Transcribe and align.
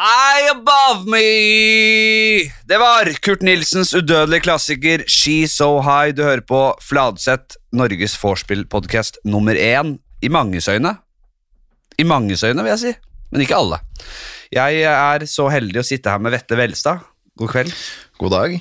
High 0.00 0.48
above 0.48 1.04
me! 1.12 2.48
Det 2.64 2.76
var 2.80 3.04
Kurt 3.20 3.42
Nilsens 3.44 3.90
udødelige 3.92 4.46
klassiker 4.46 5.02
She's 5.04 5.52
So 5.52 5.82
High. 5.84 6.14
Du 6.16 6.22
hører 6.24 6.40
på 6.40 6.60
Fladseth, 6.80 7.58
Norges 7.76 8.14
vorspiel-podkast 8.16 9.20
nummer 9.28 9.52
én. 9.60 9.98
I 10.24 10.30
manges 10.32 10.70
øyne. 10.72 10.94
I 12.00 12.08
manges 12.08 12.46
øyne, 12.48 12.64
vil 12.64 12.72
jeg 12.72 12.82
si. 12.86 12.94
Men 13.28 13.44
ikke 13.44 13.58
alle. 13.60 13.82
Jeg 14.48 14.80
er 14.88 15.26
så 15.28 15.50
heldig 15.52 15.82
å 15.82 15.86
sitte 15.90 16.16
her 16.16 16.24
med 16.24 16.32
Vette 16.32 16.56
Velstad. 16.56 17.04
God 17.36 17.52
kveld. 17.52 17.76
God 18.16 18.38
dag. 18.38 18.56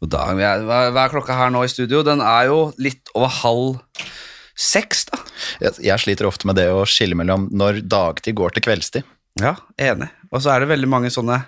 God 0.00 0.14
dag. 0.16 0.44
Hva 0.64 0.82
hva 0.96 1.04
er 1.04 1.12
klokka 1.12 1.36
her 1.42 1.52
nå 1.52 1.68
i 1.68 1.74
studio? 1.76 2.00
Den 2.08 2.24
er 2.24 2.48
jo 2.48 2.70
litt 2.80 3.12
over 3.12 3.36
halv 3.42 4.04
seks, 4.56 5.10
da. 5.12 5.20
Jeg, 5.60 5.76
jeg 5.92 6.08
sliter 6.08 6.32
ofte 6.32 6.48
med 6.48 6.56
det 6.56 6.70
å 6.72 6.86
skille 6.88 7.20
mellom 7.20 7.50
når 7.52 7.84
dagtid 7.84 8.40
går 8.40 8.56
til 8.56 8.70
kveldstid. 8.70 9.16
Ja, 9.38 9.54
enig. 9.78 10.10
Og 10.30 10.42
så 10.42 10.54
er 10.54 10.62
det 10.62 10.72
veldig 10.72 10.90
mange 10.90 11.12
sånne 11.14 11.38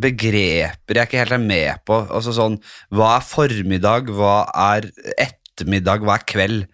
begreper 0.00 0.96
jeg 0.96 1.08
ikke 1.08 1.22
helt 1.22 1.34
er 1.36 1.42
med 1.42 1.82
på. 1.88 1.98
Altså 2.06 2.34
sånn, 2.36 2.58
Hva 2.94 3.16
er 3.18 3.26
formiddag, 3.26 4.12
hva 4.16 4.36
er 4.72 4.88
ettermiddag, 5.18 6.04
hva 6.06 6.18
er 6.18 6.28
kveld? 6.28 6.68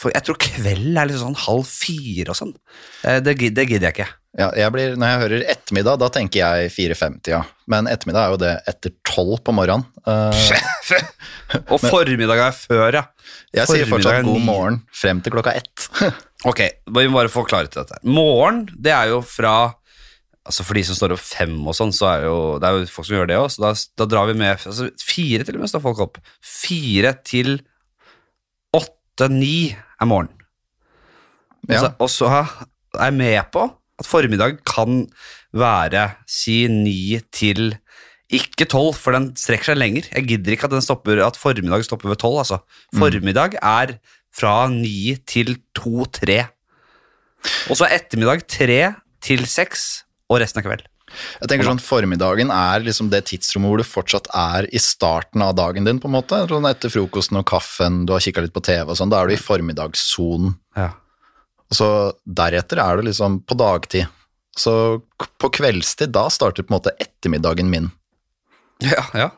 For 0.00 0.14
jeg 0.14 0.24
tror 0.26 0.38
kveld 0.40 0.96
er 0.96 1.10
litt 1.10 1.20
sånn 1.20 1.36
halv 1.46 1.68
fire 1.68 2.32
og 2.32 2.38
sånn. 2.38 2.56
Eh, 3.04 3.20
Det, 3.20 3.36
gidder 3.36 3.66
jeg 3.90 3.94
ikke. 3.94 4.08
Ja, 4.38 4.46
jeg 4.54 4.70
blir, 4.72 4.94
når 4.94 5.10
jeg 5.10 5.20
hører 5.24 5.44
ettermiddag, 5.52 5.98
da 5.98 6.08
tenker 6.14 6.38
jeg 6.38 6.70
4.50, 6.70 7.32
ja. 7.32 7.40
Men 7.70 7.88
ettermiddag 7.90 8.22
er 8.28 8.34
jo 8.34 8.38
det 8.40 8.52
etter 8.70 8.94
tolv 9.06 9.40
på 9.44 9.54
morgenen. 9.54 9.84
Eh, 10.06 11.02
Og 11.74 11.82
formiddag 11.82 12.38
er 12.46 12.54
før, 12.54 13.00
ja. 13.00 13.04
jeg 13.54 13.66
sier 13.70 13.90
fortsatt 13.90 14.24
god 14.24 14.44
morgen 14.46 14.80
frem 14.94 15.20
til 15.22 15.34
klokka 15.34 15.56
ett. 15.58 15.88
Ok, 16.48 16.62
vi 16.88 17.08
må 17.10 17.18
bare 17.18 17.32
få 17.32 17.44
klarhet 17.44 17.74
i 17.74 17.82
dette. 17.82 18.00
Morgen, 18.08 18.64
det 18.72 18.94
er 18.96 19.12
jo 19.12 19.20
fra 19.24 19.76
Altså 20.48 20.64
For 20.64 20.74
de 20.74 20.82
som 20.88 20.96
står 20.96 21.12
opp 21.12 21.20
fem 21.20 21.52
og 21.68 21.74
sånn, 21.76 21.92
så 21.94 22.06
er 22.08 22.22
jo 22.24 22.36
det 22.58 22.66
er 22.66 22.78
jo 22.78 22.86
folk 22.88 23.06
som 23.06 23.14
gjør 23.18 23.26
det 23.28 23.36
òg, 23.36 23.50
så 23.52 23.60
da, 23.60 23.72
da 24.00 24.06
drar 24.08 24.30
vi 24.30 24.38
med 24.40 24.54
altså 24.56 24.86
Fire 25.04 25.44
til 25.44 25.58
og 25.58 25.62
med 25.62 25.70
står 25.70 25.82
folk 25.84 26.00
opp. 26.06 26.16
Fire 26.40 27.12
til 27.28 27.58
åtte-ni 28.74 29.76
er 29.76 30.08
morgen. 30.08 30.32
Ja. 31.68 31.92
og 32.00 32.08
så 32.10 32.26
er 32.32 32.48
jeg 32.96 33.14
med 33.18 33.52
på 33.52 33.66
at 34.00 34.08
formiddag 34.08 34.56
kan 34.66 35.04
være 35.52 36.06
si 36.26 36.64
ni 36.72 37.20
til 37.36 37.76
ikke 38.30 38.68
tolv, 38.70 38.94
for 38.94 39.14
den 39.14 39.32
strekker 39.38 39.72
seg 39.72 39.78
lenger. 39.80 40.06
Jeg 40.14 40.28
gidder 40.28 40.54
ikke 40.54 40.68
at, 40.68 40.74
den 40.74 40.84
stopper, 40.84 41.18
at 41.26 41.38
formiddag 41.38 41.82
stopper 41.86 42.12
ved 42.12 42.20
tolv. 42.22 42.38
Altså. 42.44 42.60
Formiddag 42.94 43.56
er 43.58 43.96
fra 44.34 44.54
ni 44.72 45.16
til 45.28 45.56
to-tre. 45.76 46.44
Og 47.70 47.78
så 47.78 47.86
er 47.86 47.98
ettermiddag 47.98 48.46
tre 48.50 48.80
til 49.24 49.44
seks, 49.48 50.04
og 50.30 50.40
resten 50.42 50.62
av 50.62 50.68
kveld. 50.68 50.86
Jeg 51.40 51.50
tenker 51.50 51.66
sånn 51.66 51.80
Formiddagen 51.82 52.52
er 52.54 52.84
liksom 52.84 53.08
det 53.10 53.24
tidsrommet 53.30 53.72
hvor 53.72 53.80
du 53.80 53.86
fortsatt 53.86 54.28
er 54.36 54.68
i 54.70 54.78
starten 54.82 55.42
av 55.42 55.56
dagen 55.58 55.88
din. 55.88 55.98
på 55.98 56.06
en 56.06 56.14
måte. 56.14 56.38
Sånn 56.50 56.68
Etter 56.68 56.92
frokosten 56.92 57.40
og 57.40 57.48
kaffen, 57.50 58.04
du 58.06 58.14
har 58.14 58.22
kikka 58.22 58.44
litt 58.44 58.54
på 58.54 58.62
TV 58.62 58.86
og 58.86 58.98
sånn. 58.98 59.10
Da 59.10 59.20
er 59.20 59.30
du 59.30 59.34
i 59.34 59.40
formiddagssonen. 59.40 60.54
Ja. 60.78 60.92
Og 61.70 61.78
så 61.78 61.90
deretter 62.26 62.82
er 62.82 62.98
du 62.98 63.08
liksom 63.10 63.40
på 63.46 63.58
dagtid. 63.58 64.06
Så 64.58 64.72
på 65.40 65.50
kveldstid, 65.54 66.12
da 66.14 66.28
starter 66.30 66.66
på 66.66 66.72
en 66.72 66.78
måte 66.78 66.94
ettermiddagen 67.02 67.70
min. 67.70 67.90
Ja, 68.82 69.04
ja. 69.14 69.28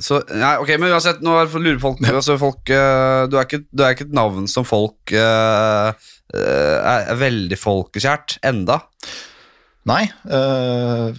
Så, 0.00 0.22
nei, 0.32 0.54
ok, 0.62 0.70
men 0.80 0.88
uansett, 0.94 1.18
nå 1.20 1.34
er- 1.36 1.50
lurer 1.60 1.80
folk, 1.82 1.98
altså 2.08 2.38
folk 2.40 2.70
eh, 2.72 3.26
du, 3.28 3.34
er 3.36 3.44
ikke, 3.44 3.60
du 3.68 3.82
er 3.84 3.92
ikke 3.92 4.06
et 4.08 4.14
navn 4.16 4.46
som 4.48 4.64
folk 4.64 5.12
eh, 5.12 5.90
er, 6.32 7.02
er 7.12 7.18
veldig 7.20 7.58
folkekjært 7.60 8.38
enda. 8.48 8.78
Nei, 9.86 10.00
øh, 10.32 11.12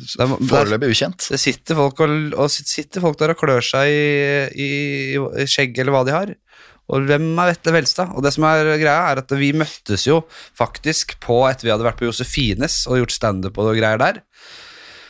foreløpig 0.50 0.90
ukjent. 0.92 1.30
Det 1.32 1.38
sitter 1.40 1.78
folk, 1.78 2.02
og, 2.04 2.16
og 2.36 2.50
sitter 2.52 3.06
folk 3.06 3.16
der 3.22 3.32
og 3.36 3.40
klør 3.40 3.64
seg 3.64 3.94
i, 3.94 4.66
i, 4.66 4.72
i 5.16 5.46
skjegg 5.48 5.78
eller 5.80 5.94
hva 5.96 6.02
de 6.10 6.16
har. 6.18 6.34
Og 6.92 7.06
hvem 7.08 7.30
er 7.40 7.54
Vetle 7.54 7.74
Velstad? 7.78 8.12
Og 8.16 8.24
det 8.26 8.34
som 8.36 8.46
er 8.48 8.74
greia, 8.80 8.98
er 9.14 9.22
at 9.22 9.32
vi 9.40 9.54
møttes 9.56 10.06
jo 10.08 10.22
faktisk 10.58 11.16
på 11.24 11.42
etter 11.48 11.68
vi 11.68 11.74
hadde 11.76 11.86
vært 11.88 12.00
på 12.00 12.08
Josefines 12.10 12.82
og 12.90 13.02
gjort 13.04 13.16
standup 13.16 13.60
og 13.60 13.74
greier 13.76 14.00
der. 14.02 14.22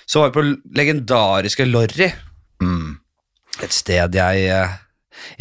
Så 0.09 0.21
var 0.21 0.31
vi 0.31 0.37
på 0.39 0.45
legendariske 0.77 1.65
Lorry. 1.69 2.11
Mm. 2.61 2.95
Et 3.65 3.73
sted 3.73 4.17
jeg 4.17 4.47
eh, 4.53 4.75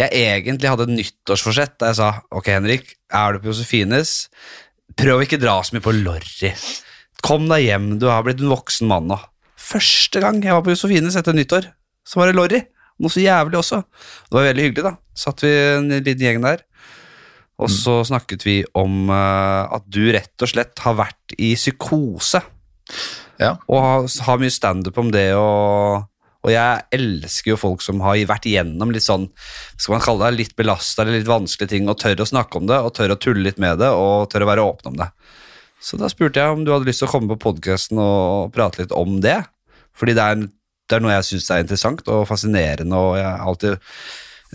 Jeg 0.01 0.23
egentlig 0.23 0.71
hadde 0.71 0.87
et 0.89 0.95
nyttårsforsett 0.97 1.77
da 1.81 1.91
jeg 1.91 1.99
sa 2.01 2.11
Ok, 2.33 2.51
Henrik, 2.55 2.95
er 3.13 3.37
du 3.37 3.43
på 3.43 3.51
Josefines? 3.53 4.29
Prøv 4.97 5.21
å 5.21 5.25
ikke 5.27 5.41
dra 5.41 5.59
så 5.67 5.75
mye 5.77 5.85
på 5.85 5.93
Lorry. 5.93 6.53
Kom 7.27 7.49
deg 7.51 7.67
hjem, 7.67 7.91
du 8.01 8.07
har 8.09 8.23
blitt 8.25 8.41
en 8.41 8.53
voksen 8.53 8.89
mann 8.89 9.11
nå. 9.11 9.19
Første 9.61 10.23
gang 10.23 10.39
jeg 10.41 10.55
var 10.55 10.65
på 10.65 10.73
Josefines 10.73 11.19
etter 11.19 11.37
nyttår, 11.37 11.67
så 12.07 12.21
var 12.21 12.31
det 12.31 12.37
Lorry. 12.39 12.63
Noe 13.03 13.13
så 13.13 13.21
jævlig 13.21 13.59
også. 13.61 13.83
Det 14.31 14.39
var 14.39 14.47
veldig 14.47 14.65
hyggelig, 14.65 14.85
da. 14.87 14.95
Satt 15.17 15.43
vi 15.45 15.51
en 15.53 15.91
liten 15.99 16.23
gjeng 16.25 16.41
der. 16.45 16.63
Og 17.61 17.71
så 17.73 17.99
snakket 18.05 18.45
vi 18.45 18.57
om 18.77 19.09
uh, 19.09 19.65
at 19.73 19.85
du 19.89 20.03
rett 20.13 20.45
og 20.45 20.51
slett 20.51 20.81
har 20.85 20.97
vært 20.99 21.37
i 21.41 21.55
psykose 21.57 22.43
Ja. 23.41 23.55
og 23.69 23.81
har, 23.81 24.09
har 24.29 24.41
mye 24.41 24.53
standup 24.53 24.97
om 25.01 25.09
det, 25.13 25.31
og, 25.37 26.05
og 26.47 26.53
jeg 26.55 26.85
elsker 26.95 27.51
jo 27.51 27.59
folk 27.59 27.83
som 27.83 27.99
har 28.05 28.21
vært 28.31 28.47
igjennom 28.47 28.93
litt 28.95 29.03
sånn, 29.03 29.27
skal 29.75 29.97
man 29.97 30.05
kalle 30.05 30.29
det, 30.29 30.39
litt 30.39 30.55
belasta 30.59 31.03
eller 31.03 31.19
litt 31.19 31.27
vanskelige 31.27 31.73
ting, 31.73 31.89
og 31.91 31.99
tør 31.99 32.23
å 32.23 32.29
snakke 32.31 32.61
om 32.61 32.69
det, 32.71 32.79
og 32.79 32.95
tør 32.95 33.17
å 33.17 33.19
tulle 33.19 33.43
litt 33.49 33.59
med 33.63 33.81
det, 33.83 33.89
og 33.91 34.29
tør 34.31 34.47
å 34.47 34.51
være 34.53 34.67
åpne 34.71 34.93
om 34.93 35.01
det. 35.01 35.09
Så 35.83 35.99
da 35.99 36.07
spurte 36.11 36.43
jeg 36.43 36.55
om 36.55 36.63
du 36.63 36.71
hadde 36.71 36.87
lyst 36.87 37.03
til 37.03 37.09
å 37.09 37.11
komme 37.11 37.35
på 37.35 37.49
podkasten 37.49 37.99
og 38.03 38.55
prate 38.55 38.85
litt 38.85 38.95
om 38.95 39.19
det, 39.25 39.41
fordi 39.97 40.15
det 40.15 40.23
er, 40.23 40.47
det 40.87 40.97
er 40.97 41.03
noe 41.03 41.17
jeg 41.17 41.29
syns 41.33 41.51
er 41.51 41.67
interessant 41.67 42.07
og 42.15 42.23
fascinerende, 42.31 43.03
og 43.03 43.19
jeg 43.19 43.27
har 43.27 43.45
alltid 43.51 43.77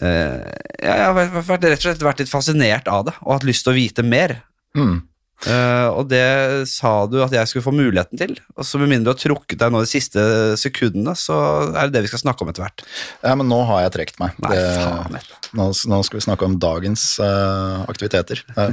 eh, 0.07 0.49
jeg 0.79 0.97
har 1.03 1.15
vært, 1.19 1.67
rett 1.67 1.75
og 1.75 1.87
slett 1.89 2.07
vært 2.07 2.23
litt 2.23 2.31
fascinert 2.31 2.87
av 2.87 3.09
det, 3.09 3.17
og 3.19 3.35
hatt 3.35 3.47
lyst 3.51 3.67
til 3.67 3.75
å 3.75 3.79
vite 3.81 4.07
mer. 4.07 4.39
Mm. 4.79 5.01
Eh, 5.49 5.87
og 5.89 6.05
det 6.11 6.67
sa 6.69 7.05
du 7.09 7.17
at 7.25 7.33
jeg 7.33 7.49
skulle 7.49 7.65
få 7.65 7.73
muligheten 7.73 8.19
til. 8.19 8.35
Og 8.57 8.67
så 8.67 8.77
med 8.81 8.91
mindre 8.91 9.11
du 9.11 9.17
har 9.17 9.21
trukket 9.21 9.57
deg 9.61 9.73
nå 9.73 9.81
de 9.81 9.89
siste 9.89 10.21
sekundene, 10.61 11.15
så 11.17 11.37
er 11.73 11.87
det 11.89 11.95
det 11.97 12.03
vi 12.05 12.11
skal 12.11 12.23
snakke 12.25 12.45
om 12.45 12.51
etter 12.51 12.65
hvert. 12.67 12.83
ja, 13.23 13.33
men 13.37 13.49
nå 13.49 13.61
har 13.69 13.85
jeg 13.87 13.95
trukket 13.97 14.19
meg. 14.21 14.37
Nei, 14.45 14.55
Det- 14.55 14.81
faen. 14.81 15.19
Nå, 15.51 15.65
nå 15.91 15.97
skal 16.07 16.15
vi 16.19 16.23
snakke 16.23 16.47
om 16.47 16.53
dagens 16.61 17.19
uh, 17.19 17.83
aktiviteter. 17.91 18.39
Uh, 18.61 18.71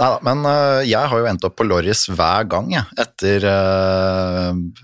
Neida, 0.00 0.18
men 0.24 0.40
uh, 0.46 0.80
jeg 0.86 0.98
har 1.10 1.20
jo 1.20 1.26
endt 1.28 1.44
opp 1.46 1.54
på 1.58 1.66
Lorris 1.66 2.06
hver 2.10 2.46
gang, 2.48 2.70
jeg, 2.72 2.86
etter 2.98 3.44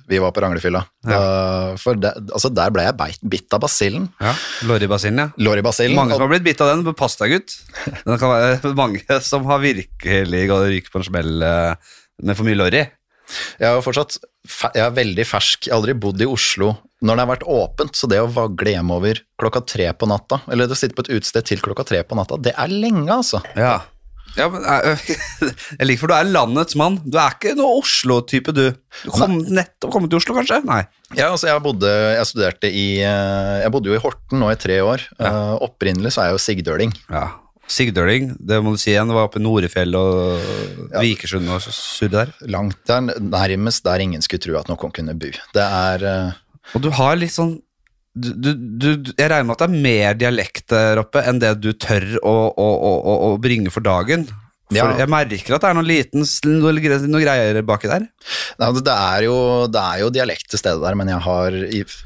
vi 0.09 0.19
var 0.23 0.33
på 0.35 0.43
Ranglefylla. 0.45 0.83
Eh, 1.09 1.77
for 1.81 1.99
de, 2.01 2.11
altså, 2.35 2.51
der 2.53 2.73
ble 2.75 2.85
jeg 2.87 2.97
beit, 2.99 3.21
bitt 3.31 3.55
av 3.57 3.63
basillen. 3.65 4.09
Ja, 4.21 4.35
Lorrybasillen, 4.69 5.21
ja. 5.23 5.29
Mange 5.99 6.17
som 6.17 6.25
har 6.27 6.33
blitt 6.33 6.45
bitt 6.47 6.61
av 6.65 6.73
den. 6.73 6.85
Pass 6.99 7.17
deg, 7.21 7.37
gutt. 7.37 7.55
Den 8.05 8.19
kan 8.21 8.33
være 8.35 8.75
mange 8.79 9.21
som 9.25 9.47
har 9.49 9.63
virkelig 9.63 10.43
gått 10.51 10.67
ryk 10.73 10.91
på 10.93 10.98
smell 11.07 11.45
eh, 11.45 11.95
med 12.27 12.39
for 12.39 12.49
mye 12.49 12.59
lorry. 12.59 12.85
Jeg 13.61 13.69
er 13.69 13.85
fortsatt 13.85 14.19
jeg 14.49 14.83
er 14.83 14.95
veldig 14.97 15.27
fersk. 15.29 15.67
Jeg 15.67 15.75
har 15.75 15.83
aldri 15.83 15.97
bodd 16.01 16.23
i 16.25 16.29
Oslo 16.29 16.73
når 17.05 17.15
det 17.15 17.23
har 17.23 17.31
vært 17.31 17.51
åpent, 17.53 17.99
så 17.99 18.09
det 18.11 18.23
å 18.23 18.31
vagle 18.33 18.73
hjemover 18.75 19.21
klokka 19.39 19.63
tre 19.69 19.93
på 19.95 20.09
natta, 20.11 20.41
eller 20.51 20.67
å 20.71 20.79
sitte 20.79 20.97
på 20.99 21.05
et 21.05 21.13
utested 21.15 21.47
til 21.47 21.63
klokka 21.63 21.85
tre 21.87 22.03
på 22.03 22.19
natta, 22.19 22.41
det 22.43 22.57
er 22.59 22.73
lenge, 22.73 23.07
altså. 23.15 23.39
Ja. 23.55 23.77
ja 24.35 24.49
men, 24.51 24.65
jeg, 24.67 25.19
jeg 25.79 25.87
liker 25.87 26.03
for 26.03 26.11
du 26.11 26.17
er 26.17 26.33
landets 26.33 26.75
mann. 26.81 26.99
Du 27.07 27.21
er 27.21 27.37
ikke 27.37 27.55
noe 27.59 27.79
Oslo-type, 27.85 28.55
du. 28.57 28.65
Du 29.05 29.13
kom 29.15 29.37
nettopp 29.47 29.95
kommet 29.95 30.11
til 30.11 30.19
Oslo, 30.19 30.35
kanskje? 30.41 30.59
Nei. 30.67 30.81
Ja, 31.13 31.29
altså 31.29 31.53
jeg 31.53 31.63
bodde, 31.69 31.93
jeg 32.17 32.31
studerte 32.33 32.73
i, 32.73 32.89
eh, 33.05 33.55
jeg 33.63 33.75
bodde 33.77 33.93
jo 33.93 33.99
i 33.99 34.03
Horten 34.03 34.43
nå 34.43 34.51
i 34.51 34.59
tre 34.59 34.81
år. 34.83 35.07
Eh, 35.23 35.55
opprinnelig 35.69 36.17
så 36.17 36.25
er 36.25 36.33
jeg 36.33 36.39
jo 36.39 36.45
sigdøling. 36.49 36.97
Ja. 37.13 37.29
Sigdøling, 37.69 38.33
det 38.41 38.59
må 38.65 38.73
du 38.75 38.81
si 38.81 38.91
igjen. 38.95 39.11
Det 39.11 39.17
var 39.17 39.29
oppe 39.29 39.41
i 39.41 39.45
Norefjell 39.45 39.97
og 39.99 40.51
Vikersund 40.95 41.51
og 41.53 41.65
surre 41.69 42.11
der. 42.15 42.35
Langt 42.49 42.81
der, 42.89 43.13
nærmest 43.21 43.85
der 43.85 44.05
ingen 44.05 44.25
skulle 44.25 44.45
tro 44.45 44.57
at 44.61 44.71
noen 44.71 44.95
kunne 44.95 45.17
bo. 45.19 45.33
Det 45.55 45.65
er, 45.65 46.05
uh... 46.09 46.77
Og 46.77 46.85
du 46.85 46.91
har 46.97 47.19
litt 47.21 47.35
sånn 47.35 47.59
du, 48.19 48.33
du, 48.35 48.51
du, 48.57 48.89
Jeg 49.13 49.31
regner 49.31 49.47
med 49.47 49.55
at 49.55 49.61
det 49.63 49.67
er 49.69 49.83
mer 49.85 50.17
dialekt 50.19 50.73
der 50.73 50.99
oppe 51.05 51.23
enn 51.23 51.39
det 51.39 51.53
du 51.63 51.71
tør 51.79 52.17
å, 52.19 52.35
å, 52.51 52.69
å, 52.75 53.15
å 53.29 53.31
bringe 53.43 53.71
for 53.71 53.85
dagen. 53.85 54.27
For 54.69 54.77
Ja. 54.77 54.99
jeg 55.01 55.09
merker 55.09 55.55
at 55.57 55.63
det 55.65 55.69
er 55.71 55.77
noen 55.79 55.87
liten 55.89 56.25
Noen 56.45 56.77
noe, 57.09 57.21
greier 57.25 57.63
baki 57.65 57.89
der. 57.89 58.03
nei, 58.05 58.67
altså, 58.67 58.83
det, 58.85 58.93
er 58.93 59.23
jo, 59.25 59.37
det 59.73 59.81
er 59.81 60.03
jo 60.03 60.11
dialekt 60.13 60.51
til 60.53 60.61
stede 60.61 60.83
der, 60.83 60.95
men 60.95 61.09
jeg 61.09 61.23
har 61.25 61.57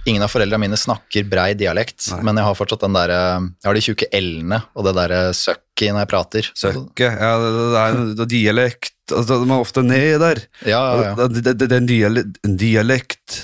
Ingen 0.07 0.23
av 0.23 0.31
foreldrene 0.31 0.61
mine 0.63 0.79
snakker 0.79 1.27
brei 1.29 1.55
dialekt, 1.59 2.13
men 2.23 2.37
jeg 2.39 2.45
har 2.47 2.55
fortsatt 2.55 2.85
den 2.87 2.95
der, 2.95 3.11
Jeg 3.11 3.67
har 3.67 3.75
de 3.75 3.83
tjukke 3.89 4.09
l-ene 4.15 4.61
og 4.77 4.87
det 4.87 4.95
derre 5.01 5.21
søkket 5.35 5.91
når 5.91 6.05
jeg 6.05 6.11
prater. 6.13 6.51
Søkke, 6.55 7.09
ja, 7.11 7.33
det, 7.43 7.51
det 7.57 7.81
er 7.83 7.97
en 7.99 8.29
dialekt 8.31 8.93
altså, 9.11 9.41
De 9.43 9.51
er 9.51 9.59
ofte 9.59 9.83
ned 9.83 10.21
der. 10.23 10.43
Ja, 10.65 10.83
ja, 10.95 11.03
ja. 11.03 11.15
Det, 11.27 11.43
det, 11.43 11.57
det, 11.59 11.67
det 11.67 11.73
er 11.73 11.83
en 11.83 11.91
dialekt, 11.91 12.39
dialekt. 12.63 13.41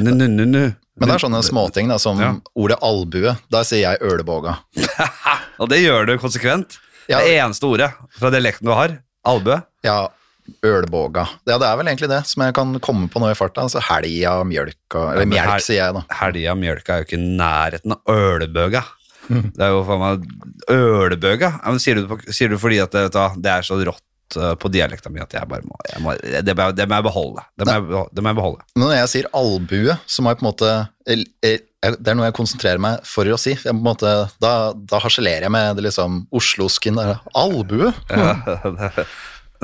Nu, 0.00 0.10
nu, 0.16 0.24
nu, 0.26 0.44
nu. 0.48 0.62
Men 0.96 1.10
det 1.10 1.16
er 1.18 1.22
sånne 1.26 1.42
småting 1.44 1.88
da, 1.90 1.98
som 1.98 2.20
Ja. 2.22 2.32
ordet 2.56 2.78
albue. 2.80 3.36
Der 3.52 3.64
sier 3.66 3.82
jeg 3.90 4.00
øleboga. 4.00 4.56
Og 5.60 5.68
det 5.68 5.82
gjør 5.84 6.06
du 6.08 6.14
konsekvent. 6.22 6.78
Ja. 7.10 7.20
Det 7.20 7.34
eneste 7.36 7.66
ordet 7.68 7.90
fra 8.18 8.30
dialekten 8.32 8.68
du 8.68 8.72
har, 8.76 8.98
albue. 9.28 9.58
Ja, 9.84 9.98
ølboga. 10.64 11.24
Ja, 11.48 11.56
det 11.60 11.66
er 11.68 11.78
vel 11.80 11.88
egentlig 11.88 12.08
det 12.12 12.22
som 12.28 12.42
jeg 12.44 12.54
kan 12.56 12.74
komme 12.84 13.08
på 13.12 13.20
nå 13.22 13.30
i 13.32 13.36
farta. 13.38 13.64
Altså 13.64 13.80
helga, 13.84 14.38
mjølka 14.48 15.04
Eller 15.14 15.28
mjelk, 15.30 15.62
sier 15.64 15.80
jeg, 15.82 15.94
da. 15.96 16.02
Helga 16.20 16.54
mjølka 16.60 16.96
er 16.98 17.02
jo 17.04 17.08
ikke 17.08 17.20
i 17.20 17.28
nærheten 17.40 17.94
av 17.96 18.14
ølbøga. 18.14 18.82
Det 19.28 19.64
er 19.64 19.70
jo 19.72 19.84
faen 19.88 20.02
meg 20.02 20.26
ølbøga. 20.74 21.52
Ja, 21.62 21.70
men 21.72 21.80
sier, 21.80 22.00
du 22.04 22.32
sier 22.32 22.52
du 22.52 22.58
fordi 22.60 22.80
at 22.84 22.92
det, 22.92 23.06
du 23.14 23.40
det 23.44 23.52
er 23.54 23.64
så 23.64 23.78
rått 23.88 24.36
eh, 24.36 24.52
på 24.60 24.68
dialekta 24.72 25.12
mi 25.12 25.22
at 25.24 25.32
jeg 25.36 25.48
bare 25.48 25.64
må, 25.64 25.78
jeg 25.88 26.02
må 26.04 26.12
det, 26.20 26.56
må 26.58 26.68
jeg- 26.98 27.06
beholde. 27.08 27.44
Det 27.56 27.68
må 28.20 28.28
jeg 28.32 28.36
beholde. 28.40 28.66
Men 28.76 28.84
når 28.90 28.96
jeg 28.98 29.12
sier 29.14 29.30
albue, 29.32 29.96
så 30.06 30.20
må 30.24 30.32
jeg 30.34 30.40
på 30.42 30.44
en 30.44 30.50
måte 30.52 30.74
Det 31.84 32.10
er 32.10 32.16
noe 32.16 32.28
jeg 32.30 32.36
konsentrerer 32.36 32.80
meg 32.80 33.04
for 33.08 33.28
å 33.28 33.36
si. 33.40 33.52
Måte, 33.76 34.10
da, 34.40 34.52
da 34.72 35.00
harselerer 35.02 35.46
jeg 35.46 35.52
med 35.52 35.76
det 35.78 35.84
liksom 35.88 36.24
oslosken. 36.34 37.00
Albue? 37.36 37.92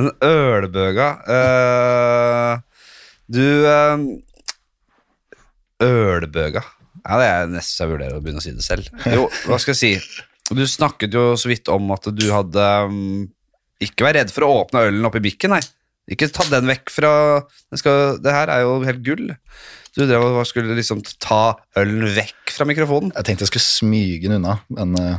En 0.01 0.07
ølbøga 0.25 1.07
Uh, 1.29 2.61
Du 3.29 3.43
eh, 3.69 4.05
Ølbøga. 5.85 6.63
Ja, 7.01 7.17
det 7.21 7.27
er 7.27 7.51
nesten 7.53 7.85
jeg 7.85 7.93
vurderer 7.95 8.17
å 8.19 8.23
begynne 8.23 8.41
å 8.43 8.45
si 8.45 8.53
det 8.55 8.65
selv. 8.65 8.89
Jo, 9.09 9.27
hva 9.49 9.59
skal 9.61 9.75
jeg 9.75 9.81
si? 9.81 10.17
Du 10.51 10.63
snakket 10.69 11.15
jo 11.15 11.35
så 11.39 11.51
vidt 11.51 11.71
om 11.73 11.93
at 11.95 12.09
du 12.13 12.25
hadde 12.33 12.65
um, 12.91 13.29
Ikke 13.81 14.05
vær 14.09 14.17
redd 14.19 14.33
for 14.35 14.45
å 14.45 14.55
åpne 14.65 14.83
ølen 14.89 15.07
oppi 15.09 15.23
bikken, 15.25 15.55
nei. 15.55 15.63
Ikke 16.11 16.29
ta 16.33 16.45
den 16.51 16.67
vekk 16.69 16.91
fra 16.91 17.13
skal, 17.79 18.19
Det 18.21 18.35
her 18.35 18.51
er 18.53 18.65
jo 18.67 18.81
helt 18.85 19.05
gull. 19.07 19.29
Du 19.97 20.05
drev 20.07 20.23
og 20.29 20.47
skulle 20.49 20.77
liksom 20.79 21.03
ta 21.23 21.57
ølen 21.81 22.07
vekk 22.15 22.55
fra 22.55 22.67
mikrofonen. 22.69 23.11
Jeg 23.17 23.27
tenkte 23.27 23.47
jeg 23.47 23.53
skulle 23.55 23.67
smyge 23.67 24.29
den 24.29 24.39
unna, 24.39 24.61
men 24.77 24.95
eh, 25.01 25.19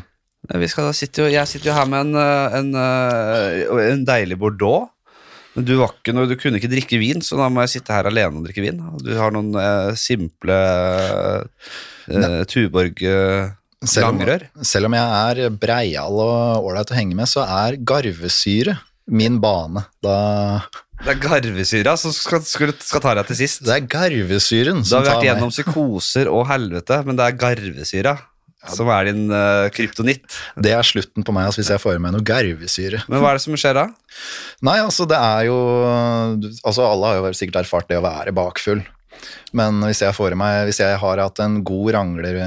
Vi 0.62 0.70
skal 0.72 0.88
da 0.90 0.96
sitte 0.96 1.26
jo, 1.26 1.32
jeg 1.32 1.48
sitter 1.50 1.72
jo 1.72 1.78
her 1.78 1.90
med 1.92 2.08
en, 2.08 2.16
øh, 2.16 2.58
en, 2.62 2.74
øh, 2.80 3.86
en 3.92 4.08
deilig 4.08 4.40
bordeaux. 4.40 4.90
Men 5.52 5.68
du, 5.68 5.74
var 5.82 5.92
ikke 5.98 6.14
noe, 6.16 6.30
du 6.30 6.38
kunne 6.40 6.62
ikke 6.62 6.72
drikke 6.72 7.00
vin, 7.02 7.24
så 7.24 7.36
da 7.40 7.50
må 7.52 7.66
jeg 7.66 7.74
sitte 7.74 7.96
her 7.96 8.08
alene 8.08 8.40
og 8.40 8.46
drikke 8.48 8.64
vin. 8.64 8.80
Du 9.04 9.12
har 9.18 9.34
noen 9.36 9.52
eh, 9.60 9.90
simple 10.00 10.60
eh, 12.08 12.44
Tuborg 12.48 13.04
eh, 13.04 13.52
selv, 13.84 14.08
om, 14.08 14.22
langrør. 14.22 14.48
selv 14.64 14.88
om 14.88 14.96
jeg 14.96 15.42
er 15.42 15.58
breial 15.60 16.22
og 16.24 16.70
ålreit 16.70 16.94
å 16.94 16.98
henge 16.98 17.20
med, 17.20 17.28
så 17.28 17.44
er 17.44 17.82
garvesyre 17.84 18.78
min 19.12 19.42
bane. 19.44 19.84
Da, 20.06 20.16
Det 21.02 21.16
er 21.16 21.22
garvesyra 21.24 21.94
som 21.98 22.14
skal, 22.14 22.44
skal, 22.46 22.72
skal 22.78 23.02
ta 23.02 23.14
deg 23.18 23.30
til 23.32 23.40
sist. 23.40 23.64
det 23.66 23.74
er 23.74 23.88
garvesyren 23.90 24.84
som 24.86 24.86
tar 24.86 24.86
Du 24.86 24.92
som 24.92 25.00
har 25.00 25.08
vært 25.08 25.16
meg. 25.18 25.28
gjennom 25.32 25.54
psykoser 25.54 26.30
og 26.30 26.44
helvete, 26.52 27.00
men 27.08 27.18
det 27.18 27.26
er 27.26 27.40
garvesyra 27.42 28.14
som 28.70 28.92
er 28.94 29.08
din 29.10 29.24
uh, 29.34 29.66
kryptonitt. 29.74 30.36
Det 30.62 30.70
er 30.78 30.86
slutten 30.86 31.26
på 31.26 31.34
meg 31.34 31.48
altså, 31.50 31.64
hvis 31.64 31.72
jeg 31.74 31.82
får 31.82 31.98
i 31.98 32.02
meg 32.04 32.14
noe 32.14 32.22
garvesyre. 32.26 33.02
Men 33.10 33.24
hva 33.24 33.32
er 33.32 33.40
det 33.40 33.44
som 33.48 33.58
skjer 33.58 33.80
da? 33.80 33.88
Nei, 34.70 34.76
altså 34.84 35.08
det 35.10 35.18
er 35.18 35.48
jo 35.48 35.56
Altså 36.62 36.86
alle 36.86 37.10
har 37.10 37.18
jo 37.18 37.32
sikkert 37.40 37.64
erfart 37.64 37.90
det 37.90 37.98
å 37.98 38.06
være 38.06 38.36
bakfull. 38.38 38.84
Men 39.58 39.82
hvis 39.88 40.04
jeg 40.06 40.14
får 40.16 40.36
i 40.36 40.38
meg 40.40 40.60
Hvis 40.70 40.80
jeg 40.84 41.00
har 41.02 41.20
hatt 41.26 41.42
en 41.44 41.58
god 41.66 41.90
rangler, 41.98 42.38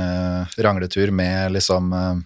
rangletur 0.62 1.10
med 1.14 1.52
liksom 1.58 1.90
eh, 1.98 2.22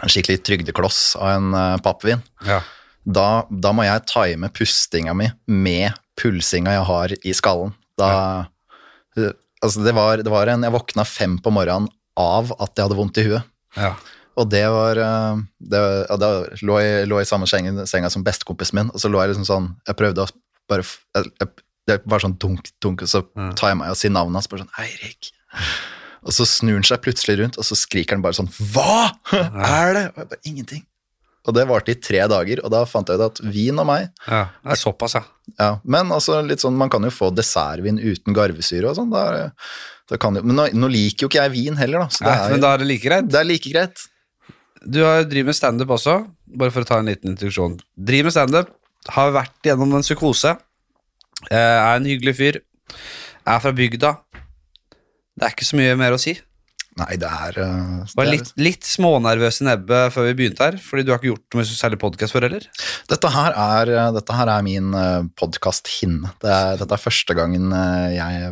en 0.00 0.10
skikkelig 0.12 0.40
trygdekloss 0.48 1.02
av 1.20 1.34
en 1.36 1.52
eh, 1.60 1.76
pappvin, 1.84 2.24
Ja. 2.48 2.62
Da, 3.06 3.44
da 3.50 3.72
må 3.72 3.84
jeg 3.86 4.04
time 4.10 4.50
pustinga 4.52 5.14
mi 5.16 5.30
med 5.48 5.94
pulsinga 6.20 6.74
jeg 6.76 6.86
har 6.90 7.14
i 7.24 7.32
skallen. 7.36 7.72
Da 7.98 8.10
ja. 9.16 9.30
Altså, 9.60 9.82
det 9.84 9.92
var, 9.92 10.20
det 10.24 10.30
var 10.32 10.48
en 10.48 10.62
Jeg 10.64 10.72
våkna 10.72 11.04
fem 11.04 11.34
på 11.42 11.50
morgenen 11.52 11.88
av 12.16 12.52
at 12.60 12.72
jeg 12.76 12.86
hadde 12.86 12.96
vondt 12.96 13.18
i 13.20 13.26
huet. 13.28 13.44
ja. 13.76 13.94
Og 14.40 14.46
det 14.48 14.62
var 14.72 14.96
eh, 14.96 15.40
det, 15.58 15.78
ja, 16.08 16.16
Da 16.16 16.28
lå 16.64 16.76
jeg 16.80 17.08
lå 17.10 17.18
i 17.20 17.26
samme 17.28 17.48
sengen, 17.50 17.80
senga 17.90 18.08
som 18.14 18.22
bestekompisen 18.24 18.78
min, 18.78 18.90
og 18.94 19.02
så 19.02 19.10
lå 19.10 19.18
jeg 19.20 19.32
liksom 19.34 19.44
sånn 19.48 19.66
Jeg 19.88 19.98
prøvde 19.98 20.22
å 20.22 20.30
bare 20.70 20.84
jeg, 20.86 21.32
jeg, 21.42 21.48
Det 21.90 21.96
var 22.08 22.22
sånn 22.22 22.36
dunk, 22.40 22.70
dunk, 22.80 23.02
og 23.04 23.10
så 23.10 23.24
Ja. 23.36 23.50
tar 23.58 23.72
jeg 23.74 23.80
meg 23.82 23.96
si 23.98 24.08
navnet 24.08 24.38
hans, 24.38 24.48
bare 24.48 24.62
sånn 24.62 24.78
Eirik. 24.80 25.32
Og 26.22 26.32
så 26.36 26.46
snur 26.48 26.78
han 26.78 26.86
seg 26.86 27.02
plutselig 27.04 27.36
rundt, 27.40 27.58
og 27.58 27.66
så 27.66 27.76
skriker 27.76 28.16
han 28.16 28.22
bare 28.24 28.38
sånn 28.38 28.48
Hva 28.70 29.10
er 29.34 29.92
det? 29.98 30.06
Og 30.14 30.22
jeg 30.22 30.30
bare 30.30 30.40
Ingenting. 30.46 30.86
Og 31.48 31.56
det 31.56 31.64
varte 31.70 31.94
i 31.94 31.96
tre 31.96 32.20
dager, 32.28 32.60
og 32.60 32.72
da 32.72 32.82
fant 32.88 33.08
jeg 33.08 33.16
ut 33.16 33.24
at 33.24 33.38
vin 33.48 33.78
og 33.80 33.86
meg 33.88 34.10
ja. 34.26 34.42
Det 34.60 34.74
er 34.74 34.80
såpass, 34.80 35.14
ja. 35.16 35.22
ja, 35.56 35.70
Men 35.88 36.12
altså 36.12 36.42
litt 36.44 36.60
sånn, 36.60 36.76
man 36.76 36.92
kan 36.92 37.06
jo 37.06 37.12
få 37.14 37.30
dessertvin 37.32 37.96
uten 37.96 38.36
garvesyre 38.36 38.90
og 38.90 38.98
sånn. 38.98 39.14
Da, 39.14 39.46
da 40.10 40.18
kan 40.20 40.36
jo, 40.36 40.44
men 40.44 40.58
nå, 40.58 40.66
nå 40.76 40.90
liker 40.92 41.24
jo 41.24 41.30
ikke 41.30 41.46
jeg 41.46 41.54
vin 41.54 41.80
heller, 41.80 42.04
da. 42.04 42.12
Så 42.12 42.26
det, 42.26 42.34
Nei, 42.34 42.42
er, 42.44 42.52
men 42.52 42.64
da 42.64 42.74
er 42.74 42.82
det 42.82 42.90
like 42.90 43.06
greit. 43.06 43.30
det 43.30 43.40
er 43.40 43.48
like 43.48 43.72
greit. 43.72 44.04
Du 44.80 45.00
har 45.04 45.24
driver 45.28 45.50
med 45.52 45.56
standup 45.56 45.96
også, 45.96 46.18
bare 46.60 46.74
for 46.74 46.84
å 46.84 46.90
ta 46.90 47.00
en 47.00 47.08
liten 47.08 47.32
introduksjon. 47.32 47.78
Driver 47.96 48.28
med 48.28 48.36
standup, 48.36 48.76
har 49.16 49.32
vært 49.32 49.70
gjennom 49.70 49.96
en 49.96 50.04
psykose, 50.04 50.54
eh, 51.48 51.56
er 51.56 51.94
en 51.94 52.08
hyggelig 52.08 52.36
fyr, 52.36 52.60
er 53.48 53.64
fra 53.64 53.72
bygda. 53.72 54.12
Det 55.40 55.48
er 55.48 55.56
ikke 55.56 55.68
så 55.68 55.80
mye 55.80 55.96
mer 55.96 56.16
å 56.16 56.20
si. 56.20 56.36
Nei, 57.00 57.16
det 57.20 57.28
er, 57.28 57.58
det 57.58 58.16
Var 58.18 58.28
litt, 58.28 58.52
litt 58.60 58.86
smånervøs 58.86 59.62
i 59.62 59.68
nebbet 59.70 60.14
før 60.14 60.28
vi 60.28 60.36
begynte 60.42 60.66
her, 60.68 60.80
fordi 60.84 61.06
du 61.06 61.12
har 61.12 61.20
ikke 61.20 61.32
gjort 61.32 61.56
noe 61.56 61.68
særlig 61.68 62.00
podkast 62.02 62.36
før 62.36 62.48
heller. 62.48 62.66
Dette 63.10 63.34
her 63.34 63.56
er, 63.56 63.92
uh, 63.96 64.08
dette 64.16 64.36
her 64.36 64.52
er 64.52 64.66
min 64.66 64.90
uh, 64.96 65.22
podkast-hinne. 65.40 66.34
Det 66.44 66.58
dette 66.82 66.96
er 66.96 67.06
første 67.08 67.36
gangen 67.38 67.72
jeg 68.14 68.50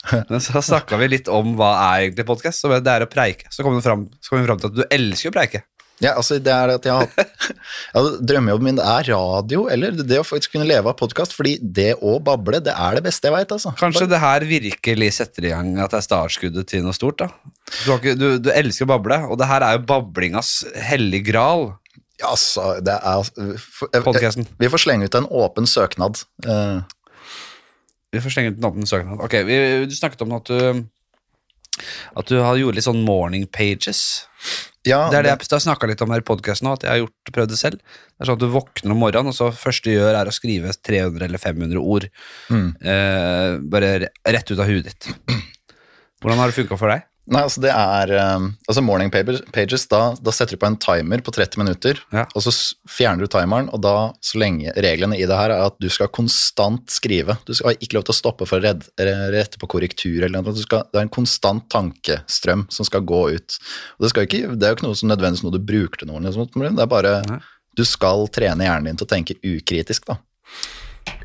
Men 0.30 0.40
så 0.40 0.62
snakka 0.64 0.96
vi 0.96 1.10
litt 1.12 1.28
om 1.28 1.52
hva 1.58 1.74
er 1.90 2.06
egentlig 2.06 2.24
podkast. 2.28 2.64
Det 2.64 2.92
er 2.92 3.04
å 3.04 3.10
preike. 3.10 3.50
Så 3.52 3.66
kom 3.66 3.76
vi 3.76 3.84
fram, 3.84 4.06
kom 4.08 4.40
vi 4.40 4.46
fram 4.46 4.62
til 4.62 4.70
at 4.70 4.78
du 4.78 4.84
elsker 4.88 5.32
å 5.32 5.36
preike. 5.36 5.60
Ja, 6.00 6.14
altså 6.16 6.38
det 6.40 6.52
er 6.52 6.70
at 6.72 6.86
jeg 6.88 6.94
har 6.96 7.08
ja, 7.94 8.02
Drømmejobben 8.24 8.70
min 8.70 8.78
er 8.80 9.08
radio, 9.10 9.66
eller 9.72 9.98
det 10.00 10.20
å 10.20 10.24
faktisk 10.24 10.54
kunne 10.54 10.68
leve 10.68 10.88
av 10.88 10.96
podkast, 10.96 11.34
fordi 11.36 11.58
det 11.60 11.92
å 12.00 12.14
bable, 12.24 12.62
det 12.64 12.72
er 12.72 12.96
det 12.96 13.04
beste 13.04 13.28
jeg 13.28 13.36
veit, 13.36 13.52
altså. 13.52 13.74
Kanskje 13.80 14.08
det 14.08 14.20
her 14.22 14.46
virkelig 14.48 15.10
setter 15.18 15.48
i 15.48 15.52
gang 15.52 15.74
at 15.76 15.92
det 15.92 16.00
er 16.00 16.06
startskuddet 16.08 16.70
til 16.72 16.86
noe 16.86 16.96
stort. 16.96 17.20
da. 17.20 17.28
Du, 17.84 17.90
ikke, 17.98 18.14
du, 18.16 18.26
du 18.40 18.48
elsker 18.54 18.88
å 18.88 18.92
bable, 18.94 19.20
og 19.28 19.36
det 19.40 19.50
her 19.50 19.66
er 19.66 19.76
jo 19.76 19.84
bablingas 19.90 20.54
hellige 20.88 21.28
gral. 21.32 21.68
Ja, 22.20 22.32
altså, 22.32 22.78
det 22.84 22.96
er 22.96 23.58
for, 23.60 23.92
Podcasten. 24.04 24.48
Vi 24.60 24.72
får 24.72 24.84
slenge 24.86 25.08
ut 25.08 25.20
en 25.20 25.28
åpen 25.28 25.68
søknad. 25.68 26.22
Uh, 26.44 26.80
Vi 28.12 28.20
får 28.24 28.34
slenge 28.34 28.54
ut 28.54 28.58
en 28.60 28.68
åpen 28.72 28.88
søknad. 28.88 29.20
Ok, 29.24 29.36
vi, 29.48 29.60
Du 29.88 29.94
snakket 29.96 30.24
om 30.24 30.34
at 30.36 30.48
du 30.48 30.88
at 32.18 32.28
du 32.28 32.40
har 32.42 32.58
gjort 32.58 32.76
litt 32.76 32.84
sånn 32.84 33.04
morning 33.06 33.46
pages. 33.48 34.26
Ja, 34.88 35.10
Det 35.12 35.18
er 35.18 35.26
det 35.26 35.32
jeg 35.34 35.52
har 35.52 35.60
snakka 35.66 35.88
litt 35.90 36.00
om 36.00 36.12
her 36.14 36.22
i 36.22 36.24
podkasten 36.24 36.70
òg, 36.70 36.78
at 36.78 36.86
jeg 36.86 36.92
har 36.94 37.00
gjort, 37.02 37.32
prøvd 37.36 37.52
det 37.52 37.58
selv. 37.60 37.82
Det 37.82 38.24
er 38.24 38.30
sånn 38.30 38.38
at 38.38 38.44
Du 38.44 38.48
våkner 38.54 38.94
om 38.94 39.02
morgenen, 39.04 39.32
og 39.32 39.36
så 39.36 39.50
første 39.52 39.90
du 39.90 39.98
gjør, 39.98 40.16
er 40.16 40.30
å 40.30 40.32
skrive 40.32 40.72
300 40.72 41.26
eller 41.26 41.42
500 41.42 41.82
ord. 41.82 42.08
Mm. 42.48 42.70
Eh, 42.80 43.58
bare 43.74 43.92
rett 44.08 44.52
ut 44.52 44.56
av 44.56 44.70
huet 44.70 44.88
ditt. 44.88 45.10
Hvordan 46.24 46.40
har 46.40 46.48
det 46.48 46.56
funka 46.56 46.80
for 46.80 46.92
deg? 46.92 47.04
Nei, 47.30 47.42
altså 47.46 47.60
det 47.62 47.70
er 47.70 48.10
um, 48.34 48.48
Altså 48.66 48.82
Morning 48.82 49.10
pages, 49.12 49.84
da, 49.90 50.00
da 50.18 50.32
setter 50.34 50.56
du 50.56 50.60
på 50.62 50.66
en 50.66 50.78
timer 50.82 51.22
på 51.22 51.30
30 51.36 51.60
minutter, 51.62 52.00
Ja. 52.10 52.24
og 52.34 52.42
så 52.42 52.50
fjerner 52.90 53.22
du 53.22 53.30
timeren, 53.30 53.68
og 53.70 53.82
da, 53.84 53.92
så 54.24 54.40
lenge 54.42 54.74
reglene 54.74 55.18
i 55.18 55.28
det 55.30 55.38
her 55.38 55.54
er 55.54 55.62
at 55.68 55.78
du 55.82 55.86
skal 55.92 56.10
konstant 56.10 56.90
skrive. 56.90 57.38
Du 57.46 57.54
skal 57.54 57.78
ikke 57.78 58.00
lov 58.00 58.08
til 58.08 58.16
å 58.16 58.18
stoppe 58.18 58.48
for 58.50 58.58
å 58.58 58.64
redde, 58.66 58.90
rette 59.30 59.60
på 59.62 59.70
korrektur 59.70 60.18
eller 60.24 60.40
noe. 60.40 60.56
Du 60.56 60.64
skal, 60.64 60.82
det 60.90 60.98
er 60.98 61.06
en 61.06 61.14
konstant 61.20 61.68
tankestrøm 61.70 62.66
som 62.74 62.88
skal 62.88 63.06
gå 63.06 63.22
ut. 63.36 63.60
Og 64.00 64.06
det, 64.08 64.12
ikke, 64.26 64.42
det 64.56 64.66
er 64.66 64.74
jo 64.74 64.80
ikke 64.80 64.88
noe 64.88 64.98
som 64.98 65.12
nødvendigvis 65.12 65.46
noe 65.46 65.54
du 65.54 65.62
bruker 65.62 66.02
til 66.02 66.10
noe, 66.10 66.18
eller 66.18 66.34
sånt, 66.34 66.58
men 66.58 66.74
det 66.78 66.86
er 66.86 66.90
bare 66.90 67.16
Nei. 67.30 67.40
Du 67.78 67.84
skal 67.86 68.26
trene 68.34 68.66
hjernen 68.66 68.90
din 68.90 68.98
til 68.98 69.06
å 69.06 69.10
tenke 69.14 69.36
ukritisk, 69.46 70.10
da. 70.10 70.16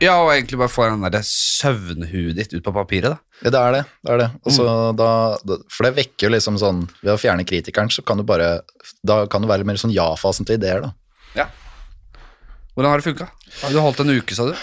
Ja, 0.03 0.17
og 0.21 0.31
egentlig 0.33 0.57
bare 0.59 0.71
få 0.71 0.85
den 0.89 1.05
der 1.07 1.23
søvnhuet 1.23 2.35
ditt 2.35 2.53
ut 2.53 2.63
på 2.65 2.73
papiret. 2.75 3.13
da. 3.15 3.17
Ja, 3.45 3.49
det 3.53 3.59
er 3.61 3.71
det. 3.77 3.83
det, 4.03 4.11
er 4.11 4.17
det. 4.17 4.29
Altså, 4.45 4.63
Mm. 4.65 4.95
da, 4.99 5.57
for 5.71 5.83
det 5.87 5.93
vekker 5.95 6.27
jo 6.27 6.29
liksom 6.35 6.57
sånn 6.59 6.81
Ved 7.03 7.13
å 7.13 7.19
fjerne 7.19 7.45
kritikeren, 7.47 7.89
så 7.91 8.03
kan 8.05 8.17
du 8.17 8.23
bare 8.23 8.61
Da 9.05 9.25
kan 9.27 9.41
du 9.41 9.47
være 9.47 9.65
mer 9.65 9.75
sånn 9.75 9.93
ja-fasen 9.95 10.45
til 10.45 10.55
ideer, 10.59 10.81
da. 10.81 10.91
Ja. 11.35 11.47
Hvordan 12.75 12.91
har 12.91 12.99
det 12.99 13.07
funka? 13.07 13.29
Du 13.71 13.79
holdt 13.79 13.99
en 14.03 14.09
uke, 14.11 14.35
sa 14.35 14.45
du? 14.51 14.55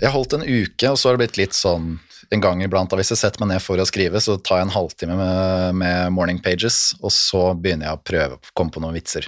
Jeg 0.00 0.10
holdt 0.10 0.32
en 0.34 0.42
uke, 0.46 0.90
og 0.90 0.96
så 0.98 1.08
har 1.10 1.16
det 1.16 1.22
blitt 1.28 1.38
litt 1.38 1.52
sånn 1.54 1.98
en 2.32 2.40
gang 2.40 2.62
iblant. 2.62 2.90
Hvis 2.90 3.10
jeg 3.10 3.18
setter 3.18 3.40
meg 3.44 3.48
ned 3.54 3.62
for 3.62 3.76
å 3.76 3.86
skrive, 3.86 4.18
så 4.22 4.36
tar 4.42 4.58
jeg 4.60 4.66
en 4.68 4.74
halvtime 4.74 5.16
med, 5.18 5.74
med 5.74 6.12
morning 6.12 6.38
pages, 6.42 6.94
og 7.02 7.10
så 7.10 7.54
begynner 7.60 7.86
jeg 7.90 7.98
å 7.98 8.02
prøve 8.04 8.38
å 8.38 8.54
komme 8.54 8.70
på 8.74 8.80
noen 8.82 8.94
vitser. 8.94 9.26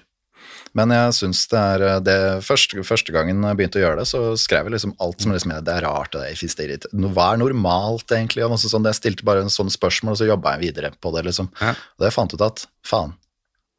Men 0.78 0.92
jeg 0.94 1.14
syns 1.18 1.42
det 1.52 1.58
er 1.60 1.82
det 2.00 2.18
første, 2.46 2.80
første 2.86 3.12
gangen 3.12 3.42
jeg 3.44 3.58
begynte 3.58 3.80
å 3.80 3.82
gjøre 3.82 3.98
det, 4.00 4.06
så 4.08 4.20
skrev 4.40 4.68
jeg 4.70 4.76
liksom 4.78 4.94
alt 5.04 5.20
som 5.20 5.34
liksom, 5.34 5.52
det 5.66 5.74
er 5.74 5.84
rart, 5.84 6.14
det 6.16 6.30
finnes 6.40 6.56
det 6.56 6.68
irrit- 6.68 6.86
Hva 7.12 7.26
er 7.34 7.42
normalt, 7.42 8.06
egentlig? 8.08 8.44
Og 8.46 8.56
sånn, 8.62 8.86
jeg 8.88 8.96
stilte 9.00 9.26
bare 9.28 9.44
en 9.44 9.52
sånn 9.52 9.72
spørsmål, 9.72 10.14
og 10.16 10.22
så 10.22 10.30
jobba 10.30 10.54
jeg 10.56 10.70
videre 10.70 10.92
på 10.96 11.12
det, 11.16 11.26
liksom. 11.28 11.50
Ja. 11.60 11.74
Og 12.00 12.06
jeg 12.08 12.16
fant 12.16 12.32
ut 12.32 12.46
at 12.48 12.64
faen, 12.88 13.12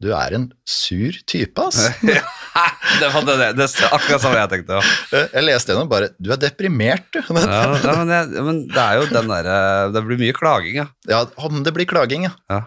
du 0.03 0.09
er 0.11 0.33
en 0.35 0.45
sur 0.67 1.15
type, 1.29 1.57
ass. 1.63 1.79
det 2.03 3.09
var 3.13 3.25
det, 3.25 3.35
det, 3.39 3.51
det 3.55 3.67
er 3.69 3.93
akkurat 3.95 4.21
samme 4.21 4.41
jeg 4.41 4.51
tenkte. 4.51 4.77
Ja. 4.77 5.21
Jeg 5.37 5.45
leste 5.47 5.71
gjennom 5.71 5.89
bare 5.89 6.09
Du 6.19 6.29
er 6.33 6.39
deprimert, 6.41 7.05
du. 7.13 7.21
Ja, 7.23 7.61
ja, 7.71 7.93
men, 8.01 8.11
jeg, 8.11 8.43
men 8.43 8.59
det 8.69 8.81
er 8.83 8.99
jo 8.99 9.05
den 9.09 9.29
derre 9.31 9.55
Det 9.95 10.01
blir 10.05 10.19
mye 10.19 10.35
klaging, 10.35 10.75
ja. 10.81 10.85
Ja, 11.09 11.21
om 11.41 11.61
det 11.63 11.73
blir 11.75 11.87
klaging, 11.89 12.27
ja. 12.27 12.59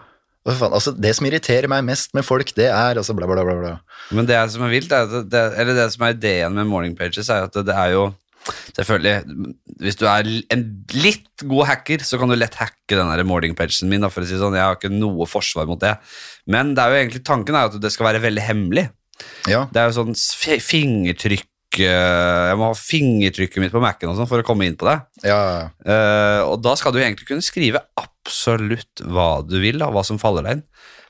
Faen, 0.55 0.75
altså, 0.77 0.93
det 0.95 1.11
som 1.17 1.27
irriterer 1.27 1.67
meg 1.71 1.83
mest 1.87 2.13
med 2.15 2.23
folk, 2.23 2.53
det 2.55 2.69
er 2.69 2.99
altså 3.01 3.15
bla, 3.17 3.27
bla, 3.27 3.43
bla, 3.43 3.57
bla. 3.59 3.73
Men 4.15 4.29
det 4.29 4.37
som 4.53 4.63
er 4.63 4.71
vilt, 4.71 4.93
er 4.95 5.09
at 5.09 5.27
det, 5.31 5.43
eller 5.59 5.75
det 5.75 5.89
som 5.91 6.05
er 6.07 6.15
ideen 6.15 6.55
med 6.55 6.69
morning 6.69 6.95
pages, 6.95 7.27
er 7.33 7.49
at 7.49 7.53
det, 7.57 7.67
det 7.67 7.75
er 7.75 7.97
jo 7.97 8.07
Selvfølgelig, 8.77 9.43
hvis 9.83 9.97
du 9.99 10.05
er 10.07 10.27
en 10.55 10.61
litt 10.95 11.43
god 11.43 11.65
hacker, 11.67 12.03
så 12.07 12.15
kan 12.15 12.31
du 12.31 12.35
lett 12.37 12.55
hacke 12.55 12.95
den 12.95 13.09
der 13.11 13.25
morning-pagen 13.27 13.89
min. 13.91 14.05
For 14.07 14.23
å 14.23 14.29
si 14.29 14.37
sånn. 14.39 14.55
Jeg 14.55 14.63
har 14.63 14.77
ikke 14.77 14.91
noe 14.93 15.27
forsvar 15.27 15.67
mot 15.67 15.81
det. 15.81 15.97
Men 16.47 16.71
det 16.77 16.83
er 16.83 16.93
jo 16.93 16.99
egentlig, 17.01 17.23
tanken 17.27 17.57
er 17.57 17.67
at 17.67 17.75
det 17.83 17.91
skal 17.91 18.07
være 18.11 18.23
veldig 18.23 18.45
hemmelig. 18.47 18.85
Ja, 19.49 19.65
Det 19.73 19.81
er 19.81 19.89
jo 19.89 19.97
sånn 19.97 20.15
fingertrykk 20.63 21.43
Jeg 21.85 22.57
må 22.59 22.71
ha 22.71 22.77
fingertrykket 22.77 23.61
mitt 23.63 23.73
på 23.75 23.81
Mac-en 23.83 24.11
og 24.11 24.17
sånn 24.19 24.29
for 24.29 24.41
å 24.41 24.47
komme 24.47 24.67
inn 24.67 24.77
på 24.79 24.87
det. 24.89 24.97
ja, 25.29 25.69
Uh, 25.85 26.41
og 26.49 26.57
da 26.65 26.73
skal 26.79 26.95
du 26.95 27.01
egentlig 27.01 27.29
kunne 27.29 27.45
skrive 27.45 27.83
absolutt 27.99 29.03
hva 29.05 29.43
du 29.45 29.59
vil, 29.63 29.79
da, 29.81 29.91
hva 29.93 30.03
som 30.07 30.19
faller 30.21 30.47
deg 30.47 30.57
inn. 30.57 30.65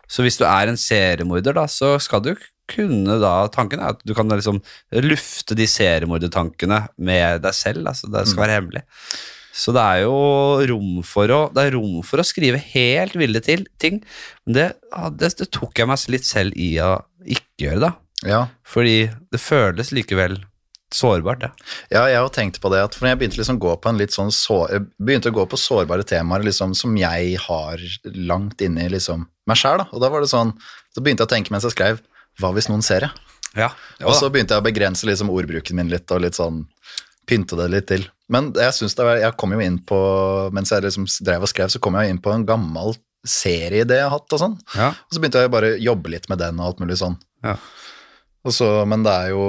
Så 0.08 0.24
hvis 0.24 0.40
du 0.40 0.46
er 0.48 0.72
en 0.72 0.80
seriemorder, 0.80 1.56
da, 1.58 1.66
så 1.72 1.96
skal 2.04 2.24
du 2.24 2.34
kunne 2.68 3.16
da 3.22 3.48
Tanken 3.52 3.80
er 3.80 3.96
at 3.96 4.04
du 4.04 4.14
kan 4.16 4.28
liksom 4.32 4.60
lufte 5.04 5.56
de 5.56 5.68
seriemordertankene 5.72 6.84
med 7.00 7.44
deg 7.46 7.56
selv. 7.56 7.88
Altså 7.88 8.10
det 8.12 8.26
skal 8.28 8.44
være 8.44 8.58
hemmelig. 8.60 8.84
Så 9.58 9.74
det 9.74 9.82
er 9.82 10.04
jo 10.04 10.18
rom 10.70 11.00
for 11.08 11.32
å, 11.34 11.40
det 11.54 11.64
er 11.66 11.78
rom 11.78 12.02
for 12.06 12.22
å 12.22 12.28
skrive 12.28 12.60
helt 12.76 13.16
ville 13.18 13.42
til, 13.44 13.66
ting. 13.82 14.04
Men 14.46 14.58
det, 14.58 14.68
det, 15.18 15.32
det 15.40 15.50
tok 15.56 15.82
jeg 15.82 15.90
meg 15.90 16.04
litt 16.14 16.28
selv 16.28 16.60
i 16.60 16.76
å 16.84 16.92
ikke 17.26 17.66
gjøre, 17.66 17.82
da. 17.88 17.92
ja. 18.28 18.44
Fordi 18.68 19.08
det 19.34 19.42
føles 19.42 19.94
likevel 19.96 20.38
sårbart, 20.94 21.42
det. 21.44 21.50
Ja, 21.92 22.06
jeg 22.08 22.20
har 22.22 22.30
tenkt 22.34 22.60
på 22.64 22.70
det, 22.72 22.80
at 22.88 22.96
for 22.96 23.08
jeg 23.10 23.20
begynte 23.20 23.40
liksom 23.42 23.60
gå 23.60 23.74
på 23.82 23.90
en 23.92 23.98
litt 24.00 24.14
sånn 24.16 24.32
så, 24.32 24.62
begynte 24.98 25.32
å 25.34 25.36
gå 25.36 25.46
på 25.52 25.60
sårbare 25.60 26.06
temaer 26.08 26.46
liksom, 26.48 26.76
som 26.78 26.96
jeg 27.00 27.38
har 27.44 27.82
langt 28.16 28.62
inni 28.64 28.88
liksom, 28.94 29.26
meg 29.48 29.60
sjæl. 29.60 29.84
Og 29.92 30.00
da 30.04 30.10
var 30.14 30.24
det 30.24 30.32
sånn, 30.32 30.54
så 30.96 31.04
begynte 31.04 31.26
jeg 31.26 31.30
å 31.32 31.34
tenke 31.36 31.52
mens 31.56 31.68
jeg 31.68 31.76
skrev, 31.76 32.00
hva 32.40 32.54
hvis 32.56 32.70
noen 32.72 32.86
ser 32.86 33.08
det? 33.08 33.12
Ja, 33.58 33.72
Og 34.06 34.14
så 34.14 34.30
begynte 34.30 34.54
jeg 34.54 34.62
å 34.62 34.68
begrense 34.68 35.08
liksom, 35.10 35.32
ordbruken 35.34 35.76
min 35.80 35.90
litt, 35.90 36.10
og 36.14 36.22
litt 36.22 36.38
sånn, 36.38 36.66
pynte 37.28 37.58
det 37.60 37.68
litt 37.74 37.88
til. 37.90 38.06
Men 38.32 38.52
jeg 38.56 38.76
synes 38.76 38.96
det 38.96 39.06
var, 39.08 39.18
jeg 39.20 39.36
kom 39.40 39.52
jo 39.56 39.60
inn 39.64 39.80
på, 39.88 39.98
mens 40.56 40.72
jeg 40.72 40.84
liksom 40.86 41.08
drev 41.26 41.44
og 41.48 41.52
skrev, 41.52 41.72
så 41.74 41.80
kom 41.84 41.96
jeg 42.00 42.12
inn 42.14 42.22
på 42.24 42.32
en 42.32 42.46
gammel 42.48 42.96
serieidé 43.28 43.98
jeg 43.98 44.06
har 44.08 44.14
hatt 44.14 44.36
og 44.36 44.40
sånn. 44.40 44.54
ja, 44.78 44.92
Og 44.94 45.16
så 45.16 45.20
begynte 45.20 45.42
jeg 45.44 45.52
bare 45.52 45.74
å 45.74 45.80
jobbe 45.90 46.14
litt 46.14 46.30
med 46.32 46.40
den 46.40 46.60
og 46.62 46.70
alt 46.70 46.80
mulig 46.84 47.00
sånn. 47.02 47.18
ja. 47.44 47.58
Og 48.48 48.54
så, 48.56 48.68
men 48.88 49.04
det 49.04 49.12
er 49.12 49.34
jo 49.34 49.44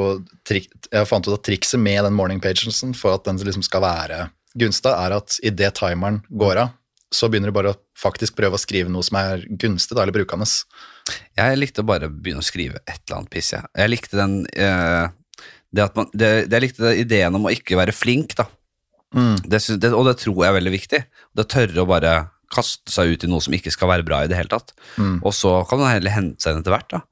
trik, 0.49 0.67
Jeg 0.91 1.07
fant 1.07 1.27
ut 1.29 1.37
at 1.37 1.45
trikset 1.47 1.79
med 1.79 2.03
den 2.03 2.17
morning 2.19 2.41
pagensen 2.43 2.97
for 2.99 3.15
at 3.15 3.29
den 3.29 3.39
liksom 3.39 3.63
skal 3.63 3.85
være 3.85 4.25
gunstig, 4.59 4.91
er 4.91 5.15
at 5.15 5.37
idet 5.47 5.77
timeren 5.79 6.23
går 6.29 6.65
av, 6.65 6.73
så 7.15 7.29
begynner 7.31 7.53
du 7.53 7.57
bare 7.57 7.73
å 7.77 7.79
faktisk 7.97 8.35
prøve 8.37 8.59
å 8.59 8.61
skrive 8.61 8.91
noe 8.91 9.07
som 9.07 9.21
er 9.21 9.45
gunstig, 9.61 9.95
da, 9.95 10.03
eller 10.03 10.17
brukende. 10.17 10.49
Jeg 11.39 11.61
likte 11.61 11.85
bare 11.87 12.09
å 12.09 12.13
begynne 12.13 12.43
å 12.43 12.49
skrive 12.49 12.83
et 12.83 12.99
eller 13.07 13.21
annet 13.21 13.33
piss. 13.33 13.53
Jeg, 13.55 13.71
jeg 13.79 13.93
likte 13.93 14.19
den 14.19 14.35
eh, 14.59 15.07
det 15.75 15.85
at 15.85 15.97
man, 15.99 16.09
det, 16.17 16.31
Jeg 16.49 16.65
likte 16.65 16.95
ideen 16.97 17.37
om 17.37 17.47
å 17.49 17.53
ikke 17.53 17.79
være 17.79 17.95
flink, 17.97 18.35
da. 18.39 18.49
Det, 19.45 19.61
synes, 19.65 19.81
det, 19.85 19.93
og 19.97 20.05
det 20.09 20.19
tror 20.21 20.43
jeg 20.43 20.51
er 20.51 20.59
veldig 20.59 20.75
viktig. 20.75 21.01
Det 21.39 21.49
tørre 21.49 21.85
å 21.85 21.89
bare 21.89 22.15
kaste 22.53 22.93
seg 22.93 23.13
ut 23.13 23.25
i 23.25 23.29
noe 23.31 23.45
som 23.45 23.55
ikke 23.57 23.73
skal 23.73 23.91
være 23.93 24.05
bra 24.09 24.23
i 24.25 24.31
det 24.31 24.37
hele 24.39 24.53
tatt. 24.53 24.73
Og 25.21 25.33
så 25.37 25.59
kan 25.69 25.81
man 25.81 25.93
heller 25.93 26.13
hente 26.13 26.41
seg 26.45 26.55
inn 26.57 26.63
etter 26.65 26.75
hvert, 26.75 26.97
da. 26.97 27.03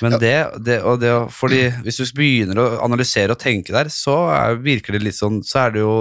Men 0.00 0.16
det, 0.22 0.36
det, 0.64 0.78
og 0.86 1.00
det 1.02 1.10
fordi 1.34 1.66
hvis 1.84 2.00
du 2.00 2.16
begynner 2.16 2.60
å 2.62 2.66
analysere 2.86 3.34
og 3.34 3.40
tenke 3.42 3.74
der, 3.74 3.90
så 3.92 4.14
er, 4.32 4.56
virker 4.62 4.96
det 4.96 5.02
litt 5.04 5.18
sånn 5.18 5.42
Så 5.44 5.58
er 5.66 5.74
det 5.74 5.82
jo 5.82 5.96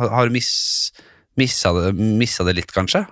Har 0.00 0.26
du 0.26 0.34
miss, 0.34 0.50
missa, 1.38 1.72
det, 1.76 1.92
missa 1.94 2.46
det 2.48 2.56
litt, 2.58 2.74
kanskje? 2.74 3.04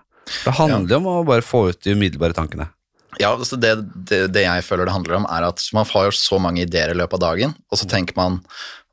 Det 0.44 0.56
handler 0.58 0.96
jo 0.96 1.00
om 1.00 1.12
å 1.12 1.20
bare 1.28 1.44
få 1.44 1.68
ut 1.70 1.80
de 1.84 1.94
umiddelbare 1.96 2.36
tankene. 2.36 2.68
Ja, 3.18 3.32
altså 3.32 3.56
det, 3.56 3.72
det, 4.08 4.26
det 4.34 4.44
jeg 4.44 4.64
føler 4.66 4.86
det 4.86 4.94
handler 4.94 5.20
om, 5.22 5.28
er 5.32 5.46
at 5.48 5.62
man 5.74 5.86
har 5.88 6.08
jo 6.08 6.16
så 6.16 6.38
mange 6.42 6.62
ideer 6.66 6.92
i 6.92 6.98
løpet 6.98 7.16
av 7.18 7.24
dagen, 7.24 7.54
og 7.70 7.80
så 7.80 7.88
tenker 7.88 8.18
man 8.18 8.42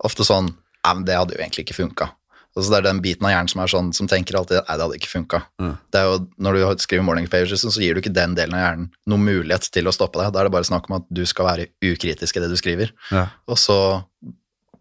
ofte 0.03 0.27
sånn 0.27 0.53
Ja, 0.85 0.93
men 0.93 1.03
det 1.07 1.17
hadde 1.17 1.35
jo 1.35 1.41
egentlig 1.41 1.65
ikke 1.65 1.79
funka. 1.79 2.11
Altså 2.55 2.71
det 2.71 2.77
er 2.77 2.85
den 2.87 3.01
biten 3.03 3.27
av 3.27 3.33
hjernen 3.33 3.51
som 3.51 3.61
er 3.61 3.71
sånn, 3.71 3.89
som 3.97 4.07
tenker 4.07 4.37
alltid 4.39 4.61
Nei, 4.61 4.77
det 4.77 4.85
hadde 4.85 4.99
ikke 5.01 5.11
funka. 5.11 5.41
Mm. 5.59 5.73
Det 5.91 5.99
er 5.99 6.07
jo, 6.07 6.19
når 6.47 6.55
du 6.55 6.83
skriver 6.85 7.03
morning 7.03 7.27
pages, 7.31 7.65
så 7.67 7.83
gir 7.83 7.97
du 7.97 7.99
ikke 7.99 8.13
den 8.15 8.37
delen 8.37 8.55
av 8.55 8.63
hjernen 8.63 8.87
noen 9.11 9.25
mulighet 9.27 9.67
til 9.75 9.91
å 9.91 9.93
stoppe 9.95 10.21
deg. 10.21 10.31
Da 10.31 10.41
er 10.41 10.47
det 10.47 10.55
bare 10.55 10.67
snakk 10.69 10.87
om 10.87 10.97
at 11.01 11.09
du 11.11 11.25
skal 11.27 11.49
være 11.49 11.67
ukritisk 11.83 12.39
i 12.39 12.43
det 12.45 12.49
du 12.53 12.55
skriver. 12.59 12.95
Ja. 13.11 13.27
Og 13.51 13.59
så 13.59 13.77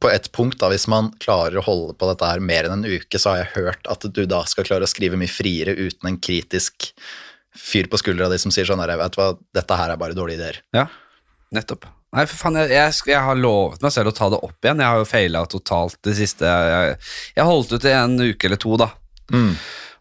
på 0.05 0.11
et 0.13 0.31
punkt, 0.37 0.59
da, 0.61 0.69
hvis 0.71 0.87
man 0.91 1.11
klarer 1.23 1.59
å 1.59 1.65
holde 1.65 1.95
på 1.99 2.09
dette 2.11 2.29
her 2.29 2.43
mer 2.45 2.69
enn 2.69 2.85
en 2.85 2.87
uke, 2.87 3.19
så 3.19 3.33
har 3.33 3.43
jeg 3.43 3.55
hørt 3.57 3.91
at 3.91 4.05
du 4.05 4.23
da 4.29 4.43
skal 4.51 4.67
klare 4.69 4.87
å 4.87 4.91
skrive 4.91 5.19
mye 5.19 5.33
friere 5.33 5.75
uten 5.75 6.11
en 6.11 6.21
kritisk 6.21 6.93
fyr 7.55 7.89
på 7.91 8.01
skuldra 8.03 8.29
di 8.31 8.39
som 8.43 8.53
sier 8.55 8.69
sånn 8.69 8.83
her, 8.83 8.95
vet 9.01 9.15
du 9.15 9.21
hva, 9.21 9.33
dette 9.55 9.79
her 9.79 9.95
er 9.95 10.01
bare 10.01 10.17
dårlige 10.17 10.43
ideer. 10.43 10.61
Ja, 10.77 10.89
nettopp. 11.55 11.87
Nei, 12.15 12.27
for 12.31 12.39
faen, 12.39 12.59
jeg, 12.63 12.71
jeg, 12.77 12.99
jeg 13.11 13.23
har 13.27 13.39
lovet 13.39 13.83
meg 13.83 13.95
selv 13.95 14.13
å 14.13 14.17
ta 14.17 14.29
det 14.31 14.43
opp 14.47 14.67
igjen. 14.67 14.83
Jeg 14.83 14.93
har 14.93 15.01
jo 15.01 15.09
feila 15.11 15.47
totalt 15.51 15.99
det 16.07 16.15
siste. 16.19 16.47
Jeg, 16.47 16.99
jeg 17.35 17.49
holdt 17.49 17.75
ut 17.75 17.89
i 17.89 17.97
en 17.97 18.15
uke 18.23 18.49
eller 18.49 18.61
to, 18.63 18.77
da. 18.81 18.93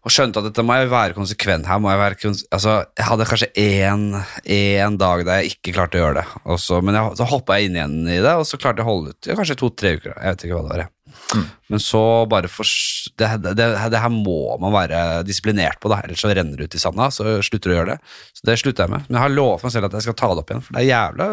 Og 0.04 0.12
skjønte 0.12 0.40
at 0.42 0.50
dette 0.50 0.62
må 0.66 0.76
jeg 0.76 0.90
være 0.92 1.16
konsekvent 1.16 1.68
her. 1.68 1.80
Må 1.80 1.88
jeg, 1.90 2.00
være 2.02 2.18
konse 2.20 2.44
altså, 2.52 2.76
jeg 2.92 3.08
hadde 3.08 3.28
kanskje 3.30 3.50
én, 3.56 4.98
dag 5.00 5.24
der 5.24 5.40
jeg 5.40 5.54
ikke 5.54 5.74
klarte 5.78 5.98
å 5.98 6.02
gjøre 6.02 6.18
det. 6.20 6.26
Også, 6.54 6.82
men 6.84 6.98
jeg, 6.98 7.16
så 7.20 7.30
hoppa 7.30 7.56
jeg 7.58 7.70
inn 7.70 7.78
igjen 7.80 7.96
i 8.04 8.20
det, 8.20 8.34
og 8.36 8.44
så 8.48 8.60
klarte 8.60 8.84
jeg 8.84 8.86
å 8.86 8.92
holde 8.92 9.14
ut 9.14 9.30
kanskje 9.40 9.58
to-tre 9.62 9.96
uker. 9.96 10.12
Jeg 10.12 10.36
vet 10.36 10.46
ikke 10.46 10.58
hva 10.58 10.66
det 10.68 10.74
var. 10.76 10.93
Jeg. 11.14 11.44
Men 11.72 11.80
så 11.80 12.00
bare 12.30 12.50
for 12.52 12.68
det, 13.18 13.28
det, 13.42 13.54
det, 13.58 13.68
det 13.92 14.00
her 14.02 14.12
må 14.12 14.56
man 14.62 14.74
være 14.74 14.98
disiplinert 15.26 15.80
på, 15.82 15.90
da, 15.92 16.02
ellers 16.04 16.22
så 16.24 16.30
renner 16.34 16.60
det 16.60 16.68
ut 16.68 16.76
i 16.76 16.82
sanda. 16.82 17.08
Så 17.14 17.38
slutter 17.46 17.70
du 17.70 17.74
å 17.74 17.78
gjøre 17.78 17.94
det. 17.94 18.12
Så 18.36 18.46
det 18.48 18.58
slutter 18.60 18.84
jeg 18.84 18.94
med. 18.94 19.06
Men 19.08 19.18
jeg 19.18 19.24
har 19.24 19.34
lovet 19.34 19.64
meg 19.66 19.74
selv 19.74 19.88
at 19.88 19.96
jeg 19.98 20.06
skal 20.06 20.18
ta 20.20 20.30
det 20.32 20.44
opp 20.44 20.52
igjen, 20.52 20.64
for 20.66 20.76
det 20.76 20.84
er 20.84 20.90
jævla, 20.90 21.28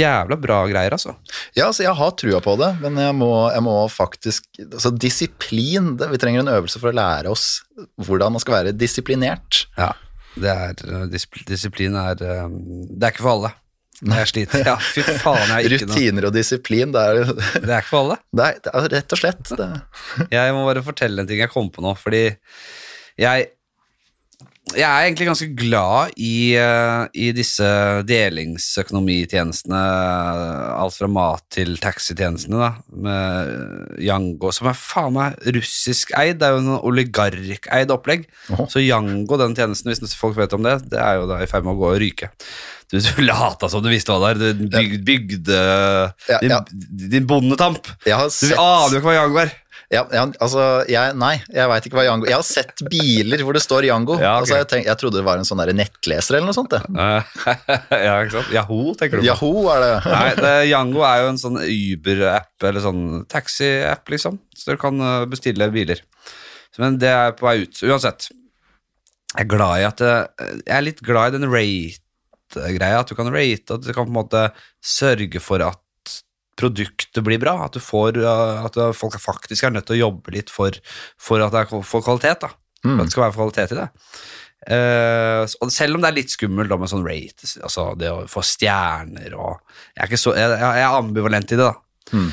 jævla 0.00 0.40
bra 0.42 0.58
greier, 0.70 0.96
altså. 0.98 1.16
Ja, 1.54 1.68
altså 1.68 1.86
jeg 1.86 1.96
har 2.00 2.14
trua 2.18 2.42
på 2.44 2.56
det, 2.60 2.70
men 2.82 3.00
jeg 3.00 3.16
må, 3.18 3.32
jeg 3.54 3.64
må 3.66 3.76
faktisk 3.90 4.46
Altså 4.60 4.90
disiplin 4.92 5.94
det, 5.98 6.10
Vi 6.12 6.18
trenger 6.20 6.42
en 6.42 6.52
øvelse 6.52 6.80
for 6.80 6.90
å 6.90 6.96
lære 6.96 7.30
oss 7.32 7.62
hvordan 8.04 8.34
man 8.34 8.42
skal 8.42 8.58
være 8.58 8.76
disiplinert. 8.76 9.64
Ja, 9.78 9.92
det 10.40 10.52
er, 10.52 10.82
eh, 10.84 11.06
disiplin 11.48 11.96
er 11.98 12.20
eh, 12.20 12.46
Det 12.50 13.06
er 13.06 13.14
ikke 13.14 13.24
for 13.24 13.38
alle. 13.38 13.52
Jeg 14.00 14.30
sliter. 14.30 14.64
Ja, 14.64 14.76
fy 14.80 15.04
faen, 15.04 15.46
jeg 15.50 15.68
er 15.68 15.76
ikke 15.76 15.88
Rutiner 15.90 16.28
og 16.30 16.34
disiplin, 16.36 16.92
det 16.94 17.04
er, 17.04 17.32
Det 17.60 17.68
er 17.68 17.78
ikke 17.82 17.90
for 17.92 18.02
alle. 18.06 18.18
er, 18.40 18.60
det 18.64 18.72
er 18.72 18.90
rett 18.96 19.16
og 19.16 19.20
slett 19.20 19.54
det. 19.60 19.70
Jeg 20.32 20.56
må 20.56 20.66
bare 20.68 20.84
fortelle 20.86 21.20
en 21.20 21.28
ting 21.28 21.42
jeg 21.42 21.52
kom 21.52 21.68
på 21.74 21.84
nå, 21.84 21.96
fordi 22.00 22.28
jeg 23.20 23.50
jeg 24.70 24.86
er 24.86 25.02
egentlig 25.08 25.26
ganske 25.26 25.48
glad 25.58 26.12
i, 26.20 26.54
eh, 26.54 27.06
i 27.18 27.30
disse 27.34 27.66
delingsøkonomitjenestene, 28.06 29.80
alt 30.78 30.94
fra 30.94 31.08
mat 31.10 31.42
til 31.50 31.74
taxitjenestene, 31.82 32.60
da, 32.60 32.70
med 33.06 33.98
Yango, 34.04 34.52
som 34.54 34.70
er 34.70 34.78
faen 34.78 35.16
meg 35.16 35.38
russisk 35.56 36.14
eid. 36.18 36.38
Det 36.38 36.46
er 36.46 36.54
jo 36.54 36.62
en 36.62 36.78
oligarkeid 36.86 37.90
opplegg. 37.94 38.28
Åhå. 38.54 38.68
Så 38.70 38.84
Yango, 38.84 39.40
den 39.40 39.56
tjenesten, 39.58 39.90
hvis 39.90 40.14
folk 40.18 40.38
vet 40.38 40.54
om 40.54 40.62
det, 40.66 40.76
det 40.92 41.02
er 41.02 41.18
jo 41.18 41.26
da 41.30 41.40
i 41.42 41.50
ferd 41.50 41.66
med 41.66 41.74
å 41.74 41.80
gå 41.82 41.90
og 41.94 42.00
ryke. 42.04 42.30
Du, 42.90 42.98
lata 43.22 43.68
som 43.70 43.82
du 43.84 43.90
visste 43.92 44.10
hva 44.10 44.18
det 44.18 44.42
var. 44.42 44.54
Du 44.58 44.66
byg, 44.70 44.94
bygde 45.06 45.58
Ja, 46.26 46.38
din, 46.42 46.50
ja. 46.50 46.60
din 47.12 47.26
bondetamp. 47.30 47.86
Jeg 48.06 48.16
har 48.18 48.30
Du 48.30 48.54
aner 48.56 48.96
jo 48.96 48.98
ikke 48.98 49.06
hva 49.12 49.14
Yango 49.14 49.38
er. 49.44 49.52
ja, 49.94 50.02
ja, 50.14 50.24
altså, 50.42 50.64
jeg, 50.90 51.14
Nei, 51.18 51.36
jeg 51.54 51.70
veit 51.70 51.86
ikke 51.86 51.98
hva 51.98 52.04
Yango 52.06 52.26
Jeg 52.28 52.36
har 52.36 52.46
sett 52.46 52.82
biler 52.90 53.44
hvor 53.46 53.54
det 53.54 53.62
står 53.62 53.86
Yango. 53.86 54.16
Ja, 54.18 54.32
okay. 54.34 54.40
altså, 54.42 54.58
jeg, 54.58 54.68
tenk, 54.72 54.88
jeg 54.90 55.00
trodde 55.02 55.20
det 55.20 55.26
var 55.28 55.38
en 55.38 55.46
sånn 55.46 55.62
nettleser 55.78 56.38
eller 56.40 56.50
noe 56.50 56.58
sånt. 56.58 56.74
Det. 56.74 56.82
ja, 58.08 58.18
ikke 58.24 58.36
sant? 58.40 58.52
Yahoo, 58.58 58.96
tenker 58.98 59.20
du 59.20 59.22
på. 59.22 59.28
Yahoo 59.30 59.64
er 59.76 59.86
det. 59.86 59.92
Nei, 60.10 60.26
det, 60.44 60.54
Yango 60.72 61.06
er 61.06 61.22
jo 61.22 61.30
en 61.36 61.40
sånn 61.44 61.62
Uber-app, 61.62 62.52
eller 62.72 62.86
sånn 62.88 63.06
taxi-app, 63.30 64.10
liksom. 64.10 64.42
Så 64.58 64.74
du 64.74 64.82
kan 64.82 64.98
uh, 64.98 65.24
bestille 65.30 65.70
biler. 65.74 66.02
Men 66.80 66.98
det 66.98 67.10
er 67.14 67.34
på 67.38 67.46
vei 67.46 67.60
ut. 67.66 67.82
Uansett. 67.86 68.32
Jeg 69.30 69.44
er 69.44 69.50
glad 69.50 69.78
i 69.78 69.82
at 69.86 70.00
Jeg 70.02 70.74
er 70.74 70.82
litt 70.82 71.02
glad 71.06 71.30
i 71.30 71.38
den 71.38 71.50
rate-greia. 72.56 73.00
At 73.00 73.10
du 73.10 73.16
kan 73.18 73.30
rate, 73.32 73.76
at 73.76 73.84
du 73.84 73.92
kan 73.92 74.06
på 74.06 74.12
en 74.12 74.18
måte 74.18 74.48
sørge 74.82 75.42
for 75.42 75.62
at 75.64 75.80
produktet 76.60 77.24
blir 77.24 77.40
bra. 77.40 77.56
At, 77.66 77.76
du 77.76 77.82
får, 77.82 78.20
uh, 78.20 78.66
at 78.66 78.78
folk 78.96 79.18
faktisk 79.20 79.64
er 79.64 79.74
nødt 79.74 79.88
til 79.88 79.98
å 79.98 80.04
jobbe 80.08 80.34
litt 80.34 80.52
for, 80.52 80.76
for 81.20 81.42
at 81.44 81.54
det 81.54 81.64
er 81.64 81.86
for 81.86 82.04
kvalitet. 82.04 82.44
da. 82.44 82.52
For 82.82 82.96
at 82.96 83.08
det 83.08 83.14
skal 83.14 83.26
være 83.28 83.36
kvalitet 83.38 83.74
i 83.74 83.80
det. 83.80 83.88
Uh, 84.60 85.70
selv 85.72 85.96
om 85.96 86.02
det 86.02 86.10
er 86.10 86.18
litt 86.18 86.32
skummelt 86.34 86.68
da, 86.68 86.76
med 86.76 86.90
sånn 86.92 87.06
rate, 87.06 87.48
altså 87.64 87.94
det 87.96 88.10
å 88.12 88.26
få 88.28 88.42
stjerner 88.44 89.32
og 89.32 89.54
Jeg 89.94 90.02
er, 90.02 90.10
ikke 90.10 90.18
så, 90.20 90.34
jeg, 90.36 90.52
jeg 90.52 90.82
er 90.84 90.96
ambivalent 90.98 91.54
i 91.54 91.56
det, 91.56 91.68
da. 91.70 92.10
Mm. 92.12 92.26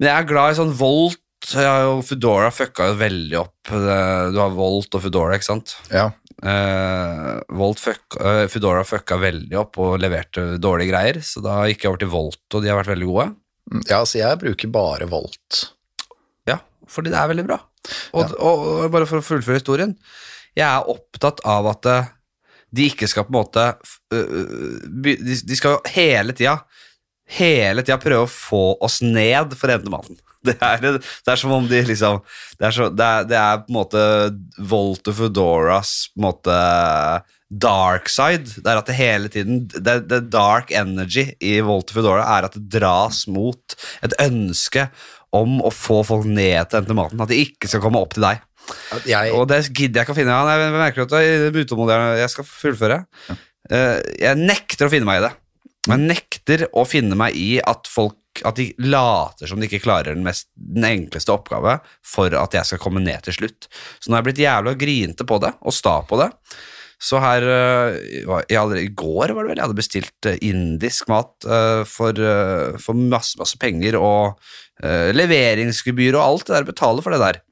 Men 0.00 0.08
jeg 0.08 0.16
er 0.16 0.26
glad 0.32 0.50
i 0.50 0.58
sånn 0.58 0.74
Volt. 0.74 1.18
Jeg 1.42 1.66
har 1.66 1.84
jo 1.84 1.94
Foodora 2.06 2.50
fucka 2.54 2.88
jo 2.90 2.98
veldig 2.98 3.38
opp. 3.38 3.70
Du 3.70 4.38
har 4.38 4.52
Volt 4.54 4.94
og 4.94 5.02
Foodora, 5.02 5.38
ikke 5.38 5.48
sant? 5.48 5.76
Ja. 5.90 6.08
Eh, 6.42 7.34
Volt 7.54 7.78
fuck, 7.78 8.16
uh, 8.18 8.44
Foodora 8.50 8.82
fucka 8.86 9.18
veldig 9.22 9.58
opp 9.60 9.78
og 9.82 10.00
leverte 10.02 10.56
dårlige 10.62 10.90
greier, 10.90 11.20
så 11.22 11.42
da 11.44 11.60
gikk 11.70 11.84
jeg 11.84 11.92
over 11.92 12.02
til 12.02 12.10
Volt, 12.10 12.42
og 12.50 12.64
de 12.64 12.72
har 12.72 12.80
vært 12.80 12.94
veldig 12.94 13.10
gode. 13.10 13.28
ja, 13.86 14.00
altså 14.00 14.18
jeg 14.18 14.40
bruker 14.42 14.72
bare 14.74 15.06
Volt. 15.10 15.60
Ja, 16.50 16.58
fordi 16.90 17.12
det 17.14 17.20
er 17.20 17.30
veldig 17.30 17.46
bra. 17.46 17.60
Og, 18.12 18.34
og, 18.38 18.66
og 18.82 18.90
bare 18.94 19.06
for 19.10 19.22
å 19.22 19.26
fullføre 19.26 19.60
historien. 19.60 19.94
Jeg 20.58 20.66
er 20.66 20.90
opptatt 20.90 21.40
av 21.48 21.66
at 21.70 21.88
eh, 21.90 22.10
de 22.74 22.90
ikke 22.90 23.08
skal 23.08 23.24
på 23.26 23.32
en 23.32 23.38
måte 23.38 23.62
uh, 24.12 24.82
De, 24.84 25.14
de 25.16 25.56
skal 25.56 25.78
hele 25.94 26.34
tida 26.36 26.58
hele 27.32 27.84
tida 27.84 27.98
prøve 28.00 28.26
å 28.26 28.30
få 28.30 28.62
oss 28.84 29.00
ned 29.04 29.54
for 29.58 29.72
maten. 29.88 30.18
Det 30.48 30.56
er, 30.58 30.80
det 30.98 31.30
er 31.30 31.38
som 31.38 31.52
om 31.54 31.68
de 31.70 31.78
liksom 31.86 32.18
Det 32.58 32.66
er, 32.66 32.74
så, 32.74 32.88
det 32.90 33.06
er, 33.06 33.28
det 33.30 33.38
er 33.38 33.60
på 33.62 33.70
en 33.70 33.76
måte 33.76 34.02
Volta 34.58 35.14
Foodoras 35.14 35.92
på 36.10 36.18
en 36.18 36.26
måte 36.26 36.56
dark 37.52 38.08
side. 38.08 38.62
Det 38.64 38.66
er 38.66 38.80
at 38.80 38.88
det 38.88 38.96
hele 38.96 39.28
tiden 39.32 39.66
Det, 39.68 39.98
det 40.08 40.22
dark 40.32 40.72
energy 40.74 41.28
i 41.44 41.58
Volta 41.64 41.94
Foodora 41.94 42.24
er 42.38 42.48
at 42.48 42.56
det 42.56 42.80
dras 42.80 43.26
mot 43.30 43.76
et 44.02 44.16
ønske 44.24 44.88
om 45.32 45.60
å 45.64 45.70
få 45.72 46.02
folk 46.04 46.26
ned 46.28 46.68
til 46.68 46.82
denne 46.82 46.96
maten. 46.98 47.20
At 47.24 47.30
de 47.32 47.38
ikke 47.40 47.70
skal 47.70 47.80
komme 47.84 48.00
opp 48.02 48.16
til 48.16 48.26
deg. 48.26 48.42
Jeg, 49.08 49.32
Og 49.34 49.46
det 49.50 49.62
gidder 49.70 50.02
jeg 50.02 50.06
ikke 50.06 50.14
å 50.14 50.18
finne. 50.18 50.40
Jeg 50.48 50.74
merker 50.74 51.06
at 51.06 51.14
jeg 51.16 51.38
er 51.48 51.56
utålmodig. 51.56 51.96
Jeg 52.20 52.32
skal 52.34 52.48
fullføre. 52.48 52.98
Eh, 53.72 53.98
jeg 54.20 54.40
nekter 54.42 54.86
å 54.88 54.92
finne 54.92 55.08
meg 55.08 55.22
i 55.22 55.24
det. 55.24 55.32
Jeg 55.88 56.04
nekter 56.04 56.66
å 56.78 56.84
finne 56.86 57.16
meg 57.18 57.36
i 57.38 57.56
at 57.58 57.88
folk 57.90 58.18
at 58.48 58.56
de 58.56 58.70
later 58.80 59.50
som 59.50 59.60
de 59.60 59.68
ikke 59.68 59.84
klarer 59.84 60.14
den, 60.14 60.24
mest, 60.24 60.48
den 60.56 60.86
enkleste 60.88 61.34
oppgave 61.34 61.78
for 62.06 62.32
at 62.38 62.56
jeg 62.56 62.68
skal 62.68 62.80
komme 62.82 63.02
ned 63.04 63.24
til 63.26 63.36
slutt. 63.36 63.68
Så 64.00 64.08
nå 64.08 64.16
har 64.16 64.22
jeg 64.22 64.30
blitt 64.30 64.44
jævla 64.44 64.76
grinte 64.80 65.26
på 65.28 65.40
det 65.42 65.52
og 65.60 65.76
sta 65.76 65.98
på 66.08 66.20
det. 66.22 66.30
Så 67.02 67.18
her 67.18 67.42
eh, 67.42 67.96
I 68.54 68.90
går 68.94 69.32
var 69.34 69.42
det 69.42 69.48
vel 69.50 69.56
jeg 69.56 69.64
hadde 69.64 69.78
bestilt 69.78 70.28
eh, 70.30 70.38
indisk 70.46 71.10
mat 71.10 71.34
eh, 71.44 71.82
for, 71.88 72.18
for 72.82 72.98
masse, 72.98 73.34
masse 73.40 73.58
penger 73.60 73.98
og 74.00 74.38
leveringsgebyr 74.82 76.16
og 76.16 76.22
alt 76.24 76.48
det 76.48 76.54
der. 76.56 76.64
Betaler 76.66 77.04
for 77.04 77.14
det 77.14 77.20
der. 77.22 77.42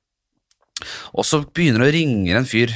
Og 1.15 1.27
så 1.27 1.43
begynner 1.45 1.85
det 1.85 1.91
å 1.91 1.95
ringe 1.95 2.39
en 2.39 2.49
fyr, 2.49 2.73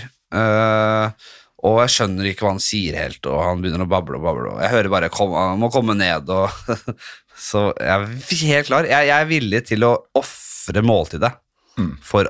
og 1.64 1.78
jeg 1.80 1.92
skjønner 1.94 2.28
ikke 2.28 2.44
hva 2.44 2.52
han 2.52 2.62
sier 2.62 2.98
helt, 3.00 3.24
og 3.24 3.40
han 3.40 3.64
begynner 3.64 3.86
å 3.86 3.88
bable 3.90 4.20
og 4.20 4.26
bable, 4.26 4.52
og 4.52 4.60
jeg 4.62 4.72
hører 4.74 4.92
bare 4.92 5.08
han 5.16 5.58
må 5.62 5.72
komme 5.74 5.96
ned, 5.96 6.28
og 6.30 6.52
så 7.38 7.66
jeg 7.80 7.90
er 7.90 8.46
helt 8.54 8.66
klar. 8.70 8.86
Jeg, 8.88 9.08
jeg 9.10 9.16
er 9.20 9.28
villig 9.30 9.60
til 9.66 9.84
å 9.88 9.94
ofre 10.20 10.82
måltidet 10.86 11.32
Mm. 11.74 11.96
for 12.06 12.28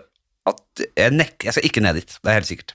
at 0.49 0.81
jeg 0.97 1.13
nek, 1.13 1.35
jeg 1.45 1.53
skal 1.53 1.67
ikke 1.69 1.83
ned 1.85 1.99
dit, 2.01 2.13
det 2.25 2.31
er 2.33 2.39
helt 2.39 2.49
sikkert. 2.49 2.73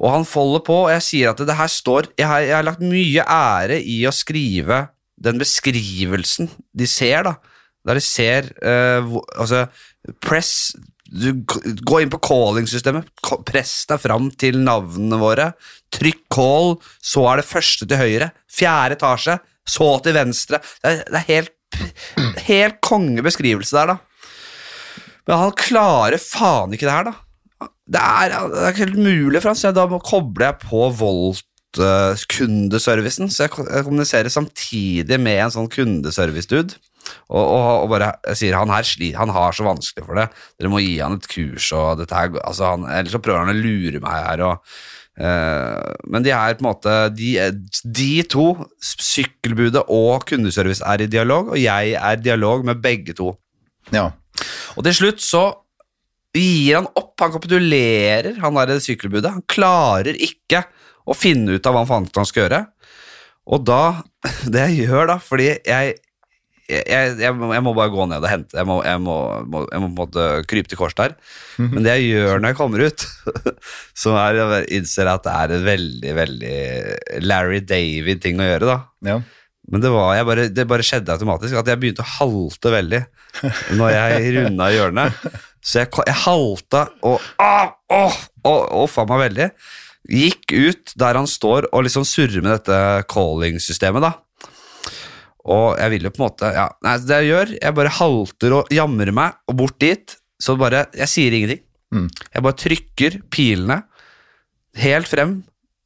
Og 0.00 0.10
han 0.12 0.26
folder 0.28 0.60
på, 0.66 0.74
og 0.84 0.90
jeg 0.92 1.04
sier 1.06 1.30
at 1.30 1.40
det 1.48 1.56
her 1.56 1.68
står 1.72 2.10
Jeg 2.18 2.26
har, 2.28 2.40
jeg 2.44 2.54
har 2.56 2.66
lagt 2.68 2.80
mye 2.84 3.24
ære 3.24 3.78
i 3.80 4.02
å 4.08 4.12
skrive 4.12 4.82
den 5.20 5.40
beskrivelsen 5.40 6.50
de 6.76 6.86
ser, 6.88 7.22
da. 7.24 7.34
Der 7.88 7.96
de 7.96 8.00
ser 8.04 8.50
uh, 8.60 9.00
hvor- 9.08 9.24
Altså, 9.40 9.62
press 10.20 10.74
du, 11.10 11.32
Gå 11.42 12.02
inn 12.04 12.10
på 12.12 12.20
calling-systemet, 12.22 13.08
press 13.48 13.86
deg 13.90 13.98
fram 14.04 14.28
til 14.38 14.60
navnene 14.62 15.16
våre. 15.18 15.48
Trykk 15.90 16.20
call, 16.30 16.76
så 17.02 17.24
er 17.32 17.40
det 17.40 17.48
første 17.48 17.88
til 17.88 17.98
høyre. 17.98 18.28
Fjerde 18.52 18.94
etasje, 19.00 19.40
så 19.70 19.88
til 20.04 20.16
venstre. 20.16 20.56
Det 20.82 20.88
er, 20.90 20.96
det 21.06 21.18
er 21.20 21.30
helt, 21.30 21.54
helt 22.50 22.78
kongebeskrivelse 22.84 23.76
der, 23.78 23.86
da. 23.94 23.98
Men 25.28 25.36
han 25.44 25.52
klarer 25.58 26.18
faen 26.18 26.72
ikke 26.74 26.88
det 26.88 26.96
her, 26.96 27.04
da. 27.10 27.14
Det 27.90 28.00
er, 28.00 28.28
det 28.50 28.60
er 28.62 28.70
ikke 28.72 28.86
helt 28.86 29.02
mulig 29.02 29.42
for 29.42 29.54
så 29.58 29.72
da 29.74 29.84
kobler 30.06 30.46
jeg 30.46 30.56
på 30.62 30.80
Volt-kundeservicen, 31.00 33.26
så 33.30 33.42
jeg, 33.46 33.52
kommuniserer 33.84 34.30
samtidig 34.32 35.18
med 35.20 35.38
en 35.44 35.54
sånn 35.56 35.72
kundeservice-dude. 35.72 36.74
Og, 37.30 37.42
og, 37.42 37.84
og 37.84 37.88
bare 37.94 38.08
jeg 38.30 38.36
sier 38.38 38.58
han 38.58 38.70
her 38.70 38.84
han 39.16 39.30
har 39.34 39.52
så 39.56 39.62
vanskelig 39.66 40.04
for 40.06 40.14
det, 40.18 40.26
dere 40.60 40.72
må 40.72 40.78
gi 40.84 40.94
han 41.00 41.14
et 41.18 41.30
kurs, 41.30 41.66
og 41.76 41.86
dette 42.02 42.16
her, 42.16 42.28
altså 42.44 42.64
han, 42.74 42.82
ellers 42.90 43.12
så 43.16 43.24
prøver 43.24 43.40
han 43.42 43.54
å 43.54 43.58
lure 43.58 43.98
meg 44.04 44.16
her. 44.26 44.38
og 44.46 44.54
eh, 44.54 44.60
men 45.20 46.24
de 46.24 46.32
er 46.32 46.54
på 46.56 46.64
en 46.64 46.68
måte 46.70 46.92
de, 47.12 47.34
de 47.84 48.12
to, 48.30 48.46
sykkelbudet 48.80 49.82
og 49.92 50.24
kundeservice, 50.30 50.84
er 50.86 51.04
i 51.04 51.10
dialog, 51.12 51.52
og 51.52 51.60
jeg 51.60 51.92
er 51.98 52.16
i 52.16 52.24
dialog 52.24 52.64
med 52.64 52.80
begge 52.80 53.16
to. 53.18 53.34
ja. 53.92 54.08
Og 54.78 54.86
til 54.86 54.94
slutt 54.96 55.20
så 55.20 55.44
gir 56.36 56.78
han 56.78 56.88
opp, 56.94 57.16
han 57.20 57.32
kapitulerer, 57.34 58.36
han 58.40 58.58
der 58.70 58.82
sykkelbudet. 58.82 59.32
Han 59.34 59.46
klarer 59.50 60.16
ikke 60.16 60.62
å 61.10 61.16
finne 61.16 61.58
ut 61.58 61.66
av 61.66 61.74
hva 61.74 61.82
han 61.82 61.90
faen 61.90 62.08
han 62.16 62.28
skal 62.28 62.46
gjøre. 62.46 62.62
Og 63.50 63.64
da, 63.66 63.82
det 64.52 64.68
jeg 64.68 64.86
gjør 64.86 65.10
da, 65.14 65.18
fordi 65.22 65.50
jeg, 65.58 65.96
jeg, 66.70 67.16
jeg, 67.20 67.34
må, 67.36 67.50
jeg 67.54 67.64
må 67.66 67.72
bare 67.76 67.92
gå 67.92 68.06
ned 68.10 68.22
og 68.22 68.30
hente, 68.30 68.56
jeg 68.56 68.68
må, 68.68 68.78
jeg 68.86 69.02
må, 69.02 69.16
må, 69.42 69.64
må 69.66 69.66
på 69.66 69.80
en 69.80 69.96
måte 69.96 70.28
krype 70.50 70.70
til 70.70 70.80
kors 70.80 70.96
der. 70.98 71.16
Men 71.60 71.82
det 71.84 71.96
jeg 71.98 72.14
gjør 72.14 72.40
når 72.40 72.52
jeg 72.52 72.58
kommer 72.60 72.84
ut, 72.86 73.04
så 74.04 74.14
er 74.22 74.38
jeg 74.38 74.70
innser 74.78 75.10
at 75.10 75.26
det 75.26 75.34
er 75.34 75.56
en 75.56 75.66
veldig, 75.66 76.14
veldig 76.20 76.56
Larry 77.26 77.60
David-ting 77.66 78.40
å 78.40 78.48
gjøre 78.52 78.72
da. 78.72 78.80
ja. 79.12 79.20
Men 79.70 79.84
det, 79.84 79.90
var, 79.94 80.18
bare, 80.26 80.48
det 80.50 80.64
bare 80.66 80.82
skjedde 80.82 81.14
automatisk 81.14 81.54
at 81.60 81.68
jeg 81.70 81.78
begynte 81.78 82.02
å 82.02 82.12
halte 82.16 82.72
veldig 82.74 83.00
når 83.78 83.92
jeg 83.94 84.32
runda 84.34 84.66
hjørnet. 84.74 85.20
Så 85.62 85.82
jeg, 85.82 85.90
jeg 86.08 86.16
halta 86.24 86.86
og 87.06 87.20
ah, 87.38 87.70
åh, 87.92 88.86
faen 88.90 89.10
meg 89.12 89.22
veldig. 89.28 89.48
Gikk 90.10 90.56
ut 90.56 90.94
der 90.98 91.20
han 91.20 91.28
står 91.30 91.68
og 91.70 91.84
liksom 91.86 92.06
surrer 92.08 92.42
med 92.42 92.56
dette 92.56 93.04
calling-systemet, 93.12 94.02
da. 94.08 94.14
Og 95.48 95.78
jeg 95.80 95.90
vil 95.94 96.02
jo 96.04 96.10
på 96.12 96.20
en 96.20 96.26
måte 96.28 96.50
ja, 96.52 96.66
nei, 96.84 96.96
Det 97.00 97.16
jeg 97.22 97.28
gjør, 97.30 97.52
jeg 97.62 97.74
bare 97.78 97.92
halter 97.96 98.52
og 98.58 98.68
jamrer 98.76 99.12
meg 99.16 99.38
og 99.48 99.56
bort 99.56 99.78
dit. 99.80 100.16
Så 100.40 100.56
bare 100.60 100.86
Jeg 100.96 101.08
sier 101.08 101.32
ingenting. 101.36 101.62
Mm. 101.94 102.08
Jeg 102.34 102.42
bare 102.44 102.58
trykker 102.60 103.16
pilene 103.32 103.80
helt 104.78 105.08
frem, 105.10 105.32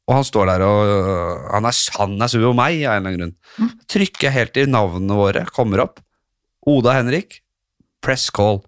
og 0.05 0.13
han 0.19 0.23
står 0.27 0.45
der 0.51 0.61
og 0.61 0.79
øh, 0.85 1.45
Han 1.55 1.65
er, 1.65 1.77
han 1.97 2.21
er 2.21 2.29
sur 2.29 2.43
på 2.45 2.51
meg 2.53 2.83
av 2.85 2.93
en 2.99 3.07
eller 3.07 3.15
annen 3.15 3.17
grunn. 3.17 3.71
Trykker 3.89 4.27
jeg 4.27 4.35
helt 4.35 4.53
til 4.53 4.69
navnene 4.69 5.17
våre 5.17 5.45
kommer 5.55 5.81
opp. 5.87 5.99
Oda 6.69 6.93
Henrik, 6.99 7.39
press 8.05 8.27
call. 8.33 8.61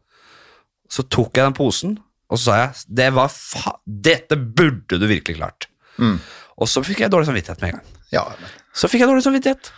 Så 0.90 1.04
tok 1.12 1.36
jeg 1.38 1.44
den 1.50 1.58
posen, 1.58 1.98
og 2.32 2.40
så 2.40 2.44
sa 2.50 2.58
jeg 2.62 2.96
det 3.02 3.12
var 3.16 3.30
fa 3.34 3.76
Dette 3.86 4.38
burde 4.40 4.98
du 5.02 5.06
virkelig 5.10 5.38
klart. 5.38 5.68
Mm. 6.02 6.18
Og 6.58 6.70
så 6.72 6.82
fikk 6.86 7.04
jeg 7.04 7.12
dårlig 7.14 7.28
samvittighet 7.30 7.62
med 7.62 7.70
en 7.74 7.78
gang. 7.80 7.94
ja. 8.16 8.24
men- 8.42 8.56
Så 8.78 8.88
fikk 8.90 9.02
jeg 9.02 9.10
dårlig 9.10 9.24
samvittighet. 9.26 9.72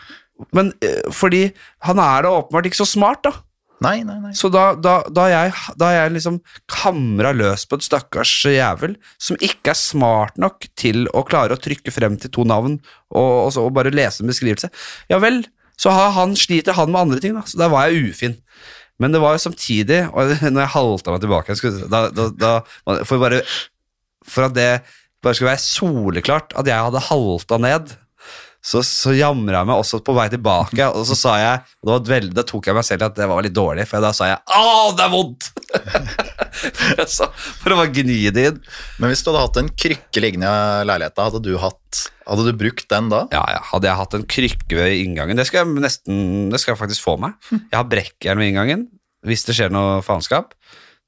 Men 0.55 0.73
øh, 0.85 1.11
fordi 1.15 1.49
han 1.85 2.01
er 2.03 2.25
da 2.25 2.33
åpenbart 2.39 2.69
ikke 2.69 2.81
så 2.81 2.87
smart, 2.89 3.23
da. 3.27 3.33
Nei, 3.79 4.01
nei, 4.03 4.17
nei. 4.19 4.33
Så 4.35 4.49
da, 4.51 4.73
da, 4.75 4.97
da, 5.07 5.25
jeg, 5.31 5.53
da 5.79 5.93
jeg 5.93 6.11
liksom 6.17 6.41
kamra 6.67 7.31
løs 7.31 7.63
på 7.69 7.77
et 7.79 7.85
stakkars 7.85 8.33
jævel 8.51 8.97
som 9.21 9.39
ikke 9.39 9.71
er 9.71 9.79
smart 9.79 10.35
nok 10.41 10.67
til 10.79 11.07
å 11.15 11.23
klare 11.27 11.55
å 11.55 11.61
trykke 11.61 11.93
frem 11.95 12.17
til 12.19 12.33
to 12.35 12.43
navn 12.47 12.75
og, 12.75 13.29
og, 13.29 13.47
så, 13.55 13.63
og 13.63 13.77
bare 13.77 13.93
lese 13.95 14.25
en 14.25 14.31
beskrivelse, 14.33 14.67
ja 15.11 15.21
vel, 15.23 15.45
så 15.79 15.95
har 15.95 16.11
han, 16.17 16.35
sliter 16.35 16.75
han 16.75 16.91
med 16.91 17.05
andre 17.05 17.23
ting, 17.23 17.39
da. 17.39 17.45
Så 17.47 17.59
da 17.61 17.69
var 17.71 17.87
jeg 17.87 18.11
ufin. 18.11 18.35
Men 18.99 19.15
det 19.15 19.23
var 19.23 19.37
jo 19.37 19.45
samtidig, 19.45 20.01
og 20.11 20.35
når 20.53 20.65
jeg 20.65 20.73
halta 20.75 21.15
meg 21.15 21.23
tilbake 21.23 21.55
da, 21.87 22.03
da, 22.35 22.53
for, 23.07 23.15
bare, 23.21 23.39
for 24.27 24.49
at 24.49 24.57
det 24.57 24.71
bare 25.23 25.35
skulle 25.35 25.53
være 25.53 25.63
soleklart 25.63 26.55
at 26.59 26.67
jeg 26.67 26.83
hadde 26.89 27.07
halta 27.07 27.59
ned, 27.63 27.95
så, 28.59 28.81
så 28.83 29.13
jamra 29.15 29.61
jeg 29.61 29.69
meg 29.69 29.79
også 29.79 30.01
på 30.03 30.13
vei 30.17 30.25
tilbake, 30.31 30.87
og 30.91 31.05
så 31.07 31.15
sa 31.15 31.35
jeg 31.39 31.61
og 31.87 32.09
veldig, 32.09 32.33
Da 32.35 32.43
tok 32.47 32.67
jeg 32.67 32.75
meg 32.75 32.85
selv 32.87 33.05
i 33.05 33.07
at 33.07 33.15
det 33.15 33.27
var 33.31 33.45
litt 33.45 33.55
dårlig, 33.55 33.85
for 33.87 34.03
da 34.03 34.11
sa 34.15 34.27
jeg 34.33 34.41
'Å, 34.43 34.91
det 34.97 35.05
er 35.05 35.13
vondt!' 35.13 35.47
for 37.61 37.71
å 37.71 37.77
bare 37.79 37.93
gni 37.95 38.19
det 38.35 38.45
inn. 38.51 38.59
Men 38.99 39.13
hvis 39.13 39.23
du 39.23 39.31
hadde 39.31 39.45
hatt 39.45 39.59
en 39.61 39.71
krykke 39.71 40.23
liggende 40.23 40.49
i 40.49 40.87
leiligheta, 40.89 41.29
hadde 41.29 41.41
du, 41.45 41.53
hatt, 41.61 42.03
hadde 42.27 42.47
du 42.49 42.59
brukt 42.59 42.87
den 42.91 43.09
da? 43.13 43.23
Ja, 43.31 43.45
ja, 43.55 43.63
Hadde 43.71 43.87
jeg 43.87 43.99
hatt 44.01 44.17
en 44.17 44.27
krykke 44.29 44.75
ved 44.75 44.97
inngangen 44.99 45.39
Det 45.39 45.47
skal 45.47 45.63
jeg 45.63 45.83
nesten, 45.85 46.49
det 46.51 46.59
skal 46.59 46.73
jeg 46.75 46.81
faktisk 46.83 47.05
få 47.05 47.15
meg. 47.21 47.37
Jeg 47.53 47.77
har 47.77 47.87
brekkjern 47.87 48.41
ved 48.41 48.51
inngangen. 48.51 48.87
Hvis 49.27 49.45
det 49.47 49.55
skjer 49.55 49.71
noe 49.71 49.99
faenskap, 50.03 50.53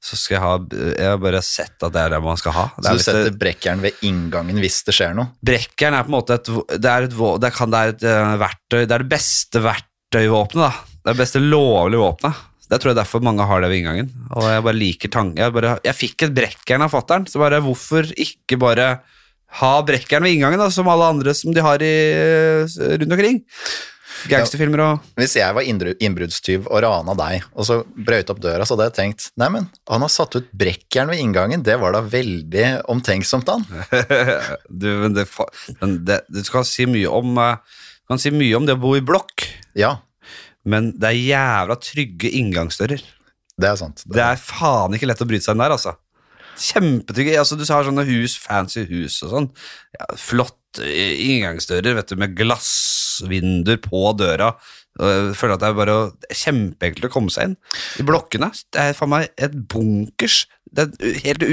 så 0.02 0.16
skal 0.18 0.34
jeg 0.34 0.42
ha 0.42 0.52
Jeg 0.98 1.06
har 1.12 1.18
bare 1.22 1.40
sett 1.46 1.84
at 1.86 1.92
det 1.94 2.00
er 2.02 2.10
det 2.16 2.18
man 2.24 2.36
skal 2.40 2.52
ha. 2.56 2.64
Det 2.76 2.84
Så 2.84 2.90
er 2.90 2.92
du 2.92 2.98
det- 2.98 3.04
setter 3.06 3.36
brekkjern 3.38 3.80
ved 3.84 4.00
inngangen 4.02 4.58
hvis 4.58 4.80
det 4.88 4.94
skjer 4.96 5.14
noe? 5.14 5.28
Brekkjern 5.46 5.94
er 5.94 6.02
på 6.02 6.10
en 6.10 6.16
måte 6.18 6.34
et, 6.40 6.50
det 6.82 6.90
er 6.90 7.06
et, 7.06 7.14
det 7.44 7.52
kan, 7.54 7.70
det 7.70 7.78
er 7.84 7.92
et 7.94 8.02
eh, 8.10 8.32
verktøy 8.42 8.80
Det 8.86 8.96
er 8.96 9.04
det 9.04 9.12
beste 9.12 9.62
verktøyvåpenet. 9.62 10.64
da 10.66 10.72
Det 10.72 11.06
er 11.06 11.14
det 11.14 11.22
beste 11.22 11.40
lovlige 11.44 12.02
våpenet. 12.02 12.48
Det 12.72 12.80
tror 12.80 12.90
jeg 12.94 12.96
derfor 13.02 13.20
mange 13.22 13.44
har 13.46 13.60
det 13.60 13.68
ved 13.68 13.78
inngangen. 13.82 14.10
Og 14.32 14.42
jeg 14.48 14.62
bare 14.64 14.78
liker 14.80 15.08
tanken 15.12 15.36
Jeg, 15.42 15.52
bare, 15.52 15.78
jeg 15.84 15.94
fikk 15.94 16.22
et 16.26 16.34
brekkjern 16.34 16.82
av 16.86 16.90
fattern, 16.94 17.26
så 17.28 17.38
bare 17.42 17.60
hvorfor 17.60 18.08
ikke 18.16 18.58
bare 18.58 18.86
ha 19.60 19.72
brekkjern 19.84 20.24
ved 20.24 20.32
inngangen, 20.38 20.58
da, 20.58 20.70
som 20.72 20.88
alle 20.88 21.04
andre 21.12 21.34
som 21.36 21.52
de 21.52 21.60
har 21.60 21.82
i, 21.84 21.94
eh, 22.16 22.64
rundt 22.98 23.12
omkring? 23.12 23.42
Gangsterfilmer 24.30 24.80
og 24.84 25.06
Hvis 25.18 25.34
jeg 25.38 25.54
var 25.56 25.66
innbru- 25.66 25.94
innbruddstyv 25.98 26.68
og 26.70 26.82
rana 26.84 27.14
deg, 27.18 27.46
og 27.56 27.66
så 27.66 27.80
brøyt 27.96 28.30
opp 28.30 28.40
døra, 28.44 28.66
så 28.68 28.76
hadde 28.76 28.86
jeg 28.90 28.96
tenkt 28.98 29.30
Neimen, 29.40 29.66
han 29.90 30.04
har 30.04 30.12
satt 30.12 30.36
ut 30.38 30.50
brekkjern 30.52 31.10
ved 31.12 31.22
inngangen, 31.24 31.62
det 31.66 31.78
var 31.82 31.96
da 31.96 32.02
veldig 32.06 32.66
omtenksomt 32.92 33.48
av 33.52 33.62
han. 33.62 33.86
du, 34.82 34.88
men 35.04 35.16
det, 35.16 35.26
men 35.80 35.96
det, 36.06 36.20
Du 36.30 36.42
kan 36.52 36.64
si 36.68 36.86
mye 36.90 37.10
om 37.10 37.34
eh, 37.42 37.56
Du 38.04 38.14
kan 38.14 38.22
si 38.22 38.30
mye 38.34 38.56
om 38.58 38.68
det 38.68 38.76
å 38.78 38.82
bo 38.82 38.94
i 38.98 39.02
blokk, 39.04 39.48
Ja, 39.78 39.96
men 40.64 40.92
det 41.00 41.08
er 41.10 41.18
jævla 41.18 41.74
trygge 41.82 42.30
inngangsdører. 42.38 43.00
det 43.58 43.68
er 43.68 43.76
sant. 43.80 44.04
Det 44.06 44.22
er 44.22 44.38
faen 44.38 44.94
ikke 44.94 45.08
lett 45.10 45.22
å 45.24 45.26
bryte 45.26 45.48
seg 45.48 45.56
inn 45.56 45.62
der, 45.64 45.74
altså. 45.74 45.96
Kjempetrygge. 46.62 47.38
Altså, 47.40 47.56
du 47.58 47.64
har 47.66 47.86
sånne 47.86 48.04
hus, 48.06 48.36
fancy 48.38 48.84
hus 48.90 49.16
og 49.26 49.30
sånn. 49.32 49.46
Ja, 49.96 50.06
flott 50.20 50.80
eh, 50.84 51.16
inngangsdører 51.32 51.96
vet 51.98 52.12
du, 52.12 52.18
med 52.20 52.36
glassvinduer 53.22 53.80
på 53.82 54.12
døra. 54.18 54.52
Jeg 55.00 55.36
føler 55.38 55.56
at 55.56 55.62
det 55.62 55.68
er 55.70 55.76
bare 55.78 55.96
kjempeenkelt 56.36 57.06
å 57.08 57.12
komme 57.12 57.32
seg 57.32 57.50
inn. 57.50 57.54
I 58.00 58.04
blokkene 58.06 58.50
det 58.52 58.82
er 58.82 58.96
faen 58.96 59.12
meg 59.12 59.30
et 59.40 59.54
bunkers. 59.72 60.46
Det 60.72 60.86
er 60.88 61.18
helt 61.26 61.44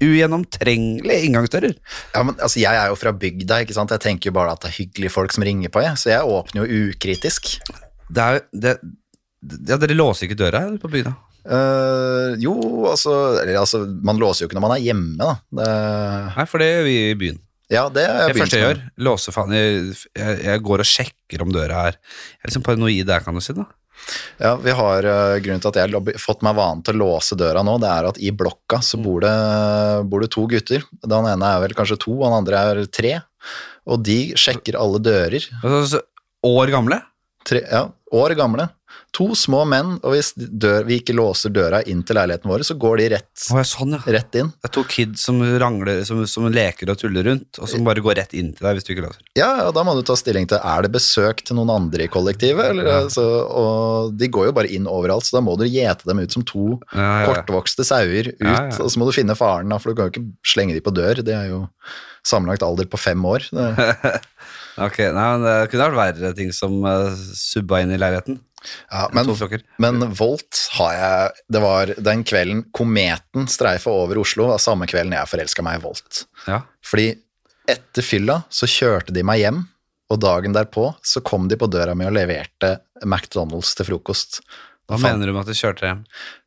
ugjennomtrengelige 0.00 1.26
inngangsdører. 1.28 1.74
Ja, 2.14 2.22
men 2.24 2.36
altså, 2.38 2.60
Jeg 2.60 2.76
er 2.76 2.88
jo 2.88 2.96
fra 2.96 3.12
bygda, 3.12 3.62
ikke 3.64 3.76
sant? 3.76 3.92
jeg 3.92 4.00
tenker 4.00 4.30
jo 4.30 4.36
bare 4.36 4.52
at 4.52 4.62
det 4.62 4.70
er 4.70 4.78
hyggelige 4.80 5.12
folk 5.12 5.32
som 5.32 5.44
ringer 5.44 5.72
på, 5.72 5.82
jeg. 5.84 5.96
så 6.00 6.12
jeg 6.14 6.24
åpner 6.24 6.64
jo 6.64 6.88
ukritisk. 6.92 7.58
Det 8.12 8.22
er, 8.22 8.40
det, 8.52 8.78
ja, 9.68 9.76
dere 9.76 9.96
låser 9.96 10.28
ikke 10.28 10.40
døra 10.40 10.64
her 10.66 10.80
på 10.80 10.92
bygda? 10.92 11.14
Uh, 11.42 12.38
jo, 12.38 12.54
altså, 12.86 13.10
eller, 13.40 13.56
altså 13.58 13.80
Man 14.06 14.20
låser 14.20 14.44
jo 14.44 14.46
ikke 14.46 14.54
når 14.60 14.62
man 14.62 14.76
er 14.76 14.84
hjemme, 14.84 15.16
da. 15.18 15.32
Det, 15.50 15.70
Nei, 16.36 16.44
for 16.46 16.62
det 16.62 16.68
gjør 16.68 16.86
vi 16.86 16.98
i 17.08 17.16
byen. 17.18 17.40
Ja, 17.72 17.86
det 17.92 18.06
har 18.06 18.26
jeg 18.26 18.32
Det 18.32 18.40
første 18.42 18.58
jeg 18.58 18.66
gjør, 18.68 18.80
låser 19.08 19.34
faen 19.34 19.54
jeg, 19.56 19.94
jeg, 20.18 20.40
jeg 20.44 20.64
går 20.68 20.82
og 20.84 20.88
sjekker 20.88 21.44
om 21.44 21.54
døra 21.54 21.86
er 21.88 21.96
Jeg 21.96 22.42
er 22.42 22.50
liksom 22.52 22.66
paranoid 22.66 23.08
der, 23.08 23.24
kan 23.24 23.38
du 23.38 23.42
si. 23.44 23.54
da 23.56 23.64
Ja, 24.42 24.54
vi 24.60 24.74
har 24.76 25.08
uh, 25.08 25.38
Grunnen 25.44 25.62
til 25.62 25.72
at 25.72 25.80
jeg 25.80 25.92
har 25.94 26.20
fått 26.20 26.44
meg 26.44 26.56
vanen 26.58 26.84
til 26.84 26.98
å 26.98 27.02
låse 27.04 27.38
døra 27.38 27.64
nå, 27.66 27.78
det 27.82 27.90
er 27.90 28.08
at 28.10 28.20
i 28.20 28.32
blokka 28.34 28.82
så 28.84 29.00
bor 29.00 29.24
det, 29.24 29.34
bor 30.10 30.24
det 30.24 30.30
to 30.34 30.46
gutter. 30.50 30.84
Den 31.06 31.28
ene 31.30 31.52
er 31.54 31.62
vel 31.64 31.76
kanskje 31.78 32.00
to, 32.02 32.16
og 32.18 32.26
den 32.26 32.38
andre 32.40 32.64
er 32.72 32.82
tre. 32.90 33.14
Og 33.88 34.02
de 34.06 34.18
sjekker 34.38 34.78
alle 34.78 35.00
dører. 35.02 35.46
Altså, 35.62 36.02
År 36.42 36.72
gamle? 36.74 36.98
Tre, 37.46 37.60
ja, 37.70 37.84
år 38.18 38.34
gamle. 38.38 38.66
To 39.12 39.26
små 39.36 39.66
menn, 39.68 39.98
og 40.00 40.14
hvis 40.14 40.30
dør, 40.36 40.86
vi 40.88 40.96
ikke 41.02 41.12
låser 41.12 41.52
døra 41.52 41.82
inn 41.84 42.00
til 42.08 42.16
leiligheten 42.16 42.48
vår, 42.48 42.62
så 42.64 42.76
går 42.80 42.96
de 43.02 43.08
rett, 43.12 43.28
oh, 43.50 43.58
ja, 43.60 43.64
sånn, 43.68 43.92
ja. 43.98 44.00
rett 44.16 44.38
inn. 44.40 44.48
Det 44.56 44.70
er 44.70 44.72
to 44.72 44.84
kids 44.88 45.26
som 45.28 45.42
rangler, 45.60 46.00
som, 46.08 46.22
som 46.30 46.46
leker 46.48 46.88
og 46.88 46.96
tuller 47.02 47.26
rundt, 47.28 47.60
og 47.60 47.68
som 47.68 47.84
bare 47.84 48.00
går 48.04 48.16
rett 48.22 48.32
inn 48.38 48.54
til 48.56 48.64
deg 48.64 48.78
hvis 48.78 48.86
du 48.88 48.92
ikke 48.94 49.04
låser. 49.04 49.26
Ja, 49.36 49.50
og 49.66 49.74
da 49.76 49.84
må 49.84 49.92
du 49.98 50.00
ta 50.08 50.16
stilling 50.16 50.48
til 50.48 50.56
er 50.64 50.86
det 50.86 50.92
besøk 50.94 51.42
til 51.44 51.58
noen 51.60 51.74
andre 51.74 52.06
i 52.06 52.12
kollektivet. 52.12 52.70
Eller, 52.72 52.88
Ja. 52.88 53.02
altså, 53.04 53.26
og 53.52 54.16
de 54.16 54.30
går 54.32 54.48
jo 54.48 54.54
bare 54.56 54.72
inn 54.72 54.88
overalt, 54.88 55.28
så 55.28 55.36
da 55.36 55.44
må 55.44 55.58
du 55.60 55.66
gjete 55.68 56.08
dem 56.08 56.22
ut 56.24 56.32
som 56.32 56.46
to 56.48 56.78
kortvokste 56.96 57.84
sauer 57.84 58.32
ut. 58.32 58.80
Og 58.80 58.88
så 58.88 58.96
må 58.96 59.10
du 59.10 59.12
finne 59.12 59.36
faren, 59.36 59.76
for 59.76 59.92
du 59.92 60.00
kan 60.00 60.08
jo 60.08 60.14
ikke 60.14 60.24
slenge 60.54 60.78
dem 60.78 60.88
på 60.88 60.94
dør. 60.96 61.20
Det 61.20 61.36
er 61.36 61.52
jo 61.52 61.66
sammenlagt 62.24 62.64
alder 62.64 62.88
på 62.88 63.00
fem 63.00 63.20
år. 63.28 63.44
Ok, 64.80 65.02
nei, 65.12 65.24
men 65.36 65.42
Det 65.44 65.68
kunne 65.68 65.90
vært 65.90 66.16
verre 66.16 66.30
ting 66.32 66.48
som 66.56 66.78
uh, 66.80 67.10
subba 67.36 67.82
inn 67.82 67.92
i 67.92 67.98
leiligheten. 68.00 68.38
Ja, 68.90 69.08
men, 69.12 69.28
men 69.82 70.14
Volt 70.14 70.60
har 70.76 70.92
jeg 70.94 71.42
Det 71.54 71.62
var 71.62 71.92
den 71.98 72.22
kvelden 72.26 72.64
kometen 72.74 73.48
streifa 73.50 73.90
over 73.90 74.20
Oslo, 74.22 74.48
var 74.52 74.62
samme 74.62 74.88
kvelden 74.90 75.16
jeg 75.16 75.30
forelska 75.30 75.64
meg 75.66 75.80
i 75.80 75.84
Volt. 75.84 76.24
Ja. 76.46 76.62
Fordi 76.86 77.10
etter 77.70 78.04
fylla 78.04 78.42
så 78.52 78.68
kjørte 78.70 79.14
de 79.14 79.24
meg 79.26 79.42
hjem, 79.42 79.62
og 80.12 80.20
dagen 80.20 80.54
derpå 80.54 80.90
så 81.06 81.22
kom 81.24 81.48
de 81.48 81.56
på 81.58 81.68
døra 81.72 81.94
mi 81.96 82.06
og 82.08 82.14
leverte 82.16 82.74
McDonald's 83.06 83.72
til 83.78 83.88
frokost. 83.88 84.42
Hva 84.92 84.98
Faen. 85.00 85.16
mener 85.16 85.30
du 85.30 85.34
med 85.34 85.42
at 85.42 85.50
du 85.50 85.56
kjørte 85.58 85.88
hjem? 85.88 86.00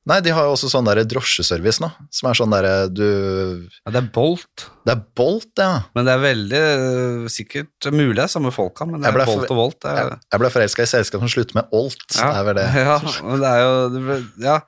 Nei, 0.05 0.19
de 0.21 0.33
har 0.37 0.45
jo 0.45 0.51
også 0.53 0.67
sånn 0.69 0.85
der 0.85 0.99
drosjeservice 1.09 1.81
nå, 1.81 1.87
som 2.13 2.27
er 2.29 2.37
sånn 2.37 2.51
derre 2.53 2.73
du 2.93 3.05
Ja, 3.07 3.89
det 3.89 4.03
er 4.03 4.09
Bolt, 4.13 4.67
Det 4.85 4.93
er 4.93 5.01
Bolt, 5.17 5.49
ja. 5.57 5.79
men 5.97 6.05
det 6.05 6.13
er 6.13 6.21
veldig 6.21 6.59
uh, 6.61 7.23
sikkert 7.33 7.87
mulig 7.89 8.19
det 8.19 8.27
er 8.27 8.33
samme 8.35 8.51
folka, 8.53 8.85
men 8.85 9.01
det 9.01 9.09
er 9.09 9.17
Bolt 9.25 9.49
og 9.49 9.57
Volt. 9.57 9.87
Er, 9.89 9.97
Jeg, 10.03 10.19
jeg 10.35 10.43
ble 10.43 10.51
forelska 10.53 10.85
i 10.85 10.91
selskap 10.93 11.25
som 11.25 11.31
slutter 11.33 11.57
med 11.57 11.73
Olt. 11.73 12.05
ja, 12.13 12.29
Det 12.29 12.43
er 12.43 12.47
vel 12.51 12.59
det. 12.61 12.67
Ja, 12.85 12.99
men 13.25 13.41
det 13.41 13.49
er 13.55 13.63
jo 13.65 13.75
det 13.95 14.05
ble, 14.05 14.19
Ja. 14.45 14.59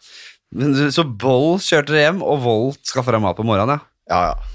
Men, 0.58 0.76
så 0.96 1.04
Bolt 1.06 1.66
kjørte 1.70 1.94
dere 1.94 2.08
hjem, 2.08 2.22
og 2.26 2.42
Volt 2.42 2.82
skaffa 2.90 3.14
deg 3.14 3.22
mat 3.28 3.38
på 3.38 3.46
morgenen, 3.46 3.78
ja. 3.78 3.92
Ja, 4.10 4.22
ja. 4.34 4.54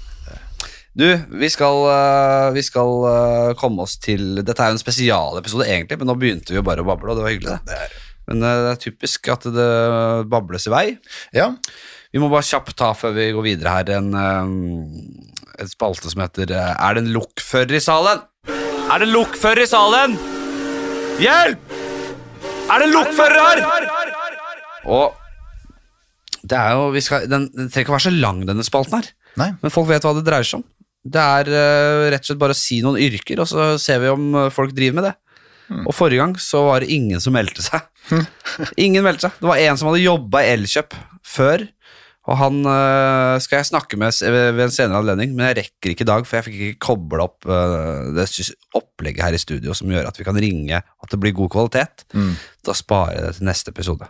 Du, 0.93 1.07
vi 1.39 1.47
skal, 1.49 1.79
uh, 1.89 2.51
vi 2.53 2.61
skal 2.61 3.55
komme 3.57 3.81
oss 3.81 3.95
til 3.97 4.43
Dette 4.45 4.61
er 4.61 4.69
jo 4.69 4.75
en 4.75 4.81
spesialepisode, 4.83 5.65
egentlig, 5.65 5.97
men 5.97 6.11
nå 6.11 6.13
begynte 6.21 6.53
vi 6.53 6.59
jo 6.59 6.65
bare 6.67 6.83
å 6.83 6.85
bable, 6.91 7.09
og 7.09 7.17
det 7.17 7.23
var 7.25 7.33
hyggelig, 7.33 7.55
det. 7.71 7.79
Men 8.29 8.43
uh, 8.43 8.51
det 8.65 8.71
er 8.73 8.83
typisk 8.85 9.27
at 9.33 9.47
det 9.51 9.71
bables 10.31 10.69
i 10.69 10.73
vei. 10.73 10.85
ja. 11.35 11.51
Vi 12.13 12.21
må 12.21 12.27
bare 12.29 12.45
kjapt 12.45 12.75
ta 12.77 12.91
før 12.93 13.15
vi 13.15 13.31
går 13.33 13.41
videre 13.41 13.71
her 13.73 13.87
en, 13.95 14.11
en 14.13 15.69
spalte 15.71 16.11
som 16.11 16.21
heter 16.21 16.51
uh, 16.53 16.75
Er 16.75 16.93
det 16.93 17.01
en 17.07 17.13
lokfører 17.15 17.73
i 17.73 17.81
salen? 17.81 18.21
Er 18.45 19.01
det 19.01 19.07
en 19.07 19.15
lokfører 19.15 19.63
i 19.63 19.69
salen? 19.71 20.13
Hjelp! 21.23 21.73
Er 22.69 22.83
det 22.83 22.85
en 22.85 22.93
lokfører 22.93 23.39
her? 23.41 23.89
Og 24.93 25.17
det 26.43 26.59
er 26.59 26.77
jo 26.77 26.85
vi 26.93 27.01
skal, 27.01 27.25
den, 27.31 27.47
den 27.55 27.71
trenger 27.71 27.87
ikke 27.87 27.95
å 27.95 27.97
være 27.97 28.05
så 28.11 28.13
lang, 28.13 28.45
denne 28.45 28.65
spalten 28.67 28.99
her. 28.99 29.09
Nei. 29.39 29.49
Men 29.63 29.73
folk 29.73 29.89
vet 29.89 30.05
hva 30.05 30.13
det 30.13 30.25
dreier 30.27 30.45
seg 30.45 30.61
om. 30.61 30.67
Det 31.03 31.23
er 31.39 31.49
uh, 31.49 32.05
rett 32.13 32.21
og 32.21 32.29
slett 32.29 32.41
bare 32.45 32.55
å 32.55 32.61
si 32.61 32.77
noen 32.85 33.01
yrker, 33.01 33.41
og 33.41 33.49
så 33.49 33.73
ser 33.81 34.03
vi 34.03 34.13
om 34.13 34.37
folk 34.53 34.75
driver 34.75 34.99
med 34.99 35.09
det. 35.09 35.15
Og 35.87 35.93
forrige 35.95 36.19
gang 36.21 36.33
så 36.41 36.65
var 36.67 36.83
det 36.83 36.91
ingen 36.93 37.21
som 37.23 37.33
meldte 37.33 37.63
seg. 37.65 37.85
ingen 38.85 39.03
meldte 39.05 39.29
seg. 39.29 39.37
Det 39.39 39.47
var 39.49 39.61
en 39.63 39.77
som 39.79 39.89
hadde 39.89 40.03
jobba 40.03 40.41
i 40.43 40.51
Elkjøp 40.57 40.93
før, 41.25 41.63
og 42.23 42.37
han 42.39 42.59
øh, 42.63 43.37
skal 43.43 43.57
jeg 43.59 43.67
snakke 43.67 43.97
med 43.99 44.13
s- 44.15 44.21
ved 44.23 44.59
en 44.63 44.71
senere 44.71 45.01
anledning, 45.01 45.33
men 45.35 45.49
jeg 45.49 45.57
rekker 45.63 45.91
ikke 45.91 46.05
i 46.05 46.07
dag, 46.07 46.27
for 46.27 46.37
jeg 46.39 46.45
fikk 46.45 46.59
ikke 46.67 46.85
kobla 46.87 47.25
opp 47.25 47.47
øh, 47.51 48.13
det 48.15 48.27
opplegget 48.79 49.25
her 49.25 49.35
i 49.35 49.41
studio 49.41 49.75
som 49.75 49.91
gjør 49.91 50.07
at 50.07 50.19
vi 50.21 50.27
kan 50.27 50.39
ringe, 50.39 50.79
at 50.79 51.11
det 51.11 51.19
blir 51.19 51.35
god 51.35 51.51
kvalitet. 51.55 52.05
Mm. 52.15 52.35
Da 52.63 52.75
sparer 52.79 53.17
jeg 53.17 53.25
det 53.27 53.33
til 53.41 53.49
neste 53.49 53.73
episode. 53.75 54.07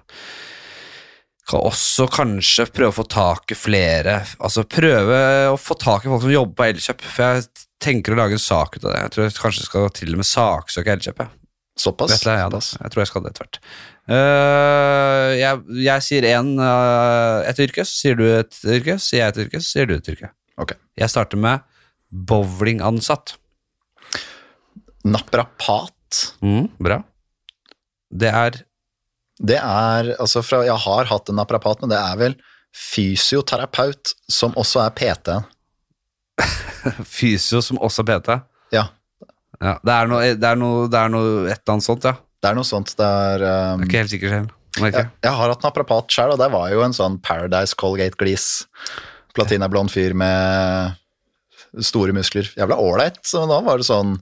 Kan 1.50 1.66
også 1.68 2.06
kanskje 2.14 2.68
prøve 2.72 2.94
å 2.94 2.96
få 3.02 3.04
tak 3.12 3.52
i 3.52 3.56
flere 3.60 4.14
Altså 4.40 4.62
prøve 4.64 5.18
å 5.52 5.58
få 5.60 5.76
tak 5.76 6.06
i 6.06 6.12
folk 6.14 6.22
som 6.24 6.32
jobber 6.32 6.56
på 6.62 6.68
Elkjøp, 6.70 7.02
for 7.04 7.26
jeg 7.26 7.66
tenker 7.84 8.14
å 8.16 8.20
lage 8.22 8.38
en 8.38 8.44
sak 8.46 8.78
ut 8.78 8.86
av 8.86 8.94
det. 8.94 9.02
Jeg 9.08 9.12
tror 9.16 9.26
jeg 9.26 9.40
kanskje 9.42 9.66
skal 9.68 9.90
til 9.98 10.14
og 10.16 10.22
med 10.22 10.30
saksøke 10.30 10.94
Elkjøp. 10.96 11.26
Jeg. 11.74 11.82
Såpass. 11.84 12.12
Vet 12.12 12.26
du, 12.28 12.32
ja, 12.38 12.50
da. 12.54 12.60
Jeg 12.62 12.94
tror 12.94 13.02
jeg 13.02 13.10
skal 13.10 13.24
det 13.24 13.32
etter 13.34 13.46
hvert. 13.46 13.60
Eh, 14.14 15.30
jeg, 15.40 15.62
jeg 15.88 16.06
sier 16.06 16.28
en, 16.36 16.52
uh, 16.60 17.42
et 17.50 17.62
yrke, 17.66 17.86
så 17.88 17.96
sier 17.98 18.20
du 18.20 18.26
et 18.28 18.60
yrke, 18.62 18.98
sier 19.02 19.24
jeg 19.24 19.34
et 19.34 19.40
yrke, 19.46 19.62
så 19.64 19.78
sier 19.78 19.90
du 19.90 19.96
et 19.96 20.12
yrke. 20.14 20.30
Okay. 20.62 20.78
Jeg 21.00 21.10
starter 21.10 21.42
med 21.42 21.64
bowlingansatt. 22.14 23.36
Naprapat. 25.04 26.22
Mm, 26.46 26.70
bra. 26.78 27.02
Det 28.14 28.30
er 28.30 28.62
Det 29.42 29.58
er 29.58 30.14
altså 30.22 30.44
fra 30.46 30.62
Jeg 30.62 30.78
har 30.78 31.10
hatt 31.10 31.30
en 31.30 31.40
naprapat, 31.42 31.82
men 31.82 31.90
det 31.90 31.98
er 31.98 32.20
vel 32.20 32.36
fysioterapeut 32.74 34.14
som 34.30 34.54
også 34.58 34.86
er 34.86 34.94
PT. 34.94 35.34
fysio 37.18 37.62
som 37.66 37.82
også 37.82 38.06
er 38.06 38.12
PT. 38.14 38.38
Ja, 39.60 39.74
Ja, 39.74 39.78
det 39.84 39.94
er 39.96 40.12
noe, 40.12 40.34
det 40.36 40.50
er 40.50 40.60
noe, 40.60 40.88
det 40.92 41.00
er 41.00 41.14
noe 41.14 41.30
et 41.48 41.62
eller 41.62 41.76
annet 41.76 41.86
sånt, 41.86 42.08
ja. 42.10 42.16
det 42.42 42.50
er 42.50 42.58
noe 42.58 42.68
sånt. 42.68 42.96
Det 43.00 43.08
er 43.08 43.46
Jeg 43.46 43.78
um, 43.78 43.84
er 43.84 43.90
ikke 43.90 44.04
helt 44.04 44.14
sikker 44.16 44.36
selv. 44.38 44.60
Jeg 44.82 44.94
jeg, 44.98 45.32
har 45.38 45.52
hatt 45.54 45.64
naprapat 45.64 46.10
sjøl, 46.10 46.34
og 46.34 46.42
det 46.42 46.50
var 46.54 46.72
jo 46.74 46.82
en 46.82 46.96
sånn 46.98 47.20
Paradise 47.22 47.78
Colgate-glis. 47.78 48.66
Platinablond 49.38 49.92
fyr 49.94 50.16
med 50.18 50.98
store 51.82 52.14
muskler. 52.14 52.50
Jævla 52.58 52.78
ålreit. 52.82 53.22
Så 53.26 53.46
da 53.50 53.62
var 53.66 53.82
det 53.82 53.88
sånn 53.90 54.20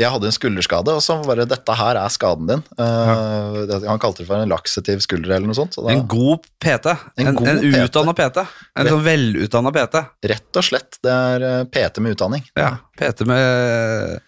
Jeg 0.00 0.08
hadde 0.08 0.24
en 0.24 0.32
skulderskade, 0.32 0.88
og 0.88 1.02
så 1.04 1.18
bare 1.20 1.44
'Dette 1.44 1.74
her 1.76 1.98
er 2.00 2.08
skaden 2.08 2.46
din'. 2.48 2.62
Uh, 2.80 3.68
ja. 3.68 3.76
Han 3.90 4.00
kalte 4.00 4.22
det 4.22 4.26
for 4.30 4.40
en 4.40 4.48
laksativ 4.48 5.02
skulder 5.04 5.34
eller 5.36 5.50
noe 5.50 5.58
sånt. 5.58 5.74
Så 5.76 5.84
da, 5.84 5.92
En 5.92 6.06
god 6.08 6.46
PT. 6.64 6.94
En 7.20 7.28
En, 7.28 7.36
en 7.44 7.84
utdanna 7.84 8.14
PT. 8.16 8.46
En 8.74 8.88
sånn 8.88 9.04
velutdanna 9.04 9.70
PT. 9.70 10.00
rett 10.32 10.56
og 10.56 10.64
slett, 10.64 10.96
det 11.04 11.12
er 11.12 11.44
uh, 11.44 11.64
PT 11.68 12.00
med 12.00 12.16
utdanning. 12.16 12.46
Ja, 12.56 12.78
PT 12.96 13.26
med, 13.28 14.22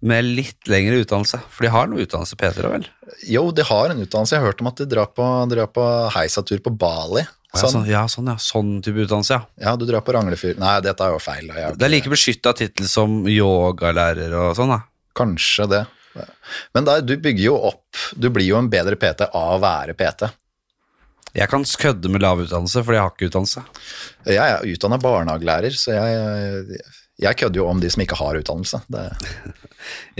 med 0.00 0.24
litt 0.24 0.68
lengre 0.70 1.02
utdannelse. 1.02 1.42
For 1.52 1.66
de 1.66 1.72
har 1.74 1.90
noe 1.90 2.04
utdannelse, 2.06 2.38
Peter, 2.40 2.68
vel? 2.72 2.86
Jo, 3.28 3.50
de 3.52 3.64
har 3.68 3.92
en 3.92 4.00
utdannelse. 4.00 4.36
Jeg 4.36 4.42
har 4.42 4.52
hørt 4.52 4.62
om 4.64 4.70
at 4.70 4.80
de 4.80 4.86
drar 4.88 5.10
på, 5.12 5.26
drar 5.50 5.68
på 5.74 5.84
heisatur 6.16 6.62
på 6.64 6.72
Bali. 6.72 7.26
Ja, 7.50 7.58
Sånn, 7.64 7.72
sånn, 7.74 7.86
ja, 7.90 8.00
sånn, 8.06 8.28
ja. 8.30 8.36
Sånn 8.38 8.68
type 8.86 9.02
utdannelse, 9.02 9.34
ja. 9.34 9.46
ja, 9.66 9.72
du 9.76 9.82
drar 9.88 10.04
på 10.06 10.12
Ranglefyr 10.14 10.54
Nei, 10.62 10.76
dette 10.86 11.02
er 11.02 11.16
jo 11.16 11.18
feil. 11.18 11.48
da. 11.50 11.72
Det 11.74 11.88
er 11.88 11.90
like 11.90 12.12
beskytta 12.12 12.52
tittel 12.54 12.86
som 12.86 13.24
yogalærer 13.26 14.36
og 14.38 14.52
sånn, 14.54 14.70
da. 14.70 14.84
Kanskje 15.18 15.66
det. 15.72 15.80
Men 16.74 16.86
da, 16.86 17.00
du 17.02 17.12
bygger 17.22 17.44
jo 17.44 17.56
opp 17.68 17.98
Du 18.18 18.26
blir 18.34 18.48
jo 18.48 18.56
en 18.58 18.66
bedre 18.70 18.96
PT 18.98 19.28
av 19.30 19.56
å 19.56 19.60
være 19.62 19.94
PT. 19.98 20.30
Jeg 21.38 21.46
kan 21.50 21.62
kødde 21.62 22.10
med 22.10 22.22
lav 22.22 22.40
utdannelse, 22.42 22.82
fordi 22.86 22.98
jeg 22.98 23.04
har 23.04 23.12
ikke 23.14 23.28
utdannelse. 23.30 23.62
Jeg 24.26 24.54
er 24.54 24.70
utdanna 24.72 24.98
barnehagelærer, 25.02 25.76
så 25.78 25.94
jeg, 25.94 26.80
jeg 27.22 27.38
kødder 27.38 27.60
jo 27.62 27.68
om 27.70 27.82
de 27.82 27.90
som 27.94 28.02
ikke 28.02 28.18
har 28.18 28.38
utdannelse. 28.40 28.80
Det, 28.90 29.04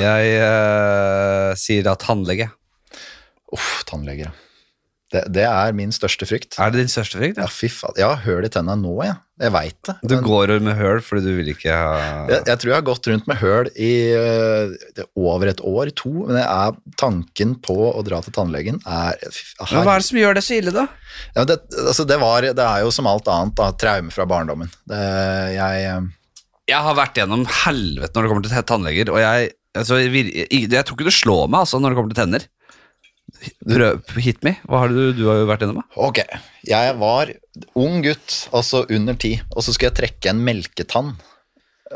Jeg 0.01 0.37
uh, 0.45 1.55
sier 1.61 1.83
da 1.87 1.97
tannlege. 2.01 2.51
uff, 3.53 3.83
tannlege. 3.89 4.31
Det, 5.11 5.25
det 5.35 5.43
er 5.43 5.73
min 5.75 5.91
største 5.91 6.23
frykt. 6.23 6.55
Er 6.63 6.71
det 6.71 6.85
din 6.85 6.91
største 6.93 7.19
frykt? 7.19 7.35
Ja, 7.41 7.49
Ja? 7.49 7.51
fy 7.51 7.67
faen. 7.67 7.97
Jeg 7.99 8.07
har 8.07 8.21
høl 8.23 8.45
i 8.47 8.51
tenna 8.55 8.77
nå, 8.79 8.93
jeg. 9.03 9.17
Jeg 9.43 9.51
veit 9.57 9.79
det. 9.89 9.95
Du 10.07 10.15
men- 10.15 10.23
går 10.23 10.53
med 10.63 10.77
høl 10.79 11.01
fordi 11.03 11.25
du 11.25 11.33
vil 11.41 11.49
ikke 11.51 11.73
ha 11.75 12.29
Jeg, 12.29 12.45
jeg 12.47 12.59
tror 12.61 12.69
jeg 12.71 12.77
har 12.77 12.87
gått 12.87 13.09
rundt 13.11 13.27
med 13.27 13.41
høl 13.41 13.71
i 13.75 13.91
uh, 14.15 14.71
er 15.01 15.09
over 15.19 15.51
et 15.51 15.61
år, 15.67 15.91
to, 15.99 16.13
men 16.29 16.39
er, 16.45 16.77
tanken 17.01 17.57
på 17.65 17.75
å 17.91 18.05
dra 18.07 18.21
til 18.23 18.37
tannlegen 18.37 18.79
er 18.87 19.19
fy- 19.35 19.57
Men 19.73 19.83
hva 19.89 19.97
er 19.97 20.05
det 20.05 20.09
som 20.13 20.21
gjør 20.23 20.39
det 20.39 20.45
så 20.47 20.59
ille, 20.61 20.71
da? 20.79 20.87
ja, 21.35 21.45
det, 21.49 21.59
altså 21.89 22.07
det, 22.07 22.21
var, 22.23 22.47
det 22.47 22.69
er 22.69 22.85
jo 22.87 22.95
som 22.95 23.11
alt 23.11 23.27
annet, 23.35 23.57
da, 23.59 23.73
traume 23.83 24.15
fra 24.15 24.29
barndommen. 24.31 24.71
Det, 24.87 25.03
jeg, 25.57 25.91
øh, 25.91 26.07
Jeg 26.71 26.87
har 26.87 26.97
vært 26.99 27.19
gjennom 27.19 27.43
helvete 27.65 28.15
når 28.15 28.27
det 28.27 28.31
kommer 28.31 28.47
til 28.47 28.65
tannleger, 28.69 29.13
og 29.13 29.21
jeg 29.23 29.51
altså, 29.79 30.01
jeg, 30.03 30.33
jeg, 30.51 30.83
tror 30.85 30.97
ikke 30.97 31.09
du 31.09 31.15
slår 31.15 31.49
meg 31.51 31.65
altså, 31.65 31.81
når 31.81 31.93
det 31.93 32.01
kommer 32.01 32.15
til 32.15 32.21
tenner. 32.23 32.49
Hit 34.21 34.43
me. 34.47 34.57
Hva 34.69 34.85
har 34.85 34.93
du, 34.93 35.01
du 35.17 35.25
har 35.31 35.43
vært 35.49 35.65
gjennom? 35.65 35.81
da? 35.83 36.03
Ok, 36.03 36.23
jeg 36.67 36.95
var 37.01 37.33
ung 37.79 38.01
gutt, 38.05 38.45
altså 38.57 38.85
under 38.91 39.19
ti, 39.21 39.37
og 39.55 39.65
så 39.65 39.75
skulle 39.75 39.91
jeg 39.91 39.99
trekke 40.01 40.33
en 40.33 40.43
melketann, 40.47 41.13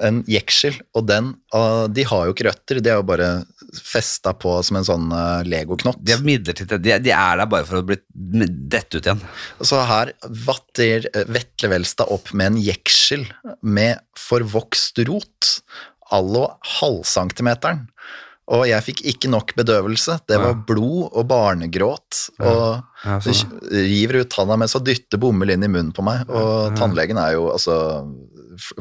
en 0.02 0.22
jeksel, 0.30 0.78
og 0.96 1.06
den, 1.10 1.34
ah, 1.54 1.86
de 1.86 2.06
har 2.10 2.26
jo 2.26 2.34
ikke 2.34 2.48
røtter, 2.48 2.80
de 2.82 2.90
er 2.90 2.98
jo 2.98 3.06
bare 3.06 3.30
festa 3.78 4.34
på 4.36 4.56
som 4.66 4.78
en 4.78 4.86
sånn 4.86 5.08
eh, 5.14 5.46
legoknott. 5.48 6.00
De 6.04 6.14
er 6.14 6.24
midlertidige. 6.24 6.80
De, 6.82 6.94
de 7.06 7.14
er 7.14 7.40
der 7.40 7.50
bare 7.50 7.66
for 7.68 7.80
å 7.80 7.86
bli 7.86 7.98
dette 8.10 8.98
ut 8.98 9.08
igjen. 9.08 9.22
Så 9.62 9.80
her 9.88 10.12
vatter 10.46 11.08
eh, 11.12 11.26
Vetle 11.34 11.72
Velstad 11.74 12.12
opp 12.14 12.32
med 12.32 12.52
en 12.52 12.60
jeksel 12.62 13.26
med 13.60 14.02
forvokst 14.18 15.02
rot, 15.08 15.56
allo 16.14 16.46
halvcentimeteren. 16.78 17.86
Og 18.52 18.66
jeg 18.68 18.84
fikk 18.84 19.00
ikke 19.08 19.30
nok 19.32 19.54
bedøvelse. 19.56 20.18
Det 20.28 20.36
var 20.40 20.58
blod 20.68 21.14
og 21.16 21.24
barnegråt. 21.30 22.26
Og 22.44 22.82
Ja, 23.04 23.18
sånn, 23.20 23.58
river 23.68 24.22
ut 24.22 24.30
tanna 24.32 24.56
mens 24.60 24.76
og 24.76 24.84
dytter 24.84 25.20
bomull 25.20 25.52
inn 25.52 25.64
i 25.64 25.68
munnen 25.68 25.92
på 25.96 26.04
meg. 26.04 26.28
Og 26.28 26.76
tannlegen 26.76 27.20
er 27.20 27.34
jo 27.38 27.50
altså 27.52 27.76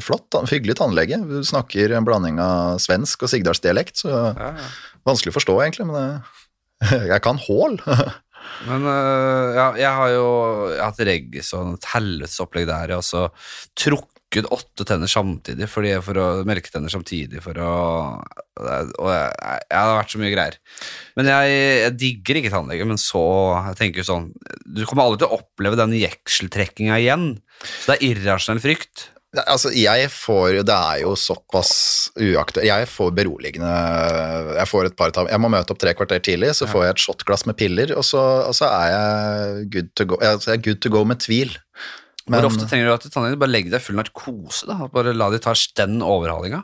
flott, 0.00 0.36
hyggelig 0.50 0.78
tannlege. 0.80 1.18
Du 1.28 1.40
snakker 1.44 1.92
en 1.96 2.06
blanding 2.06 2.40
av 2.42 2.78
svensk 2.82 3.24
og 3.24 3.32
sigdalsdialekt, 3.32 4.04
så 4.04 4.12
ja, 4.12 4.50
ja. 4.56 4.68
vanskelig 5.08 5.34
å 5.34 5.38
forstå, 5.38 5.56
egentlig. 5.64 5.88
Men 5.90 5.96
det, 5.98 7.00
jeg 7.12 7.24
kan 7.24 7.40
hål. 7.40 7.80
Men 8.68 8.84
øh, 8.86 9.54
ja, 9.56 9.68
jeg 9.80 9.92
har 9.98 10.10
jo 10.12 10.26
jeg 10.68 10.80
har 10.80 10.90
hatt 10.90 11.06
regg 11.08 11.38
sånn 11.44 11.78
et 11.78 11.86
helvetes 11.94 12.40
opplegg 12.44 12.68
der. 12.68 12.92
Jeg 12.92 12.98
har 12.98 13.00
også 13.00 13.28
trukket 14.34 14.50
åtte 14.52 14.84
tenner 14.86 15.10
samtidig 15.10 15.68
fordi 15.70 15.92
jeg 15.92 16.02
for 16.04 16.18
å 16.18 16.26
melketenner 16.46 16.92
samtidig 16.92 17.42
for 17.44 17.58
å 17.58 17.70
Og 18.54 19.08
jeg, 19.10 19.30
jeg, 19.34 19.78
har 19.78 19.96
vært 19.98 20.12
så 20.12 20.20
mye 20.20 20.34
greier. 20.34 20.58
Men 21.18 21.30
jeg, 21.30 21.54
jeg 21.84 21.96
digger 21.98 22.38
ikke 22.38 22.52
tannlege, 22.54 22.86
men 22.86 23.00
så 23.00 23.24
jeg 23.70 23.80
tenker 23.80 24.06
sånn 24.06 24.30
Du 24.64 24.84
kommer 24.86 25.06
aldri 25.06 25.24
til 25.24 25.30
å 25.32 25.40
oppleve 25.40 25.78
den 25.78 25.96
jekseltrekkinga 25.98 27.00
igjen. 27.02 27.26
Så 27.64 27.92
det 27.92 27.98
er 27.98 28.06
irrasjonell 28.12 28.62
frykt. 28.62 29.10
Altså, 29.34 29.72
jeg 29.74 30.06
får 30.14 30.60
Det 30.62 30.74
er 30.74 31.00
jo 31.02 31.16
såpass 31.18 31.72
uaktuelt. 32.14 32.68
Jeg 32.68 32.86
får 32.86 33.10
beroligende 33.16 33.72
Jeg 34.60 34.70
får 34.70 34.90
et 34.92 34.96
par 34.98 35.10
Jeg 35.26 35.42
må 35.42 35.50
møte 35.50 35.74
opp 35.74 35.82
tre 35.82 35.96
kvarter 35.98 36.22
tidlig, 36.22 36.52
så 36.54 36.70
får 36.70 36.86
jeg 36.86 36.94
et 36.94 37.04
shotglass 37.08 37.46
med 37.50 37.58
piller, 37.58 37.96
og 37.98 38.06
så, 38.06 38.22
og 38.46 38.54
så 38.54 38.70
er 38.70 38.94
jeg 38.94 39.68
good 39.74 39.92
to 39.98 40.08
go. 40.12 40.22
Jeg, 40.22 40.42
jeg 40.46 40.54
er 40.54 40.64
good 40.68 40.82
to 40.86 40.94
go 40.94 41.02
med 41.08 41.22
tvil. 41.26 41.58
Men 42.24 42.40
Hvor 42.40 42.54
ofte 42.54 42.64
trenger 42.68 42.88
du 42.88 42.94
at 42.94 43.04
tannlegen 43.12 43.40
bare 43.40 43.52
legger 43.52 43.74
deg 43.74 43.82
full 43.84 43.98
narkose? 43.98 44.64
da 44.64 44.86
Bare 44.92 45.12
la 45.12 45.28
de 45.32 45.40
ta 45.44 45.52
den 45.76 45.98
overhalinga? 46.00 46.62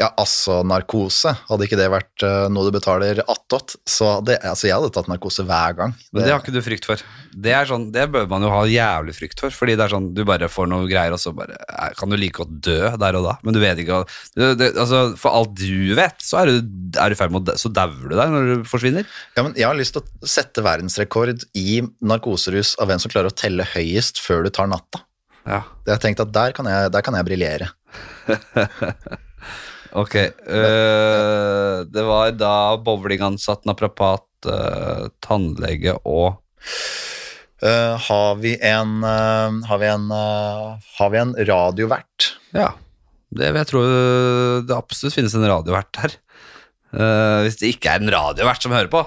ja, 0.00 0.08
altså, 0.20 0.62
narkose, 0.66 1.34
hadde 1.48 1.66
ikke 1.66 1.78
det 1.78 1.90
vært 1.92 2.24
uh, 2.26 2.46
noe 2.52 2.66
du 2.66 2.74
betaler 2.74 3.20
attåt, 3.22 3.76
så 3.88 4.16
det, 4.26 4.40
altså, 4.42 4.68
jeg 4.68 4.76
hadde 4.76 4.90
tatt 4.96 5.10
narkose 5.12 5.44
hver 5.46 5.76
gang. 5.78 5.94
Men 6.12 6.26
det 6.26 6.32
har 6.32 6.42
ikke 6.42 6.54
du 6.54 6.60
frykt 6.64 6.88
for. 6.88 7.04
Det, 7.34 7.52
er 7.54 7.68
sånn, 7.68 7.88
det 7.94 8.06
bør 8.14 8.26
man 8.30 8.44
jo 8.46 8.50
ha 8.52 8.62
jævlig 8.70 9.14
frykt 9.16 9.42
for, 9.42 9.54
fordi 9.54 9.76
det 9.78 9.86
er 9.86 9.94
sånn, 9.94 10.10
du 10.16 10.22
bare 10.28 10.48
får 10.50 10.68
noe 10.70 10.88
greier, 10.90 11.14
og 11.14 11.20
så 11.22 11.32
bare, 11.36 11.56
eh, 11.66 11.94
kan 11.98 12.12
du 12.12 12.18
like 12.20 12.38
godt 12.38 12.52
dø 12.66 12.78
der 13.00 13.18
og 13.18 13.26
da. 13.26 13.36
Men 13.46 13.56
du 13.56 13.60
vet 13.62 13.80
ikke 13.82 14.02
det, 14.36 14.50
det, 14.60 14.70
altså, 14.80 15.02
For 15.20 15.34
alt 15.34 15.54
du 15.58 15.94
vet, 15.98 16.22
så 16.24 16.42
er 16.42 16.52
du, 16.52 16.70
er 17.00 17.10
du 17.10 17.16
i 17.16 17.18
ferd 17.18 17.34
med 17.34 17.50
å 17.50 17.56
så 17.60 17.70
dauer 17.72 18.10
du 18.10 18.16
der 18.18 18.30
når 18.32 18.50
du 18.50 18.68
forsvinner. 18.68 19.08
Ja, 19.36 19.46
men 19.46 19.56
jeg 19.58 19.68
har 19.68 19.78
lyst 19.78 19.96
til 19.96 20.04
å 20.04 20.28
sette 20.28 20.64
verdensrekord 20.64 21.46
i 21.58 21.80
narkoserus 22.04 22.74
av 22.82 22.90
hvem 22.90 23.02
som 23.02 23.12
klarer 23.12 23.32
å 23.32 23.36
telle 23.36 23.66
høyest 23.74 24.22
før 24.22 24.46
du 24.46 24.52
tar 24.54 24.70
natta. 24.70 25.02
Ja, 25.44 25.60
Jeg 25.84 25.92
har 25.92 26.00
tenkt 26.00 26.22
at 26.24 26.32
der 26.32 26.54
kan 26.56 26.68
jeg, 26.68 26.92
der 26.92 27.04
kan 27.04 27.16
jeg 27.18 27.26
briljere. 27.28 27.68
ok. 30.02 30.14
Uh, 30.48 31.84
det 31.92 32.04
var 32.08 32.32
da 32.36 32.54
bowlingansatt, 32.80 33.66
naprapat, 33.68 34.24
uh, 34.48 35.10
tannlege 35.24 35.98
og 36.00 36.40
Eh, 37.64 37.96
har 38.08 38.34
vi 38.42 38.56
en, 38.60 38.98
uh, 39.00 39.64
har 39.64 39.78
vi 39.80 39.88
en, 39.88 40.10
uh, 40.12 40.74
har 40.98 41.12
vi 41.14 41.20
en 41.20 41.32
radiovert? 41.48 42.34
Ja, 42.52 42.74
det 43.32 43.48
vil 43.48 43.62
jeg 43.62 43.70
tro 43.70 43.80
det 44.68 44.76
absolutt 44.76 45.16
finnes 45.16 45.36
en 45.38 45.46
radiovert 45.48 46.02
her. 46.02 46.18
Eh, 46.94 47.38
hvis 47.42 47.56
det 47.58 47.72
ikke 47.72 47.90
er 47.90 48.04
en 48.04 48.12
radiovert 48.12 48.62
som 48.62 48.70
hører 48.70 48.90
på. 48.92 49.00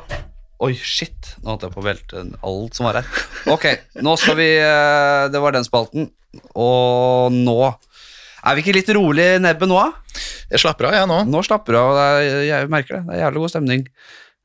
Oi, 0.65 0.73
shit. 0.75 1.35
Nå 1.39 1.53
holdt 1.53 1.67
jeg 1.67 1.75
på 1.75 1.79
å 1.79 1.85
velte 1.85 2.23
alt 2.49 2.75
som 2.75 2.89
var 2.89 2.99
her. 2.99 3.11
Ok, 3.53 3.69
nå 4.03 4.17
skal 4.19 4.35
vi 4.35 4.47
Det 4.57 5.39
var 5.39 5.55
den 5.55 5.63
spalten. 5.63 6.09
Og 6.51 7.31
nå 7.31 7.55
Er 7.69 8.57
vi 8.57 8.65
ikke 8.65 8.75
litt 8.75 8.91
rolig 8.97 9.29
i 9.37 9.39
nebbet 9.39 9.71
nå, 9.71 9.77
da? 9.79 10.19
Jeg 10.51 10.65
slapper 10.65 10.89
av, 10.89 10.97
jeg 10.97 11.09
nå. 11.13 11.21
Nå 11.29 11.43
slapper 11.47 11.77
du 11.77 11.79
av. 11.79 12.01
Jeg 12.43 12.67
merker 12.73 12.97
det. 12.97 13.05
Det 13.07 13.15
er 13.15 13.23
jævlig 13.23 13.45
god 13.45 13.53
stemning. 13.53 13.87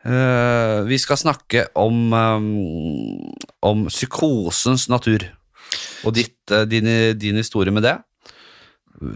Eh, 0.02 0.78
vi 0.88 0.98
skal 0.98 1.16
snakke 1.20 1.66
om, 1.78 2.12
um, 2.12 3.34
om 3.62 3.84
psykosens 3.86 4.88
natur. 4.90 5.24
Og 6.04 6.14
ditt, 6.16 6.38
uh, 6.50 6.64
din, 6.66 6.88
din 7.18 7.38
historie 7.38 7.70
med 7.72 7.84
det. 7.86 7.94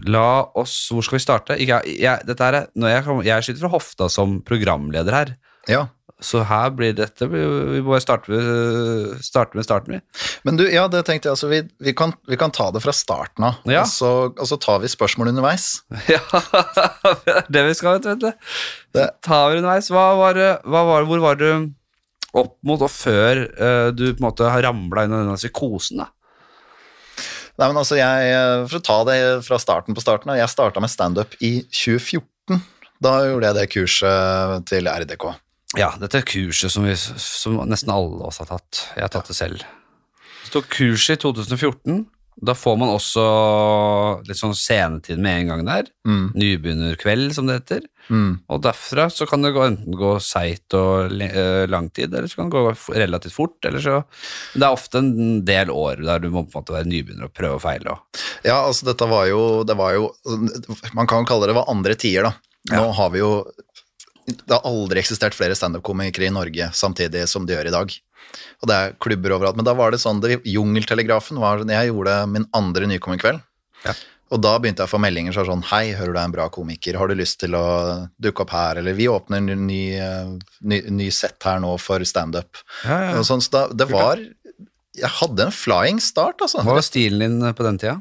La 0.07 0.43
oss 0.59 0.89
Hvor 0.91 1.03
skal 1.05 1.17
vi 1.19 1.23
starte? 1.23 1.57
Jeg, 1.59 1.99
jeg, 1.99 2.23
dette 2.27 2.43
er- 2.43 2.67
jeg, 2.75 3.03
jeg 3.27 3.43
skyter 3.45 3.61
fra 3.65 3.73
hofta 3.75 4.07
som 4.11 4.41
programleder 4.47 5.13
her. 5.15 5.35
Ja. 5.67 5.85
Så 6.19 6.39
her 6.49 6.71
blir 6.73 6.95
dette 6.97 7.27
Vi 7.29 7.81
bare 7.85 7.99
starte, 8.01 8.31
med- 8.33 9.19
starte 9.21 9.53
med 9.53 9.65
starten, 9.67 9.93
vi. 9.93 9.99
Men 10.47 10.57
du, 10.57 10.63
ja, 10.65 10.87
det 10.89 11.03
tenkte 11.05 11.27
jeg 11.29 11.35
altså, 11.35 11.49
vi, 11.51 11.59
vi, 11.79 11.93
kan, 11.93 12.13
vi 12.27 12.37
kan 12.41 12.49
ta 12.51 12.71
det 12.73 12.81
fra 12.81 12.93
starten 12.95 13.45
av, 13.45 13.59
Ja. 13.69 13.83
og, 13.83 13.91
så, 13.91 14.09
og 14.33 14.47
så 14.49 14.57
tar 14.57 14.79
vi 14.81 14.89
spørsmål 14.89 15.29
underveis. 15.29 15.83
Ja, 16.09 16.17
det 17.21 17.35
er 17.37 17.51
det 17.53 17.65
vi 17.69 17.77
skal, 17.77 17.99
vet 18.01 18.17
du. 18.23 18.31
du. 18.97 19.03
Tar 19.21 19.51
vi 19.53 19.59
underveis. 19.61 19.91
Hva 19.93 20.07
var, 20.17 20.41
hva 20.65 20.83
var, 20.89 21.05
hvor 21.05 21.21
var 21.21 21.37
du 21.37 21.49
opp 22.37 22.57
mot 22.65 22.81
og 22.81 22.89
før 22.91 23.45
eh, 23.53 23.87
du 23.93 24.07
på 24.13 24.17
en 24.19 24.25
måte 24.31 24.49
har 24.49 24.65
ramla 24.65 25.05
inn 25.05 25.13
i 25.13 25.21
denne 25.21 25.37
psykosen? 25.37 26.01
da? 26.01 26.09
Nei, 27.57 27.67
men 27.71 27.77
altså, 27.81 27.95
jeg, 27.97 28.33
eh, 28.33 28.65
For 28.69 28.77
å 28.81 28.85
ta 28.89 28.97
det 29.07 29.19
fra 29.45 29.57
starten 29.61 29.93
på 29.97 30.01
starten, 30.03 30.33
jeg 30.37 30.49
starta 30.49 30.81
med 30.81 30.89
standup 30.93 31.37
i 31.45 31.59
2014. 31.69 32.57
Da 33.01 33.19
gjorde 33.29 33.51
jeg 33.51 33.57
det 33.61 33.69
kurset 33.77 34.65
til 34.73 34.89
RDK. 34.89 35.29
Ja, 35.77 35.91
dette 36.01 36.19
er 36.21 36.27
kurset 36.27 36.73
som, 36.73 36.83
vi, 36.87 36.95
som 36.97 37.57
nesten 37.69 37.93
alle 37.93 38.25
oss 38.27 38.41
har 38.41 38.49
tatt. 38.49 38.83
Jeg 38.95 39.05
har 39.07 39.13
tatt 39.13 39.29
det 39.31 39.37
selv. 39.37 39.65
Så 40.43 40.51
står 40.55 40.69
kurset 40.73 41.17
i 41.19 41.21
2014. 41.27 42.05
Da 42.37 42.53
får 42.53 42.75
man 42.77 42.91
også 42.93 43.23
litt 44.27 44.37
sånn 44.37 44.53
scenetid 44.53 45.17
med 45.17 45.39
en 45.41 45.47
gang 45.49 45.61
der. 45.65 45.87
Mm, 46.05 46.27
Nybegynnerkveld, 46.37 47.31
som 47.33 47.47
det 47.49 47.55
heter. 47.57 47.87
mm. 48.13 48.43
Og 48.53 48.61
derfra 48.61 49.07
så 49.09 49.25
kan 49.29 49.41
det 49.41 49.55
gå, 49.55 49.63
enten 49.65 49.97
gå 49.97 50.11
seigt 50.21 50.75
og 50.77 51.15
eh, 51.25 51.65
lang 51.65 51.89
tid, 51.89 52.13
eller 52.13 52.29
så 52.29 52.37
kan 52.43 52.51
det 52.51 52.61
gå 52.61 52.93
relativt 52.93 53.33
fort. 53.33 53.57
Eller 53.65 53.81
så, 53.81 53.95
det 54.53 54.61
er 54.67 54.69
ofte 54.77 55.01
en 55.01 55.41
del 55.49 55.73
år 55.73 56.03
der 56.05 56.21
du 56.21 56.29
må 56.29 56.45
på 56.45 56.53
en 56.59 56.61
måte 56.61 56.77
være 56.77 56.91
nybegynner 56.91 57.25
og 57.31 57.33
prøve 57.33 57.57
og 57.57 57.63
feile. 57.65 57.97
Ja, 58.45 58.59
altså 58.67 58.85
dette 58.91 59.09
var 59.09 59.25
jo, 59.31 59.41
det 59.65 59.77
var 59.81 59.97
jo 59.97 60.11
Man 60.93 61.09
kan 61.09 61.25
kalle 61.25 61.49
det 61.49 61.57
var 61.57 61.73
andre 61.73 61.97
tider, 61.97 62.29
da. 62.29 62.35
Nå 62.77 62.83
Ja. 62.85 62.91
har 63.01 63.09
vi 63.17 63.25
jo 63.25 63.31
Det 64.27 64.51
har 64.51 64.65
aldri 64.67 64.99
eksistert 64.99 65.35
flere 65.37 65.55
standup-komikere 65.55 66.27
i 66.27 66.33
Norge 66.35 66.67
samtidig 66.75 67.23
som 67.31 67.45
det 67.47 67.55
gjør 67.55 67.69
i 67.69 67.75
dag. 67.77 67.95
Og 68.61 68.69
det 68.69 68.75
er 68.75 68.95
klubber 68.99 69.37
overalt. 69.37 69.55
Men 69.59 69.67
da 69.67 69.75
var 69.77 69.93
det 69.93 70.01
sånn 70.03 70.19
det, 70.23 70.41
Jungeltelegrafen 70.47 71.39
var 71.39 71.63
jeg 71.63 71.91
gjorde 71.91 72.19
min 72.33 72.47
andre 72.57 72.89
nykommerkveld. 72.91 73.39
Ja. 73.85 73.95
Og 74.33 74.41
da 74.43 74.57
begynte 74.59 74.83
jeg 74.83 74.89
å 74.89 74.91
få 74.91 74.99
meldinger 74.99 75.35
som 75.35 75.45
sånn 75.47 75.63
Hei, 75.69 75.93
hører 75.95 76.11
du 76.11 76.17
er 76.19 76.25
en 76.27 76.33
bra 76.33 76.47
komiker, 76.51 76.97
har 76.99 77.07
du 77.07 77.15
lyst 77.15 77.39
til 77.39 77.55
å 77.55 77.67
dukke 78.19 78.43
opp 78.43 78.51
her? 78.51 78.81
Eller 78.81 78.97
vi 78.97 79.07
åpner 79.07 79.39
en 79.39 79.63
ny, 79.69 79.83
ny, 80.59 80.81
ny 80.91 81.07
sett 81.15 81.39
her 81.47 81.61
nå 81.63 81.71
for 81.79 82.03
standup. 82.07 82.59
Og 82.83 83.23
sånn, 83.27 83.43
så 83.45 83.53
da, 83.53 83.63
det 83.71 83.87
var 83.91 84.19
Jeg 84.97 85.13
hadde 85.21 85.47
en 85.47 85.55
flying 85.55 86.03
start, 86.03 86.41
altså. 86.43 86.65
Hva 86.65 86.79
var 86.79 86.85
stilen 86.85 87.23
din 87.23 87.55
på 87.55 87.63
den 87.63 87.79
tida? 87.79 87.95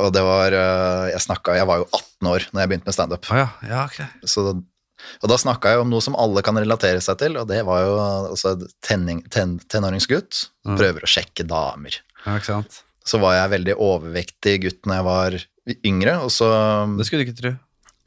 Og 0.00 0.10
det 0.10 0.24
var 0.26 0.54
eh, 0.58 1.12
Jeg 1.12 1.22
snakka 1.22 1.54
Jeg 1.54 1.68
var 1.70 1.84
jo 1.84 1.84
18 1.92 2.30
år 2.32 2.46
når 2.50 2.64
jeg 2.64 2.70
begynte 2.72 2.90
med 2.90 2.96
standup. 2.96 3.28
Å 3.30 3.42
ja, 3.44 3.50
ja, 3.68 3.84
okay. 3.86 4.08
Så 4.26 4.48
og 5.22 5.30
da 5.30 5.38
snakka 5.40 5.74
jeg 5.74 5.82
om 5.84 5.92
noe 5.92 6.04
som 6.04 6.16
alle 6.20 6.42
kan 6.46 6.58
relatere 6.58 7.02
seg 7.04 7.18
til, 7.20 7.38
og 7.40 7.48
det 7.50 7.62
var 7.68 7.84
jo 7.84 7.94
altså, 8.32 8.54
tenning, 8.84 9.22
ten, 9.34 9.58
tenåringsgutt. 9.72 10.46
Mm. 10.68 10.78
Prøver 10.80 11.06
å 11.06 11.10
sjekke 11.10 11.46
damer. 11.48 12.00
Ja, 12.24 12.38
ikke 12.38 12.50
sant? 12.50 12.80
Så 13.04 13.20
var 13.20 13.36
jeg 13.36 13.52
veldig 13.58 13.76
overvektig 13.84 14.56
gutt 14.64 14.88
når 14.88 15.00
jeg 15.00 15.08
var 15.10 15.38
yngre, 15.84 16.18
og 16.24 16.32
så 16.32 16.48
Det 16.96 17.06
skulle 17.08 17.24
du 17.24 17.30
ikke 17.30 17.40
tro. 17.40 17.54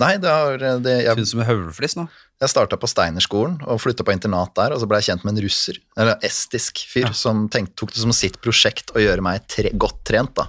Nei, 0.01 0.13
det 0.21 0.29
har, 0.29 0.61
det, 0.85 0.95
jeg, 1.05 1.17
Synes 1.17 1.33
som 1.33 1.41
en 1.41 1.49
høvelflis 1.49 1.97
nå. 1.97 2.05
Jeg 2.37 2.51
starta 2.51 2.77
på 2.77 2.89
Steinerskolen 2.89 3.55
og 3.65 3.79
flytta 3.81 4.05
på 4.05 4.13
internat 4.13 4.53
der, 4.59 4.75
og 4.75 4.81
så 4.81 4.89
ble 4.89 4.99
jeg 5.01 5.09
kjent 5.09 5.23
med 5.25 5.33
en 5.35 5.43
russer, 5.47 5.79
eller 5.97 6.19
estisk 6.25 6.83
fyr, 6.85 7.07
Ja. 7.07 7.13
som 7.17 7.47
tenkte, 7.49 7.73
tok 7.81 7.93
det 7.93 8.03
som 8.03 8.13
sitt 8.13 8.37
prosjekt 8.41 8.93
å 8.93 9.01
gjøre 9.01 9.25
meg 9.25 9.47
tre, 9.49 9.71
godt 9.73 10.03
trent, 10.05 10.35
da. 10.37 10.45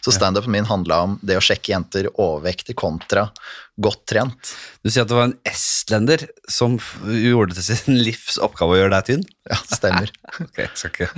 Så 0.00 0.14
standupen 0.16 0.50
min 0.54 0.64
handla 0.64 1.02
om 1.04 1.18
det 1.22 1.36
å 1.36 1.44
sjekke 1.44 1.74
jenter 1.74 2.08
overvektig 2.14 2.76
kontra 2.78 3.28
godt 3.76 4.06
trent. 4.08 4.54
Du 4.80 4.88
sier 4.88 5.04
at 5.04 5.10
det 5.10 5.16
var 5.18 5.26
en 5.28 5.36
estlender 5.44 6.22
som 6.48 6.78
gjorde 7.04 7.52
det 7.52 7.60
til 7.60 7.76
sin 7.76 7.98
livs 8.00 8.38
oppgave 8.40 8.72
å 8.72 8.78
gjøre 8.78 8.94
deg 8.94 9.04
tynn? 9.10 9.26
Ja, 9.50 9.58
det 9.68 9.76
stemmer. 9.76 10.12
okay, 10.46 10.70
ikke 10.72 11.10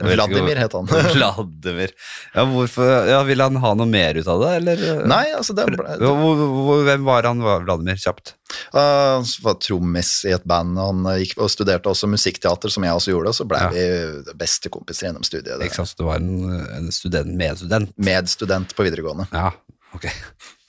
Vladimir 0.00 0.56
het 0.62 0.72
han. 0.78 0.88
Vladimir. 1.16 1.92
Ja, 2.32 2.46
hvorfor, 2.48 2.88
ja, 3.10 3.20
Ville 3.28 3.50
han 3.50 3.60
ha 3.60 3.74
noe 3.76 3.90
mer 3.90 4.16
ut 4.16 4.32
av 4.32 4.40
det, 4.46 4.54
eller? 4.62 5.04
Nei, 5.04 5.26
altså 5.36 5.56
det 5.58 5.68
ble, 5.68 5.98
hvor, 6.00 6.86
hvem 6.88 7.04
var 7.04 7.28
han, 7.28 7.44
Vladimir, 7.44 8.00
kjapt? 8.00 8.32
Han 8.72 9.24
var 9.42 9.56
trommis 9.62 10.10
i 10.28 10.32
et 10.36 10.44
band, 10.48 10.78
han 10.78 11.02
gikk 11.20 11.36
og 11.42 11.50
studerte 11.50 11.90
også 11.90 12.08
musikkteater, 12.12 12.70
som 12.72 12.84
jeg 12.86 12.94
også 12.98 13.12
gjorde, 13.14 13.32
og 13.32 13.38
så 13.40 13.46
ble 13.48 13.62
Ja. 13.62 13.70
vi 13.74 14.34
bestekompiser 14.38 15.08
gjennom 15.08 15.24
studiet. 15.26 15.60
Ikke 15.66 15.80
sant, 15.80 15.90
så 15.90 15.98
du 15.98 16.04
var 16.08 16.20
en, 16.22 16.60
en 16.76 16.92
student, 16.94 17.32
medstudent. 17.36 17.90
Medstudent 17.98 18.76
på 18.76 18.86
videregående. 18.86 19.26
Ja, 19.34 19.50
ok. 19.96 20.06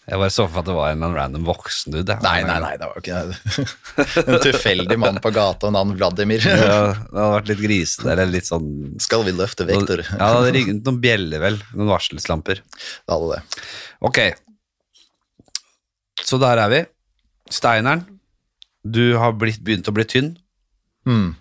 Jeg 0.07 0.21
bare 0.21 0.31
så 0.31 0.45
for 0.47 0.55
meg 0.55 0.61
at 0.63 0.67
det 0.69 0.75
var 0.77 0.91
en 0.95 1.15
random 1.17 1.43
voksen 1.49 1.91
dude. 1.97 2.15
Nei, 2.23 2.37
nei, 2.47 2.57
nei, 2.63 2.73
det 2.79 2.87
var 2.87 3.01
ikke 3.01 3.17
en 4.31 4.37
tilfeldig 4.45 4.95
mann 5.03 5.17
på 5.19 5.33
gata, 5.35 5.67
navn 5.75 5.91
Vladimir. 5.99 6.39
Ja, 6.47 6.93
det 6.95 7.11
hadde 7.11 7.33
vært 7.33 7.49
litt 7.51 7.63
grisete, 7.65 8.07
eller 8.13 8.31
litt 8.31 8.47
sånn 8.47 8.69
Skal 9.03 9.25
vi 9.27 9.33
løfte 9.35 9.67
vekter? 9.67 10.05
Ja, 10.07 10.15
det 10.15 10.29
hadde 10.37 10.53
ringt 10.55 10.87
noen 10.87 11.01
bjeller, 11.03 11.43
vel. 11.43 11.59
Noen 11.75 11.91
varselslamper. 11.91 12.63
Det 12.63 13.11
hadde 13.17 13.35
det. 13.35 13.65
Ok. 14.07 14.21
Så 16.23 16.39
der 16.41 16.63
er 16.63 16.71
vi. 16.71 16.81
Steineren, 17.53 18.05
du 18.87 19.15
har 19.19 19.33
blitt, 19.39 19.59
begynt 19.63 19.87
å 19.89 19.93
bli 19.95 20.05
tynn. 20.07 20.33
Mm. 21.07 21.35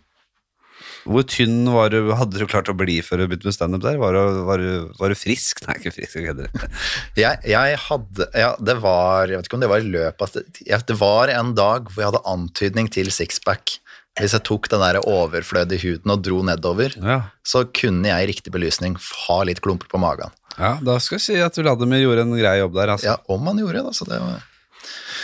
Hvor 1.07 1.23
tynn 1.31 1.69
var 1.71 1.93
du, 1.95 2.09
hadde 2.19 2.41
du 2.41 2.49
klart 2.51 2.67
å 2.73 2.75
bli 2.75 2.97
før 3.07 3.21
du 3.23 3.29
begynte 3.31 3.47
med 3.47 3.55
standup 3.55 3.85
der? 3.85 3.99
Var 4.03 4.17
du, 4.17 4.39
var, 4.49 4.59
du, 4.59 4.89
var 4.99 5.13
du 5.13 5.19
frisk? 5.19 5.61
Nei, 5.69 5.77
ikke 5.79 5.93
frisk. 5.95 6.17
kødder. 6.27 6.49
Jeg, 7.23 7.39
jeg 7.47 7.79
hadde 7.85 8.27
Ja, 8.35 8.49
det 8.59 8.75
var 8.83 9.31
Jeg 9.31 9.39
vet 9.39 9.47
ikke 9.49 9.59
om 9.61 9.63
det 9.63 9.71
var 9.71 9.85
i 9.85 9.87
løpet 9.87 10.39
av 10.67 10.83
Det 10.91 10.97
var 10.99 11.31
en 11.37 11.53
dag 11.57 11.87
hvor 11.93 12.03
jeg 12.03 12.11
hadde 12.11 12.25
antydning 12.33 12.91
til 12.93 13.13
sixpack. 13.15 13.77
Hvis 14.19 14.35
jeg 14.35 14.43
tok 14.49 14.67
den 14.73 14.83
der 14.83 14.99
overflødige 15.07 15.83
huden 15.93 16.11
og 16.17 16.23
dro 16.27 16.41
nedover, 16.49 16.95
Ja. 16.99 17.21
så 17.47 17.63
kunne 17.71 18.09
jeg 18.11 18.25
i 18.27 18.31
riktig 18.33 18.51
belysning 18.55 18.97
ha 18.99 19.39
litt 19.47 19.61
klumper 19.63 19.87
på 19.93 20.01
magen. 20.03 20.33
ja, 20.59 20.79
da 20.83 20.99
skal 20.99 21.21
jeg 21.21 21.27
si 21.29 21.37
at 21.45 21.59
Vladimir 21.61 22.01
gjorde 22.03 22.25
en 22.27 22.33
grei 22.35 22.55
jobb 22.63 22.75
der. 22.81 22.95
Altså. 22.97 23.13
Ja, 23.13 23.17
om 23.29 23.45
han 23.47 23.61
gjorde 23.61 23.83
det, 23.85 23.95
så 23.95 24.09
det 24.09 24.19
var 24.25 24.41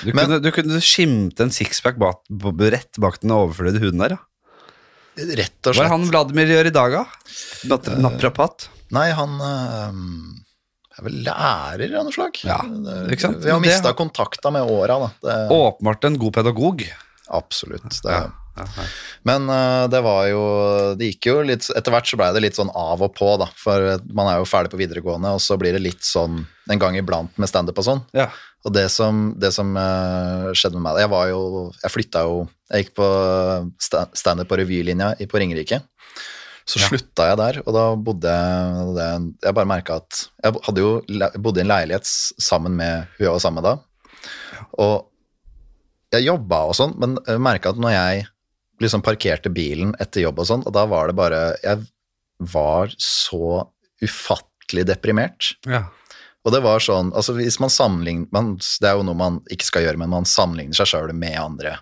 Du, 0.03 0.12
Men- 0.12 0.27
kunne, 0.27 0.40
du 0.42 0.51
kunne 0.55 0.81
skimte 0.85 1.46
en 1.46 1.55
sixpack 1.55 1.98
bak, 2.01 2.22
rett 2.72 3.01
bak 3.01 3.20
den 3.22 3.35
overflødige 3.37 3.87
huden 3.87 4.03
der. 4.05 4.16
Ja. 4.16 4.22
Rett 5.37 5.68
og 5.68 5.77
Hva 5.77 5.85
er 5.85 5.92
han 5.92 6.07
Vladimir 6.09 6.48
gjør 6.48 6.70
i 6.70 6.72
dag, 6.72 6.94
da? 6.96 7.33
Nat 7.68 7.90
naprapat? 8.01 8.68
Nei, 8.96 9.11
han 9.12 9.35
uh, 9.40 9.92
er 10.96 11.05
vel 11.05 11.18
lærer 11.27 11.98
av 12.01 12.07
noe 12.09 12.14
slag. 12.14 12.40
Ja, 12.48 12.59
ikke 13.12 13.27
sant? 13.27 13.42
Vi 13.44 13.53
har 13.53 13.61
mista 13.61 13.92
kontakta 13.96 14.53
med 14.55 14.64
åra, 14.72 14.96
da. 15.05 15.11
Det, 15.25 15.37
Åpenbart 15.53 16.09
en 16.09 16.16
god 16.20 16.33
pedagog. 16.40 16.87
Absolutt. 17.33 18.01
Det, 18.01 18.09
Ja, 18.09 18.31
Men 19.25 19.47
uh, 19.49 19.87
det 19.88 20.01
var 20.05 20.27
jo 20.29 20.41
Det 20.99 21.07
gikk 21.09 21.29
jo 21.31 21.35
litt 21.49 21.65
Etter 21.73 21.95
hvert 21.95 22.09
så 22.11 22.19
blei 22.21 22.27
det 22.37 22.43
litt 22.45 22.59
sånn 22.59 22.73
av 22.77 23.01
og 23.01 23.15
på, 23.17 23.31
da. 23.41 23.47
For 23.57 23.95
man 24.12 24.29
er 24.29 24.41
jo 24.43 24.49
ferdig 24.51 24.73
på 24.75 24.81
videregående, 24.81 25.31
og 25.33 25.41
så 25.41 25.57
blir 25.61 25.73
det 25.77 25.81
litt 25.85 26.05
sånn 26.05 26.43
en 26.71 26.79
gang 26.83 26.95
iblant 27.01 27.33
med 27.41 27.49
standup 27.51 27.81
og 27.81 27.87
sånn. 27.87 28.03
Ja. 28.15 28.29
Og 28.62 28.75
det 28.77 28.85
som, 28.95 29.33
det 29.43 29.51
som 29.57 29.73
uh, 29.75 30.53
skjedde 30.55 30.77
med 30.79 30.85
meg 30.85 31.01
Jeg 31.03 31.11
var 31.11 31.31
jo 31.33 31.41
Jeg 31.83 31.91
flytta 31.91 32.21
jo 32.29 32.37
Jeg 32.71 32.85
gikk 32.85 32.93
på 33.01 33.09
sta- 33.83 34.05
standup 34.15 34.51
på 34.53 34.59
revylinja 34.61 35.15
på 35.27 35.41
Ringerike. 35.43 35.81
Så 36.62 36.79
Ja. 36.79 36.87
slutta 36.93 37.25
jeg 37.33 37.38
der, 37.41 37.57
og 37.67 37.73
da 37.75 37.87
bodde 37.99 38.31
jeg 38.37 38.93
det, 38.99 39.09
Jeg 39.49 39.57
bare 39.57 39.67
merka 39.73 39.97
at 39.99 40.21
Jeg 40.45 40.61
hadde 40.69 40.85
jo 40.85 40.93
bodde 41.43 41.59
i 41.59 41.65
en 41.65 41.73
leilighet 41.73 42.07
sammen 42.38 42.77
med 42.79 43.09
hun 43.17 43.25
jeg 43.27 43.33
var 43.35 43.43
sammen 43.43 43.62
med 43.62 43.71
da. 43.71 43.75
Og 44.79 45.09
jeg 46.12 46.27
jobba 46.29 46.59
og 46.69 46.75
sånn, 46.77 46.93
men 47.01 47.17
merka 47.41 47.71
at 47.73 47.79
når 47.81 47.95
jeg 47.97 48.27
liksom 48.83 49.03
parkerte 49.07 49.51
bilen 49.53 49.95
etter 50.03 50.25
jobb 50.27 50.42
og 50.42 50.49
sånn, 50.49 50.64
og 50.66 50.73
da 50.77 50.85
var 50.90 51.09
det 51.11 51.16
bare 51.18 51.40
Jeg 51.62 51.87
var 52.53 52.90
så 52.99 53.68
ufattelig 54.03 54.85
deprimert. 54.88 55.53
Ja. 55.68 55.85
Og 56.42 56.51
det 56.55 56.62
var 56.64 56.83
sånn, 56.83 57.12
altså 57.14 57.37
hvis 57.37 57.61
man 57.62 57.71
sammenligner 57.71 58.27
man, 58.35 58.57
Det 58.59 58.88
er 58.90 58.97
jo 58.99 59.05
noe 59.07 59.14
man 59.18 59.40
ikke 59.55 59.68
skal 59.68 59.85
gjøre, 59.87 60.01
men 60.03 60.11
man 60.11 60.25
sammenligner 60.27 60.75
seg 60.75 60.90
sjøl 60.90 61.12
med 61.14 61.37
andre. 61.38 61.77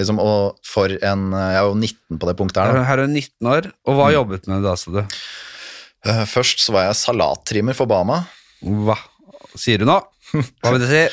Liksom, 0.00 0.16
og 0.22 0.56
for 0.64 0.88
en 1.04 1.26
Jeg 1.36 1.58
er 1.60 1.66
jo 1.68 1.74
19 1.76 2.18
på 2.22 2.28
det 2.30 2.36
punktet 2.38 2.62
her. 2.64 2.72
Da. 2.78 2.84
Her 2.88 3.02
er 3.02 3.06
du 3.10 3.12
19 3.12 3.50
år, 3.52 3.68
og 3.84 3.92
Mm. 3.92 3.98
hva 4.00 4.12
jobbet 4.14 4.44
du 4.46 4.50
med 4.54 4.62
da, 4.64 4.74
sa 4.80 4.90
du? 4.90 5.02
Eh, 6.04 6.24
Først 6.24 6.58
så 6.64 6.72
var 6.72 6.86
jeg 6.88 6.96
salattrimmer 7.02 7.74
for 7.76 7.86
Bama. 7.86 8.22
Hva 8.64 8.96
sier 9.54 9.78
du 9.78 9.84
nå? 9.84 10.00
Hva 10.62 10.72
vil 10.72 10.80
det 10.80 10.88
si? 10.88 11.04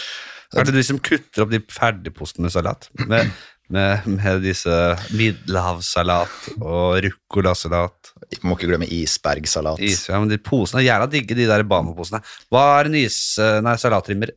Er 0.58 0.64
det 0.66 0.74
du 0.74 0.82
som 0.82 0.98
kutter 1.04 1.44
opp 1.44 1.52
de 1.52 1.60
ferdigpostene 1.60 2.48
med 2.48 2.52
salat? 2.56 2.88
Med, 3.12 3.30
med, 3.74 4.06
med 4.10 4.44
disse 4.44 4.76
middelhavssalat 5.14 6.60
og 6.60 7.00
ruccolasalat? 7.06 8.14
Må 8.46 8.58
ikke 8.58 8.70
glemme 8.70 8.90
isbergsalat. 8.90 9.82
Is, 9.86 10.08
ja, 10.10 10.20
men 10.22 10.32
de 10.32 10.40
posene 10.42 10.84
er 10.84 10.90
jævla 10.90 11.10
digge, 11.12 11.38
de 11.38 11.48
der 11.50 11.66
Bano-posene. 11.68 12.22
Hva 12.54 12.66
er 12.80 12.90
en 12.90 12.98
is... 13.00 13.20
Nei, 13.40 13.76
salatrimmer? 13.82 14.34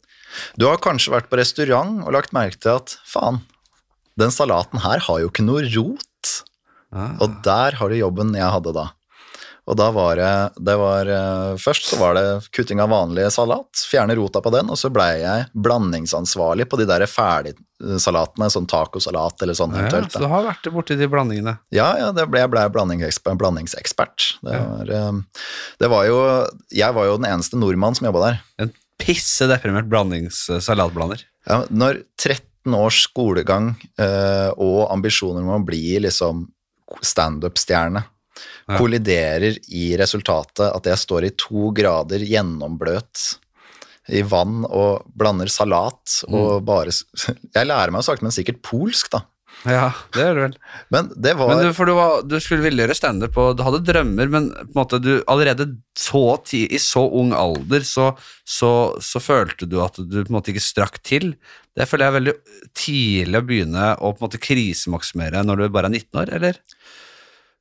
Du 0.57 0.66
har 0.68 0.81
kanskje 0.83 1.12
vært 1.12 1.29
på 1.29 1.40
restaurant 1.40 2.01
og 2.07 2.14
lagt 2.16 2.33
merke 2.37 2.61
til 2.62 2.79
at 2.79 2.97
faen, 3.09 3.42
den 4.21 4.33
salaten 4.33 4.83
her 4.85 5.03
har 5.07 5.23
jo 5.23 5.31
ikke 5.33 5.45
noe 5.45 5.64
rot. 5.73 6.33
Ah. 6.92 7.16
Og 7.25 7.40
der 7.45 7.79
har 7.79 7.88
du 7.88 7.97
jobben 7.97 8.35
jeg 8.37 8.53
hadde 8.53 8.75
da. 8.77 8.90
Og 9.71 9.79
da 9.79 9.88
var 9.95 10.18
det, 10.18 10.33
det 10.66 10.75
var, 10.81 11.07
eh, 11.07 11.57
Først 11.62 11.87
så 11.87 11.99
var 12.01 12.16
det 12.18 12.49
kutting 12.51 12.83
av 12.83 12.90
vanlig 12.90 13.29
salat, 13.31 13.71
fjerne 13.87 14.16
rota 14.18 14.42
på 14.42 14.51
den, 14.55 14.73
og 14.73 14.79
så 14.79 14.90
blei 14.90 15.23
jeg 15.23 15.47
blandingsansvarlig 15.55 16.66
på 16.68 16.81
de 16.81 16.88
der 16.90 17.07
ferdigsalatene, 17.83 18.49
sånn 18.51 18.66
tacosalat 18.71 19.42
eller 19.42 19.55
sånn 19.59 19.73
Ja, 19.75 19.83
eventuelt. 19.83 20.12
så 20.12 20.21
du 20.21 20.27
har 20.29 20.45
vært 20.45 20.73
borti 20.73 20.97
de 20.99 21.07
blandingene. 21.09 21.59
Ja, 21.71 21.97
ja, 21.99 22.12
det 22.12 22.29
ble, 22.31 22.40
jeg 22.40 22.51
ble 22.51 22.68
blandingsekspert. 22.71 23.38
blandingsekspert. 23.38 24.38
Det 24.42 24.53
Ja. 24.53 24.64
var, 24.64 24.90
eh, 24.90 25.12
det 25.81 25.90
var 25.90 26.05
jo 26.07 26.47
Jeg 26.71 26.95
var 26.95 27.05
jo 27.07 27.16
den 27.18 27.31
eneste 27.31 27.55
nordmann 27.59 27.95
som 27.97 28.07
jobba 28.07 28.31
der. 28.31 28.40
En 28.59 28.73
pisse 28.99 29.47
deprimert 29.49 29.88
blandingssalatblander. 29.88 31.25
Ja, 31.49 31.64
når 31.71 32.05
13 32.18 32.75
års 32.75 33.09
skolegang 33.09 33.77
eh, 33.99 34.53
og 34.57 34.90
ambisjoner 34.90 35.42
om 35.42 35.61
å 35.62 35.66
bli 35.66 35.99
liksom 35.99 36.49
standup-stjerne 37.03 38.05
Ja. 38.68 38.79
kolliderer 38.79 39.59
i 39.71 39.97
resultatet 39.99 40.75
at 40.75 40.85
jeg 40.85 40.97
står 40.97 41.25
i 41.27 41.31
to 41.37 41.73
grader 41.73 42.18
gjennombløt 42.21 43.38
i 44.11 44.23
vann 44.27 44.65
og 44.67 45.05
blander 45.15 45.51
salat 45.53 46.23
Mm. 46.29 46.35
og 46.35 46.65
bare 46.67 46.91
Jeg 47.55 47.69
lærer 47.69 47.93
meg 47.95 48.03
sakte, 48.07 48.25
men 48.27 48.35
sikkert 48.35 48.62
polsk, 48.67 49.12
da. 49.12 49.23
Ja, 49.69 49.93
det 50.17 50.25
gjør 50.25 50.35
du 50.35 50.41
vel. 50.43 50.55
Men 50.91 51.09
det 51.23 51.37
var 51.38 51.51
Men 51.53 51.61
du, 51.62 51.73
for 51.77 51.87
du, 51.87 51.93
var, 51.95 52.23
du 52.27 52.35
skulle 52.43 52.65
ville 52.65 52.83
gjøre 52.83 52.97
standup, 52.99 53.37
og 53.38 53.57
du 53.59 53.62
hadde 53.62 53.83
drømmer, 53.87 54.31
men 54.33 54.49
på 54.51 54.65
en 54.65 54.79
måte 54.81 54.99
du 54.99 55.12
allerede 55.31 55.69
så 55.95 56.23
ti, 56.43 56.65
i 56.67 56.81
så 56.83 57.05
ung 57.07 57.31
alder 57.37 57.85
så, 57.87 58.09
så, 58.49 58.73
så 58.99 59.23
følte 59.23 59.69
du 59.71 59.77
at 59.85 60.01
du 60.01 60.17
på 60.25 60.33
en 60.33 60.38
måte 60.41 60.51
ikke 60.51 60.65
strakk 60.65 60.99
til. 61.07 61.35
Det 61.79 61.87
føler 61.87 62.09
jeg 62.09 62.11
er 62.12 62.19
veldig 62.19 62.35
tidlig 62.75 63.38
å 63.38 63.47
begynne 63.53 63.87
å 64.01 64.11
på 64.17 64.25
en 64.25 64.27
måte 64.27 64.43
krisemaksimere 64.43 65.45
når 65.47 65.62
du 65.62 65.69
bare 65.79 65.93
er 65.93 65.99
19 66.01 66.23
år, 66.25 66.35
eller? 66.41 66.59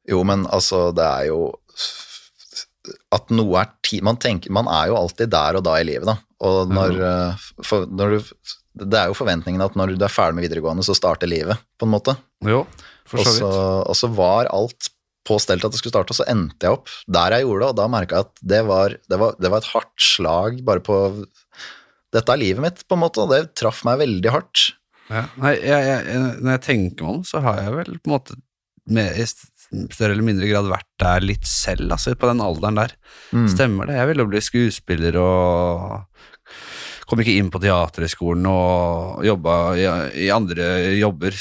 Jo, 0.09 0.23
men 0.25 0.47
altså, 0.49 0.87
det 0.97 1.05
er 1.05 1.27
jo 1.29 1.51
At 3.15 3.31
noe 3.33 3.59
er 3.61 3.69
tid 3.85 4.05
man, 4.07 4.19
tenker, 4.21 4.53
man 4.53 4.69
er 4.71 4.91
jo 4.91 4.97
alltid 4.99 5.31
der 5.33 5.59
og 5.59 5.65
da 5.67 5.77
i 5.79 5.85
livet, 5.87 6.07
da. 6.09 6.17
Og 6.47 6.71
når, 6.73 6.97
eh, 7.05 7.45
for, 7.67 7.85
når 7.85 8.15
du 8.15 8.31
Det 8.81 8.97
er 8.97 9.11
jo 9.11 9.17
forventningen 9.17 9.61
at 9.61 9.75
når 9.75 9.97
du 9.99 10.05
er 10.05 10.13
ferdig 10.13 10.37
med 10.37 10.45
videregående, 10.47 10.83
så 10.87 10.95
starter 10.95 11.27
livet, 11.27 11.59
på 11.77 11.85
en 11.85 11.91
måte. 11.91 12.15
Jo, 12.47 12.63
for 13.05 13.19
Og 13.19 13.25
så 13.27 13.33
så, 13.35 13.47
vidt. 13.51 13.89
og 13.91 13.95
så 13.99 14.09
var 14.15 14.47
alt 14.55 14.89
på 15.27 15.37
stell 15.43 15.59
til 15.59 15.67
at 15.67 15.75
det 15.75 15.81
skulle 15.81 15.93
starte, 15.93 16.15
og 16.15 16.17
så 16.17 16.25
endte 16.31 16.65
jeg 16.65 16.77
opp 16.79 16.89
der 17.05 17.35
jeg 17.35 17.45
gjorde 17.45 17.61
det, 17.61 17.69
og 17.69 17.75
da 17.77 17.87
merka 17.91 18.15
jeg 18.15 18.25
at 18.25 18.39
det 18.53 18.61
var, 18.65 18.95
det, 19.11 19.19
var, 19.21 19.35
det 19.37 19.51
var 19.51 19.61
et 19.61 19.71
hardt 19.75 20.01
slag 20.01 20.61
bare 20.65 20.81
på 20.81 20.97
Dette 22.11 22.33
er 22.33 22.41
livet 22.41 22.59
mitt, 22.63 22.81
på 22.87 22.97
en 22.97 23.03
måte, 23.05 23.23
og 23.23 23.29
det 23.31 23.53
traff 23.55 23.85
meg 23.87 24.01
veldig 24.01 24.31
hardt. 24.33 24.63
Ja. 25.11 25.21
Nei, 25.39 25.53
jeg, 25.63 25.85
jeg, 25.87 26.23
når 26.43 26.51
jeg 26.57 26.63
tenker 26.65 27.05
meg 27.05 27.13
om, 27.13 27.21
så 27.27 27.39
har 27.45 27.61
jeg 27.61 27.75
vel 27.77 27.93
på 27.99 28.09
en 28.09 28.15
måte 28.17 28.35
med, 28.89 29.17
i 29.21 29.25
større 29.93 30.15
eller 30.15 30.25
mindre 30.25 30.49
grad 30.49 30.67
vært 30.71 30.87
der 30.99 31.23
litt 31.23 31.45
selv, 31.47 31.91
altså 31.93 32.15
på 32.19 32.27
den 32.31 32.41
alderen 32.43 32.79
der. 32.81 32.95
Mm. 33.31 33.47
Stemmer 33.53 33.87
det. 33.87 33.95
Jeg 33.99 34.09
ville 34.11 34.25
bli 34.27 34.41
skuespiller 34.43 35.17
og 35.21 36.01
kom 37.07 37.21
ikke 37.23 37.35
inn 37.39 37.49
på 37.51 37.59
Teaterhøgskolen 37.63 38.45
og 38.47 39.23
jobba 39.27 39.55
i, 39.79 39.85
i 40.25 40.31
andre 40.33 40.95
jobber 40.99 41.35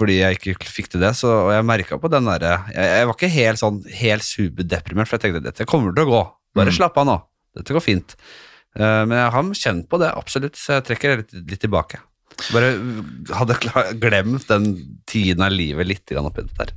fordi 0.00 0.14
jeg 0.22 0.38
ikke 0.38 0.70
fikk 0.72 0.92
til 0.94 1.02
det. 1.04 1.12
Så, 1.18 1.28
og 1.28 1.50
jeg 1.52 1.66
merka 1.68 1.98
på 2.00 2.08
den 2.12 2.24
derre 2.28 2.54
jeg, 2.72 2.86
jeg 2.88 3.08
var 3.08 3.16
ikke 3.18 3.32
helt 3.34 3.60
sånn 3.60 3.80
helt 4.00 4.24
superdeprimert, 4.24 5.08
for 5.10 5.18
jeg 5.18 5.26
tenkte 5.26 5.42
dette 5.44 5.66
kommer 5.68 5.92
til 5.96 6.06
å 6.08 6.12
gå. 6.14 6.22
Bare 6.56 6.72
Mm. 6.72 6.76
slapp 6.78 6.96
av 6.98 7.06
nå. 7.06 7.16
Dette 7.56 7.74
går 7.76 7.84
fint. 7.84 8.14
Uh, 8.78 9.02
men 9.04 9.16
jeg 9.18 9.32
har 9.34 9.50
kjent 9.60 9.88
på 9.90 9.98
det, 10.00 10.08
absolutt, 10.16 10.56
så 10.56 10.78
jeg 10.78 10.86
trekker 10.88 11.16
litt, 11.20 11.32
litt 11.52 11.60
tilbake. 11.60 12.00
Bare 12.54 12.72
hadde 13.36 13.58
glemt 14.00 14.48
den 14.48 14.72
tiden 15.10 15.44
av 15.44 15.52
livet 15.54 15.88
litt 15.88 16.12
oppi 16.16 16.46
det 16.46 16.58
der. 16.58 16.74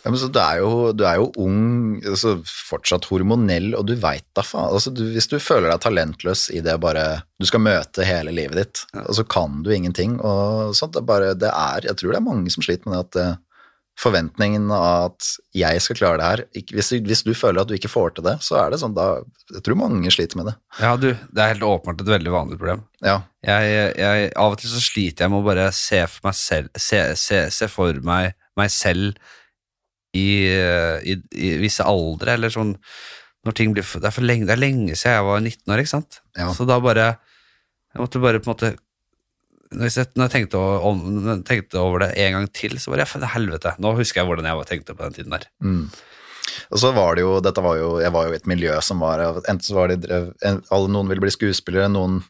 Ja, 0.00 0.08
men 0.08 0.16
så 0.16 0.30
du, 0.32 0.38
er 0.40 0.62
jo, 0.62 0.70
du 0.96 1.02
er 1.04 1.18
jo 1.20 1.26
ung, 1.42 1.98
altså 2.08 2.38
fortsatt 2.48 3.04
hormonell, 3.10 3.74
og 3.76 3.84
du 3.90 3.92
veit 4.00 4.24
da 4.36 4.44
faen 4.46 4.72
altså 4.72 4.92
du, 4.96 5.02
Hvis 5.12 5.28
du 5.28 5.36
føler 5.36 5.68
deg 5.68 5.82
talentløs 5.84 6.46
i 6.56 6.62
det 6.64 6.78
bare 6.80 7.20
Du 7.36 7.44
skal 7.48 7.60
møte 7.60 8.06
hele 8.08 8.32
livet 8.32 8.56
ditt, 8.62 8.82
og 8.96 9.12
så 9.18 9.26
kan 9.28 9.60
du 9.66 9.68
ingenting. 9.74 10.16
og 10.24 10.72
sånt, 10.78 10.96
det, 10.96 11.02
er 11.02 11.10
bare, 11.10 11.34
det 11.36 11.52
er, 11.52 11.84
Jeg 11.90 12.00
tror 12.00 12.14
det 12.14 12.20
er 12.22 12.28
mange 12.30 12.54
som 12.54 12.64
sliter 12.64 12.88
med 12.88 12.96
det 12.96 13.04
at 13.04 13.18
det 13.18 13.28
forventningen 14.00 14.70
av 14.72 15.10
at 15.10 15.26
jeg 15.56 15.82
skal 15.84 15.98
klare 15.98 16.20
det 16.20 16.28
her. 16.28 16.42
Hvis, 16.72 16.88
du, 16.92 17.08
hvis 17.08 17.24
du 17.26 17.34
føler 17.36 17.62
at 17.62 17.68
du 17.68 17.74
ikke 17.76 17.90
får 17.92 18.14
til 18.16 18.26
det, 18.26 18.36
så 18.44 18.56
er 18.62 18.72
det 18.72 18.80
sånn 18.80 18.96
da 18.96 19.20
Jeg 19.52 19.64
tror 19.66 19.78
mange 19.80 20.12
sliter 20.14 20.40
med 20.40 20.48
det. 20.50 20.54
Ja, 20.80 20.94
du, 20.96 21.10
det 21.12 21.42
er 21.42 21.52
helt 21.52 21.66
åpenbart 21.66 22.04
et 22.04 22.12
veldig 22.14 22.32
vanlig 22.32 22.60
problem. 22.60 22.84
Ja. 23.04 23.18
Jeg, 23.44 23.74
jeg, 24.00 24.30
av 24.40 24.54
og 24.54 24.60
til 24.60 24.72
så 24.72 24.82
sliter 24.84 25.26
jeg 25.26 25.32
med 25.32 25.42
å 25.42 25.48
bare 25.48 25.70
se 25.76 26.00
for 26.12 26.28
meg 26.28 26.36
selv 26.36 26.80
Se, 26.80 26.98
se, 27.16 27.38
se 27.54 27.68
for 27.72 27.96
meg 28.04 28.34
meg 28.58 28.72
selv 28.74 29.16
i, 30.16 30.50
i, 31.06 31.14
i 31.38 31.50
visse 31.62 31.86
aldre, 31.86 32.34
eller 32.34 32.52
sånn 32.52 32.74
når 33.46 33.56
ting 33.56 33.72
blir 33.72 33.86
for, 33.86 34.02
det, 34.02 34.10
er 34.10 34.16
for 34.16 34.26
lenge, 34.26 34.44
det 34.48 34.52
er 34.56 34.60
lenge 34.60 34.96
siden 34.98 35.16
jeg 35.16 35.26
var 35.28 35.40
19 35.40 35.72
år, 35.72 35.82
ikke 35.82 35.92
sant? 35.94 36.18
Ja. 36.36 36.50
Så 36.56 36.66
da 36.68 36.76
bare 36.82 37.06
Jeg 37.90 38.02
måtte 38.04 38.20
bare 38.22 38.38
på 38.42 38.50
en 38.50 38.52
måte 38.52 38.74
Når 39.70 39.86
jeg, 39.86 40.10
når 40.18 40.26
jeg 40.26 40.32
tenkte, 40.34 40.60
når 40.60 41.28
jeg 41.30 41.42
tenkte 41.46 41.78
over 41.78 42.02
det 42.02 42.14
en 42.18 42.36
gang 42.36 42.46
til, 42.56 42.74
så 42.82 42.90
bare 42.90 43.06
for 43.06 43.22
helvete. 43.34 43.76
Nå 43.78 43.92
husker 43.98 44.20
jeg 44.20 44.30
hvordan 44.30 44.48
jeg 44.48 44.66
tenkte 44.66 44.96
på 44.96 45.06
den 45.06 45.14
tiden 45.14 45.36
der. 45.36 45.46
Mm. 45.62 45.84
Og 46.70 46.82
så 46.82 46.90
var 46.96 47.14
det 47.14 47.22
jo, 47.22 47.36
dette 47.44 47.62
var 47.62 47.78
jo, 47.78 47.90
Jeg 48.02 48.12
var 48.14 48.26
jo 48.26 48.34
i 48.34 48.38
et 48.40 48.48
miljø 48.50 48.74
som 48.82 49.02
var 49.04 49.22
Enten 49.22 49.62
så 49.62 49.76
var 49.76 49.90
de 49.90 50.00
drev, 50.02 50.30
alle, 50.42 50.90
Noen 50.90 51.10
ville 51.10 51.22
bli 51.22 51.30
skuespillere, 51.30 51.90
noen 51.92 52.20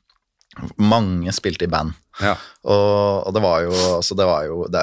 Mange 0.83 1.33
spilte 1.33 1.65
i 1.65 1.71
band. 1.71 1.95
Ja. 2.21 2.35
Og, 2.67 3.29
og 3.29 3.35
det 3.37 3.43
var 3.45 3.63
jo 3.65 3.75
altså 3.97 4.17
det 4.19 4.27
var 4.29 4.49
jo 4.49 4.65
det, 4.69 4.83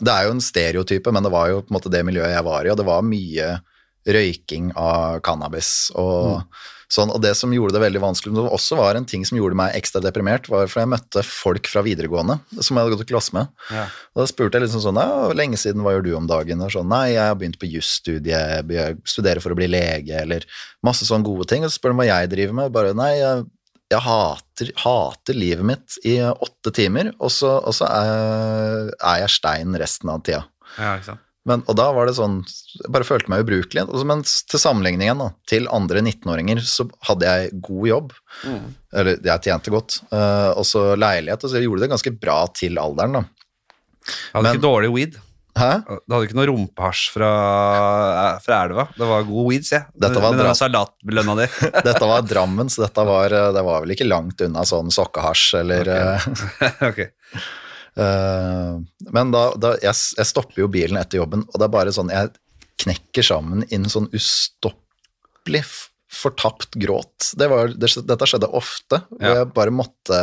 det 0.00 0.12
er 0.12 0.26
jo 0.26 0.32
en 0.34 0.42
stereotype, 0.42 1.12
men 1.12 1.24
det 1.24 1.32
var 1.32 1.50
jo 1.52 1.60
på 1.62 1.70
en 1.70 1.76
måte 1.76 1.92
det 1.92 2.02
miljøet 2.08 2.32
jeg 2.32 2.46
var 2.46 2.66
i, 2.66 2.70
og 2.72 2.80
det 2.80 2.86
var 2.88 3.04
mye 3.06 3.50
røyking 4.06 4.72
av 4.78 5.20
cannabis 5.26 5.92
og 5.98 6.42
sånn. 6.92 7.10
Og 7.14 7.20
det 7.22 7.32
som 7.38 7.52
gjorde 7.54 7.76
det 7.76 7.82
veldig 7.82 8.02
vanskelig, 8.02 8.32
men 8.32 8.44
det 8.44 8.52
også 8.54 8.78
var 8.78 8.98
en 8.98 9.06
ting 9.08 9.24
som 9.26 9.38
gjorde 9.38 9.58
meg 9.58 9.74
ekstra 9.78 10.02
deprimert, 10.04 10.48
var 10.52 10.70
fordi 10.70 10.84
jeg 10.84 10.92
møtte 10.92 11.24
folk 11.26 11.70
fra 11.70 11.82
videregående 11.86 12.38
som 12.60 12.76
jeg 12.76 12.82
hadde 12.82 12.94
gått 12.94 13.04
i 13.06 13.10
klasse 13.10 13.36
med. 13.36 13.50
Ja. 13.74 13.86
Og 14.14 14.22
da 14.22 14.28
spurte 14.30 14.58
jeg 14.58 14.66
liksom 14.66 14.84
sånn 14.84 15.00
ja, 15.02 15.26
lenge 15.36 15.60
siden, 15.60 15.82
hva 15.84 15.96
gjør 15.96 16.06
du 16.06 16.12
om 16.18 16.30
dagen? 16.30 16.62
Og 16.64 16.72
sånn, 16.76 16.88
nei, 16.92 17.16
jeg 17.16 17.24
har 17.24 17.36
begynt 17.40 17.60
på 17.62 17.70
jusstudiet, 17.70 18.72
studerer 19.08 19.42
for 19.44 19.54
å 19.54 19.58
bli 19.58 19.70
lege, 19.70 20.22
eller 20.22 20.46
masse 20.86 21.08
sånne 21.08 21.26
gode 21.26 21.48
ting. 21.50 21.66
Og 21.66 21.72
så 21.72 21.80
spør 21.80 21.94
de 21.94 22.00
hva 22.02 22.08
jeg 22.10 22.32
driver 22.32 22.58
med, 22.60 22.70
og 22.70 22.78
bare 22.78 22.96
nei, 22.96 23.12
jeg, 23.18 23.44
jeg 23.92 24.02
hater, 24.06 24.72
hater 24.86 25.38
livet 25.38 25.70
mitt 25.74 26.00
i 26.06 26.18
åtte 26.30 26.74
timer, 26.74 27.12
og 27.18 27.34
så, 27.34 27.58
og 27.60 27.76
så 27.76 27.90
er, 27.90 28.90
er 28.96 29.22
jeg 29.24 29.38
stein 29.40 29.78
resten 29.82 30.14
av 30.14 30.26
tida. 30.26 30.44
ja, 30.78 30.96
ikke 30.96 31.12
sant. 31.12 31.25
Men, 31.46 31.62
og 31.70 31.76
da 31.78 31.84
var 31.94 32.08
det 32.08 32.16
sånn 32.18 32.40
Jeg 32.44 32.90
bare 32.90 33.06
følte 33.06 33.30
meg 33.30 33.44
ubrukelig. 33.44 33.84
Men 34.08 34.24
til 34.26 34.60
sammenligning 34.62 35.06
igjen, 35.06 35.20
da, 35.22 35.28
til 35.48 35.68
andre 35.70 36.02
19-åringer, 36.02 36.58
så 36.66 36.88
hadde 37.06 37.28
jeg 37.30 37.60
god 37.68 37.86
jobb. 37.90 38.16
Eller 38.96 39.20
jeg 39.22 39.44
tjente 39.46 39.70
godt. 39.74 40.00
Uh, 40.10 40.50
og 40.58 40.66
så 40.66 40.88
leilighet. 40.98 41.44
Og 41.46 41.52
så 41.52 41.60
jeg 41.60 41.68
gjorde 41.68 41.86
det 41.86 41.92
ganske 41.94 42.12
bra 42.18 42.40
til 42.56 42.80
alderen, 42.82 43.20
da. 43.20 43.24
Jeg 44.06 44.34
hadde 44.34 44.42
Men- 44.48 44.58
ikke 44.58 44.66
dårlig 44.66 44.92
weed. 44.96 45.16
Hæ? 45.56 45.70
Du 45.88 46.12
hadde 46.12 46.26
ikke 46.28 46.36
noe 46.36 46.48
rumpehasj 46.50 47.04
fra, 47.14 47.28
eh, 48.12 48.40
fra 48.44 48.58
elva. 48.66 48.84
Det 48.92 49.06
var 49.08 49.22
god 49.24 49.46
weed, 49.48 49.64
se. 49.64 49.78
Dette 49.96 50.20
var 50.20 50.34
Med 50.34 50.42
bra. 50.44 50.50
salatlønna 50.52 51.36
di. 51.38 51.46
Dette 51.86 52.08
var 52.10 52.26
Drammen, 52.28 52.68
så 52.68 52.82
dette 52.84 53.06
var, 53.08 53.32
eh, 53.32 53.52
det 53.56 53.62
var 53.64 53.80
vel 53.86 53.94
ikke 53.96 54.04
langt 54.08 54.42
unna 54.44 54.66
sånn 54.68 54.92
sokkehasj 54.92 55.46
eller 55.62 55.88
okay. 55.88 56.68
ok. 56.90 57.00
Eh, 57.96 58.72
men 59.16 59.30
da, 59.32 59.44
da 59.56 59.74
jeg, 59.80 59.94
jeg 60.18 60.28
stopper 60.28 60.62
jo 60.64 60.68
bilen 60.72 60.98
etter 61.00 61.20
jobben, 61.22 61.46
og 61.48 61.56
det 61.60 61.64
er 61.68 61.72
bare 61.72 61.94
sånn 61.96 62.10
Jeg 62.12 62.34
knekker 62.82 63.24
sammen 63.24 63.62
i 63.70 63.78
en 63.78 63.86
sånn 63.88 64.10
ustoppelig 64.14 65.62
fortapt 66.12 66.76
gråt. 66.80 67.32
Det 67.40 67.48
var, 67.50 67.72
det, 67.72 67.88
dette 68.08 68.28
skjedde 68.28 68.50
ofte, 68.56 69.00
hvor 69.10 69.24
Ja. 69.24 69.34
jeg 69.40 69.48
bare 69.56 69.72
måtte 69.74 70.20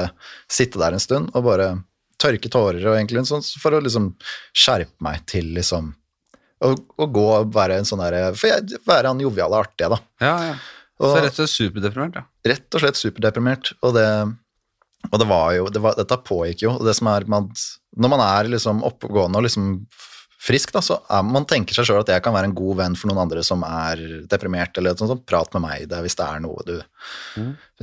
sitte 0.51 0.79
der 0.81 0.95
en 0.95 1.01
stund 1.03 1.33
og 1.33 1.43
bare 1.49 1.71
tørke 2.21 2.47
tårer 2.53 2.85
og 2.87 2.95
egentlig 2.95 3.25
sånn, 3.27 3.43
for 3.59 3.75
å 3.75 3.81
liksom 3.83 4.13
skjerpe 4.55 4.95
meg 5.03 5.25
til 5.27 5.49
liksom 5.57 5.89
å, 6.63 6.69
å 6.71 7.07
gå 7.11 7.25
og 7.41 7.49
være 7.53 7.81
en 7.81 7.87
sånn 7.89 7.99
derre 7.99 8.29
For 8.39 8.47
jeg, 8.53 8.77
være 8.87 9.09
han 9.11 9.19
joviale 9.19 9.59
artige, 9.65 9.89
da. 9.91 9.99
Ja, 10.23 10.35
ja. 10.53 10.55
Så 11.03 11.09
rett 11.17 11.33
og 11.33 11.41
slett 11.41 11.51
superdeprimert, 11.51 12.15
ja. 12.21 12.23
rett 12.47 12.77
og 12.77 12.79
slett 12.85 12.95
superdeprimert. 13.01 13.73
Og 13.83 13.97
det, 13.97 14.05
og 15.11 15.19
det 15.19 15.27
var 15.29 15.51
jo 15.57 15.67
det 15.73 15.81
var, 15.83 15.97
Dette 15.99 16.17
pågikk 16.25 16.65
jo. 16.65 16.77
det 16.83 16.95
som 16.97 17.09
er 17.11 17.27
man, 17.29 17.49
Når 17.97 18.11
man 18.15 18.23
er 18.25 18.49
liksom 18.55 18.83
oppegående 18.87 19.41
og 19.41 19.47
liksom 19.47 19.69
frisk, 20.43 20.73
da, 20.75 20.81
så 20.83 20.97
er, 21.07 21.23
man 21.23 21.45
tenker 21.47 21.75
seg 21.75 21.87
sjøl 21.87 22.01
at 22.01 22.09
jeg 22.11 22.23
kan 22.23 22.33
være 22.35 22.49
en 22.49 22.55
god 22.57 22.79
venn 22.81 22.97
for 22.99 23.07
noen 23.07 23.21
andre 23.23 23.43
som 23.47 23.61
er 23.63 24.01
deprimert, 24.27 24.75
eller 24.75 24.97
sånn, 24.99 25.13
sånn 25.13 25.21
prat 25.23 25.53
med 25.55 25.63
meg 25.63 25.85
det, 25.91 26.01
hvis 26.03 26.17
det 26.19 26.25
er 26.25 26.41
noe 26.43 26.65
du 26.67 26.73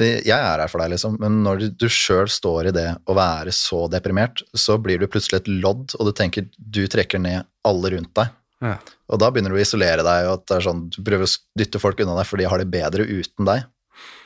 Jeg 0.05 0.37
er 0.37 0.61
her 0.61 0.69
for 0.69 0.83
deg, 0.83 0.93
liksom, 0.93 1.17
men 1.23 1.41
når 1.47 1.63
du, 1.63 1.67
du 1.85 1.87
sjøl 1.93 2.29
står 2.29 2.69
i 2.69 2.75
det 2.77 2.87
å 3.09 3.17
være 3.17 3.55
så 3.57 3.87
deprimert, 3.93 4.45
så 4.53 4.77
blir 4.83 5.01
du 5.01 5.09
plutselig 5.09 5.41
et 5.41 5.51
lodd, 5.65 5.97
og 5.97 6.11
du 6.11 6.13
tenker 6.17 6.51
du 6.57 6.85
trekker 6.91 7.23
ned 7.23 7.49
alle 7.65 7.95
rundt 7.97 8.13
deg. 8.21 8.37
ja. 8.67 8.77
Og 9.11 9.19
da 9.19 9.27
begynner 9.33 9.51
du 9.51 9.57
å 9.57 9.63
isolere 9.65 10.05
deg, 10.07 10.29
og 10.29 10.37
at 10.37 10.45
det 10.47 10.59
er 10.59 10.67
sånn, 10.69 10.85
du 10.93 11.01
prøver 11.07 11.27
å 11.27 11.33
dytte 11.59 11.81
folk 11.83 11.99
unna 12.05 12.13
deg, 12.21 12.29
for 12.29 12.39
de 12.39 12.47
har 12.47 12.61
det 12.61 12.69
bedre 12.71 13.09
uten 13.09 13.49
deg. 13.49 13.65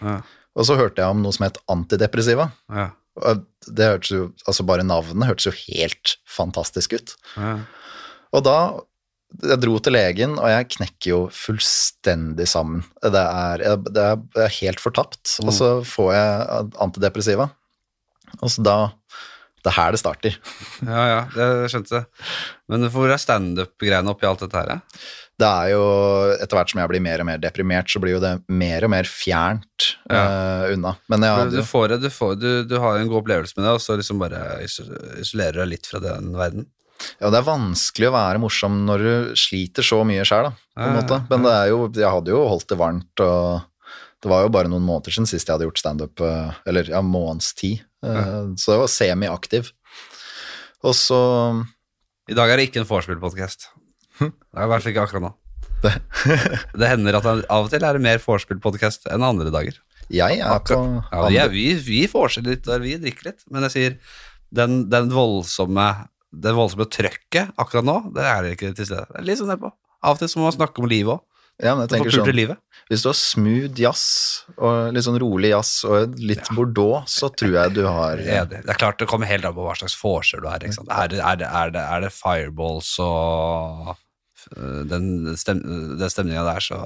ja. 0.03 0.19
Og 0.55 0.67
så 0.69 0.77
hørte 0.79 1.03
jeg 1.03 1.11
om 1.11 1.23
noe 1.25 1.35
som 1.35 1.49
het 1.49 1.61
antidepressiva. 1.73 2.51
ja. 2.73 2.91
Det 3.71 3.87
hørtes 3.87 4.11
jo, 4.11 4.25
altså 4.43 4.65
Bare 4.67 4.83
navnet 4.83 5.29
hørtes 5.29 5.47
jo 5.47 5.53
helt 5.71 6.17
fantastisk 6.27 6.97
ut. 6.99 7.13
ja. 7.39 7.53
Og 8.35 8.43
da 8.43 8.57
jeg 9.43 9.61
dro 9.63 9.77
til 9.83 9.95
legen, 9.95 10.35
og 10.39 10.47
jeg 10.51 10.67
knekker 10.77 11.09
jo 11.11 11.19
fullstendig 11.35 12.47
sammen. 12.51 12.83
Det 13.03 13.23
er, 13.23 13.63
det 13.87 14.03
er, 14.03 14.19
jeg 14.35 14.45
er 14.45 14.57
helt 14.61 14.83
fortapt. 14.83 15.37
Og 15.43 15.51
så 15.55 15.69
får 15.87 16.11
jeg 16.15 16.69
antidepressiva. 16.83 17.49
Og 18.41 18.51
så 18.51 18.63
da 18.67 18.77
Det 19.65 19.71
er 19.73 19.77
her 19.79 19.95
det 19.95 20.01
starter. 20.03 20.35
Ja, 20.85 21.05
ja, 21.09 21.21
det 21.35 21.71
skjønte 21.73 21.95
jeg. 22.03 22.05
Men 22.69 22.85
hvor 22.93 23.09
er 23.09 23.23
standup-greiene 23.23 24.11
oppi 24.13 24.27
alt 24.29 24.43
dette 24.45 24.59
her? 24.61 24.75
ja? 24.75 25.05
Det 25.41 25.47
er 25.49 25.71
jo, 25.73 25.83
Etter 26.39 26.55
hvert 26.61 26.71
som 26.71 26.79
jeg 26.79 26.91
blir 26.93 27.03
mer 27.03 27.23
og 27.25 27.27
mer 27.27 27.41
deprimert, 27.43 27.89
så 27.91 27.99
blir 28.03 28.15
jo 28.15 28.21
det 28.23 28.37
mer 28.55 28.85
og 28.87 28.93
mer 28.93 29.09
fjernt 29.11 29.89
eh, 30.07 30.69
unna. 30.77 30.93
Men 31.11 31.27
jeg 31.27 31.51
Du, 31.57 31.59
får, 31.67 31.97
du, 31.99 32.07
får, 32.15 32.37
du, 32.39 32.49
du 32.71 32.77
har 32.79 33.01
en 33.01 33.11
god 33.11 33.25
opplevelse 33.25 33.57
med 33.59 33.67
det, 33.67 33.73
og 33.75 33.83
så 33.83 33.97
liksom 33.99 34.23
bare 34.23 34.45
isolerer 34.63 35.59
du 35.59 35.63
deg 35.65 35.73
litt 35.75 35.91
fra 35.91 35.99
den 36.05 36.31
verden. 36.39 36.69
Ja, 37.19 37.29
det 37.35 37.41
er 37.41 37.49
vanskelig 37.49 38.07
å 38.09 38.15
være 38.15 38.41
morsom 38.41 38.77
når 38.87 39.03
du 39.03 39.35
sliter 39.37 39.83
så 39.85 39.99
mye 40.07 40.23
sjøl, 40.25 40.47
da, 40.47 40.55
på 40.79 40.87
en 40.87 40.99
måte. 41.01 41.19
Men 41.33 41.43
det 41.49 41.55
er 41.59 41.71
jo, 41.73 41.81
jeg 41.91 42.13
hadde 42.15 42.31
jo 42.33 42.45
holdt 42.53 42.69
det 42.71 42.79
varmt, 42.81 43.25
og 43.27 43.91
det 44.25 44.31
var 44.31 44.47
jo 44.47 44.53
bare 44.55 44.71
noen 44.73 44.87
måneder 44.87 45.13
siden 45.13 45.29
sist 45.29 45.51
jeg 45.51 45.57
hadde 45.59 45.67
gjort 45.67 45.83
standup, 45.83 46.23
eh, 46.25 46.55
eller 46.71 46.89
ja, 46.95 47.03
måneds 47.05 47.51
tid. 47.59 47.83
Eh, 48.07 48.55
Så 48.57 48.77
jeg 48.77 48.85
var 48.87 48.93
semi-aktiv. 48.95 49.73
Og 50.87 50.95
så 50.97 51.19
I 52.31 52.37
dag 52.39 52.49
er 52.55 52.57
det 52.63 52.71
ikke 52.71 52.85
en 52.85 52.89
vorspiel-podkast. 52.89 53.67
Det 54.21 54.31
er 54.31 54.67
i 54.67 54.71
hvert 54.71 54.85
fall 54.85 54.93
ikke 54.95 55.07
akkurat 55.09 55.27
nå. 55.27 55.33
Det. 55.85 55.93
det 56.81 56.89
hender 56.89 57.19
at 57.19 57.27
det 57.27 57.49
av 57.53 57.67
og 57.67 57.73
til 57.73 57.85
er 57.85 57.99
det 57.99 58.05
mer 58.05 58.23
vorspiel-podkast 58.23 59.11
enn 59.13 59.27
andre 59.27 59.53
dager. 59.55 59.81
Jeg 60.13 60.41
er 60.45 60.65
på 60.69 60.81
Ja, 61.33 61.47
vi, 61.53 61.71
vi, 61.81 62.05
vorser 62.13 62.45
litt 62.45 62.65
der, 62.67 62.83
vi 62.85 62.97
drikker 63.01 63.31
litt, 63.33 63.45
men 63.53 63.65
jeg 63.67 63.75
sier 63.75 63.95
den, 64.55 64.85
den 64.93 65.09
voldsomme 65.13 65.89
det 66.35 66.55
voldsomme 66.57 66.87
trøkket 66.91 67.55
akkurat 67.61 67.87
nå, 67.87 68.01
det 68.15 68.25
er 68.27 68.43
det 68.43 68.57
ikke 68.57 68.75
til 68.75 68.89
stede. 68.89 69.07
Det 69.11 69.21
er 69.21 69.29
litt 69.29 69.41
sånn 69.41 69.53
nedpå. 69.53 69.71
Av 70.05 70.17
og 70.17 70.21
til 70.21 70.31
så 70.31 70.41
må 70.41 70.49
man 70.49 70.57
snakke 70.57 70.83
om 70.83 70.91
livet 70.91 71.15
òg. 71.15 71.23
ja, 71.63 71.75
men 71.77 71.85
jeg 71.85 71.93
tenker 71.93 72.17
sånn, 72.17 72.31
livet. 72.35 72.61
Hvis 72.91 73.05
du 73.05 73.09
har 73.09 73.17
smooth 73.17 73.79
jazz, 73.81 74.07
og 74.59 74.91
litt 74.93 75.07
sånn 75.07 75.21
rolig 75.23 75.53
jazz, 75.55 75.71
og 75.89 76.17
litt 76.19 76.51
Bordeaux, 76.57 77.07
så 77.09 77.31
tror 77.33 77.55
jeg 77.57 77.77
du 77.79 77.85
har 77.87 78.21
ja. 78.21 78.43
Det 78.51 78.65
er 78.67 78.81
klart 78.81 78.99
det 79.01 79.09
kommer 79.11 79.31
helt 79.31 79.47
an 79.47 79.55
på 79.57 79.65
hva 79.65 79.77
slags 79.79 79.97
vorser 80.01 80.43
du 80.43 80.51
er. 80.51 80.67
Er, 80.67 81.13
det, 81.13 81.21
er, 81.23 81.39
det, 81.41 81.85
er, 81.85 82.03
det, 82.05 82.11
fireballs 82.13 82.97
og 83.05 83.95
den, 84.91 85.07
stem, 85.41 85.61
den 85.99 86.11
stemninga 86.13 86.45
der, 86.47 86.61
så 86.65 86.79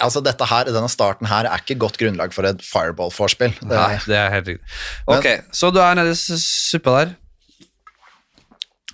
Altså, 0.00 0.22
dette 0.24 0.46
her, 0.50 0.64
denne 0.72 0.88
starten 0.90 1.28
her 1.30 1.46
er 1.46 1.62
ikke 1.62 1.78
godt 1.78 1.98
grunnlag 2.00 2.32
for 2.34 2.46
et 2.48 2.62
fireball-vorspiel. 2.66 3.52
Det- 3.60 3.68
Nei, 3.70 3.98
det 4.06 4.16
er 4.16 4.30
helt 4.34 4.48
riktig. 4.48 4.78
Ok, 5.06 5.28
så 5.52 5.70
du 5.72 5.78
er 5.80 5.94
nede 5.98 6.10
i 6.16 6.38
suppa 6.40 6.96
der. 7.04 7.16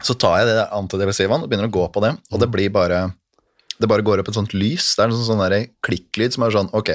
Så 0.05 0.15
tar 0.21 0.43
jeg 0.43 0.51
det 0.51 0.67
antidepressivaen 0.77 1.43
og 1.45 1.49
begynner 1.51 1.71
å 1.71 1.73
gå 1.73 1.87
på 1.95 2.03
det, 2.05 2.13
og 2.31 2.41
det 2.43 2.51
blir 2.53 2.73
bare 2.75 3.07
Det 3.79 3.89
bare 3.89 4.01
går 4.01 4.21
opp 4.23 4.29
et 4.31 4.35
sånt 4.39 4.55
lys. 4.57 4.95
Det 4.97 5.03
er 5.05 5.11
en 5.11 5.13
sånn, 5.13 5.37
sånn 5.37 5.67
klikklyd 5.85 6.33
som 6.33 6.45
er 6.47 6.51
sånn 6.55 6.71
Ok, 6.73 6.95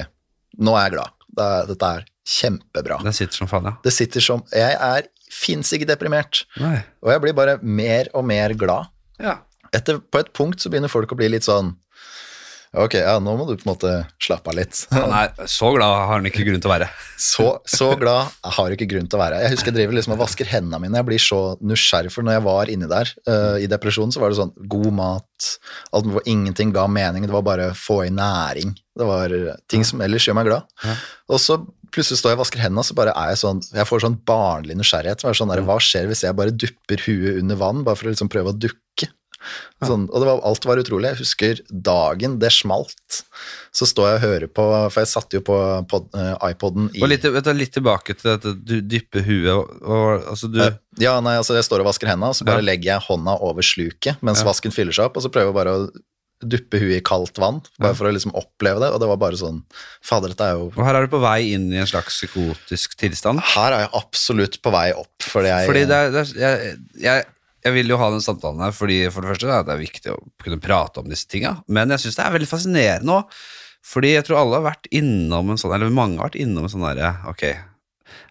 nå 0.58 0.72
er 0.74 0.88
jeg 0.88 0.94
glad. 0.96 1.10
Det 1.32 1.44
er, 1.46 1.66
dette 1.70 1.90
er 1.98 2.04
kjempebra. 2.26 2.96
Det 3.06 3.14
sitter 3.14 3.36
som 3.36 3.46
faen, 3.50 3.64
ja. 3.70 3.72
Det 3.84 3.92
sitter 3.94 4.20
som 4.20 4.42
Jeg 4.52 4.74
er 4.74 5.06
fins 5.30 5.70
ikke 5.72 5.86
deprimert. 5.86 6.42
Nei. 6.60 6.82
Og 7.02 7.12
jeg 7.14 7.22
blir 7.22 7.32
bare 7.38 7.54
mer 7.62 8.10
og 8.14 8.24
mer 8.26 8.52
glad. 8.58 8.90
Ja. 9.22 9.38
Etter, 9.72 10.02
på 10.02 10.20
et 10.20 10.32
punkt 10.36 10.60
så 10.60 10.72
begynner 10.72 10.92
folk 10.92 11.14
å 11.14 11.18
bli 11.18 11.30
litt 11.32 11.48
sånn 11.48 11.72
Ok, 12.72 12.94
ja, 12.96 13.18
nå 13.20 13.34
må 13.36 13.44
du 13.44 13.52
på 13.60 13.66
en 13.66 13.74
måte 13.74 13.90
slappe 14.22 14.48
av 14.48 14.54
litt. 14.56 14.78
Han 14.96 15.10
er 15.12 15.34
så 15.50 15.68
glad 15.74 15.90
har 15.92 16.14
han 16.14 16.28
ikke 16.28 16.44
grunn 16.46 16.62
til 16.62 16.70
å 16.70 16.72
være. 16.72 16.86
Så, 17.22 17.44
så 17.68 17.90
glad 18.00 18.32
har 18.56 18.72
ikke 18.74 18.88
grunn 18.90 19.04
til 19.06 19.18
å 19.18 19.20
være. 19.20 19.42
Jeg 19.44 19.52
husker 19.52 19.70
jeg 19.70 19.76
driver 19.76 19.94
liksom 19.94 20.14
og 20.16 20.22
vasker 20.24 20.48
hendene 20.48 20.80
mine. 20.80 20.96
Jeg 20.98 21.06
blir 21.06 21.20
så 21.22 21.40
nysgjerrig, 21.60 22.10
for 22.10 22.26
når 22.26 22.34
jeg 22.34 22.44
var 22.48 22.72
inni 22.72 22.88
der 22.90 23.12
uh, 23.28 23.60
i 23.62 23.68
depresjonen, 23.70 24.10
så 24.10 24.22
var 24.22 24.32
det 24.32 24.40
sånn 24.40 24.50
god 24.72 24.88
mat 24.96 25.50
alt, 25.94 26.08
Ingenting 26.32 26.72
ga 26.74 26.88
mening. 26.90 27.28
Det 27.28 27.36
var 27.36 27.44
bare 27.46 27.68
å 27.70 27.76
få 27.78 28.00
i 28.08 28.10
næring. 28.10 28.72
Det 28.98 29.06
var 29.06 29.36
ting 29.70 29.86
som 29.86 30.02
ellers 30.02 30.26
gjør 30.26 30.40
meg 30.40 30.50
glad. 30.50 30.66
Ja. 30.82 30.96
Og 31.30 31.44
så 31.44 31.60
plutselig 31.92 32.18
står 32.22 32.32
jeg 32.32 32.40
og 32.40 32.44
vasker 32.46 32.64
hendene, 32.64 32.88
så 32.88 32.96
bare 32.98 33.14
er 33.20 33.34
jeg 33.34 33.42
sånn 33.44 33.60
Jeg 33.68 33.86
får 33.86 34.06
sånn 34.06 34.18
barnlig 34.26 34.80
nysgjerrighet. 34.80 35.22
Sånn 35.22 35.52
der, 35.52 35.62
Hva 35.68 35.78
skjer 35.84 36.10
hvis 36.10 36.24
jeg 36.24 36.40
bare 36.40 36.56
dupper 36.56 37.04
huet 37.06 37.42
under 37.44 37.60
vann, 37.60 37.84
bare 37.86 38.00
for 38.00 38.08
å 38.08 38.16
liksom 38.16 38.32
prøve 38.32 38.56
å 38.56 38.58
dukke? 38.58 39.12
Sånn, 39.82 40.04
og 40.12 40.20
det 40.22 40.26
var, 40.28 40.40
alt 40.46 40.64
var 40.68 40.78
utrolig. 40.78 41.10
Jeg 41.10 41.18
husker 41.24 41.60
dagen 41.70 42.38
det 42.38 42.52
smalt. 42.54 43.22
Så 43.74 43.88
står 43.90 44.08
jeg 44.12 44.18
og 44.20 44.24
hører 44.26 44.46
på, 44.54 44.66
for 44.92 45.00
jeg 45.02 45.10
satte 45.10 45.38
jo 45.40 45.42
på 45.48 45.56
pod, 45.90 46.06
eh, 46.14 46.36
iPoden 46.52 46.90
i 46.94 47.02
Og 47.02 47.08
litt, 47.10 47.22
vet 47.24 47.44
du, 47.48 47.52
litt 47.56 47.72
tilbake 47.74 48.14
til 48.14 48.30
dette 48.36 48.54
du 48.62 48.76
dypper 48.80 49.24
huet 49.26 49.50
og, 49.56 49.74
og 49.82 50.30
altså 50.34 50.50
du 50.52 50.60
Eh, 50.62 50.78
Ja, 51.00 51.16
nei, 51.24 51.34
altså 51.40 51.54
jeg 51.56 51.64
står 51.64 51.80
og 51.82 51.88
vasker 51.88 52.06
hendene, 52.12 52.28
og 52.30 52.36
så 52.36 52.44
bare 52.44 52.60
Ja. 52.62 52.68
legger 52.70 52.92
jeg 52.94 53.06
hånda 53.08 53.38
over 53.40 53.62
sluket 53.64 54.20
mens 54.22 54.42
Ja. 54.44 54.50
vasken 54.52 54.70
fyller 54.70 54.92
seg 54.92 55.06
opp, 55.08 55.16
og 55.16 55.22
så 55.24 55.30
prøver 55.32 55.50
jeg 55.50 55.58
bare 55.58 55.72
å 55.78 55.90
duppe 56.42 56.74
huet 56.82 56.96
i 56.98 57.00
kaldt 57.06 57.38
vann, 57.38 57.60
bare 57.78 57.94
for 57.94 58.08
å 58.08 58.12
liksom 58.12 58.32
oppleve 58.34 58.80
det, 58.82 58.88
og 58.92 58.98
det 58.98 59.06
var 59.08 59.16
bare 59.16 59.38
sånn 59.38 59.60
Fader, 60.02 60.32
dette 60.34 60.42
er 60.42 60.56
jo 60.58 60.72
Og 60.76 60.84
her 60.84 60.96
er 60.98 61.06
du 61.06 61.12
på 61.12 61.20
vei 61.22 61.52
inn 61.54 61.68
i 61.72 61.78
en 61.78 61.86
slags 61.86 62.18
psykotisk 62.18 62.96
tilstand. 62.98 63.38
Her 63.54 63.72
er 63.76 63.84
jeg 63.86 63.92
absolutt 63.94 64.58
på 64.60 64.72
vei 64.74 64.88
opp, 64.92 65.14
fordi 65.22 65.46
jeg 65.52 65.68
Fordi 65.70 65.84
det 65.86 66.00
er, 66.00 66.10
det 66.10 66.24
er 66.24 66.40
jeg, 66.42 66.78
jeg, 67.06 67.24
jeg 67.64 67.74
vil 67.76 67.90
jo 67.92 67.98
ha 68.00 68.08
den 68.10 68.22
samtalen 68.24 68.60
her, 68.64 68.72
fordi 68.74 69.00
for 69.14 69.22
det 69.22 69.32
første 69.34 69.50
er 69.54 69.66
det 69.66 69.74
er 69.76 69.82
viktig 69.84 70.12
å 70.14 70.20
kunne 70.42 70.60
prate 70.62 71.02
om 71.02 71.10
disse 71.10 71.28
tinga, 71.30 71.56
men 71.68 71.92
jeg 71.94 72.02
syns 72.06 72.16
det 72.18 72.24
er 72.26 72.34
veldig 72.38 72.48
fascinerende 72.50 73.18
òg. 73.20 73.36
Fordi 73.82 74.12
jeg 74.14 74.22
tror 74.28 74.38
alle 74.38 74.58
har 74.60 74.66
vært 74.68 74.86
innom 74.94 75.48
en 75.50 75.58
sånn, 75.58 75.72
eller 75.74 75.90
mange 75.90 76.20
har 76.20 76.28
vært 76.30 76.36
innom 76.44 76.68
en 76.68 76.70
sånn 76.70 76.84
derre 76.86 77.08
Ok, 77.32 77.42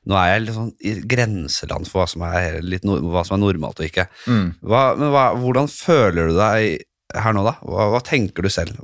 nå 0.08 0.16
er 0.16 0.30
jeg 0.32 0.44
litt 0.46 0.56
sånn 0.56 0.70
i 0.88 0.94
grenseland 1.12 1.90
for 1.90 2.02
hva 2.04 2.08
som 2.08 2.24
er, 2.28 2.62
nor- 2.88 3.02
hva 3.12 3.24
som 3.28 3.36
er 3.36 3.42
normalt 3.44 3.82
og 3.84 3.88
ikke. 3.90 4.06
mm. 4.32 4.46
Hva, 4.64 4.84
men 5.00 5.12
hva, 5.12 5.26
hvordan 5.42 5.68
føler 5.72 6.32
du 6.32 6.38
deg 6.40 6.86
her 7.20 7.36
nå, 7.36 7.44
da? 7.44 7.58
Hva, 7.68 7.90
hva 7.92 8.00
tenker 8.08 8.48
du 8.48 8.52
selv? 8.54 8.80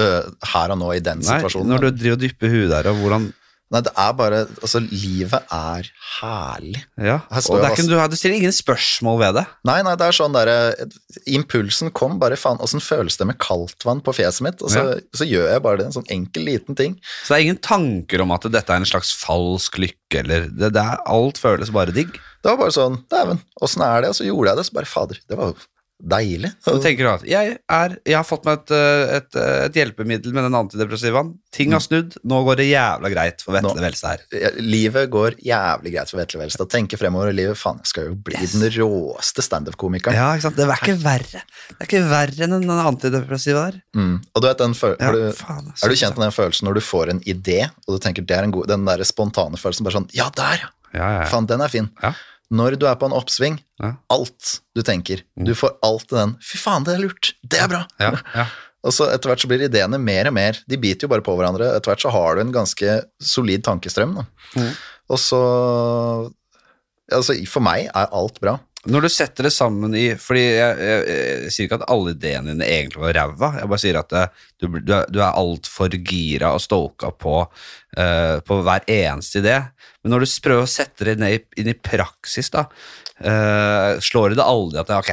Uh, 0.00 0.24
her 0.54 0.72
og 0.72 0.78
nå 0.80 0.94
i 0.96 1.02
den 1.04 1.20
Nei, 1.20 1.36
situasjonen. 1.42 1.68
når 1.74 1.82
du 1.84 1.90
driver 2.00 2.16
og 2.16 2.22
dypper 2.24 2.52
huet 2.54 2.70
der, 2.72 2.88
og 2.88 3.02
hvordan 3.02 3.26
Nei, 3.70 3.82
det 3.86 3.92
er 3.94 4.14
bare 4.18 4.38
Altså, 4.58 4.80
livet 4.82 5.52
er 5.54 5.88
herlig. 6.18 6.80
Ja, 6.98 7.20
og 7.30 7.60
det 7.60 7.68
er 7.68 7.74
ikke, 7.76 7.86
du, 7.86 7.94
du 8.10 8.16
stiller 8.18 8.40
ingen 8.40 8.54
spørsmål 8.54 9.20
ved 9.22 9.38
det. 9.38 9.44
Nei, 9.68 9.76
nei, 9.86 9.94
det 10.00 10.08
er 10.08 10.16
sånn 10.16 10.34
derre 10.34 10.56
Impulsen 11.30 11.92
kom 11.94 12.18
bare 12.22 12.38
faen 12.40 12.60
Åssen 12.64 12.82
føles 12.82 13.18
det 13.20 13.28
med 13.30 13.38
kaldtvann 13.42 14.02
på 14.06 14.14
fjeset 14.18 14.44
mitt? 14.46 14.64
Og 14.66 14.74
så, 14.74 14.84
så 15.14 15.28
gjør 15.28 15.52
jeg 15.52 15.64
bare 15.66 15.80
det, 15.80 15.88
en 15.90 15.98
sånn 16.00 16.10
enkel, 16.10 16.48
liten 16.50 16.78
ting. 16.78 16.98
Så 17.22 17.32
det 17.34 17.38
er 17.38 17.46
ingen 17.46 17.62
tanker 17.62 18.24
om 18.24 18.34
at 18.34 18.48
dette 18.50 18.74
er 18.74 18.82
en 18.82 18.90
slags 18.90 19.12
falsk 19.22 19.78
lykke, 19.82 20.24
eller 20.24 20.50
det, 20.50 20.72
det 20.74 20.82
er, 20.82 21.02
Alt 21.10 21.38
føles 21.40 21.70
bare 21.74 21.94
digg. 21.94 22.16
Det 22.40 22.50
var 22.50 22.58
bare 22.60 22.74
sånn 22.74 23.02
Dæven, 23.12 23.42
åssen 23.62 23.84
er 23.86 24.02
det? 24.02 24.12
Og 24.12 24.18
så 24.18 24.26
gjorde 24.26 24.50
jeg 24.50 24.60
det, 24.60 24.66
så 24.66 24.80
bare 24.80 24.90
fader, 24.90 25.22
det 25.30 25.38
var 25.38 25.52
jo 25.52 25.68
deilig. 26.00 26.50
Så 26.64 26.76
tenker 26.82 27.06
du 27.06 27.10
at 27.12 27.24
jeg, 27.28 27.56
er, 27.70 27.94
jeg 28.08 28.16
har 28.16 28.26
fått 28.26 28.46
meg 28.48 28.60
et, 28.60 28.72
eh, 28.76 29.12
et, 29.18 29.38
eh, 29.38 29.64
et 29.66 29.78
hjelpemiddel 29.80 30.34
med 30.36 30.46
den 30.48 30.56
antidepressivaen. 30.58 31.34
Ting 31.54 31.74
har 31.74 31.82
snudd. 31.84 32.16
Nå 32.26 32.40
går 32.46 32.60
det 32.62 32.68
jævla 32.70 33.10
greit 33.12 33.44
for 33.44 33.56
Vetle 33.56 33.82
Velstad 33.82 34.16
her. 34.16 34.56
Livet 34.62 35.10
går 35.12 35.36
jævlig 35.44 35.94
greit 35.96 36.12
for 36.12 36.22
Vetle 36.22 36.42
Velstad. 36.42 36.70
Tenke 36.72 36.98
fremover 37.00 37.32
i 37.32 37.36
livet. 37.36 37.58
Faen, 37.60 37.82
jeg 37.84 37.92
skal 37.92 38.10
jo 38.10 38.16
bli 38.30 38.40
den 38.40 38.66
råeste 38.78 39.44
standup-komikeren. 39.44 40.16
Ja, 40.16 40.32
ikke 40.36 40.48
sant? 40.48 40.58
Det 40.58 40.66
er 40.66 40.74
ikke 40.78 40.98
verre 41.02 41.44
Det 41.44 41.78
er 41.78 41.88
ikke 41.88 42.02
verre 42.10 42.48
enn 42.48 42.58
den 42.58 42.74
antidepressiva 42.74 43.68
der. 43.70 43.80
Mm. 43.96 44.16
Og 44.34 44.42
du 44.42 44.50
vet 44.50 44.64
den 44.64 44.76
føl 44.78 44.96
Ja, 45.00 45.14
du, 45.14 45.22
faen, 45.36 45.70
jeg 45.72 45.84
Er 45.84 45.92
du 45.92 46.00
kjent 46.02 46.18
med 46.18 46.28
den 46.28 46.36
følelsen 46.36 46.68
når 46.68 46.78
du 46.78 46.84
får 46.84 47.14
en 47.14 47.24
idé, 47.28 47.62
og 47.86 47.96
du 47.96 48.02
tenker 48.02 48.26
det 48.26 48.36
er 48.36 48.46
en 48.46 48.54
god 48.54 48.68
Den 48.70 48.86
der 48.88 49.02
spontane 49.08 49.58
følelsen 49.60 49.86
bare 49.86 49.98
sånn 50.00 50.10
Ja, 50.16 50.30
der! 50.36 50.66
ja. 50.66 50.74
Ja, 50.90 51.06
ja, 51.06 51.18
ja. 51.22 51.26
Faen, 51.30 51.46
den 51.46 51.62
er 51.62 51.70
fin. 51.70 51.88
Ja. 52.02 52.14
Når 52.50 52.74
du 52.80 52.86
er 52.90 52.96
på 52.98 53.06
en 53.06 53.14
oppsving, 53.14 53.60
Ja. 53.80 53.92
alt 54.10 54.56
du 54.74 54.82
tenker 54.82 55.22
Du 55.38 55.52
får 55.54 55.76
alt 55.86 56.10
i 56.12 56.16
den 56.16 56.32
Fy 56.42 56.58
faen, 56.58 56.84
det 56.84 56.96
er 56.96 57.04
lurt! 57.04 57.30
Det 57.46 57.60
er 57.62 57.68
bra! 57.70 57.84
Ja, 58.02 58.10
ja. 58.34 58.46
Og 58.84 58.94
så 58.96 59.10
etter 59.12 59.28
hvert 59.28 59.42
så 59.42 59.48
blir 59.50 59.60
ideene 59.66 59.98
mer 60.00 60.30
og 60.30 60.32
mer 60.32 60.56
De 60.66 60.78
biter 60.80 61.04
jo 61.04 61.10
bare 61.12 61.20
på 61.24 61.34
hverandre. 61.36 61.66
Etter 61.76 61.90
hvert 61.92 62.00
så 62.00 62.10
har 62.14 62.34
du 62.38 62.40
en 62.46 62.52
ganske 62.54 62.94
solid 63.20 63.62
tankestrøm. 63.66 64.14
Mhm. 64.56 64.70
Og 65.10 65.18
så 65.20 65.40
Altså, 67.10 67.34
for 67.50 67.64
meg 67.66 67.88
er 67.90 68.10
alt 68.14 68.36
bra. 68.42 68.52
Når 68.88 69.02
du 69.04 69.08
setter 69.12 69.44
det 69.44 69.50
sammen 69.52 69.92
i 69.98 70.06
Fordi 70.16 70.40
jeg, 70.56 70.76
jeg, 70.78 71.00
jeg 71.10 71.50
sier 71.52 71.66
ikke 71.66 71.80
at 71.82 71.88
alle 71.92 72.14
ideene 72.14 72.54
dine 72.54 72.68
egentlig 72.70 73.02
var 73.02 73.16
ræva. 73.18 73.50
Jeg 73.60 73.68
bare 73.72 73.82
sier 73.82 73.98
at 74.00 74.12
det, 74.14 74.22
du, 74.62 74.68
du, 74.78 74.92
er- 74.96 75.10
du 75.12 75.18
er 75.20 75.34
altfor 75.36 75.96
gira 76.06 76.52
og 76.56 76.62
stoka 76.64 77.10
på, 77.12 77.34
uh, 77.98 78.36
på 78.46 78.60
hver 78.64 78.86
eneste 78.88 79.42
idé. 79.42 79.58
Men 80.02 80.14
når 80.14 80.24
du 80.24 80.30
prøver 80.46 80.64
å 80.64 80.70
sette 80.70 81.04
det 81.04 81.18
ned 81.20 81.42
inn 81.60 81.68
i 81.68 81.74
praksis, 81.76 82.48
da, 82.54 82.62
uh, 83.20 83.98
slår 84.00 84.32
det 84.38 84.44
aldri 84.44 84.80
at 84.80 84.88
det, 84.88 84.96
ok, 84.96 85.10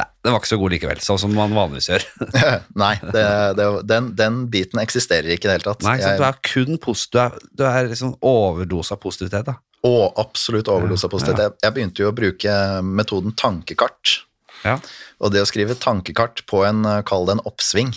nei, 0.00 0.06
den 0.24 0.32
var 0.32 0.40
ikke 0.40 0.50
så 0.54 0.58
god 0.62 0.72
likevel, 0.72 1.02
sånn 1.04 1.20
som 1.20 1.34
man 1.36 1.52
vanligvis 1.56 1.90
gjør. 1.90 2.06
Nei, 2.82 2.94
det, 3.12 3.24
det, 3.58 3.66
den, 3.90 4.08
den 4.16 4.38
biten 4.52 4.80
eksisterer 4.80 5.34
ikke 5.34 5.48
i 5.48 5.50
det 5.50 5.56
hele 5.58 5.66
tatt. 5.68 5.84
Nei? 5.84 5.98
Jeg- 6.00 6.20
Du 6.20 6.24
er 6.28 6.38
kun 6.48 6.80
post, 6.80 7.10
du 7.12 7.20
er, 7.20 7.36
du 7.52 7.64
er 7.68 7.90
liksom 7.90 8.14
overdose 8.24 8.96
av 8.96 9.02
positivitet. 9.04 9.50
da. 9.50 9.58
Å, 9.84 9.94
absolutt 10.22 10.70
overdose 10.70 11.08
av 11.10 11.16
Ja, 11.18 11.34
ja. 11.34 11.50
Jeg, 11.66 11.74
begynte 11.74 12.04
jo 12.04 12.12
å 12.12 12.16
bruke 12.16 12.54
metoden 12.86 13.34
tankekart. 13.36 14.20
Ja. 14.62 14.76
Og 15.20 15.32
det 15.34 15.42
å 15.42 15.48
skrive 15.50 15.74
tankekart 15.74 16.44
på 16.46 16.62
en, 16.64 16.84
kall 17.04 17.26
det 17.26 17.36
en 17.36 17.44
oppsving. 17.50 17.90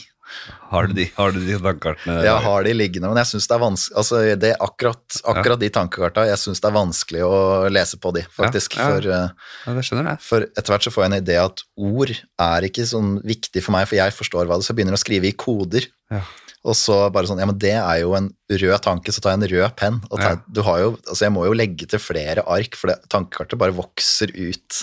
Har 0.71 0.87
du 0.89 0.93
de, 0.97 1.05
har 1.15 1.31
du 1.31 1.39
de 1.45 1.57
tankekartene? 1.61 2.15
Jeg 2.25 2.43
har 2.45 2.63
de 2.67 2.73
liggende, 2.75 3.07
men 3.11 3.17
jeg 3.21 3.29
synes 3.31 3.47
det 3.47 3.55
er 3.55 3.61
vanskelig 3.63 3.97
altså 4.01 4.21
det 4.41 4.49
er 4.51 4.63
akkurat, 4.65 5.19
akkurat 5.33 5.61
de 5.61 5.69
tankekarta, 5.69 6.25
jeg 6.27 6.41
syns 6.41 6.59
det 6.63 6.69
er 6.71 6.75
vanskelig 6.75 7.21
å 7.25 7.35
lese 7.71 7.99
på 8.01 8.11
de, 8.17 8.25
faktisk. 8.35 8.75
Ja, 8.77 8.87
ja. 8.89 8.95
For, 8.95 9.09
eh, 9.15 9.51
Ja, 9.67 9.75
det 9.77 9.85
skjønner 9.87 10.09
jeg. 10.11 10.19
for 10.25 10.47
etter 10.47 10.73
hvert 10.73 10.87
så 10.87 10.91
får 10.95 11.05
jeg 11.05 11.11
en 11.13 11.19
idé 11.23 11.37
at 11.43 11.63
ord 11.77 12.11
er 12.15 12.67
ikke 12.67 12.87
sånn 12.89 13.21
viktig 13.23 13.63
for 13.63 13.77
meg, 13.77 13.87
for 13.87 13.95
jeg 14.01 14.11
forstår 14.17 14.45
hva 14.49 14.57
det 14.57 14.65
er, 14.65 14.67
så 14.67 14.73
jeg 14.73 14.79
begynner 14.81 14.97
å 14.99 15.03
skrive 15.05 15.29
i 15.31 15.37
koder. 15.37 15.87
Ja. 16.11 16.21
Og 16.65 16.73
så 16.73 16.95
bare 17.13 17.29
sånn, 17.29 17.37
ja, 17.39 17.45
men 17.45 17.57
det 17.61 17.75
er 17.77 17.99
jo 18.01 18.15
en 18.17 18.31
rød 18.49 18.79
tanke, 18.81 19.13
så 19.13 19.21
tar 19.21 19.35
jeg 19.35 19.41
en 19.43 19.49
rød 19.51 19.75
penn. 19.77 19.99
Og 20.09 20.17
tar, 20.17 20.31
Ja. 20.39 20.41
du 20.51 20.61
har 20.65 20.79
jo, 20.81 20.87
altså 21.07 21.27
jeg 21.27 21.33
må 21.35 21.43
jo 21.45 21.53
legge 21.53 21.85
til 21.91 22.01
flere 22.01 22.41
ark, 22.41 22.73
for 22.79 22.89
det, 22.89 22.95
tankekartet 23.13 23.59
bare 23.61 23.75
vokser 23.77 24.33
ut. 24.33 24.79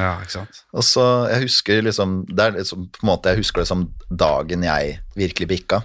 Ja, 0.00 0.14
ikke 0.24 0.32
sant? 0.38 0.62
Og 0.72 0.82
så, 0.88 1.04
jeg 1.28 1.42
husker 1.44 1.82
liksom, 1.84 2.22
det 2.32 2.40
er 2.46 2.56
liksom 2.56 2.88
på 2.88 3.04
en 3.04 3.10
måte, 3.12 3.34
jeg 3.34 3.44
husker 3.44 3.60
det 3.60 3.68
som 3.68 3.90
dagen 4.08 4.64
jeg 4.64 4.96
virkelig 5.14 5.48
bikka. 5.52 5.82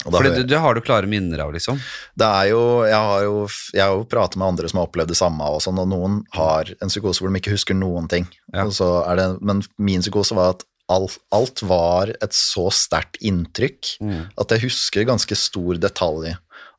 Fordi 0.00 0.30
det, 0.32 0.46
det 0.48 0.58
har 0.58 0.74
du 0.74 0.80
klare 0.80 1.06
minner 1.06 1.42
av, 1.44 1.50
liksom. 1.52 1.76
det 2.16 2.24
er 2.24 2.46
jo, 2.54 2.60
jeg 2.88 2.96
har 2.96 3.22
jo, 3.26 3.34
jeg 3.74 3.82
har 3.84 3.92
jo 3.98 4.06
pratet 4.08 4.38
med 4.40 4.48
andre 4.48 4.70
som 4.72 4.80
har 4.80 4.86
opplevd 4.88 5.12
det 5.12 5.18
samme, 5.18 5.44
og, 5.44 5.60
sånn, 5.60 5.76
og 5.82 5.90
noen 5.92 6.22
har 6.32 6.70
en 6.80 6.88
psykose 6.88 7.20
hvor 7.20 7.28
de 7.28 7.36
ikke 7.42 7.52
husker 7.52 7.76
noen 7.76 8.08
ting. 8.08 8.24
Ja. 8.54 8.64
Er 8.64 9.20
det, 9.20 9.28
men 9.44 9.60
min 9.76 10.00
psykose 10.00 10.34
var 10.38 10.54
at 10.56 10.64
alt, 10.90 11.16
alt 11.32 11.62
var 11.66 12.10
et 12.16 12.34
så 12.36 12.66
sterkt 12.74 13.16
inntrykk 13.22 13.94
Mm. 14.02 14.28
at 14.38 14.52
jeg 14.56 14.64
husker 14.66 15.06
ganske 15.08 15.36
stor 15.38 15.80
detalj 15.80 16.34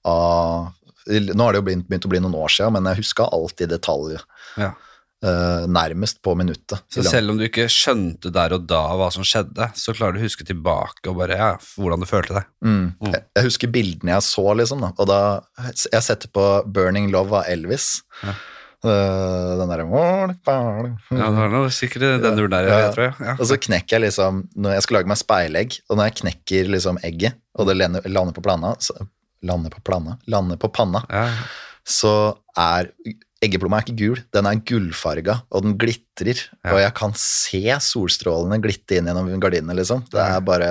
av 0.06 0.72
Nå 1.10 1.42
har 1.44 1.56
det 1.56 1.58
jo 1.58 1.66
begynt, 1.66 1.88
begynt 1.90 2.06
å 2.06 2.10
bli 2.12 2.20
noen 2.22 2.36
år 2.38 2.52
siden, 2.54 2.76
men 2.76 2.86
jeg 2.92 3.00
huska 3.02 3.26
alt 3.34 3.62
i 3.64 3.66
detalj, 3.66 4.20
Ja. 4.58 4.74
Uh, 5.22 5.68
nærmest 5.70 6.18
på 6.26 6.34
minuttet. 6.34 6.82
Så 6.90 7.04
selv 7.06 7.30
om 7.30 7.38
du 7.38 7.44
ikke 7.46 7.68
skjønte 7.70 8.32
der 8.34 8.54
og 8.56 8.64
da 8.66 8.80
hva 8.98 9.12
som 9.14 9.22
skjedde, 9.22 9.68
så 9.78 9.94
klarer 9.94 10.16
du 10.18 10.20
å 10.22 10.24
huske 10.26 10.46
tilbake 10.46 11.10
og 11.12 11.20
bare 11.20 11.38
ja, 11.38 11.50
hvordan 11.78 12.02
du 12.02 12.08
følte 12.10 12.40
deg? 12.40 12.48
Mm. 12.66 12.96
Mm. 12.98 13.12
Jeg, 13.14 13.22
jeg 13.38 13.46
husker 13.46 13.74
bildene 13.76 14.16
jeg 14.16 14.26
så, 14.26 14.46
liksom. 14.58 14.82
Da. 14.82 14.90
Og 14.98 15.10
da 15.12 15.20
Jeg 15.92 16.02
setter 16.08 16.28
på 16.34 16.46
'Burning 16.66 17.12
Love' 17.14 17.38
av 17.38 17.46
Elvis. 17.54 18.02
Ja. 18.24 18.34
Eh, 18.82 19.50
den 19.60 19.70
derre 19.70 19.86
Ja, 19.86 21.28
det 21.30 21.38
var 21.38 21.52
noe 21.54 21.70
sikkert 21.70 22.02
den 22.24 22.38
duren 22.40 22.54
der, 22.56 22.66
jeg 22.66 22.94
tror 22.96 23.04
jeg. 23.06 23.16
Ja. 23.22 23.36
Og 23.38 23.46
så 23.46 23.58
knekker 23.62 24.00
jeg 24.00 24.06
liksom 24.08 24.40
Når 24.58 24.74
jeg 24.74 24.86
skal 24.88 24.98
lage 24.98 25.12
meg 25.12 25.20
speilegg, 25.22 25.76
og 25.88 26.00
når 26.00 26.08
jeg 26.10 26.16
knekker 26.22 26.72
liksom 26.74 26.98
egget, 27.06 27.38
og 27.54 27.70
det 27.70 27.76
lander 27.78 28.34
på 28.34 28.42
plana 28.46 28.74
så, 28.82 28.96
Lander 29.46 29.74
på 29.74 29.82
plana? 29.86 30.18
Lander 30.30 30.58
på 30.62 30.70
panna, 30.74 31.04
Ja. 31.10 31.28
så 31.86 32.38
er 32.58 32.90
Eggeplomma 33.42 33.80
er 33.80 33.86
ikke 33.88 33.98
gul, 33.98 34.20
den 34.38 34.46
er 34.46 34.60
gullfarga, 34.70 35.40
og 35.50 35.64
den 35.66 35.72
glitrer. 35.82 36.38
Ja. 36.62 36.76
Og 36.76 36.80
jeg 36.84 36.94
kan 36.94 37.14
se 37.18 37.62
solstrålene 37.82 38.60
glitte 38.62 39.00
inn 39.00 39.08
gjennom 39.10 39.32
gardinene, 39.42 39.74
liksom. 39.80 40.04
Det 40.14 40.22
er 40.22 40.44
bare 40.46 40.68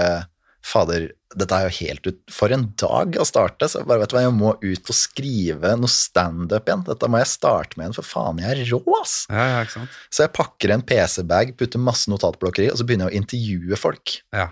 Fader, 0.62 1.06
dette 1.34 1.56
er 1.56 1.68
jo 1.70 1.86
helt 1.86 2.04
ut 2.10 2.18
For 2.34 2.52
en 2.52 2.66
dag 2.78 3.14
å 3.16 3.24
starte. 3.24 3.64
Så 3.70 3.80
jeg 3.80 3.86
bare, 3.88 4.02
vet 4.02 4.10
du 4.12 4.16
hva, 4.18 4.22
jeg 4.26 4.34
må 4.36 4.50
ut 4.60 4.90
og 4.92 4.96
skrive 4.98 5.70
noe 5.80 5.88
standup 5.90 6.68
igjen. 6.68 6.82
Dette 6.84 7.08
må 7.10 7.20
jeg 7.22 7.30
starte 7.32 7.78
med 7.78 7.86
igjen, 7.88 7.96
for 7.96 8.08
faen, 8.10 8.42
jeg 8.44 8.50
er 8.66 8.72
rå, 8.74 8.80
ass! 9.00 9.14
Ja, 9.30 9.46
ja, 9.54 9.60
ikke 9.64 9.78
sant? 9.78 9.96
Så 10.12 10.24
jeg 10.26 10.34
pakker 10.36 10.74
en 10.76 10.84
PC-bag, 10.86 11.54
putter 11.60 11.80
masse 11.82 12.12
notatblokker 12.12 12.66
i, 12.66 12.70
og 12.74 12.76
så 12.80 12.84
begynner 12.88 13.08
jeg 13.08 13.16
å 13.16 13.22
intervjue 13.22 13.80
folk. 13.80 14.18
Ja, 14.36 14.50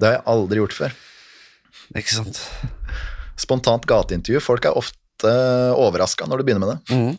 Det 0.00 0.08
har 0.08 0.16
jeg 0.20 0.26
aldri 0.32 0.62
gjort 0.62 0.78
før. 0.78 0.96
ikke 2.00 2.16
sant? 2.16 2.40
Spontant 3.38 3.84
gateintervju. 3.88 4.40
Folk 4.42 4.64
er 4.68 4.76
ofte 4.78 4.98
overraska 5.78 6.26
når 6.26 6.40
du 6.40 6.44
begynner 6.48 6.64
med 6.66 6.72
det. 6.72 6.96
Mhm. 6.96 7.18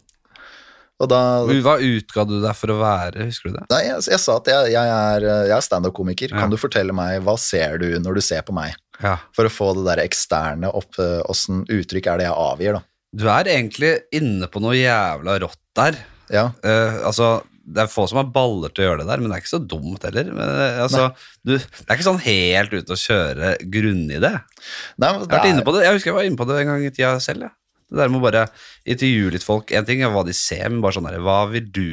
Da 1.04 1.20
Hva 1.44 1.74
utga 1.84 2.24
du 2.30 2.38
deg 2.40 2.56
for 2.56 2.72
å 2.72 2.78
være, 2.80 3.26
husker 3.28 3.50
du 3.50 3.58
det? 3.58 3.64
Nei, 3.74 3.82
jeg, 3.90 4.04
jeg 4.14 4.22
sa 4.22 4.38
at 4.40 4.48
jeg, 4.48 4.72
jeg 4.76 4.92
er, 4.94 5.26
jeg 5.50 5.56
er 5.58 5.66
standup-komiker. 5.66 6.32
Ja. 6.32 6.44
Kan 6.44 6.54
du 6.54 6.60
fortelle 6.62 6.96
meg 6.96 7.24
hva 7.26 7.36
ser 7.42 7.82
du 7.82 7.90
når 8.00 8.20
du 8.20 8.24
ser 8.24 8.46
på 8.48 8.56
meg? 8.56 8.78
Ja. 9.02 9.18
For 9.36 9.50
å 9.50 9.52
få 9.52 9.72
det 9.76 9.88
der 9.88 10.04
eksterne 10.04 10.70
opp 10.70 11.00
Åssen 11.02 11.64
uttrykk 11.66 12.12
er 12.12 12.22
det 12.22 12.28
jeg 12.30 12.38
avgir, 12.46 12.78
da? 12.78 12.86
Du 13.14 13.26
er 13.30 13.50
egentlig 13.52 13.96
inne 14.16 14.48
på 14.50 14.62
noe 14.64 14.78
jævla 14.78 15.36
rått 15.44 15.60
der. 15.78 15.98
Ja. 16.34 16.48
Uh, 16.66 17.02
altså, 17.10 17.34
det 17.64 17.84
er 17.84 17.92
få 17.92 18.06
som 18.10 18.20
har 18.20 18.32
baller 18.34 18.74
til 18.74 18.84
å 18.84 18.88
gjøre 18.90 19.04
det 19.04 19.10
der, 19.10 19.22
men 19.22 19.32
det 19.32 19.38
er 19.38 19.44
ikke 19.44 19.54
så 19.54 19.62
dumt 19.62 20.04
heller. 20.04 20.32
Men, 20.36 20.50
eh, 20.66 20.80
altså, 20.84 21.10
du, 21.46 21.54
det 21.56 21.86
er 21.86 21.96
ikke 21.96 22.08
sånn 22.10 22.24
helt 22.26 22.74
ute 22.74 22.96
å 22.96 23.00
kjøre 23.00 23.54
grunnidé. 23.72 24.34
Jeg. 25.80 25.86
Jeg 25.88 26.00
husker 26.00 26.12
jeg 26.12 26.18
var 26.18 26.28
inne 26.28 26.40
på 26.40 26.48
det 26.50 26.58
en 26.60 26.72
gang 26.74 26.84
i 26.84 26.92
tida 26.92 27.14
selv. 27.24 27.48
Ja. 27.48 27.56
Det 27.90 28.00
der 28.00 28.12
med 28.12 28.22
å 28.22 28.28
bare 28.28 28.46
intervjue 28.86 29.34
litt 29.36 29.46
folk. 29.46 29.74
En 29.76 29.88
ting 29.88 30.04
er 30.04 30.14
hva 30.14 30.26
de 30.28 30.36
ser, 30.38 30.66
men 30.70 30.82
bare 30.84 30.98
sånn 30.98 31.10
der, 31.10 31.20
hva 31.24 31.44
vil 31.52 31.68
du 31.74 31.90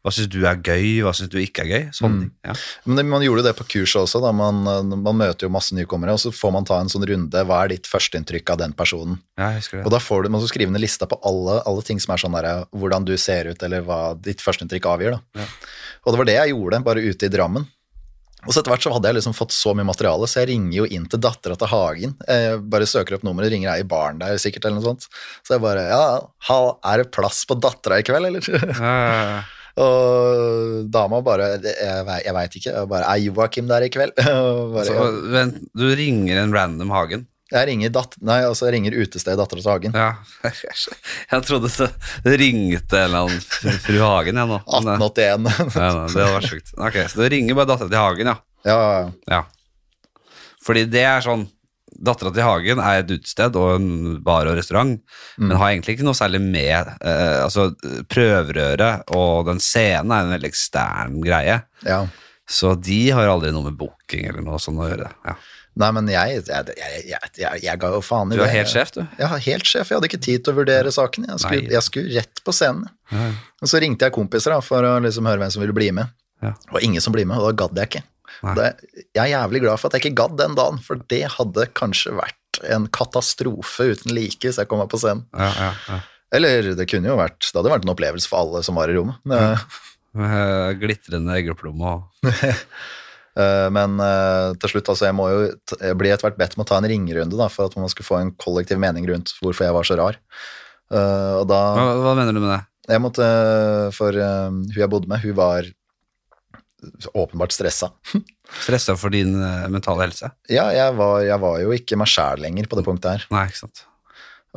Hva 0.00 0.08
syns 0.16 0.30
du 0.32 0.38
er 0.48 0.56
gøy, 0.64 1.02
hva 1.04 1.10
syns 1.12 1.28
du 1.28 1.34
ikke 1.36 1.60
er 1.60 1.68
gøy? 1.68 1.82
Sånn 1.92 2.14
mm. 2.14 2.28
Ja. 2.48 2.54
Men 2.88 2.96
det, 2.96 3.02
man 3.04 3.20
gjorde 3.20 3.42
det 3.44 3.52
på 3.58 3.66
kurset 3.68 4.00
også, 4.00 4.22
da 4.24 4.30
man, 4.32 4.62
man 4.64 5.18
møter 5.18 5.44
jo 5.44 5.50
masse 5.52 5.76
nykommere, 5.76 6.14
og 6.16 6.22
så 6.22 6.32
får 6.32 6.54
man 6.54 6.64
ta 6.64 6.78
en 6.80 6.88
sånn 6.88 7.04
runde. 7.04 7.42
Hva 7.44 7.58
er 7.66 7.74
ditt 7.74 7.90
førsteinntrykk 7.90 8.54
av 8.54 8.62
den 8.62 8.72
personen? 8.78 9.18
ja, 9.36 9.50
jeg 9.52 9.60
husker 9.60 9.82
Og 9.84 9.92
da 9.92 10.00
får 10.00 10.24
du, 10.24 10.30
man 10.32 10.40
skal 10.40 10.54
skrive 10.54 10.72
ned 10.72 10.80
lista 10.86 11.04
på 11.10 11.20
alle, 11.28 11.58
alle 11.68 11.84
ting 11.84 12.00
som 12.00 12.14
er 12.16 12.24
sånn 12.24 12.38
der, 12.38 12.64
hvordan 12.72 13.10
du 13.10 13.12
ser 13.20 13.52
ut, 13.52 13.66
eller 13.68 13.84
hva 13.84 14.00
ditt 14.16 14.40
førsteinntrykk 14.40 14.88
avgjør. 14.94 15.18
Da. 15.18 15.44
Ja. 15.44 15.50
Og 16.00 16.14
det 16.14 16.22
var 16.22 16.30
det 16.30 16.38
jeg 16.38 16.54
gjorde, 16.54 16.82
bare 16.88 17.04
ute 17.04 17.28
i 17.28 17.34
Drammen. 17.36 17.68
Og 18.46 18.52
så 18.54 18.60
etter 18.62 18.72
hvert 18.72 18.84
så 18.86 18.92
hadde 18.94 19.10
jeg 19.10 19.18
liksom 19.18 19.36
fått 19.36 19.52
så 19.52 19.74
mye 19.76 19.88
materiale, 19.88 20.28
så 20.30 20.40
jeg 20.42 20.50
ringer 20.54 20.76
jo 20.80 20.88
inn 20.88 21.06
til 21.10 21.20
dattera 21.22 21.58
til 21.60 21.70
Hagen. 21.70 22.14
Jeg 22.24 22.60
bare 22.72 22.88
søker 22.88 23.18
opp 23.18 23.24
nummeret, 23.26 23.52
ringer 23.52 23.74
ei 23.74 23.84
i 23.84 23.88
baren 23.88 24.20
der 24.22 24.40
sikkert, 24.40 24.64
eller 24.66 24.80
noe 24.80 24.88
sånt. 24.92 25.08
Så 25.44 25.56
jeg 25.56 25.64
bare 25.64 25.86
Ja, 25.90 26.60
er 26.92 27.02
det 27.02 27.10
plass 27.14 27.42
på 27.48 27.58
dattera 27.60 28.00
i 28.00 28.06
kveld, 28.06 28.30
eller? 28.30 28.52
Ja, 28.80 29.40
Og 29.80 30.88
dama 30.90 31.20
bare 31.24 31.52
Jeg, 31.62 32.06
jeg 32.26 32.34
veit 32.36 32.56
ikke. 32.58 32.72
Jeg 32.74 32.88
bare 32.90 33.12
Er 33.12 33.22
Joakim 33.22 33.68
der 33.70 33.86
i 33.86 33.90
kveld? 33.92 34.16
Bare, 34.74 34.86
Så, 34.88 35.10
vent, 35.32 35.60
du 35.78 35.86
ringer 35.96 36.42
en 36.42 36.54
random 36.56 36.90
Hagen. 36.94 37.26
Jeg 37.50 37.66
ringer 37.66 37.92
dat 37.94 38.16
Nei, 38.22 38.40
altså 38.46 38.68
jeg 38.68 38.76
ringer 38.76 38.96
utestedet 39.00 39.38
dattera 39.40 39.62
til 39.62 39.70
Hagen. 39.70 39.96
Ja. 39.96 40.10
Jeg 41.30 41.46
trodde 41.46 41.70
det 42.24 42.34
ringte 42.40 42.98
en 42.98 43.06
eller 43.08 43.24
annen 43.26 43.78
fru 43.84 43.96
Hagen, 44.02 44.38
jeg 44.38 44.50
nå. 44.50 44.58
Eh, 44.60 44.76
1881. 44.80 45.48
Ja, 45.74 45.88
det 46.06 46.26
vært 46.34 46.50
sjukt. 46.50 46.74
Ok, 46.78 46.98
så 47.10 47.22
det 47.22 47.30
ringer 47.34 47.58
bare 47.58 47.70
dattera 47.72 47.90
til 47.90 48.02
Hagen, 48.02 48.30
ja. 48.30 48.36
ja, 48.70 49.10
ja. 49.30 49.40
Fordi 50.64 50.84
det 50.90 51.06
er 51.08 51.24
sånn 51.24 51.48
Dattera 52.00 52.30
til 52.32 52.46
Hagen 52.46 52.80
er 52.80 53.02
et 53.02 53.10
utested 53.12 53.56
og 53.60 53.74
en 53.74 54.20
bar 54.24 54.48
og 54.48 54.54
restaurant, 54.56 54.94
men 55.42 55.58
har 55.58 55.72
egentlig 55.72 55.98
ikke 55.98 56.06
noe 56.06 56.16
særlig 56.16 56.38
med 56.40 56.88
eh, 56.96 57.40
Altså, 57.42 57.66
prøverøret 58.08 59.10
og 59.18 59.50
den 59.50 59.60
scenen 59.60 60.14
er 60.14 60.24
en 60.24 60.32
veldig 60.32 60.48
ekstern 60.48 61.18
greie, 61.24 61.58
ja. 61.84 61.98
så 62.48 62.72
de 62.78 63.00
har 63.12 63.28
aldri 63.28 63.50
noe 63.52 63.68
med 63.68 63.76
booking 63.80 64.30
eller 64.30 64.46
noe 64.46 64.62
sånt 64.62 64.80
å 64.80 64.88
gjøre. 64.88 65.10
Ja. 65.26 65.36
Nei, 65.78 65.88
men 65.94 66.08
jeg, 66.10 66.40
jeg, 66.50 66.72
jeg, 67.06 67.60
jeg, 67.62 67.74
ga 67.80 67.90
jo 67.94 68.00
faen 68.02 68.32
i 68.32 68.34
det. 68.34 68.40
Du 68.40 68.42
var 68.42 68.50
er 68.50 68.58
helt 68.58 68.72
sjef, 68.72 68.90
du. 68.96 69.00
Ja, 69.20 69.28
helt 69.30 69.68
sjef. 69.68 69.90
Jeg 69.90 69.96
hadde 69.96 70.08
ikke 70.10 70.22
tid 70.26 70.42
til 70.44 70.52
å 70.52 70.58
vurdere 70.58 70.92
saken. 70.92 71.28
Jeg 71.30 71.42
skulle, 71.44 71.70
jeg 71.70 71.86
skulle 71.86 72.14
rett 72.18 72.42
på 72.44 72.54
scenen. 72.54 72.88
Ja. 73.12 73.28
Og 73.62 73.70
så 73.70 73.80
ringte 73.82 74.08
jeg 74.08 74.16
kompiser 74.16 74.56
da, 74.56 74.58
for 74.64 74.86
å 74.86 74.96
liksom 75.04 75.28
høre 75.30 75.44
hvem 75.44 75.54
som 75.54 75.62
ville 75.62 75.76
bli 75.76 75.92
med. 75.96 76.10
Ja. 76.42 76.52
Det 76.58 76.74
var 76.74 76.84
ingen 76.84 77.04
som 77.04 77.14
blir 77.14 77.28
med, 77.28 77.38
og 77.38 77.48
da 77.48 77.64
gadd 77.64 77.78
jeg 77.78 77.92
ikke. 77.92 78.04
Det, 78.56 78.68
jeg 79.12 79.20
er 79.22 79.32
jævlig 79.34 79.60
glad 79.66 79.80
for 79.80 79.90
at 79.90 79.96
jeg 79.96 80.06
ikke 80.06 80.20
gadd 80.22 80.38
den 80.40 80.54
dagen, 80.58 80.78
for 80.82 81.02
det 81.12 81.24
hadde 81.36 81.66
kanskje 81.76 82.14
vært 82.16 82.60
en 82.66 82.86
katastrofe 82.92 83.90
uten 83.92 84.14
like 84.16 84.42
hvis 84.42 84.58
jeg 84.60 84.70
kom 84.70 84.80
meg 84.82 84.90
på 84.92 85.00
scenen. 85.00 85.26
Ja, 85.36 85.50
ja, 85.54 85.70
ja. 85.88 86.00
Eller 86.34 86.72
det 86.78 86.86
kunne 86.86 87.10
jo 87.10 87.16
vært 87.18 87.42
Det 87.42 87.56
hadde 87.58 87.72
vært 87.72 87.86
en 87.86 87.90
opplevelse 87.90 88.30
for 88.30 88.44
alle 88.44 88.60
som 88.66 88.78
var 88.80 88.90
i 88.90 88.98
rommet. 88.98 89.22
Eh, 90.10 90.72
Glitrende 90.74 91.36
eggeplomme 91.38 91.86
og 91.86 92.24
Men 93.36 94.00
eh, 94.02 94.56
til 94.60 94.72
slutt, 94.72 94.88
altså, 94.90 95.06
jeg 95.06 95.14
må 95.14 95.28
jo 95.30 95.42
jeg 95.78 95.96
blir 95.96 96.10
etter 96.10 96.26
hvert 96.26 96.38
bedt 96.40 96.56
om 96.56 96.64
å 96.64 96.66
ta 96.66 96.80
en 96.80 96.88
ringerunde 96.90 97.38
da, 97.38 97.46
for 97.52 97.70
at 97.70 97.76
man 97.78 97.92
skulle 97.92 98.08
få 98.08 98.18
en 98.18 98.32
kollektiv 98.42 98.80
mening 98.82 99.06
rundt 99.08 99.30
hvorfor 99.38 99.68
jeg 99.68 99.76
var 99.76 99.86
så 99.86 99.98
rar. 100.00 100.18
Eh, 100.90 101.34
og 101.38 101.46
da 101.50 101.60
hva, 101.76 101.92
hva 102.02 102.14
mener 102.18 102.34
du 102.34 102.42
med 102.42 102.50
det? 102.50 102.62
Jeg 102.90 103.02
måtte 103.04 103.26
For 103.94 104.16
eh, 104.16 104.48
hun 104.50 104.74
jeg 104.74 104.90
bodde 104.90 105.10
med, 105.10 105.22
hun 105.22 105.36
var 105.38 105.68
åpenbart 107.12 107.52
stressa. 107.52 107.92
Stressa 108.64 108.96
for 108.98 109.12
din 109.14 109.36
eh, 109.36 109.68
mentale 109.70 110.06
helse? 110.06 110.32
Ja, 110.50 110.70
jeg 110.74 110.96
var, 110.98 111.20
jeg 111.22 111.38
var 111.42 111.60
jo 111.62 111.76
ikke 111.76 111.98
meg 112.00 112.10
sjæl 112.10 112.42
lenger 112.42 112.66
på 112.70 112.78
det 112.78 112.86
punktet 112.86 113.12
her. 113.12 113.26
Nei, 113.34 113.46
ikke 113.50 113.62
sant. 113.66 113.84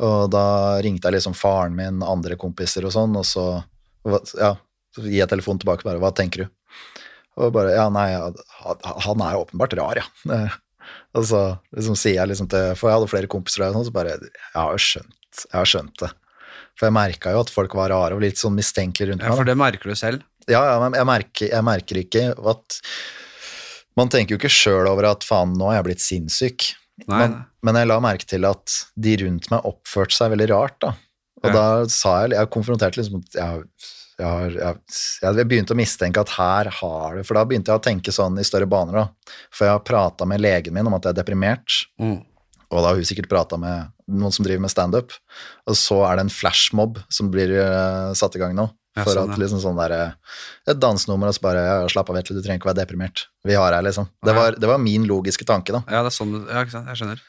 Og 0.02 0.26
da 0.32 0.46
ringte 0.82 1.06
jeg 1.06 1.20
liksom 1.20 1.36
faren 1.38 1.76
min, 1.78 2.02
andre 2.02 2.38
kompiser 2.40 2.86
og 2.88 2.94
sånn, 2.96 3.14
og 3.14 3.26
så 3.28 3.44
ja, 4.34 4.54
gir 4.98 5.20
jeg 5.20 5.30
telefonen 5.30 5.60
tilbake 5.62 5.86
bare, 5.86 6.00
hva 6.02 6.10
tenker 6.16 6.44
du? 6.44 6.48
Og 7.36 7.50
bare, 7.54 7.72
ja, 7.74 7.88
nei, 7.90 8.08
han- 8.14 9.22
er 9.26 9.32
jo 9.34 9.44
åpenbart 9.44 9.74
rar, 9.80 10.02
ja. 10.02 10.06
Og 11.16 11.24
så 11.24 11.40
liksom 11.74 11.96
sier 11.96 12.18
jeg 12.20 12.28
liksom 12.30 12.48
til, 12.50 12.74
for 12.76 12.90
jeg 12.90 12.98
hadde 12.98 13.08
flere 13.10 13.30
kompiser 13.30 13.62
der, 13.64 13.70
og 13.72 13.78
sånn, 13.80 13.86
så 13.88 13.94
bare, 13.94 14.16
jeg 14.20 14.54
har 14.58 14.74
jo 14.74 14.82
skjønt, 14.84 15.40
jeg 15.48 15.56
har 15.56 15.70
skjønt 15.70 15.98
det. 16.02 16.10
For 16.78 16.86
jeg 16.88 16.94
merka 16.96 17.32
jo 17.32 17.40
at 17.44 17.50
folk 17.54 17.74
var 17.78 17.90
rare 17.94 18.16
og 18.18 18.22
litt 18.22 18.36
sånn 18.40 18.54
mistenkelige 18.58 19.12
rundt 19.12 19.22
meg. 19.22 19.30
Ja. 19.30 19.36
For 19.38 19.48
det 19.48 19.54
merker 19.58 19.90
du 19.90 19.96
selv. 19.98 20.22
Ja, 20.50 20.60
ja, 20.68 20.74
men 20.82 20.92
jeg 20.98 21.06
merker, 21.08 21.48
jeg 21.54 21.64
merker 21.64 22.00
ikke 22.02 22.24
at 22.50 22.80
Man 23.96 24.10
tenker 24.10 24.34
jo 24.34 24.40
ikke 24.42 24.50
sjøl 24.50 24.88
over 24.90 25.06
at 25.12 25.22
faen, 25.24 25.52
nå 25.54 25.68
er 25.70 25.76
jeg 25.78 25.84
blitt 25.86 26.02
sinnssyk. 26.02 26.64
Nei, 27.06 27.18
Men, 27.22 27.36
men 27.62 27.76
jeg 27.78 27.86
la 27.90 27.98
merke 28.02 28.26
til 28.26 28.44
at 28.48 28.74
de 28.98 29.12
rundt 29.22 29.46
meg 29.52 29.68
oppførte 29.70 30.16
seg 30.16 30.32
veldig 30.34 30.48
rart, 30.50 30.76
da. 30.82 30.90
Og 31.44 31.48
Ja. 31.48 31.52
da 31.54 31.64
sa 31.92 32.14
jeg 32.24 32.34
Jeg 32.34 32.50
konfronterte 32.50 32.98
liksom 32.98 33.22
at 33.22 33.38
jeg, 33.38 33.64
jeg, 34.18 34.26
har, 34.26 34.54
jeg, 34.54 34.76
jeg 35.24 35.48
begynte 35.50 35.74
å 35.74 35.78
mistenke 35.78 36.22
at 36.22 36.34
her 36.36 36.70
har 36.78 37.16
det 37.18 37.24
For 37.26 37.38
da 37.38 37.42
begynte 37.48 37.72
jeg 37.72 37.80
å 37.80 37.82
tenke 37.82 38.14
sånn 38.14 38.38
i 38.38 38.46
større 38.46 38.68
baner, 38.70 39.00
da. 39.00 39.34
For 39.50 39.66
jeg 39.66 39.74
har 39.74 39.82
prata 39.86 40.28
med 40.28 40.42
legen 40.44 40.76
min 40.76 40.86
om 40.86 40.94
at 40.94 41.06
jeg 41.06 41.16
er 41.16 41.20
deprimert. 41.22 41.80
Mm. 41.98 42.20
Og 42.70 42.78
da 42.80 42.88
har 42.88 42.98
hun 42.98 43.06
sikkert 43.06 43.30
prata 43.30 43.58
med 43.60 43.90
noen 44.10 44.34
som 44.34 44.46
driver 44.46 44.64
med 44.64 44.72
standup. 44.72 45.14
Og 45.70 45.76
så 45.78 46.00
er 46.08 46.18
det 46.18 46.26
en 46.26 46.32
flashmob 46.32 47.02
som 47.12 47.30
blir 47.32 47.52
uh, 47.58 48.14
satt 48.18 48.38
i 48.38 48.42
gang 48.42 48.56
nå. 48.56 48.68
Ja, 48.94 49.02
For 49.02 49.18
sånn, 49.18 49.32
at 49.34 49.40
liksom 49.42 49.58
sånn 49.58 49.78
der, 49.78 49.90
eh, 49.90 50.40
Et 50.70 50.78
dansenummer 50.78 51.26
og 51.26 51.34
så 51.34 51.42
bare 51.42 51.62
ja, 51.66 51.78
Slapp 51.90 52.12
av, 52.12 52.14
Vetle, 52.14 52.36
du 52.36 52.44
trenger 52.44 52.60
ikke 52.60 52.68
være 52.68 52.84
deprimert. 52.84 53.24
Vi 53.42 53.56
har 53.58 53.74
her, 53.74 53.82
liksom. 53.82 54.06
Det 54.22 54.34
var, 54.36 54.54
det 54.54 54.68
var 54.70 54.78
min 54.78 55.08
logiske 55.10 55.46
tanke, 55.48 55.74
da. 55.74 55.80
Ja, 55.90 56.04
det 56.06 56.12
er 56.12 56.14
sånn 56.14 56.36
Ja. 56.46 56.62
Jeg 56.62 57.00
skjønner. 57.00 57.24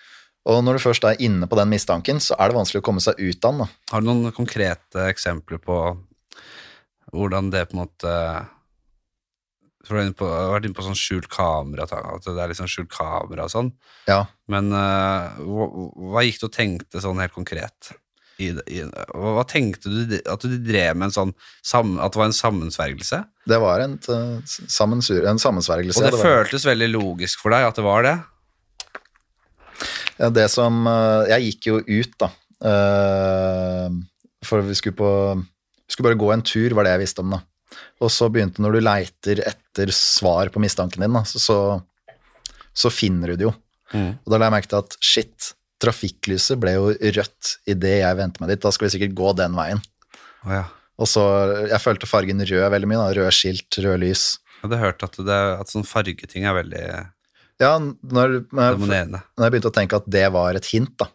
Og 0.46 0.60
når 0.62 0.78
du 0.78 0.84
først 0.84 1.08
er 1.10 1.18
inne 1.26 1.50
på 1.50 1.58
den 1.58 1.72
mistanken, 1.72 2.22
så 2.22 2.38
er 2.38 2.52
det 2.52 2.58
vanskelig 2.60 2.84
å 2.84 2.86
komme 2.86 3.02
seg 3.02 3.18
ut 3.18 3.48
av 3.50 3.64
den. 3.64 3.72
Har 3.90 4.04
du 4.04 4.10
noen 4.12 4.36
konkrete 4.36 5.08
eksempler 5.10 5.58
på 5.58 5.80
hvordan 7.16 7.50
det 7.54 7.66
på 7.70 7.78
en 7.78 7.84
måte 7.86 8.14
For 9.86 9.98
du 9.98 10.24
har 10.26 10.54
vært 10.56 10.68
inne 10.68 10.78
på 10.78 10.86
sånn 10.86 10.98
skjult 10.98 11.30
kamera, 11.32 11.86
at 11.88 12.26
det 12.26 12.42
er 12.42 12.52
liksom 12.52 12.70
skjult 12.72 12.90
kamera 12.94 13.46
og 13.46 13.54
sånn. 13.54 13.70
Ja. 14.10 14.24
Men 14.52 14.72
uh, 14.74 15.38
hva, 15.46 15.70
hva 16.12 16.26
gikk 16.26 16.42
du 16.42 16.50
og 16.50 16.56
tenkte 16.56 17.04
sånn 17.04 17.22
helt 17.22 17.36
konkret? 17.36 17.94
I, 18.36 18.50
i, 18.68 18.82
hva, 18.84 19.36
hva 19.38 19.44
tenkte 19.48 19.88
du 19.88 20.18
at 20.20 20.44
du 20.44 20.58
drev 20.60 20.98
med 20.98 21.08
en 21.08 21.16
sånn 21.16 21.32
sam, 21.64 21.96
At 22.04 22.12
det 22.12 22.20
var 22.20 22.28
en 22.28 22.36
sammensvergelse? 22.36 23.22
Det 23.48 23.60
var 23.64 23.84
en, 23.86 23.96
eh, 24.12 24.34
en 24.42 25.40
sammensvergelse. 25.40 26.02
Og 26.02 26.04
det, 26.04 26.12
det 26.18 26.24
føltes 26.24 26.66
veldig 26.68 26.90
logisk 26.92 27.46
for 27.46 27.56
deg 27.56 27.70
at 27.70 27.80
det 27.80 27.86
var 27.86 28.08
det? 28.08 28.16
Ja, 30.20 30.32
det 30.32 30.50
som 30.52 30.86
eh, 30.88 31.32
Jeg 31.36 31.50
gikk 31.50 31.70
jo 31.72 31.80
ut, 31.80 32.18
da. 32.20 32.32
Uh, 32.66 33.92
For 34.46 34.64
vi 34.66 34.76
skulle 34.78 34.98
på 34.98 35.12
skulle 35.92 36.10
bare 36.12 36.20
gå 36.22 36.32
en 36.34 36.46
tur, 36.46 36.74
var 36.78 36.88
det 36.88 36.96
jeg 36.96 37.04
visste 37.06 37.24
om, 37.24 37.36
da. 37.36 37.42
Og 38.04 38.12
så 38.14 38.30
begynte 38.32 38.64
når 38.64 38.78
du 38.78 38.84
leiter 38.86 39.42
etter 39.48 39.92
svar 39.96 40.50
på 40.54 40.62
mistanken 40.64 41.04
din, 41.06 41.16
da, 41.16 41.24
så, 41.28 41.42
så, 41.42 41.58
så 42.76 42.92
finner 42.94 43.34
du 43.34 43.40
det 43.40 43.48
jo. 43.50 43.54
Mm. 43.94 44.16
Og 44.24 44.32
da 44.32 44.40
la 44.40 44.50
jeg 44.50 44.56
merke 44.56 44.72
til 44.72 44.82
at 44.82 44.98
shit, 45.04 45.52
trafikklyset 45.84 46.60
ble 46.62 46.74
jo 46.78 46.88
rødt 46.94 47.52
idet 47.70 48.00
jeg 48.00 48.18
vendte 48.20 48.42
meg 48.42 48.54
dit. 48.54 48.64
Da 48.64 48.72
skal 48.74 48.88
vi 48.88 48.96
sikkert 48.96 49.18
gå 49.18 49.34
den 49.38 49.58
veien. 49.58 49.84
Oh, 50.46 50.54
ja. 50.54 50.64
Og 50.96 51.10
så, 51.12 51.24
Jeg 51.68 51.82
følte 51.84 52.08
fargen 52.08 52.40
rød 52.40 52.70
veldig 52.72 52.88
mye. 52.88 53.02
da, 53.02 53.10
Rød 53.18 53.36
skilt, 53.36 53.80
rød 53.84 54.00
lys. 54.06 54.24
Jeg 54.56 54.70
hadde 54.70 54.80
hørt 54.80 55.04
at, 55.04 55.18
det, 55.28 55.42
at 55.60 55.72
sånn 55.74 55.86
fargeting 55.88 56.48
er 56.48 56.56
veldig 56.56 56.84
Ja, 57.62 57.74
når, 57.80 58.38
når, 58.56 58.80
jeg, 58.88 59.10
når 59.12 59.44
jeg 59.46 59.54
begynte 59.54 59.72
å 59.72 59.76
tenke 59.76 60.00
at 60.00 60.08
det 60.12 60.26
var 60.34 60.58
et 60.58 60.70
hint, 60.72 60.96
da. 61.00 61.10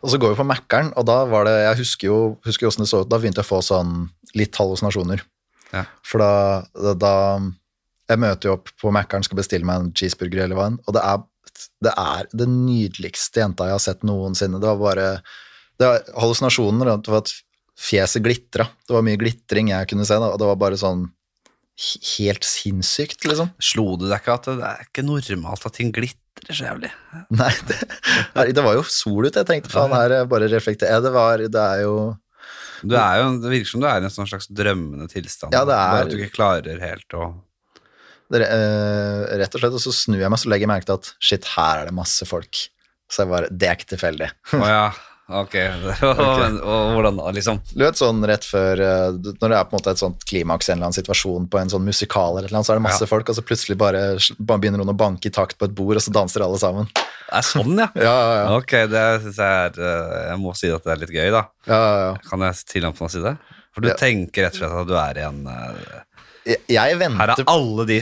Og 0.00 0.12
så 0.12 0.20
går 0.20 0.32
vi 0.32 0.40
på 0.40 0.46
Mækkern, 0.48 0.94
og 0.96 1.04
da 1.08 1.22
var 1.28 1.44
det 1.44 1.56
Jeg 1.58 1.80
husker 1.82 2.08
jo 2.08 2.18
husker 2.46 2.66
hvordan 2.66 2.86
det 2.86 2.90
så 2.92 3.02
ut. 3.02 3.10
Da 3.10 3.18
begynte 3.20 3.42
jeg 3.42 3.48
å 3.48 3.52
få 3.52 3.60
sånn 3.64 4.08
litt 4.38 4.56
hallusinasjoner. 4.56 5.24
Ja. 5.74 5.84
For 6.06 6.22
da, 6.22 6.30
da, 6.74 6.94
da 6.96 7.14
Jeg 8.10 8.22
møter 8.22 8.50
jo 8.50 8.56
opp 8.56 8.72
på 8.80 8.92
Mækkern, 8.94 9.26
skal 9.26 9.38
bestille 9.38 9.68
meg 9.68 9.82
en 9.82 9.92
cheeseburger 9.94 10.46
eller 10.46 10.58
hva 10.58 10.70
enn, 10.70 10.80
og 10.86 10.96
det 10.96 11.04
er 11.04 11.26
det 11.84 11.92
er 11.98 12.28
det 12.36 12.46
nydeligste 12.48 13.42
jenta 13.42 13.66
jeg 13.68 13.74
har 13.74 13.82
sett 13.82 14.04
noensinne. 14.06 14.60
Det 14.62 14.68
var 14.68 14.80
bare 14.80 15.06
det 15.80 15.88
var 15.88 16.02
Hallusinasjoner, 16.20 16.90
det 17.00 17.12
var 17.12 17.24
at 17.24 17.32
fjeset 17.80 18.22
glitra. 18.24 18.66
Det 18.84 18.94
var 18.94 19.04
mye 19.06 19.20
glitring 19.20 19.72
jeg 19.72 19.88
kunne 19.90 20.06
se, 20.08 20.18
da, 20.20 20.28
og 20.28 20.40
det 20.40 20.48
var 20.50 20.60
bare 20.60 20.78
sånn 20.80 21.06
helt 22.18 22.44
sinnssykt, 22.44 23.24
liksom. 23.24 23.54
Slo 23.62 23.94
du 23.96 24.04
deg 24.10 24.20
ikke 24.20 24.36
at 24.36 24.48
det 24.50 24.66
er 24.68 24.82
ikke 24.84 25.06
normalt 25.06 25.64
at 25.64 25.78
ting 25.78 25.92
glitrer 25.96 26.18
så 26.48 26.64
jævlig? 26.66 26.90
Nei, 27.36 27.50
det, 27.68 27.76
det 28.56 28.64
var 28.64 28.78
jo 28.78 28.82
sol 28.88 29.26
ute. 29.28 29.42
Jeg 29.42 29.48
tenkte 29.48 29.72
faen, 29.72 29.92
her 29.94 30.16
er 30.20 30.30
bare 30.30 30.48
reflekter... 30.50 30.90
jeg. 30.90 31.04
det 31.04 31.12
var 31.14 31.44
Det 31.44 31.60
er 31.66 31.82
jo 31.84 31.94
Du 32.82 32.96
er 32.96 33.20
jo, 33.20 33.28
det 33.42 33.52
virker 33.52 33.70
som 33.74 33.84
du 33.84 33.88
er 33.90 34.00
i 34.00 34.08
en 34.08 34.14
sånn 34.14 34.30
slags 34.30 34.48
drømmende 34.48 35.08
tilstand. 35.12 35.54
Ja, 35.54 35.66
det 35.68 35.76
er- 35.76 35.94
Bare 35.94 36.08
at 36.08 36.12
du 36.14 36.18
ikke 36.18 36.36
klarer 36.38 36.80
helt 36.80 37.18
å 37.18 37.30
det, 38.30 38.46
uh, 38.46 39.26
Rett 39.40 39.54
og 39.56 39.62
slett, 39.62 39.74
og 39.74 39.82
så 39.82 39.92
snur 39.94 40.20
jeg 40.22 40.30
meg, 40.30 40.38
så 40.38 40.50
legger 40.52 40.68
jeg 40.68 40.70
merke 40.70 40.86
til 40.86 41.00
at 41.00 41.08
shit, 41.18 41.48
her 41.56 41.80
er 41.82 41.88
det 41.90 41.96
masse 41.96 42.26
folk. 42.28 42.60
Så 43.10 43.24
jeg 43.24 43.30
bare 43.32 43.48
Det 43.50 43.66
er 43.66 43.74
ikke 43.78 43.88
tilfeldig. 43.96 44.28
Oh, 44.54 44.66
ja, 44.70 44.84
ok. 45.30 45.54
og, 46.10 46.56
og 46.60 46.92
hvordan 46.96 47.18
da, 47.20 47.30
liksom? 47.36 47.60
Du 47.70 47.84
vet 47.84 47.98
sånn 48.00 48.20
rett 48.28 48.44
før 48.48 48.80
eh, 48.84 49.18
Når 49.40 49.52
det 49.52 49.56
er 49.58 49.68
på 49.68 49.74
en 49.74 49.78
måte 49.78 49.94
et 49.94 50.00
sånt 50.02 50.24
klimaks, 50.28 50.68
en 50.68 50.76
eller 50.78 50.88
annen 50.90 50.96
situasjon 50.98 51.46
på 51.52 51.60
en 51.60 51.70
sånn 51.72 51.86
musikal, 51.86 52.38
eller 52.40 52.52
noe, 52.54 52.64
så 52.66 52.74
er 52.74 52.80
det 52.80 52.86
masse 52.88 53.08
folk, 53.10 53.28
og 53.30 53.38
så 53.38 53.44
plutselig 53.46 53.78
bare, 53.80 54.02
bare 54.38 54.62
begynner 54.64 54.82
noen 54.82 54.92
å 54.94 54.98
banke 54.98 55.30
i 55.30 55.34
takt 55.34 55.58
på 55.60 55.68
et 55.70 55.76
bord, 55.78 55.96
og 56.00 56.04
så 56.04 56.12
danser 56.14 56.44
alle 56.46 56.58
sammen. 56.62 56.90
Det 56.96 57.38
er 57.38 57.46
sånn, 57.46 57.76
ja. 57.78 57.88
Ja, 58.08 58.16
ja, 58.16 58.34
ja. 58.42 58.50
Ok, 58.58 58.74
det 58.90 59.06
synes 59.26 59.38
jeg 59.38 59.70
er 59.70 59.80
eh, 59.86 60.18
Jeg 60.32 60.42
må 60.42 60.54
si 60.58 60.72
at 60.74 60.84
det 60.86 60.94
er 60.96 61.02
litt 61.04 61.14
gøy, 61.14 61.28
da. 61.36 61.44
ja, 61.70 61.78
ja, 61.80 61.96
ja. 62.08 62.12
Kan 62.30 62.46
jeg 62.48 62.62
tillate 62.74 62.98
meg 63.00 63.08
å 63.10 63.14
si 63.14 63.24
det? 63.28 63.36
For 63.70 63.84
du 63.86 63.92
Ja. 63.92 63.94
tenker 64.00 64.48
rett 64.48 64.56
og 64.56 64.64
slett 64.64 64.78
at 64.80 64.88
du 64.90 64.96
er 64.98 65.18
i 65.20 65.26
en 65.28 65.44
eh, 65.46 65.98
Jeg, 66.48 66.56
jeg 66.72 66.96
Her 66.96 67.30
er 67.34 67.42
alle 67.52 67.84
de. 67.88 67.96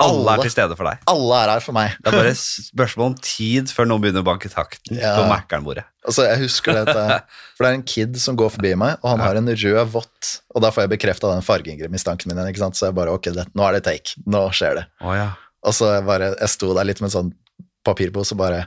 Alle 0.00 0.32
er 0.34 0.42
til 0.46 0.52
stede 0.54 0.76
for 0.78 0.88
deg. 0.88 1.02
Alle 1.12 1.40
er 1.44 1.50
her 1.52 1.60
for 1.64 1.76
meg. 1.76 1.92
Det 2.00 2.08
er 2.08 2.16
bare 2.16 2.32
spørsmål 2.38 3.10
om 3.10 3.16
tid 3.20 3.72
før 3.74 3.88
noen 3.90 4.00
begynner 4.04 4.24
å 4.24 4.28
banke 4.30 4.48
takten 4.52 4.96
Ja. 4.96 5.12
på 5.18 5.26
Mækkern-bordet. 5.28 5.84
Altså, 6.08 6.24
jeg 6.30 6.40
husker 6.46 6.78
dette, 6.80 7.04
for 7.56 7.66
det 7.66 7.70
er 7.70 7.78
en 7.78 7.84
kid 7.94 8.16
som 8.22 8.38
går 8.40 8.54
forbi 8.56 8.72
meg, 8.80 8.96
og 9.04 9.12
han 9.12 9.22
har 9.22 9.38
en 9.38 9.52
rød 9.52 9.92
vott, 9.92 10.32
og 10.54 10.64
da 10.64 10.72
får 10.74 10.86
jeg 10.86 10.94
bekrefta 10.96 11.30
den 11.34 11.44
fargemistanken 11.46 12.32
min 12.32 12.40
igjen, 12.48 12.74
så 12.74 12.88
jeg 12.88 12.96
bare, 12.96 13.12
ok, 13.14 13.28
det, 13.36 13.46
nå 13.54 13.68
er 13.68 13.78
det 13.78 13.84
take, 13.86 14.16
nå 14.26 14.46
skjer 14.56 14.80
det. 14.80 14.86
Oh, 15.04 15.12
ja. 15.16 15.28
Og 15.62 15.76
så 15.76 15.92
jeg 15.98 16.06
bare, 16.08 16.32
jeg 16.40 16.50
sto 16.56 16.72
der 16.74 16.88
litt 16.88 17.02
med 17.04 17.12
en 17.12 17.16
sånn 17.18 17.32
papirpose, 17.86 18.34
og 18.34 18.40
bare, 18.40 18.64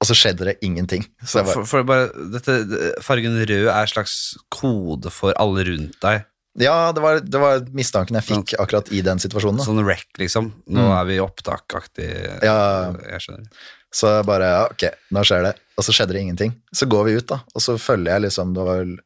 og 0.00 0.08
så 0.08 0.16
skjedde 0.18 0.48
det 0.48 0.56
ingenting. 0.66 1.04
Så 1.22 1.44
bare, 1.44 1.52
For, 1.60 1.68
for 1.68 1.86
bare, 1.88 2.08
dette, 2.32 2.56
fargen 3.04 3.36
rød 3.44 3.68
er 3.68 3.76
en 3.84 3.92
slags 3.92 4.16
kode 4.52 5.12
for 5.14 5.36
alle 5.40 5.68
rundt 5.68 6.00
deg. 6.02 6.24
Ja, 6.60 6.92
det 6.94 7.02
var, 7.02 7.20
det 7.20 7.40
var 7.40 7.64
mistanken 7.74 8.14
jeg 8.20 8.26
fikk 8.28 8.54
akkurat 8.62 8.90
i 8.94 9.00
den 9.02 9.18
situasjonen. 9.22 9.58
Da. 9.58 9.66
Sånn 9.66 9.82
wreck, 9.84 10.06
liksom. 10.20 10.52
Nå 10.70 10.84
Mm. 10.84 10.92
er 11.00 11.04
vi 11.08 11.18
opptakaktig. 11.24 12.08
Ja. 12.44 12.92
Jeg 13.10 13.20
skjønner. 13.24 13.48
Så 13.94 14.10
bare, 14.26 14.48
ja, 14.50 14.64
ok, 14.70 14.84
nå 15.14 15.22
skjer 15.26 15.42
det. 15.48 15.54
Og 15.78 15.84
så 15.86 15.92
skjedde 15.94 16.14
det 16.14 16.22
ingenting. 16.24 16.54
Så 16.74 16.86
går 16.90 17.04
vi 17.08 17.16
ut 17.18 17.26
da, 17.30 17.40
og 17.54 17.62
så 17.62 17.76
følger 17.78 18.12
jeg 18.16 18.22
liksom, 18.28 18.54
det 18.54 18.62
var 18.66 18.80
vel 18.84 18.96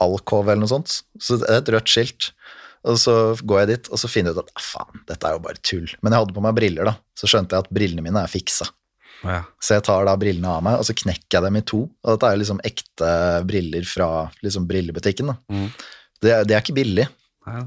Alcove 0.00 0.48
eller 0.52 0.62
noe 0.64 0.70
sånt, 0.72 1.02
så 1.20 1.36
det 1.40 1.48
er 1.50 1.58
et 1.60 1.68
rødt 1.74 1.88
skilt. 1.92 2.30
Og 2.88 2.96
så 2.96 3.14
går 3.44 3.58
jeg 3.60 3.68
dit, 3.74 3.88
og 3.92 3.98
så 4.00 4.08
finner 4.08 4.32
jeg 4.32 4.38
ut 4.40 4.46
at, 4.46 4.52
ah, 4.56 4.64
faen, 4.64 5.02
dette 5.10 5.28
er 5.28 5.34
jo 5.36 5.42
bare 5.44 5.60
tull. 5.60 5.88
Men 6.00 6.12
jeg 6.14 6.22
hadde 6.22 6.36
på 6.38 6.40
meg 6.46 6.54
briller 6.56 6.88
da, 6.88 6.94
så 7.16 7.28
skjønte 7.28 7.52
jeg 7.52 7.66
at 7.66 7.72
brillene 7.76 8.04
mine 8.06 8.22
er 8.24 8.32
fiksa. 8.32 8.70
Ja. 9.20 9.42
Så 9.60 9.74
jeg 9.76 9.84
tar 9.84 10.06
da 10.08 10.14
brillene 10.16 10.48
av 10.48 10.62
meg, 10.64 10.78
og 10.80 10.86
så 10.88 10.96
knekker 10.96 11.36
jeg 11.36 11.44
dem 11.44 11.58
i 11.60 11.64
to. 11.68 11.82
Og 12.00 12.14
dette 12.14 12.30
er 12.32 12.40
liksom 12.40 12.62
ekte 12.64 13.10
briller 13.44 13.84
fra 13.84 14.08
liksom 14.40 14.64
brillebutikken 14.70 15.28
da. 15.28 15.36
Mm. 15.52 15.66
Det, 16.20 16.36
det 16.48 16.56
er 16.56 16.62
ikke 16.62 16.76
billig. 16.76 17.08
Ja. 17.48 17.64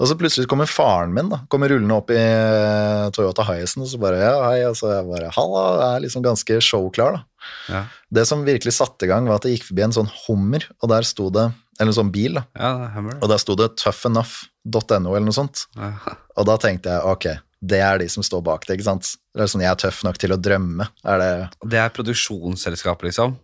Og 0.00 0.08
så 0.08 0.16
plutselig 0.16 0.48
kommer 0.48 0.68
faren 0.70 1.12
min 1.12 1.28
da, 1.28 1.42
kommer 1.52 1.68
rullende 1.68 1.96
opp 2.00 2.08
i 2.14 2.16
eh, 2.16 3.08
Toyota 3.12 3.44
Hiacen, 3.44 3.82
og 3.84 3.90
så 3.90 3.98
bare, 4.00 4.20
ja, 4.22 4.36
hei, 4.46 4.62
og 4.64 4.78
så 4.78 4.94
jeg 4.94 5.08
bare, 5.10 5.28
halla, 5.36 5.64
jeg 5.76 5.98
er 5.98 6.04
liksom 6.06 6.24
ganske 6.24 6.56
showklar 6.64 7.18
da. 7.18 7.20
Ja. 7.68 7.82
Det 8.16 8.24
som 8.28 8.46
virkelig 8.46 8.72
satte 8.78 9.04
i 9.04 9.10
gang 9.10 9.28
var 9.28 9.40
at 9.40 9.48
jeg 9.48 9.58
gikk 9.58 9.68
forbi 9.68 9.84
en 9.84 9.96
sånn 9.96 10.08
hummer, 10.22 10.64
og 10.80 10.92
der 10.94 11.04
sto 11.08 11.28
det, 11.34 11.50
eller 11.76 11.92
en 11.92 11.98
sånn 11.98 12.14
bil 12.14 12.40
da, 12.40 12.46
ja, 12.56 12.72
og 13.18 13.28
der 13.28 13.44
sto 13.44 13.58
det 13.60 13.74
toughenough.no 13.80 15.12
eller 15.12 15.28
noe 15.28 15.36
sånt. 15.36 15.66
Ja. 15.76 15.92
Og 16.40 16.46
da 16.48 16.54
tenkte 16.60 16.92
jeg, 16.94 17.04
ok, 17.04 17.24
det 17.60 17.80
er 17.84 17.98
de 18.00 18.06
som 18.08 18.24
står 18.24 18.40
bak 18.46 18.62
det, 18.64 18.78
ikke 18.78 18.86
sant? 18.86 19.08
Det 19.36 19.44
er 19.44 19.50
sånn, 19.52 19.60
jeg 19.60 19.68
er 19.68 19.80
tøff 19.82 19.98
nok 20.06 20.16
til 20.20 20.32
å 20.32 20.38
drømme. 20.40 20.86
Er 21.04 21.20
det, 21.20 21.32
Det 21.68 21.80
er 21.82 21.92
produksjonsselskapet, 21.92 23.10
liksom. 23.10 23.34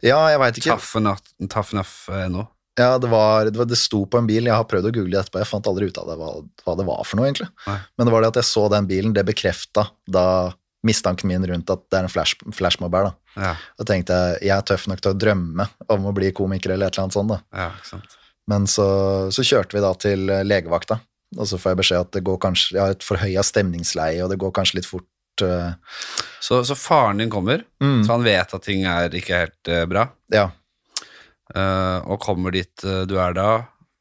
ja, 0.00 0.16
jeg 0.32 0.40
vet 0.40 0.60
ikke. 0.62 0.76
Tough 0.78 1.00
enough, 1.02 1.34
tough 1.52 1.74
enough 1.76 2.08
eh, 2.14 2.28
nå. 2.32 2.46
Ja, 2.78 2.92
det 3.02 3.10
var, 3.10 3.48
det 3.50 3.58
var, 3.58 3.66
det 3.66 3.78
sto 3.80 4.04
på 4.06 4.20
en 4.20 4.28
bil, 4.28 4.46
jeg 4.46 4.54
har 4.54 4.68
prøvd 4.70 4.90
å 4.90 4.94
google 4.94 5.10
det 5.12 5.24
etterpå, 5.24 5.42
jeg 5.42 5.50
fant 5.50 5.68
aldri 5.70 5.88
ut 5.90 5.98
av 5.98 6.12
det, 6.12 6.16
hva, 6.20 6.30
hva 6.64 6.76
det 6.78 6.86
var 6.86 7.02
for 7.08 7.18
noe 7.18 7.26
egentlig. 7.26 7.48
Nei. 7.66 7.78
Men 7.98 8.08
det 8.08 8.14
var 8.14 8.24
det 8.24 8.30
at 8.32 8.40
jeg 8.40 8.50
så 8.52 8.64
den 8.72 8.88
bilen, 8.90 9.16
det 9.16 9.26
bekreftet 9.26 9.90
da 10.06 10.26
mistanken 10.86 11.28
min 11.28 11.46
rundt 11.46 11.70
at 11.74 11.82
det 11.90 11.98
er 11.98 12.06
en 12.06 12.12
flash, 12.12 12.38
flashmob 12.54 12.94
da. 12.94 13.10
Ja, 13.34 13.56
Da 13.78 13.86
tenkte 13.86 14.14
jeg, 14.14 14.38
jeg 14.46 14.54
er 14.54 14.64
tøff 14.66 14.86
nok 14.90 15.02
til 15.02 15.12
å 15.12 15.18
drømme 15.18 15.66
om 15.90 16.08
å 16.08 16.14
bli 16.14 16.30
komiker 16.34 16.74
eller 16.74 16.88
et 16.88 16.94
eller 16.94 17.08
annet 17.08 17.18
sånt 17.18 17.34
da. 17.34 17.42
ja. 17.52 18.00
Men 18.48 18.64
så, 18.70 18.86
så 19.34 19.44
kjørte 19.44 19.76
vi 19.76 19.84
da 19.84 19.92
til 20.00 20.30
eh, 20.32 20.44
legevakta, 20.46 20.96
og 21.36 21.48
så 21.50 21.58
får 21.60 21.74
jeg 21.74 21.80
beskjed 21.82 22.06
at 22.06 22.14
det 22.16 22.22
går 22.24 22.38
kanskje, 22.40 22.70
jeg 22.78 22.80
har 22.80 22.94
et 22.94 23.04
forhøya 23.04 23.42
stemningsleie, 23.44 24.22
og 24.24 24.32
det 24.32 24.38
går 24.40 24.54
kanskje 24.56 24.78
litt 24.80 24.88
fort. 24.88 25.04
Uh... 25.44 25.76
Så, 26.42 26.62
så 26.64 26.74
faren 26.74 27.20
din 27.20 27.30
kommer, 27.30 27.60
mm, 27.82 28.00
så 28.06 28.16
han 28.16 28.24
vet 28.24 28.54
at 28.56 28.64
ting 28.64 28.86
er 28.88 29.12
ikke 29.14 29.42
helt 29.44 29.70
uh, 29.70 29.84
bra, 29.90 30.06
ja. 30.32 30.48
Eh, 31.54 31.98
og 32.08 32.20
kommer 32.24 32.54
dit 32.54 32.84
eh, 32.84 33.04
du 33.08 33.16
er 33.20 33.36
da, 33.36 33.50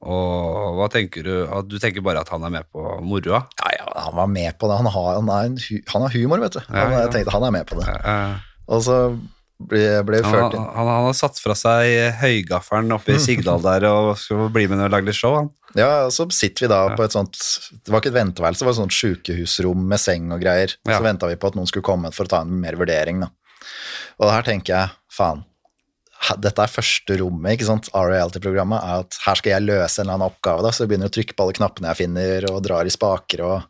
og 0.08 0.76
hva 0.78 0.88
tenker 0.94 1.26
du? 1.26 1.34
Du 1.66 1.80
tenker 1.82 2.04
bare 2.06 2.22
at 2.22 2.30
han 2.30 2.44
er 2.46 2.54
med 2.54 2.68
på 2.70 2.84
moroa? 3.02 3.42
ja, 3.64 3.72
ja, 3.80 3.88
han 4.06 4.14
var 4.16 4.28
med 4.30 4.54
på 4.60 4.70
det. 4.70 4.78
Han 4.78 4.92
har, 4.94 5.08
han 5.18 5.32
en 5.34 5.58
han 5.90 6.06
har 6.06 6.14
humor, 6.14 6.44
vet 6.44 6.54
du. 6.54 6.62
Han, 6.68 6.78
Ja, 6.78 6.92
ja. 6.92 7.00
Jeg 7.08 7.16
tenkte, 7.16 7.34
han 7.34 7.48
er 7.48 7.56
med 7.56 7.66
på 7.68 7.80
det. 7.80 7.88
Og 8.68 8.84
så 8.86 8.98
ble, 9.58 9.82
ble 10.06 10.22
han, 10.22 10.30
ført 10.36 10.54
inn. 10.54 10.68
han 10.76 10.90
har 10.92 11.16
satt 11.18 11.40
fra 11.42 11.56
seg 11.58 12.14
høygaffelen 12.22 12.94
oppe 12.94 13.16
i 13.16 13.22
Sigdal 13.26 13.64
der 13.66 13.88
og 13.90 14.12
skal 14.22 14.52
bli 14.54 14.68
med 14.70 14.86
og 14.86 14.94
lage 14.94 15.10
litt 15.10 15.18
show, 15.18 15.34
han. 15.40 15.50
Ja, 15.78 16.06
og 16.06 16.14
så 16.14 16.28
sitter 16.34 16.66
vi 16.66 16.72
da 16.72 16.80
på 16.98 17.04
et 17.04 17.14
sånt 17.14 17.36
Det 17.38 17.92
var 17.92 18.00
ikke 18.02 18.10
et 18.14 18.20
venteværelse, 18.22 18.64
det 18.64 18.70
var 18.70 18.76
et 18.76 18.80
sånt 18.80 18.96
sjukehusrom 18.96 19.82
med 19.90 20.02
seng 20.02 20.30
og 20.34 20.42
greier. 20.46 20.78
Så 20.86 21.02
venta 21.04 21.30
vi 21.30 21.42
på 21.42 21.50
at 21.50 21.58
noen 21.58 21.70
skulle 21.70 21.86
komme 21.86 22.14
for 22.16 22.30
å 22.30 22.36
ta 22.38 22.46
en 22.46 22.54
mer 22.62 22.78
vurdering, 22.80 23.26
da. 23.26 23.34
Og 24.22 24.32
her 24.32 24.46
tenker 24.46 24.74
jeg, 24.74 24.98
faen 25.14 25.44
dette 26.42 26.60
er 26.64 26.68
første 26.74 27.18
rommet 27.22 27.54
ikke 27.58 27.66
sant, 27.70 27.90
av 27.94 28.10
reality-programmet, 28.10 28.82
er 28.84 29.06
at 29.06 29.18
her 29.26 29.36
skal 29.40 29.52
jeg 29.54 29.66
løse 29.68 30.00
en 30.02 30.06
eller 30.08 30.18
annen 30.18 30.30
oppgave. 30.32 30.62
da, 30.66 30.70
Så 30.72 30.84
jeg 30.84 30.90
begynner 30.92 31.10
å 31.12 31.16
trykke 31.18 31.36
på 31.38 31.44
alle 31.46 31.54
knappene 31.54 31.88
jeg 31.94 32.02
finner, 32.08 32.52
og 32.52 32.64
drar 32.66 32.86
i 32.86 32.90
spaker 32.94 33.44
og 33.46 33.64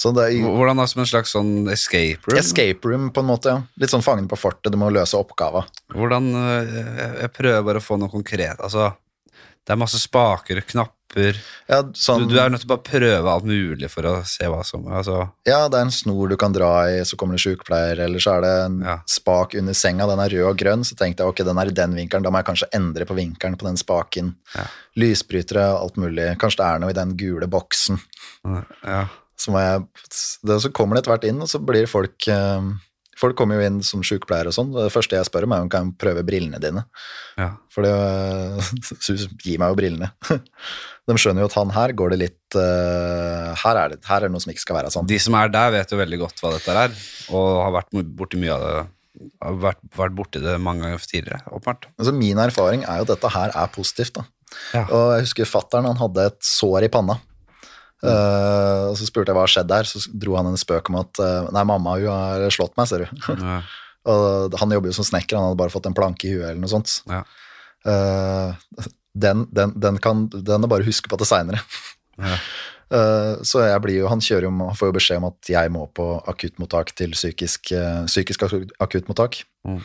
sånn. 0.00 0.14
Det 0.16 0.26
Hvordan 0.42 0.76
da, 0.80 0.86
som 0.86 1.00
en 1.04 1.06
slags 1.06 1.32
sånn 1.36 1.70
escape 1.70 2.24
room? 2.26 2.38
escape 2.40 2.84
room, 2.90 3.10
på 3.14 3.20
en 3.20 3.26
måte. 3.30 3.46
ja. 3.52 3.62
Litt 3.78 3.90
sånn 3.90 4.02
Fangen 4.02 4.26
på 4.28 4.36
fortet, 4.40 4.72
du 4.72 4.78
må 4.80 4.90
løse 4.90 5.14
oppgava. 5.14 5.66
Hvordan 5.92 6.32
jeg- 6.34 7.20
Jeg 7.20 7.32
prøver 7.32 7.64
bare 7.64 7.78
å 7.78 7.84
få 7.84 7.98
noe 7.98 8.08
konkret. 8.10 8.58
Altså, 8.60 8.96
det 9.64 9.70
er 9.72 9.76
masse 9.76 9.98
spaker 10.00 10.56
og 10.58 10.66
knapper. 10.66 10.92
Ja, 11.68 11.80
Du, 11.82 11.92
sånn, 11.96 12.26
du 12.28 12.34
er 12.38 12.50
nødt 12.52 12.60
til 12.64 12.68
å 12.68 12.74
bare 12.76 12.84
prøve 12.88 13.30
alt 13.32 13.44
mulig 13.48 13.88
for 13.92 14.02
å 14.10 14.14
se 14.28 14.44
hva 14.50 14.60
som 14.66 14.84
altså, 14.90 15.30
ja, 15.48 15.62
det 15.68 15.78
er 15.78 15.86
en 15.86 15.92
snor 15.94 16.28
du 16.32 16.36
kan 16.40 16.52
dra 16.52 16.70
i, 16.90 16.98
så 17.06 17.16
kommer 17.20 17.38
det 17.38 17.44
sykepleier, 17.44 18.00
eller 18.04 18.18
så 18.20 18.36
er 18.36 18.40
det 18.44 18.52
en 18.66 18.78
Ja. 18.84 18.96
spak 19.08 19.54
under 19.60 19.72
senga, 19.78 20.06
den 20.10 20.20
er 20.20 20.28
rød 20.34 20.48
og 20.50 20.58
grønn, 20.60 20.84
så 20.84 20.96
tenkte 20.98 21.24
jeg 21.24 21.32
ok, 21.32 21.44
den 21.46 21.58
er 21.62 21.70
i 21.72 21.76
den 21.80 21.94
vinkelen, 21.94 22.22
da 22.26 22.30
må 22.34 22.42
jeg 22.42 22.48
kanskje 22.50 22.70
endre 22.76 23.04
på 23.08 23.14
vinkelen 23.16 23.56
på 23.60 23.66
den 23.70 23.76
spaken. 23.80 24.34
Ja. 24.54 24.66
Lysbrytere, 24.96 25.68
alt 25.78 25.96
mulig. 25.96 26.36
Kanskje 26.38 26.60
det 26.62 26.66
er 26.70 26.78
noe 26.82 26.90
i 26.90 26.98
den 26.98 27.16
gule 27.16 27.46
boksen. 27.50 27.98
Ja. 28.84 29.06
Så, 29.36 29.50
jeg, 29.58 29.86
det, 30.46 30.60
så 30.62 30.70
kommer 30.70 30.94
det 30.96 31.02
etter 31.04 31.14
hvert 31.16 31.24
inn, 31.30 31.40
og 31.42 31.48
så 31.50 31.58
blir 31.58 31.88
folk 31.90 32.28
eh, 32.30 32.68
Folk 33.20 33.36
kommer 33.38 33.60
jo 33.60 33.66
inn 33.68 33.78
som 33.86 34.02
sykepleiere 34.06 34.50
og 34.50 34.56
sånn. 34.56 34.72
Det 34.74 34.90
første 34.92 35.18
jeg 35.18 35.28
spør 35.28 35.46
om, 35.46 35.54
er 35.54 35.64
om 35.66 35.70
kan 35.72 35.88
jeg 35.90 35.98
prøve 36.02 36.24
brillene 36.26 36.60
dine. 36.62 36.84
ja. 37.40 37.52
For 37.74 37.86
det 37.86 37.94
så 39.04 39.16
Gi 39.42 39.56
meg 39.58 39.72
jo 39.72 39.78
brillene. 39.78 40.10
De 41.04 41.16
skjønner 41.20 41.44
jo 41.44 41.48
at 41.50 41.56
han 41.58 41.72
her 41.74 41.92
går 41.92 42.14
det 42.14 42.18
litt 42.22 42.56
eh, 42.56 43.50
her, 43.60 43.76
er 43.76 43.92
det, 43.92 43.98
her 44.08 44.22
er 44.22 44.30
det 44.30 44.32
noe 44.32 44.40
som 44.40 44.52
ikke 44.54 44.62
skal 44.62 44.78
være 44.78 44.92
sånn. 44.94 45.08
De 45.10 45.18
som 45.20 45.36
er 45.36 45.50
der, 45.52 45.74
vet 45.74 45.90
jo 45.92 45.98
veldig 46.00 46.20
godt 46.22 46.40
hva 46.40 46.54
dette 46.54 46.76
er, 46.84 46.94
og 47.34 47.48
har 47.60 47.74
vært 47.76 47.90
borti 48.16 48.40
mye 48.40 48.54
av 48.54 48.64
det. 48.64 48.78
Har 49.44 49.58
vært, 49.66 49.82
vært 49.94 50.16
borti 50.16 50.40
det 50.42 50.54
mange 50.62 50.86
ganger 50.86 51.04
tidligere, 51.04 51.42
åpenbart. 51.50 51.90
Altså 51.98 52.14
Min 52.16 52.40
erfaring 52.40 52.86
er 52.88 53.02
jo 53.02 53.06
at 53.06 53.12
dette 53.12 53.34
her 53.36 53.52
er 53.52 53.74
positivt. 53.74 54.16
da. 54.16 54.24
Ja. 54.72 54.86
Og 54.86 55.04
jeg 55.18 55.26
husker 55.28 55.50
fattern, 55.50 55.90
han 55.90 56.00
hadde 56.00 56.28
et 56.30 56.40
sår 56.46 56.88
i 56.88 56.90
panna. 56.96 57.18
Eh, 58.04 58.82
og 58.90 58.98
Så 58.98 59.08
spurte 59.08 59.32
jeg 59.32 59.38
hva 59.38 59.46
har 59.46 59.52
skjedd 59.52 59.70
der, 59.70 59.88
så 59.88 60.02
dro 60.10 60.36
han 60.38 60.50
en 60.50 60.60
spøk 60.60 60.90
om 60.92 61.00
at 61.00 61.22
uh, 61.22 61.48
nei, 61.54 61.64
mamma 61.68 61.96
hun 62.00 62.10
har 62.10 62.44
slått 62.54 62.76
meg, 62.78 62.90
ser 62.90 63.06
du. 63.06 63.24
Ja. 63.44 63.62
og 64.12 64.54
han 64.60 64.72
jobber 64.74 64.90
jo 64.90 64.98
som 64.98 65.06
snekker, 65.08 65.38
han 65.38 65.48
hadde 65.48 65.60
bare 65.62 65.72
fått 65.72 65.86
en 65.88 65.96
planke 65.96 66.28
i 66.28 66.34
huet 66.34 66.50
eller 66.50 66.60
noe 66.60 66.72
sånt. 66.72 66.98
Ja. 67.08 67.22
Uh, 67.88 68.84
den, 69.16 69.46
den, 69.54 69.72
den, 69.80 69.98
kan, 70.02 70.26
den 70.34 70.66
er 70.66 70.70
bare 70.70 70.84
å 70.84 70.88
huske 70.88 71.08
på 71.08 71.18
det 71.20 71.28
seinere. 71.30 71.62
Ja. 72.20 72.36
så 73.48 73.62
jeg 73.64 73.80
blir 73.82 73.96
jo, 74.02 74.08
han 74.10 74.20
kjører 74.22 74.44
jo, 74.46 74.50
han 74.60 74.76
får 74.76 74.90
jo 74.90 74.94
beskjed 74.98 75.20
om 75.22 75.28
at 75.30 75.48
jeg 75.50 75.70
må 75.72 75.86
på 75.96 76.04
akuttmottak 76.30 76.92
til 76.98 77.14
psykisk, 77.16 77.72
psykisk 78.06 78.44
akuttmottak. 78.44 79.40
Mm. 79.66 79.80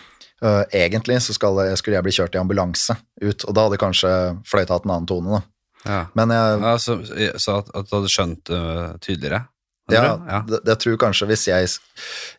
Egentlig 0.75 1.21
så 1.23 1.33
skal 1.33 1.61
skulle 1.79 1.97
jeg 1.97 2.05
bli 2.05 2.15
kjørt 2.17 2.35
i 2.35 2.41
ambulanse 2.41 2.97
ut, 3.23 3.45
og 3.45 3.55
da 3.55 3.65
hadde 3.65 3.79
kanskje 3.81 4.11
fløyta 4.49 4.75
hatt 4.75 4.85
en 4.85 4.97
annen 4.97 5.09
tone. 5.09 5.39
da. 5.39 5.58
Ja. 5.85 6.01
Men 6.15 6.29
jeg, 6.35 6.59
Ja, 6.61 6.73
så, 6.77 6.97
så 7.39 7.57
at, 7.61 7.69
at 7.75 7.87
du 7.89 7.95
hadde 7.95 8.09
skjønt 8.11 8.43
det 8.51 9.01
tydeligere? 9.05 9.45
ja, 9.89 10.01
ja. 10.27 10.39
det- 10.45 10.59
Jeg 10.69 10.77
tror 10.83 10.97
kanskje 11.01 11.25
hvis 11.31 11.47
jeg 11.47 11.65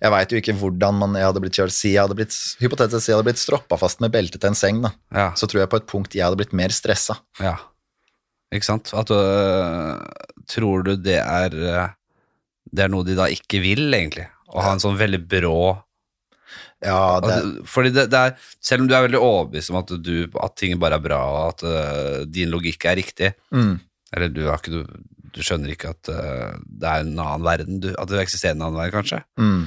Jeg 0.01 0.11
veit 0.13 0.31
jo 0.31 0.39
ikke 0.39 0.55
hvordan 0.61 0.95
man, 1.01 1.15
jeg 1.19 1.25
hadde 1.27 1.41
blitt 1.43 1.57
kjørt 1.59 1.73
Si 1.75 1.95
jeg 1.97 2.03
hadde 2.05 2.15
blitt, 2.15 2.37
hypotetisk 2.61 3.03
si 3.03 3.11
jeg 3.11 3.17
hadde 3.19 3.27
blitt 3.27 3.41
stroppa 3.43 3.79
fast 3.81 4.01
med 4.01 4.13
belte 4.13 4.39
til 4.39 4.49
en 4.53 4.55
seng, 4.55 4.83
da. 4.85 4.93
Ja. 5.11 5.31
Så 5.35 5.49
tror 5.51 5.65
jeg 5.65 5.71
på 5.73 5.81
et 5.81 5.87
punkt 5.91 6.15
jeg 6.15 6.23
hadde 6.29 6.39
blitt 6.39 6.53
mer 6.55 6.69
stressa. 6.71 7.17
Ja. 7.41 7.57
Ikke 8.55 8.67
sant? 8.69 8.93
At 8.95 9.07
du 9.11 9.15
øh, 9.19 9.99
Tror 10.51 10.83
du 10.87 10.97
det 10.97 11.19
er 11.23 11.51
øh, 11.55 11.89
Det 12.71 12.85
er 12.85 12.89
noe 12.93 13.05
de 13.07 13.15
da 13.19 13.27
ikke 13.31 13.61
vil, 13.63 13.89
egentlig? 13.95 14.29
Å 14.51 14.63
ha 14.63 14.73
en 14.75 14.81
sånn 14.83 14.99
veldig 14.99 15.21
brå 15.31 15.57
Ja, 16.81 17.21
det, 17.21 17.35
Fordi 17.69 17.91
det, 17.93 18.07
det 18.09 18.19
er 18.19 18.37
Selv 18.65 18.81
om 18.83 18.89
du 18.89 18.95
er 18.97 19.05
veldig 19.05 19.21
overbevist 19.21 19.69
om 19.73 19.77
at, 19.83 19.91
du, 20.01 20.15
at 20.41 20.55
ting 20.57 20.79
bare 20.81 20.97
er 20.97 21.05
bra, 21.05 21.19
og 21.29 21.43
at 21.51 21.65
uh, 21.67 22.23
din 22.25 22.49
logikk 22.53 22.87
er 22.89 22.97
riktig 22.97 23.29
mm, 23.53 23.75
Eller 24.17 24.33
du, 24.33 24.47
har 24.49 24.63
ikke, 24.63 24.79
du, 24.81 25.03
du 25.37 25.41
skjønner 25.45 25.75
ikke 25.75 25.93
at 25.93 26.09
uh, 26.09 26.57
det 26.65 26.89
er 26.89 27.05
en 27.05 27.13
annen 27.21 27.45
verden, 27.45 27.83
du, 27.85 27.91
at 28.01 28.09
det 28.09 28.23
eksisterer 28.23 28.57
en 28.57 28.65
annen 28.65 28.81
verden, 28.81 28.97
kanskje? 28.97 29.21
mm, 29.37 29.67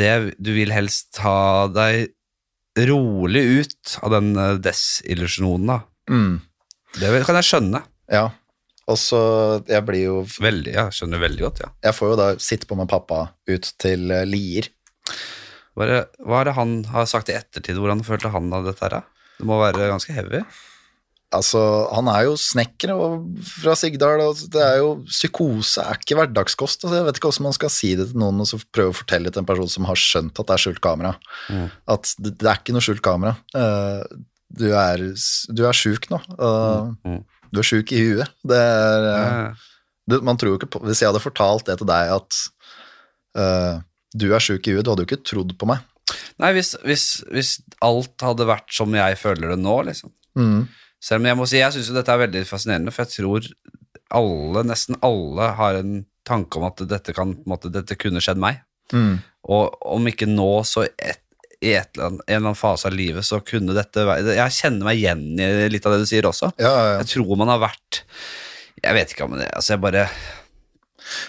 det, 0.00 0.12
du 0.40 0.54
vil 0.56 0.72
helst 0.72 1.10
ta 1.18 1.68
deg 1.68 2.14
rolig 2.88 3.44
ut 3.60 3.98
av 4.00 4.16
den 4.16 4.32
uh, 4.40 4.54
desillusjonen, 4.64 5.68
da. 5.68 5.78
mm, 6.08 6.32
Det 7.02 7.12
kan 7.28 7.42
jeg 7.42 7.50
skjønne. 7.50 7.84
ja. 8.12 8.30
Og 8.84 8.98
så 9.00 9.18
Jeg 9.64 9.80
blir 9.88 10.02
jo 10.02 10.16
Veldig, 10.44 10.72
ja, 10.74 10.82
skjønner 10.92 11.22
veldig 11.22 11.40
godt, 11.46 11.62
ja. 11.64 11.70
Jeg 11.86 11.96
får 11.96 12.10
jo 12.10 12.16
da 12.20 12.26
sitte 12.36 12.68
på 12.68 12.76
med 12.76 12.90
pappa 12.90 13.22
ut 13.48 13.70
til 13.80 14.12
eh, 15.76 15.82
er, 15.86 15.90
det, 15.90 16.22
hva 16.26 16.42
er 16.42 16.50
det 16.50 16.58
han 16.58 16.76
har 16.92 17.08
sagt 17.10 17.32
i 17.32 17.36
ettertid? 17.38 17.80
Hvordan 17.80 18.04
følte 18.06 18.32
han 18.34 18.52
av 18.54 18.68
dette 18.68 18.86
her? 18.86 19.02
Det 19.38 19.48
må 19.48 19.58
være 19.62 19.90
ganske 19.90 20.14
heavy. 20.14 20.44
Altså, 21.34 21.60
han 21.90 22.06
er 22.12 22.28
jo 22.28 22.36
snekker 22.38 22.92
fra 23.48 23.74
Sigdal, 23.74 24.20
og 24.22 24.38
det 24.54 24.60
er 24.62 24.76
jo 24.78 24.90
Psykose 25.08 25.82
er 25.82 25.98
ikke 25.98 26.18
hverdagskost. 26.20 26.84
Altså, 26.84 27.00
jeg 27.00 27.06
vet 27.08 27.18
ikke 27.18 27.32
hvordan 27.32 27.48
man 27.48 27.56
skal 27.56 27.72
si 27.74 27.90
det 27.98 28.06
til 28.12 28.22
noen 28.22 28.44
og 28.44 28.46
så 28.46 28.60
prøve 28.70 28.94
å 28.94 28.98
fortelle 29.00 29.32
til 29.34 29.42
en 29.42 29.48
person 29.48 29.72
som 29.72 29.88
har 29.88 29.98
skjønt 29.98 30.38
at 30.38 30.46
det 30.46 30.54
er 30.54 30.62
skjult 30.62 30.82
kamera. 30.84 31.16
Mm. 31.50 31.66
At 31.96 32.14
det, 32.20 32.36
det 32.38 32.50
er 32.50 32.62
ikke 32.62 32.76
noe 32.76 32.86
skjult 32.86 33.02
kamera. 33.02 33.34
Uh, 33.56 34.06
du 34.54 34.68
er, 34.70 35.02
du 35.50 35.64
er 35.66 35.78
sjuk 35.78 36.10
nå. 36.14 36.22
Uh, 36.38 36.92
Mm. 37.04 37.22
Du 37.54 37.60
er 37.62 37.66
sjuk 37.66 37.92
i 37.94 38.00
huet. 38.02 38.30
Det 38.42 38.56
er, 38.58 39.04
uh, 39.14 39.66
du, 40.10 40.16
man 40.26 40.38
tror 40.38 40.54
jo 40.54 40.58
ikke 40.58 40.70
på, 40.74 40.80
Hvis 40.86 41.02
jeg 41.02 41.10
hadde 41.10 41.22
fortalt 41.22 41.66
det 41.68 41.78
til 41.80 41.88
deg 41.88 42.10
at 42.12 42.38
eh, 43.40 43.76
du 44.14 44.28
er 44.32 44.42
sjuk 44.42 44.68
i 44.68 44.76
huet, 44.76 44.84
du 44.86 44.92
hadde 44.92 45.04
jo 45.04 45.10
ikke 45.10 45.26
trodd 45.26 45.52
på 45.58 45.68
meg. 45.68 45.82
Nei, 46.42 46.52
hvis, 46.56 46.74
hvis, 46.86 47.06
hvis 47.32 47.52
alt 47.84 48.22
hadde 48.22 48.46
vært 48.48 48.72
som 48.74 48.94
jeg 48.94 49.18
føler 49.18 49.54
det 49.54 49.60
nå, 49.62 49.76
liksom. 49.88 50.12
Mm. 50.38 50.66
Selv 51.04 51.22
om 51.22 51.28
jeg 51.28 51.38
må 51.38 51.48
si, 51.48 51.60
jeg 51.60 51.74
syns 51.74 51.92
dette 51.94 52.12
er 52.12 52.22
veldig 52.24 52.44
fascinerende, 52.48 52.94
for 52.94 53.04
jeg 53.04 53.18
tror 53.18 53.48
alle, 54.14 54.64
nesten 54.68 54.98
alle, 55.04 55.50
har 55.58 55.80
en 55.80 56.04
tanke 56.24 56.60
om 56.60 56.68
at 56.68 56.80
dette, 56.88 57.12
kan, 57.16 57.34
måte, 57.50 57.72
dette 57.72 57.98
kunne 58.00 58.22
skjedd 58.24 58.40
meg. 58.40 58.62
Mm. 58.94 59.18
Og 59.52 59.76
om 59.96 60.08
ikke 60.08 60.28
nå, 60.30 60.48
så 60.68 60.86
et, 60.86 61.20
i 61.64 61.74
et 61.78 61.90
eller 61.96 62.10
annet, 62.10 62.24
en 62.26 62.34
eller 62.34 62.50
annen 62.50 62.58
fase 62.58 62.88
av 62.88 62.96
livet 62.96 63.24
så 63.24 63.38
kunne 63.46 63.76
dette 63.76 64.02
være 64.04 64.34
Jeg 64.36 64.56
kjenner 64.58 64.88
meg 64.88 64.98
igjen 65.00 65.22
i 65.40 65.68
litt 65.72 65.86
av 65.88 65.94
det 65.94 66.04
du 66.04 66.08
sier 66.10 66.26
også. 66.28 66.50
Ja, 66.60 66.70
ja, 66.70 66.88
ja. 66.90 66.96
Jeg 67.00 67.10
tror 67.14 67.38
man 67.40 67.52
har 67.52 67.62
vært 67.62 68.00
Jeg 68.82 68.96
vet 68.98 69.14
ikke 69.14 69.28
om 69.28 69.36
det 69.38 69.46
Altså, 69.48 69.74
jeg 69.74 69.84
bare 69.84 70.02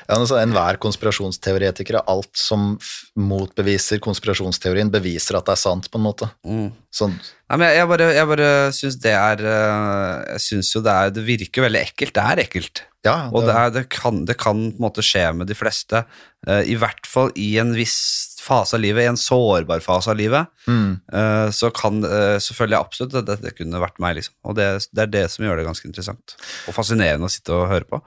Ja, 0.08 0.18
altså, 0.18 0.40
Enhver 0.42 0.80
konspirasjonsteoretiker 0.82 2.00
og 2.02 2.12
alt 2.16 2.32
som 2.40 2.76
motbeviser 3.20 4.02
konspirasjonsteorien, 4.04 4.92
beviser 4.94 5.40
at 5.40 5.48
det 5.48 5.56
er 5.56 5.62
sant, 5.62 5.90
på 5.92 6.02
en 6.02 6.08
måte. 6.08 6.30
mm. 6.48 6.68
Sånn, 6.96 7.12
Nei, 7.52 7.58
men 7.60 7.68
jeg, 7.68 7.76
jeg 7.82 7.88
bare, 7.92 8.06
jeg 8.16 8.28
bare 8.30 8.50
syns 8.74 8.96
det 9.04 9.12
er 9.12 9.42
eh, 9.44 10.14
Jeg 10.32 10.44
syns 10.46 10.70
jo 10.72 10.80
det 10.86 10.94
er 10.96 11.10
Det 11.12 11.24
virker 11.28 11.66
veldig 11.66 11.82
ekkelt. 11.82 12.14
Det 12.16 12.24
er 12.24 12.42
ekkelt. 12.46 12.82
ja, 13.04 13.18
Og 13.36 13.44
det, 13.44 13.52
er, 13.52 13.74
det, 13.76 13.84
kan, 13.92 14.22
det 14.26 14.38
kan 14.40 14.62
på 14.72 14.80
en 14.80 14.86
måte 14.86 15.04
skje 15.04 15.26
med 15.36 15.52
de 15.52 15.58
fleste, 15.60 16.06
eh, 16.48 16.64
i 16.72 16.78
hvert 16.80 17.04
fall 17.10 17.34
i 17.36 17.50
en 17.60 17.76
viss 17.76 18.00
fase 18.46 18.78
av 18.78 18.84
livet, 18.84 19.04
i 19.04 19.10
en 19.10 19.18
sårbar 19.20 19.82
fase 19.84 20.12
av 20.14 20.20
livet, 20.20 20.48
mm, 20.70 20.91
eh, 21.18 21.48
så 21.56 21.72
kan 21.74 21.98
uh, 22.06 22.38
selvfølgelig 22.38 22.78
absolutt 22.80 23.18
at 23.20 23.28
dette 23.32 23.54
kunne 23.58 23.82
vært 23.82 23.98
meg, 24.04 24.20
liksom. 24.20 24.36
Og 24.46 24.56
det, 24.60 24.70
det 24.93 25.04
er 25.08 25.12
det 25.18 25.26
som 25.34 25.48
gjør 25.48 25.58
det 25.60 25.66
ganske 25.68 25.89
interessant 25.89 26.38
og 26.70 26.78
fascinerende 26.78 27.28
å 27.28 27.34
sitte 27.34 27.58
og 27.58 27.68
høre 27.74 27.89
på. 27.89 28.00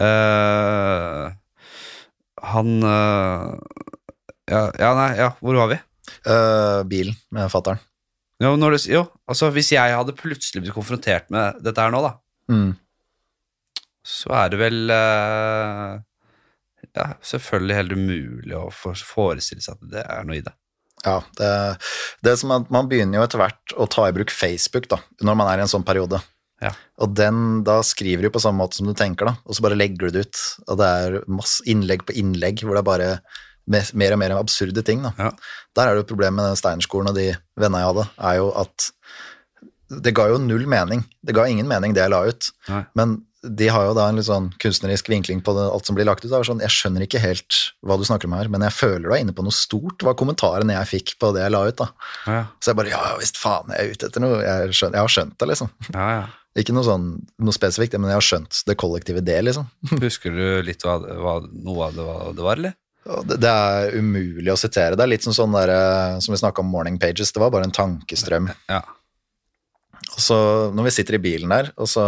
Uh, 0.00 1.30
han 2.42 2.74
uh, 2.82 3.52
ja, 4.50 4.64
ja, 4.80 4.92
nei, 4.98 5.08
ja, 5.20 5.30
hvor 5.44 5.60
var 5.60 5.70
vi? 5.70 5.78
Uh, 6.26 6.82
bilen 6.90 7.14
med 7.34 7.50
fattern. 7.52 7.78
Jo, 8.42 8.56
når 8.58 8.74
du, 8.74 8.78
jo, 8.90 9.04
altså 9.30 9.52
hvis 9.54 9.68
jeg 9.76 9.94
hadde 9.94 10.16
plutselig 10.18 10.64
blitt 10.64 10.74
konfrontert 10.74 11.28
med 11.30 11.60
dette 11.62 11.78
her 11.84 11.92
nå, 11.94 12.00
da, 12.08 12.16
Mm. 12.50 12.72
så 14.02 14.32
er 14.34 14.48
det 14.50 14.58
vel 14.58 14.90
eh, 14.90 15.92
Ja, 16.96 17.14
selvfølgelig 17.24 17.78
helt 17.78 17.94
umulig 17.96 18.56
å 18.58 18.66
forestille 18.72 19.64
seg 19.64 19.78
at 19.78 19.94
det 19.94 20.02
er 20.04 20.26
noe 20.28 20.38
i 20.38 20.44
det. 20.44 20.52
Ja, 21.02 21.16
det, 21.38 21.48
det 22.22 22.36
som 22.38 22.52
at 22.54 22.68
Man 22.70 22.86
begynner 22.90 23.18
jo 23.18 23.24
etter 23.24 23.40
hvert 23.40 23.72
å 23.74 23.88
ta 23.90 24.04
i 24.06 24.14
bruk 24.14 24.30
Facebook 24.30 24.86
da, 24.92 25.00
når 25.24 25.38
man 25.40 25.50
er 25.50 25.62
i 25.62 25.64
en 25.64 25.72
sånn 25.72 25.86
periode. 25.86 26.20
Ja. 26.62 26.70
Og 27.02 27.16
den, 27.18 27.62
da 27.66 27.80
skriver 27.82 28.28
du 28.28 28.30
på 28.34 28.42
samme 28.42 28.62
måte 28.62 28.78
som 28.78 28.86
du 28.86 28.94
tenker, 28.94 29.26
da, 29.26 29.34
og 29.42 29.56
så 29.56 29.64
bare 29.64 29.78
legger 29.78 30.06
du 30.06 30.14
det 30.14 30.28
ut. 30.28 30.42
Og 30.68 30.78
det 30.78 30.90
er 31.00 31.16
masse 31.32 31.64
innlegg 31.70 32.04
på 32.06 32.14
innlegg 32.20 32.62
hvor 32.62 32.76
det 32.76 32.84
er 32.84 32.90
bare 32.90 33.08
mer, 33.72 33.88
mer 33.98 34.14
og 34.14 34.22
mer 34.22 34.36
absurde 34.36 34.84
ting. 34.86 35.02
Da. 35.02 35.12
Ja. 35.18 35.32
Der 35.78 35.88
er 35.88 35.96
det 35.96 36.04
jo 36.04 36.12
problemet 36.12 36.38
med 36.38 36.52
den 36.52 36.60
Steinerskolen 36.60 37.10
og 37.10 37.18
de 37.18 37.32
vennene 37.58 37.82
jeg 37.82 37.90
hadde, 37.90 38.06
er 38.30 38.38
jo 38.38 38.52
at 38.62 38.92
det 40.02 40.14
ga 40.16 40.28
jo 40.30 40.38
null 40.40 40.64
mening. 40.70 41.02
Det 41.20 41.34
ga 41.36 41.44
ingen 41.50 41.68
mening, 41.68 41.96
det 41.96 42.06
jeg 42.06 42.14
la 42.14 42.22
ut. 42.30 42.48
Nei. 42.70 42.84
Men 42.98 43.18
de 43.42 43.68
har 43.74 43.88
jo 43.88 43.94
da 43.96 44.04
en 44.08 44.18
litt 44.18 44.28
sånn 44.28 44.50
kunstnerisk 44.62 45.08
vinkling 45.10 45.40
på 45.42 45.54
det, 45.56 45.64
alt 45.66 45.88
som 45.88 45.96
blir 45.98 46.06
lagt 46.06 46.24
ut. 46.24 46.30
Sånn, 46.46 46.62
jeg 46.62 46.70
skjønner 46.70 47.06
ikke 47.06 47.22
helt 47.22 47.58
hva 47.82 47.96
du 47.98 48.04
snakker 48.06 48.30
om 48.30 48.36
her, 48.38 48.50
men 48.52 48.62
jeg 48.68 48.76
føler 48.76 49.08
du 49.08 49.14
er 49.16 49.22
inne 49.24 49.34
på 49.34 49.44
noe 49.46 49.54
stort, 49.56 50.04
var 50.06 50.14
kommentaren 50.18 50.70
jeg 50.70 50.90
fikk 50.90 51.16
på 51.22 51.32
det 51.34 51.42
jeg 51.42 51.54
la 51.54 51.64
ut. 51.66 51.80
da. 51.80 51.88
Ja, 52.26 52.44
Så 52.62 52.70
jeg 52.70 52.78
bare, 52.78 52.92
ja 52.94 53.16
visst 53.18 53.40
faen, 53.40 53.74
jeg 53.74 53.82
er 53.82 53.96
ute 53.96 54.10
etter 54.10 54.24
noe, 54.24 54.38
jeg, 54.44 54.76
skjønner, 54.78 55.00
jeg 55.00 55.08
har 55.08 55.16
skjønt 55.16 55.34
det, 55.38 55.50
liksom. 55.54 55.74
ja, 55.90 56.06
ja. 56.20 56.22
Ikke 56.60 56.74
noe 56.76 56.84
sånn, 56.84 57.04
noe 57.40 57.56
spesifikt, 57.56 57.96
men 57.96 58.10
jeg 58.12 58.18
har 58.18 58.26
skjønt 58.26 58.58
det 58.68 58.76
kollektive 58.76 59.22
det, 59.24 59.38
liksom. 59.48 59.70
Husker 60.04 60.34
du 60.36 60.46
litt 60.66 60.84
hva, 60.84 60.98
hva, 61.00 61.38
noe 61.48 61.86
av 61.88 61.96
det, 61.96 62.08
det 62.36 62.46
var, 62.46 62.60
eller? 62.60 62.78
Det, 63.26 63.38
det 63.42 63.50
er 63.50 63.96
umulig 63.98 64.52
å 64.52 64.58
sitere. 64.60 64.94
Det 64.94 65.02
er 65.02 65.10
litt 65.10 65.24
som 65.24 65.34
sånn 65.34 65.56
der, 65.56 65.72
eh, 65.74 66.18
som 66.22 66.34
vi 66.34 66.38
snakket 66.38 66.62
om 66.62 66.68
morning 66.70 67.00
pages, 67.02 67.32
det 67.34 67.42
var 67.42 67.50
bare 67.54 67.66
en 67.66 67.74
tankestrøm. 67.74 68.52
Ja. 68.70 68.84
Og 70.12 70.20
så 70.20 70.36
når 70.76 70.88
vi 70.88 70.94
sitter 70.98 71.16
i 71.16 71.22
bilen 71.22 71.52
der, 71.52 71.70
og 71.80 71.88
så 71.88 72.04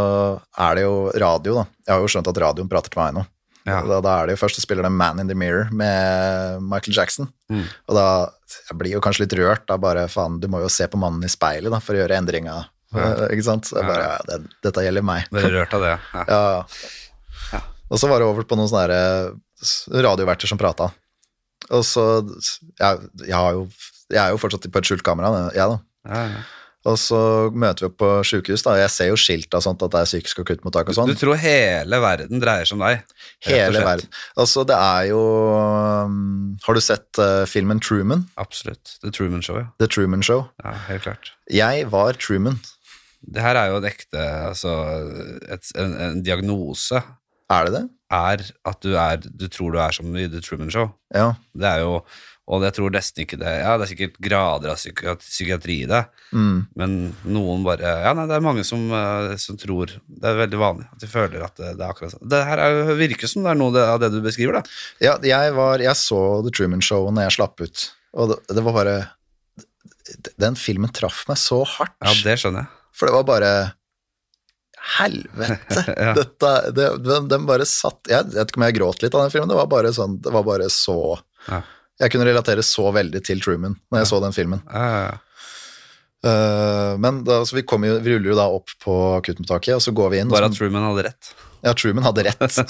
er 0.60 0.76
det 0.76 0.84
jo 0.84 0.96
radio, 1.20 1.60
da. 1.62 1.64
Jeg 1.86 1.94
har 1.94 2.02
jo 2.04 2.10
skjønt 2.12 2.28
at 2.30 2.40
radioen 2.44 2.68
prater 2.70 2.92
til 2.92 3.00
meg 3.00 3.14
nå. 3.16 3.24
Ja. 3.64 3.78
Da, 3.88 4.00
da 4.04 4.14
er 4.18 4.28
det 4.28 4.34
jo 4.34 4.42
først 4.42 4.58
så 4.58 4.64
spiller 4.64 4.84
det 4.84 4.92
Man 4.92 5.22
in 5.22 5.30
the 5.30 5.36
Mirror 5.38 5.70
med 5.72 6.64
Michael 6.68 6.96
Jackson. 6.98 7.30
Mm. 7.48 7.64
Og 7.88 7.96
da 7.96 8.06
jeg 8.68 8.76
blir 8.80 8.92
jo 8.92 9.02
kanskje 9.04 9.24
litt 9.24 9.36
rørt. 9.40 9.64
Da 9.70 9.78
bare 9.80 10.04
faen, 10.12 10.36
du 10.40 10.50
må 10.52 10.60
jo 10.62 10.70
se 10.72 10.86
på 10.90 11.00
mannen 11.00 11.24
i 11.24 11.32
speilet 11.32 11.72
da, 11.72 11.80
for 11.82 11.96
å 11.96 12.02
gjøre 12.02 12.18
endringa. 12.20 12.58
Ja. 12.94 13.06
Ikke 13.32 13.46
sant? 13.46 13.70
Så 13.70 13.78
jeg 13.80 13.88
bare, 13.88 14.10
ja, 14.10 14.18
det, 14.28 14.58
dette 14.66 14.84
gjelder 14.84 15.06
meg. 15.06 15.30
Ble 15.32 15.48
rørt 15.56 15.78
av 15.78 15.86
det? 15.86 15.94
Ja. 16.34 16.42
Ja. 17.54 17.62
Og 17.92 18.00
så 18.00 18.08
var 18.10 18.20
det 18.20 18.28
over 18.28 18.46
på 18.48 18.56
noen 18.58 18.68
sånne 18.68 18.98
eh, 18.98 19.96
radioverter 20.04 20.50
som 20.50 20.60
prata. 20.60 20.90
Og 21.72 21.84
så 21.88 22.04
jeg, 22.20 23.08
jeg, 23.24 23.36
har 23.36 23.56
jo, 23.56 23.64
jeg 24.12 24.20
er 24.20 24.34
jo 24.34 24.40
fortsatt 24.40 24.68
på 24.68 24.80
et 24.80 24.88
skjult 24.88 25.04
kamera, 25.06 25.48
jeg 25.56 25.72
da. 25.72 25.80
Ja, 26.10 26.22
ja. 26.34 26.44
Og 26.84 26.98
så 27.00 27.18
møter 27.56 27.86
vi 27.86 27.88
opp 27.88 27.96
på 28.02 28.08
sjukehus, 28.28 28.64
da. 28.66 28.74
Jeg 28.76 28.92
ser 28.92 29.08
jo 29.08 29.16
skilt 29.20 29.54
av 29.56 29.62
sånt 29.64 29.80
at 29.86 29.92
det 29.94 30.02
er 30.02 30.10
psykisk 30.10 30.42
akuttmottak 30.42 30.90
og 30.92 30.98
sånn. 30.98 31.08
Du 31.08 31.16
tror 31.16 31.38
hele 31.40 32.00
verden 32.04 32.42
dreier 32.42 32.68
seg 32.68 32.76
om 32.76 32.84
deg? 32.84 33.00
Hele 33.46 33.80
verden. 33.86 34.10
Altså, 34.36 34.66
det 34.68 34.76
er 34.76 35.08
jo 35.08 35.22
um, 36.04 36.18
Har 36.66 36.76
du 36.76 36.82
sett 36.84 37.22
uh, 37.22 37.46
filmen 37.48 37.80
Truman? 37.80 38.26
Absolutt. 38.40 38.98
The 39.00 39.12
Truman 39.14 39.40
Show, 39.44 39.62
ja. 39.62 39.70
The 39.80 39.88
Truman 39.88 40.24
Show. 40.26 40.44
ja. 40.60 40.76
Helt 40.90 41.06
klart. 41.06 41.32
Jeg 41.52 41.88
var 41.92 42.20
Truman. 42.20 42.60
Det 43.24 43.40
her 43.40 43.56
er 43.56 43.72
jo 43.72 43.80
en 43.80 43.88
ekte 43.88 44.20
altså, 44.50 44.72
et, 45.48 45.70
en, 45.80 45.94
en 45.96 46.18
diagnose 46.24 47.00
Er 47.00 47.70
det 47.70 47.78
det? 47.78 47.86
er 48.14 48.44
at 48.68 48.84
du, 48.84 48.92
er, 49.00 49.22
du 49.24 49.48
tror 49.48 49.72
du 49.74 49.80
er 49.80 49.94
som 49.96 50.12
i 50.16 50.28
The 50.30 50.42
Truman 50.44 50.70
Show. 50.70 50.90
Ja. 51.14 51.32
Det 51.56 51.66
er 51.66 51.80
jo, 51.82 51.96
og 52.46 52.60
jeg 52.66 52.74
tror 52.76 52.90
nesten 52.92 53.22
ikke 53.24 53.38
det 53.40 53.52
Ja, 53.62 53.76
det 53.80 53.86
er 53.86 53.90
sikkert 53.94 54.18
grader 54.20 54.72
av 54.74 54.76
psykiatri 55.22 55.78
i 55.84 55.88
det, 55.88 56.02
Mm. 56.34 56.66
men 56.76 56.94
noen 57.24 57.62
bare 57.64 57.80
Ja, 58.04 58.12
nei, 58.12 58.26
det 58.26 58.34
er 58.36 58.42
mange 58.44 58.64
som, 58.66 58.82
eh, 58.92 59.36
som 59.40 59.56
tror 59.56 59.86
Det 59.86 60.24
er 60.28 60.34
veldig 60.42 60.58
vanlig 60.60 60.88
at 60.92 60.98
de 61.00 61.06
føler 61.08 61.44
at 61.46 61.54
det, 61.56 61.70
det 61.78 61.84
er 61.86 61.92
akkurat 61.94 62.12
sånn. 62.16 62.28
Det 62.28 62.40
her 62.44 62.58
er, 62.58 62.94
virker 62.98 63.30
som 63.30 63.44
det 63.46 63.52
er 63.54 63.60
noe 63.60 63.84
av 63.86 64.00
det 64.02 64.10
du 64.12 64.20
beskriver, 64.24 64.58
da. 64.58 64.62
ja 65.00 65.14
jeg, 65.22 65.54
var, 65.56 65.78
jeg 65.80 65.94
så 65.96 66.20
The 66.44 66.50
Truman 66.50 66.82
Show 66.84 67.06
når 67.10 67.28
jeg 67.30 67.36
slapp 67.38 67.60
ut, 67.64 67.84
og 68.18 68.32
det, 68.34 68.40
det 68.58 68.64
var 68.66 68.76
bare 68.80 68.96
Den 70.38 70.54
filmen 70.60 70.92
traff 70.92 71.22
meg 71.30 71.38
så 71.40 71.62
hardt. 71.64 71.94
Ja, 72.04 72.12
det 72.26 72.34
skjønner 72.42 72.66
jeg. 72.66 72.68
For 72.92 73.08
det 73.08 73.14
var 73.16 73.24
bare 73.30 73.52
Helvete! 74.98 75.84
Ja. 76.04 76.12
Dette, 76.18 76.50
det, 76.76 76.88
den, 77.06 77.28
den 77.30 77.46
bare 77.48 77.64
satt 77.68 78.04
Jeg 78.10 78.26
vet 78.34 78.50
ikke 78.52 78.60
om 78.60 78.66
jeg 78.66 78.76
gråt 78.76 79.00
litt 79.04 79.14
av 79.16 79.22
den 79.24 79.32
filmen. 79.32 79.48
Det 79.48 79.56
var 79.56 79.70
bare 79.72 79.92
sånn, 79.96 80.18
det 80.20 80.32
var 80.34 80.44
bare 80.46 80.68
så 80.72 80.98
Ja. 81.48 81.62
Jeg 82.02 82.10
kunne 82.10 82.26
relatere 82.26 82.64
så 82.66 82.88
veldig 82.94 83.22
til 83.24 83.42
Truman 83.42 83.76
når 83.92 84.02
jeg 84.02 84.10
så 84.10 84.20
den 84.24 84.34
filmen. 84.36 84.64
Ja, 84.66 84.84
ja, 84.90 85.04
ja. 85.12 85.20
Eh, 86.24 86.92
men 86.98 87.20
da, 87.26 87.42
så 87.44 87.58
vi, 87.58 87.64
jo, 87.68 87.96
vi 88.00 88.14
ruller 88.14 88.30
jo 88.32 88.38
da 88.38 88.46
opp 88.50 88.72
på 88.82 88.94
akuttmottaket, 89.18 89.76
og 89.76 89.82
så 89.84 89.92
går 89.96 90.14
vi 90.14 90.22
inn. 90.22 90.32
Bare 90.32 90.48
at 90.50 90.56
Truman 90.56 90.86
hadde 90.88 91.06
rett. 91.10 91.32
Ja, 91.66 91.74
Truman 91.76 92.06
hadde 92.06 92.24
rett. 92.26 92.60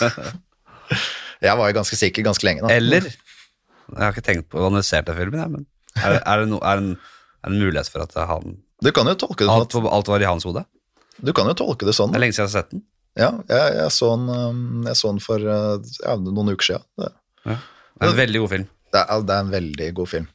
jeg 1.47 1.61
var 1.61 1.71
jo 1.71 1.79
ganske 1.79 1.99
sikker 1.99 2.27
ganske 2.27 2.47
lenge, 2.47 2.67
da. 2.67 2.75
Eller 2.75 3.07
Jeg 3.07 4.01
har 4.01 4.15
ikke 4.15 4.27
tenkt 4.27 4.49
på 4.51 4.61
å 4.61 4.69
analysere 4.71 5.07
den 5.07 5.19
filmen, 5.19 5.41
jeg, 5.41 5.53
men 5.53 5.67
er, 5.95 6.19
er, 6.19 6.43
det 6.43 6.51
no, 6.51 6.59
er, 6.67 6.81
en, 6.81 6.95
er 7.45 7.53
det 7.53 7.55
en 7.55 7.61
mulighet 7.63 7.91
for 7.93 8.03
at 8.03 8.17
han 8.27 8.57
Du 8.83 8.89
kan 8.97 9.07
jo 9.07 9.15
tolke 9.21 9.45
det 9.45 9.51
sånn 9.51 9.61
alt, 9.63 9.77
at, 9.77 9.91
alt 9.93 10.09
var 10.11 10.25
i 10.25 10.27
hans 10.27 10.47
hode? 10.49 10.65
du 11.23 11.31
kan 11.37 11.47
jo 11.47 11.55
tolke 11.55 11.87
det 11.87 11.95
sånn. 11.95 12.11
Det 12.13 12.19
er 12.19 12.25
lenge 12.25 12.35
siden 12.35 12.49
jeg 12.49 12.51
har 12.51 12.63
sett 12.65 12.73
den. 12.75 12.83
Ja, 13.15 13.29
jeg, 13.47 13.75
jeg, 13.79 13.91
så 13.95 14.09
den, 14.17 14.25
um, 14.35 14.87
jeg 14.89 14.99
så 14.99 15.13
den 15.13 15.21
for 15.23 15.45
uh, 15.47 15.77
ja, 16.03 16.17
noen 16.19 16.51
uker 16.51 16.67
siden. 16.73 16.87
Det, 16.99 17.11
Det 17.45 18.09
er 18.09 18.11
en 18.11 18.19
veldig 18.19 18.43
god 18.43 18.53
film. 18.57 18.65
Det, 18.95 19.03
er, 19.03 19.27
det 19.27 19.37
er 19.37 19.45
en 19.45 19.53
veldig 19.53 19.91
god 19.99 20.11
film. 20.11 20.31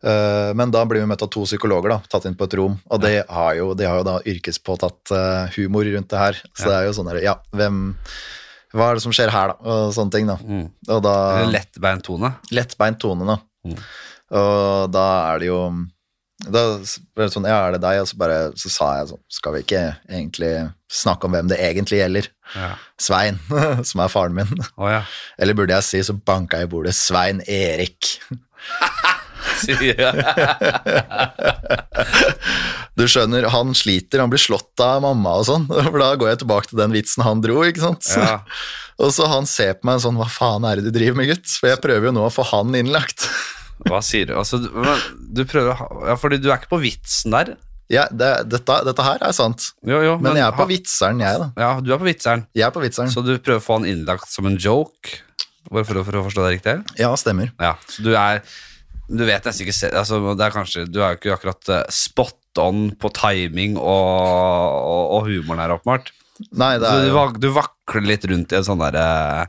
Uh, 0.00 0.50
men 0.56 0.72
da 0.72 0.84
blir 0.88 1.02
vi 1.02 1.10
møtt 1.10 1.24
av 1.26 1.30
to 1.34 1.44
psykologer, 1.44 1.92
da, 1.92 2.00
tatt 2.10 2.28
inn 2.28 2.36
på 2.38 2.46
et 2.48 2.56
rom. 2.60 2.76
Og 2.88 3.02
de 3.02 3.16
har 3.20 3.54
jo, 3.58 3.72
de 3.76 3.88
har 3.88 4.00
jo 4.00 4.06
da 4.06 4.18
yrkespåtatt 4.32 5.14
uh, 5.14 5.56
humor 5.56 5.88
rundt 5.90 6.10
det 6.12 6.20
her. 6.20 6.42
Så 6.54 6.68
det 6.68 6.76
er 6.76 6.88
jo 6.88 6.96
sånn 6.96 7.12
ja, 7.20 7.36
hvem 7.54 7.80
Hva 8.70 8.90
er 8.90 8.98
det 8.98 9.02
som 9.02 9.14
skjer 9.14 9.32
her, 9.34 9.52
da? 9.52 9.58
Og 9.66 9.94
sånne 9.96 10.14
ting, 10.14 10.30
da. 10.30 10.38
Mm. 10.40 10.66
Og 10.94 11.00
da 11.04 11.14
lettbeint 11.50 12.06
tone. 12.06 12.34
Lettbeint 12.54 13.00
tone, 13.02 13.26
da. 13.26 13.40
Mm. 13.66 13.80
Og 14.40 14.92
da 14.94 15.06
er 15.32 15.42
det 15.42 15.50
jo 15.50 15.62
Da 16.46 16.64
ble 16.80 17.26
det 17.26 17.34
sånn, 17.34 17.48
ja, 17.48 17.58
er 17.66 17.76
det 17.76 17.82
deg? 17.84 18.00
Og 18.02 18.08
så, 18.08 18.18
bare, 18.20 18.38
så 18.58 18.72
sa 18.72 18.90
jeg 18.98 19.10
sånn, 19.12 19.22
skal 19.40 19.56
vi 19.56 19.64
ikke 19.64 19.82
egentlig 20.08 20.52
snakke 20.90 21.28
om 21.28 21.36
hvem 21.36 21.50
det 21.52 21.60
egentlig 21.60 22.00
gjelder? 22.00 22.30
Ja. 22.56 22.72
Svein, 23.00 23.40
som 23.88 24.04
er 24.04 24.12
faren 24.12 24.38
min. 24.38 24.66
Oh, 24.76 24.88
ja. 24.90 25.04
Eller 25.38 25.58
burde 25.58 25.76
jeg 25.76 25.88
si, 25.88 26.02
så 26.06 26.16
banka 26.16 26.62
jeg 26.62 26.70
i 26.70 26.72
bordet, 26.72 26.96
Svein 26.98 27.44
Erik. 27.46 28.16
Du 32.98 33.06
skjønner, 33.08 33.46
han 33.52 33.74
sliter, 33.76 34.20
han 34.20 34.30
blir 34.32 34.42
slått 34.42 34.80
av 34.84 35.00
mamma 35.04 35.30
og 35.40 35.46
sånn, 35.48 35.66
for 35.70 35.98
da 36.00 36.10
går 36.20 36.28
jeg 36.32 36.40
tilbake 36.42 36.68
til 36.72 36.80
den 36.82 36.92
vitsen 36.92 37.24
han 37.24 37.42
dro, 37.44 37.56
ikke 37.64 37.84
sant? 37.84 38.04
Ja. 38.12 38.40
Og 39.00 39.08
så 39.16 39.24
han 39.30 39.46
ser 39.48 39.72
på 39.78 39.84
meg 39.88 40.02
sånn, 40.04 40.18
hva 40.20 40.28
faen 40.28 40.64
er 40.68 40.74
det 40.76 40.84
du 40.90 40.94
driver 40.98 41.16
med, 41.20 41.28
gutt? 41.32 41.48
For 41.54 41.66
jeg 41.70 41.80
prøver 41.80 42.04
jo 42.10 42.16
nå 42.16 42.22
å 42.26 42.34
få 42.34 42.42
han 42.50 42.68
innlagt. 42.76 43.20
Hva 43.88 44.00
sier 44.04 44.26
du? 44.28 44.34
Altså, 44.36 44.58
du, 44.60 45.42
prøver 45.48 45.72
å 45.72 45.76
ha- 45.78 45.90
Ja, 46.10 46.16
fordi 46.20 46.38
du 46.42 46.50
er 46.50 46.58
ikke 46.60 46.72
på 46.74 46.80
vitsen 46.82 47.32
der. 47.32 47.54
Ja, 47.90 48.04
det, 48.12 48.28
dette, 48.52 48.74
dette 48.86 49.02
her 49.02 49.18
er 49.26 49.32
sant, 49.34 49.72
Jo, 49.82 49.98
jo, 50.04 50.12
men 50.22 50.36
jeg 50.38 50.44
er 50.46 50.52
på 50.54 50.62
ha- 50.62 50.68
vitseren, 50.70 51.18
jeg 51.24 51.40
da. 51.42 51.48
Ja, 51.58 51.70
du 51.82 51.88
er 51.94 51.98
på 51.98 52.06
vitseren. 52.06 52.44
Jeg 52.54 52.66
er 52.68 52.74
på 52.76 52.82
vitseren. 52.84 53.10
Så 53.10 53.24
du 53.26 53.32
prøver 53.42 53.58
å 53.58 53.64
få 53.64 53.78
han 53.80 53.88
innlagt 53.90 54.28
som 54.30 54.46
en 54.46 54.58
joke? 54.62 55.16
Bare 55.70 55.84
for 55.88 56.04
for 56.06 56.20
å 56.20 56.22
forstå 56.28 56.44
det 56.46 56.52
riktig? 56.58 56.76
Ja, 57.00 57.10
stemmer. 57.18 57.50
Ja, 57.60 57.74
så 57.90 58.02
du 58.06 58.12
er 58.16 58.42
Du 59.10 59.24
vet 59.26 59.42
nesten 59.44 59.66
ikke 59.66 59.90
altså, 59.98 60.20
det 60.38 60.44
er 60.46 60.54
kanskje, 60.54 60.84
Du 60.86 61.00
er 61.02 61.16
jo 61.16 61.18
ikke 61.18 61.34
akkurat 61.34 61.68
eh, 61.74 61.82
spot 61.90 62.36
on 62.62 62.92
på 62.98 63.10
timing 63.14 63.74
og, 63.76 63.84
og, 63.84 65.02
og 65.16 65.26
humoren 65.26 65.58
her, 65.62 65.74
åpenbart. 65.74 66.12
Nei, 66.56 66.76
det 66.78 66.86
Så 66.86 66.94
er 66.94 67.02
du, 67.04 67.10
jo 67.10 67.24
du 67.42 67.48
vakler 67.58 68.06
litt 68.06 68.24
rundt 68.30 68.52
i 68.54 68.58
en 68.60 68.64
sånn 68.66 68.80
der 68.80 68.96
eh, 69.02 69.46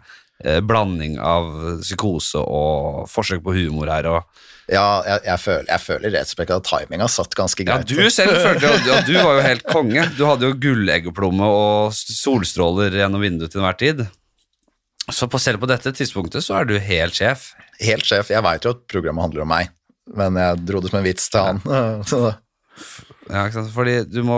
blanding 0.66 1.18
av 1.22 1.50
psykose 1.82 2.42
og 2.42 3.04
forsøk 3.12 3.44
på 3.46 3.56
humor 3.58 3.92
her. 3.92 4.08
Og, 4.12 4.48
Ja, 4.72 5.02
jeg, 5.08 5.24
jeg, 5.28 5.42
føler, 5.44 5.66
jeg 5.68 5.84
føler 5.84 6.14
rett 6.16 6.30
og 6.30 6.38
slett 6.38 6.54
at 6.56 6.70
timinga 6.70 7.10
satt 7.12 7.36
ganske 7.36 7.66
greit. 7.68 7.92
ja, 7.92 7.98
du 8.06 8.14
selv 8.14 8.38
følte 8.46 8.70
jo 8.70 8.94
ja, 8.94 9.02
Du 9.08 9.14
var 9.18 9.38
jo 9.38 9.44
helt 9.46 9.68
konge. 9.68 10.08
Du 10.18 10.24
hadde 10.30 10.48
jo 10.48 10.58
gulleggeplomme 10.64 11.52
og 11.52 11.96
solstråler 11.98 12.96
gjennom 13.02 13.24
vinduet 13.26 13.54
til 13.54 13.64
enhver 13.64 13.80
tid. 13.82 14.06
Så 15.12 15.28
på, 15.28 15.39
selv 15.42 15.60
på 15.64 15.68
dette 15.70 15.92
tidspunktet 15.98 16.46
så 16.46 16.60
er 16.62 16.70
du 16.70 16.78
helt 16.80 17.18
sjef. 17.18 17.52
Helt 17.82 18.06
sjef. 18.08 18.30
Jeg 18.32 18.46
veit 18.46 18.66
jo 18.66 18.76
at 18.76 18.84
programmet 18.92 19.26
handler 19.26 19.44
om 19.44 19.52
meg, 19.52 19.72
men 20.18 20.38
jeg 20.39 20.62
dro 20.70 20.82
det 20.84 20.92
som 20.92 21.02
en 21.02 21.08
vits 21.10 21.28
til 21.34 21.50
han. 21.50 21.66
Ja, 23.32 23.46
ikke 23.46 23.60
sant? 23.60 23.70
Fordi 23.76 23.92
du 24.10 24.24
må 24.26 24.38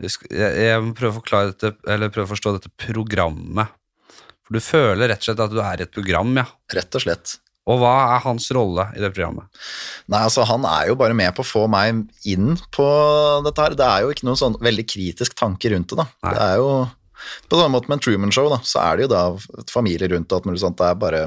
jeg, 0.00 0.12
jeg 0.32 0.80
må 0.84 0.94
prøve 0.96 1.12
å 1.12 1.18
forklare 1.20 1.52
dette, 1.52 1.72
eller 1.88 2.12
prøve 2.12 2.28
å 2.28 2.32
forstå 2.32 2.52
dette 2.56 2.70
programmet. 2.80 3.75
For 4.46 4.56
du 4.56 4.62
føler 4.62 5.10
rett 5.10 5.24
og 5.24 5.28
slett 5.30 5.42
at 5.42 5.54
du 5.54 5.60
er 5.62 5.82
i 5.82 5.86
et 5.86 5.92
program, 5.94 6.32
ja. 6.38 6.46
Rett 6.76 6.98
og 6.98 7.02
slett. 7.02 7.36
Og 7.66 7.80
hva 7.82 7.94
er 8.14 8.22
hans 8.22 8.46
rolle 8.54 8.84
i 8.94 9.00
det 9.02 9.10
programmet? 9.10 9.48
Nei, 10.12 10.20
altså 10.22 10.44
Han 10.46 10.62
er 10.70 10.92
jo 10.92 10.98
bare 10.98 11.16
med 11.18 11.32
på 11.34 11.42
å 11.42 11.48
få 11.48 11.64
meg 11.70 12.04
inn 12.30 12.54
på 12.74 12.86
dette 13.46 13.64
her. 13.64 13.74
Det 13.78 13.88
er 13.88 14.04
jo 14.04 14.12
ikke 14.14 14.28
noen 14.28 14.38
sånn 14.38 14.58
veldig 14.62 14.84
kritisk 14.86 15.34
tanke 15.38 15.72
rundt 15.74 15.90
det. 15.90 15.98
da. 15.98 16.06
Nei. 16.22 16.34
Det 16.36 16.44
er 16.44 16.60
jo 16.62 16.68
På 17.50 17.58
samme 17.58 17.74
måte 17.74 17.90
med 17.90 17.96
en 17.96 18.04
Truman 18.04 18.30
Show, 18.34 18.46
da, 18.52 18.60
så 18.62 18.84
er 18.84 18.98
det 18.98 19.06
jo 19.06 19.10
da 19.10 19.22
et 19.58 19.72
familie 19.72 20.06
rundt 20.12 20.30
og 20.30 20.38
alt 20.38 20.46
mulig 20.46 20.60
sånt. 20.62 20.76
Det 20.78 20.86
er 20.86 21.00
bare 21.00 21.22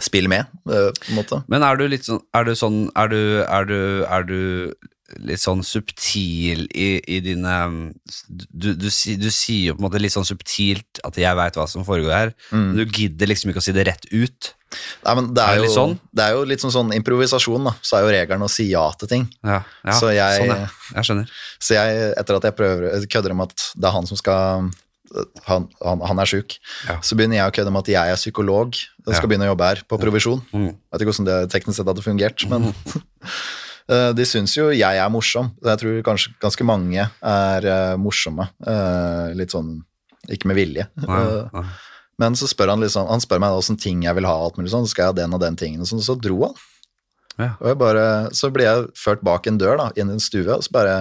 spill 0.00 0.30
med, 0.30 0.46
eh, 0.70 0.88
på 0.96 1.10
en 1.10 1.18
måte. 1.18 1.42
Men 1.50 1.66
er 1.66 1.76
du 1.76 1.84
litt 1.90 2.06
sånn 2.06 2.22
Er 2.32 2.46
du 2.46 2.52
sånn 2.54 2.76
Er 2.94 3.10
du, 3.10 3.20
er 3.42 3.66
du, 3.66 3.80
er 4.06 4.22
du 4.24 4.40
litt 5.18 5.40
sånn 5.42 5.62
subtil 5.66 6.66
i, 6.74 7.00
i 7.08 7.18
dine 7.24 7.54
du, 8.28 8.74
du, 8.74 8.86
du 8.86 9.30
sier 9.30 9.70
jo 9.70 9.74
på 9.74 9.80
en 9.82 9.86
måte 9.88 10.00
litt 10.00 10.12
sånn 10.14 10.24
subtilt 10.28 11.00
at 11.04 11.16
'jeg 11.18 11.36
veit 11.36 11.54
hva 11.58 11.66
som 11.68 11.84
foregår 11.84 12.12
her', 12.14 12.32
men 12.52 12.76
du 12.76 12.84
gidder 12.86 13.26
liksom 13.26 13.50
ikke 13.50 13.58
å 13.62 13.66
si 13.66 13.72
det 13.72 13.86
rett 13.88 14.06
ut. 14.12 14.54
Nei, 15.04 15.14
men 15.18 15.32
det 15.34 15.42
Er 15.42 15.56
er, 15.56 15.60
det 15.64 15.66
jo, 15.66 15.74
sånn? 15.74 15.96
det 16.14 16.22
er 16.22 16.32
jo 16.36 16.44
litt 16.46 16.60
sånn, 16.62 16.70
sånn 16.70 16.92
improvisasjon, 16.94 17.64
da. 17.64 17.72
Så 17.82 17.96
er 17.98 18.04
jo 18.06 18.12
regelen 18.14 18.42
å 18.46 18.50
si 18.50 18.68
ja 18.70 18.84
til 18.92 19.08
ting. 19.08 19.24
Ja, 19.42 19.64
ja 19.84 19.92
Så 19.98 20.12
jeg- 20.14 20.44
sånn, 20.46 20.54
ja. 20.54 20.68
Jeg 20.94 21.04
skjønner. 21.08 21.26
Så 21.58 21.74
jeg, 21.74 22.14
etter 22.16 22.36
at 22.36 22.42
jeg 22.46 22.54
prøver, 22.56 23.06
kødder 23.10 23.30
om 23.32 23.40
at 23.40 23.56
det 23.74 23.84
er 23.88 23.92
han 23.92 24.06
som 24.06 24.16
skal 24.16 24.70
Han, 25.44 25.66
han, 25.82 25.98
han 26.06 26.18
er 26.20 26.24
sjuk. 26.24 26.54
Ja. 26.86 27.00
Så 27.02 27.16
begynner 27.18 27.34
jeg 27.42 27.50
å 27.50 27.54
kødde 27.56 27.72
med 27.74 27.80
at 27.82 27.88
jeg 27.90 28.12
er 28.12 28.14
psykolog 28.14 28.68
og 28.78 29.10
skal 29.16 29.26
Ja. 29.26 29.26
begynne 29.26 29.48
å 29.48 29.56
jobbe 29.56 29.66
her 29.66 29.82
på 29.90 29.98
provisjon. 29.98 30.40
Mm. 30.54 30.76
Vet 30.92 31.00
ikke 31.02 31.10
hvordan 31.10 31.26
det 31.26 31.50
teknisk 31.50 31.76
sett 31.80 31.86
hadde 31.90 32.04
fungert, 32.06 32.46
men 32.48 32.70
de 34.16 34.26
syns 34.28 34.54
jo 34.54 34.68
jeg 34.70 34.98
er 35.02 35.12
morsom. 35.12 35.52
Jeg 35.66 35.80
tror 35.82 36.02
kanskje 36.06 36.34
ganske 36.42 36.66
mange 36.66 37.06
er 37.06 37.66
eh, 37.66 37.94
morsomme. 37.98 38.46
Eh, 38.62 39.32
litt 39.38 39.54
sånn 39.54 39.78
ikke 40.30 40.50
med 40.50 40.60
vilje. 40.60 40.86
Nei, 41.06 41.20
Eh, 41.20 41.78
men 42.20 42.36
så 42.36 42.44
spør 42.50 42.74
han 42.74 42.82
liksom, 42.84 43.06
han 43.08 43.22
spør 43.22 43.40
meg 43.40 43.56
åssen 43.56 43.78
ting 43.80 44.02
jeg 44.04 44.16
vil 44.18 44.28
ha, 44.28 44.34
alt 44.44 44.58
mulig 44.60 44.72
sånn, 44.72 44.84
så 44.84 44.92
skal 44.92 45.06
jeg 45.06 45.14
ha 45.14 45.18
den 45.22 45.36
og 45.36 45.40
den 45.40 45.56
tingen, 45.56 45.80
og 45.80 45.88
sånn, 45.88 46.02
så 46.04 46.18
dro 46.20 46.42
han. 46.42 46.58
Ja. 47.40 47.54
Og 47.64 47.78
bare, 47.80 48.04
så 48.36 48.50
ble 48.52 48.66
jeg 48.66 48.90
ført 49.00 49.22
bak 49.24 49.48
en 49.48 49.56
dør, 49.60 49.78
da, 49.80 49.86
inn 49.96 50.12
i 50.12 50.18
en 50.18 50.20
stue, 50.20 50.44
og 50.52 50.66
så 50.66 50.74
bare 50.74 50.96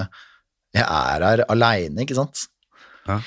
Jeg 0.77 0.85
er 0.85 1.25
her 1.25 1.41
aleine, 1.49 2.05
ikke 2.05 2.15
sant? 2.15 2.45
Ja. 3.09 3.17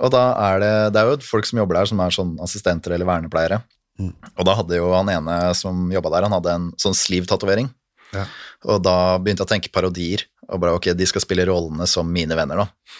Og 0.00 0.12
da 0.14 0.22
er 0.38 0.60
det 0.62 0.74
Det 0.94 1.00
er 1.00 1.10
jo 1.10 1.26
folk 1.26 1.44
som 1.44 1.58
jobber 1.58 1.80
der, 1.80 1.90
som 1.90 2.00
er 2.00 2.14
sånn 2.14 2.32
assistenter 2.40 2.94
eller 2.94 3.10
vernepleiere. 3.10 3.60
Mm. 4.00 4.14
Og 4.38 4.46
da 4.46 4.54
hadde 4.56 4.78
jo 4.78 4.88
han 4.94 5.10
ene 5.12 5.36
som 5.58 5.90
jobba 5.92 6.14
der, 6.14 6.28
han 6.28 6.36
hadde 6.38 6.54
en 6.54 6.68
sånn 6.80 6.96
sleeve-tatovering. 6.96 7.68
Ja. 8.12 8.26
Og 8.68 8.82
da 8.84 8.96
begynte 9.18 9.44
jeg 9.44 9.48
å 9.48 9.52
tenke 9.54 9.72
parodier. 9.74 10.26
Og 10.50 10.60
bare 10.62 10.76
ok, 10.76 10.92
de 10.96 11.08
skal 11.08 11.24
spille 11.24 11.46
rollene 11.48 11.86
som 11.88 12.08
mine 12.12 12.36
venner, 12.36 12.64
da. 12.64 12.96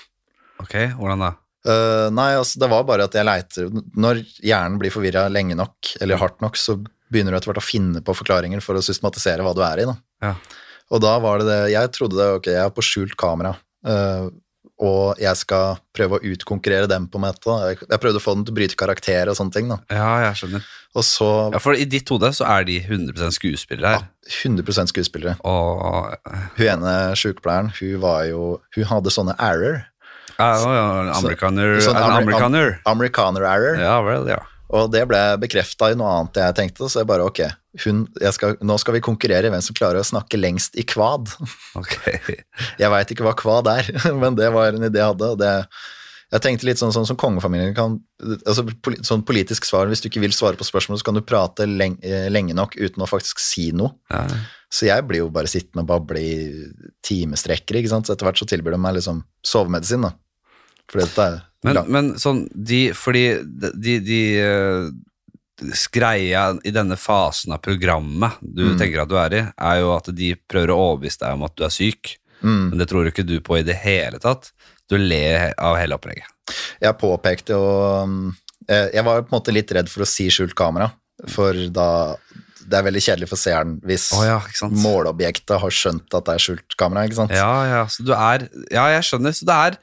Ok, 0.62 0.76
hvordan 0.98 1.26
da? 1.26 1.32
Uh, 1.62 2.08
nei, 2.14 2.32
altså 2.34 2.58
det 2.58 2.68
var 2.72 2.82
bare 2.88 3.04
at 3.06 3.14
jeg 3.14 3.22
leiter 3.22 3.68
Når 3.70 4.18
hjernen 4.42 4.80
blir 4.82 4.90
forvirra 4.90 5.28
lenge 5.30 5.54
nok, 5.54 5.92
eller 6.02 6.18
hardt 6.18 6.40
nok, 6.42 6.58
så 6.58 6.74
begynner 7.12 7.30
du 7.30 7.38
etter 7.38 7.52
hvert 7.52 7.60
å 7.62 7.64
finne 7.64 8.02
på 8.02 8.16
forklaringer 8.18 8.62
for 8.64 8.78
å 8.78 8.82
systematisere 8.82 9.44
hva 9.46 9.52
du 9.54 9.62
er 9.66 9.82
i. 9.82 9.86
Da. 9.86 9.94
Ja. 10.24 10.32
Og 10.92 11.02
da 11.04 11.12
var 11.22 11.40
det 11.40 11.48
det 11.48 11.60
Jeg 11.74 11.92
trodde 11.94 12.18
det, 12.18 12.30
ok, 12.38 12.48
jeg 12.52 12.64
er 12.64 12.72
på 12.74 12.84
skjult 12.84 13.14
kamera, 13.20 13.54
eh, 13.86 14.26
og 14.80 15.18
jeg 15.20 15.36
skal 15.36 15.76
prøve 15.94 16.18
å 16.18 16.22
utkonkurrere 16.32 16.88
dem 16.90 17.04
på 17.12 17.20
meta. 17.22 17.58
Jeg, 17.70 17.78
prøvde 18.00 18.18
å 18.18 18.22
få 18.24 18.34
den 18.34 18.44
til 18.48 18.54
å 18.54 18.56
bryte 18.56 18.76
karakter 18.80 19.28
og 19.30 19.36
sånne 19.38 19.52
ting, 19.54 19.68
da. 19.70 19.78
Ja, 19.92 20.08
jeg 20.24 20.40
skjønner. 20.40 20.64
Og 20.94 21.04
så 21.06 21.28
Ja, 21.54 21.58
For 21.62 21.72
i 21.78 21.84
ditt 21.88 22.08
hode 22.12 22.32
så 22.36 22.44
er 22.48 22.64
de 22.68 22.80
100 22.80 23.30
skuespillere 23.32 23.94
her. 23.94 24.08
100% 24.28 24.90
skuespillere. 24.92 25.36
Og 25.44 26.16
Hun 26.58 26.66
ene 26.66 26.94
sykepleieren, 27.16 27.70
hun 27.78 28.00
var 28.02 28.24
jo 28.28 28.60
Hun 28.76 28.84
hadde 28.90 29.10
sånne 29.14 29.34
error. 29.38 29.84
ja, 30.38 30.48
ja, 30.58 30.72
ja, 30.74 31.12
amerikaner, 31.16 31.78
sånn 31.80 31.96
amer- 31.96 32.22
amerikaner. 32.22 32.78
Amerikaner 32.86 33.42
error. 33.46 33.76
Ja 33.78 34.00
vel, 34.02 34.26
ja. 34.28 34.40
Og 34.72 34.92
det 34.92 35.02
ble 35.08 35.20
bekrefta 35.42 35.90
i 35.92 35.96
noe 35.98 36.10
annet 36.16 36.40
jeg 36.40 36.56
tenkte, 36.56 36.88
så 36.88 37.02
jeg 37.02 37.08
bare 37.10 37.26
ok, 37.28 37.42
hun, 37.84 38.04
jeg 38.20 38.36
skal, 38.36 38.54
nå 38.64 38.76
skal 38.80 38.96
vi 38.96 39.04
konkurrere 39.04 39.48
i 39.48 39.52
hvem 39.52 39.64
som 39.64 39.76
klarer 39.76 40.00
å 40.00 40.06
snakke 40.06 40.40
lengst 40.40 40.78
i 40.80 40.86
kvad. 40.88 41.32
Ok. 41.80 41.96
Jeg 42.80 42.92
veit 42.92 43.12
ikke 43.12 43.24
hva 43.24 43.34
kvad 43.38 43.68
er, 43.72 43.88
men 44.22 44.36
det 44.38 44.52
var 44.54 44.72
en 44.72 44.88
idé 44.88 45.00
jeg 45.00 45.12
hadde. 45.14 45.34
og 45.34 45.40
det 45.40 45.52
jeg 46.32 46.40
tenkte 46.40 46.64
litt 46.64 46.80
sånn, 46.80 46.94
sånn 46.94 47.04
som 47.04 47.16
kongefamilien 47.20 47.74
kan 47.76 47.98
altså 48.22 48.64
Sånn 49.04 49.24
politisk 49.28 49.66
svar, 49.68 49.90
hvis 49.90 50.00
du 50.00 50.08
ikke 50.08 50.22
vil 50.22 50.32
svare 50.32 50.56
på 50.56 50.64
spørsmål, 50.64 51.00
så 51.00 51.08
kan 51.08 51.18
du 51.18 51.24
prate 51.26 51.66
lenge, 51.68 52.00
eh, 52.06 52.30
lenge 52.32 52.56
nok 52.56 52.78
uten 52.78 53.04
å 53.04 53.08
faktisk 53.10 53.42
si 53.42 53.66
noe. 53.76 53.92
Ja. 54.08 54.24
Så 54.72 54.88
jeg 54.88 55.04
blir 55.04 55.26
jo 55.26 55.32
bare 55.34 55.50
sittende 55.50 55.84
og 55.84 55.90
bable 55.90 56.22
i 56.22 56.36
timestrekker, 57.04 57.76
ikke 57.76 57.92
sant. 57.92 58.08
Så 58.08 58.14
etter 58.14 58.24
hvert 58.24 58.40
så 58.40 58.48
tilbyr 58.48 58.78
de 58.78 58.80
meg 58.80 58.96
liksom 58.96 59.20
sovemedisin, 59.44 60.06
da. 60.08 60.14
For 60.88 61.02
dette 61.04 61.26
er 61.26 61.36
Men, 61.62 61.78
men 61.94 62.12
sånn, 62.18 62.44
de, 62.54 62.88
fordi 62.96 63.26
de, 63.44 63.70
de 63.78 63.98
de 64.02 64.20
greia 65.94 66.48
i 66.66 66.72
denne 66.74 66.96
fasen 66.98 67.52
av 67.54 67.60
programmet 67.62 68.38
du 68.42 68.64
Mm. 68.72 68.78
tenker 68.80 69.02
at 69.02 69.08
du 69.10 69.16
er 69.20 69.34
i, 69.36 69.42
er 69.58 69.76
jo 69.80 69.92
at 69.94 70.08
de 70.16 70.32
prøver 70.50 70.72
å 70.74 70.78
overbevise 70.88 71.20
deg 71.22 71.36
om 71.36 71.44
at 71.46 71.54
du 71.56 71.62
er 71.64 71.70
syk. 71.70 72.16
mm. 72.42 72.70
Men 72.70 72.78
det 72.78 72.88
tror 72.90 73.06
ikke 73.06 73.22
du 73.26 73.36
på 73.40 73.58
i 73.60 73.62
det 73.62 73.76
hele 73.78 74.18
tatt. 74.18 74.50
Du 74.90 74.96
ler 74.98 75.52
av 75.58 75.76
hele 75.78 75.94
opplegget. 75.94 76.26
Jeg 76.82 76.98
påpekte 76.98 77.54
jo 77.54 77.62
um, 78.02 78.34
eh, 78.66 78.88
Jeg 78.92 79.04
var 79.06 79.22
på 79.22 79.30
en 79.30 79.38
måte 79.38 79.54
litt 79.54 79.70
redd 79.72 79.88
for 79.88 80.02
å 80.02 80.08
si 80.10 80.26
skjult 80.28 80.56
kamera, 80.58 80.90
for 81.30 81.54
da 81.70 82.16
Det 82.66 82.78
er 82.78 82.82
veldig 82.88 83.00
kjedelig 83.02 83.28
for 83.30 83.38
seeren 83.38 83.76
hvis 83.86 84.08
Å 84.18 84.24
ja, 84.26 84.40
målobjektet 84.70 85.60
har 85.62 85.70
skjønt 85.70 86.12
at 86.18 86.26
det 86.26 86.34
er 86.34 86.42
skjult 86.42 86.76
kamera, 86.76 87.06
ikke 87.06 87.20
sant? 87.22 87.30
Ja, 87.30 87.52
ja, 87.70 87.86
så 87.86 88.02
du 88.02 88.12
er 88.16 88.48
Ja, 88.74 88.88
jeg 88.96 89.06
skjønner. 89.06 89.32
Så 89.32 89.46
det 89.46 89.54
er 89.54 89.78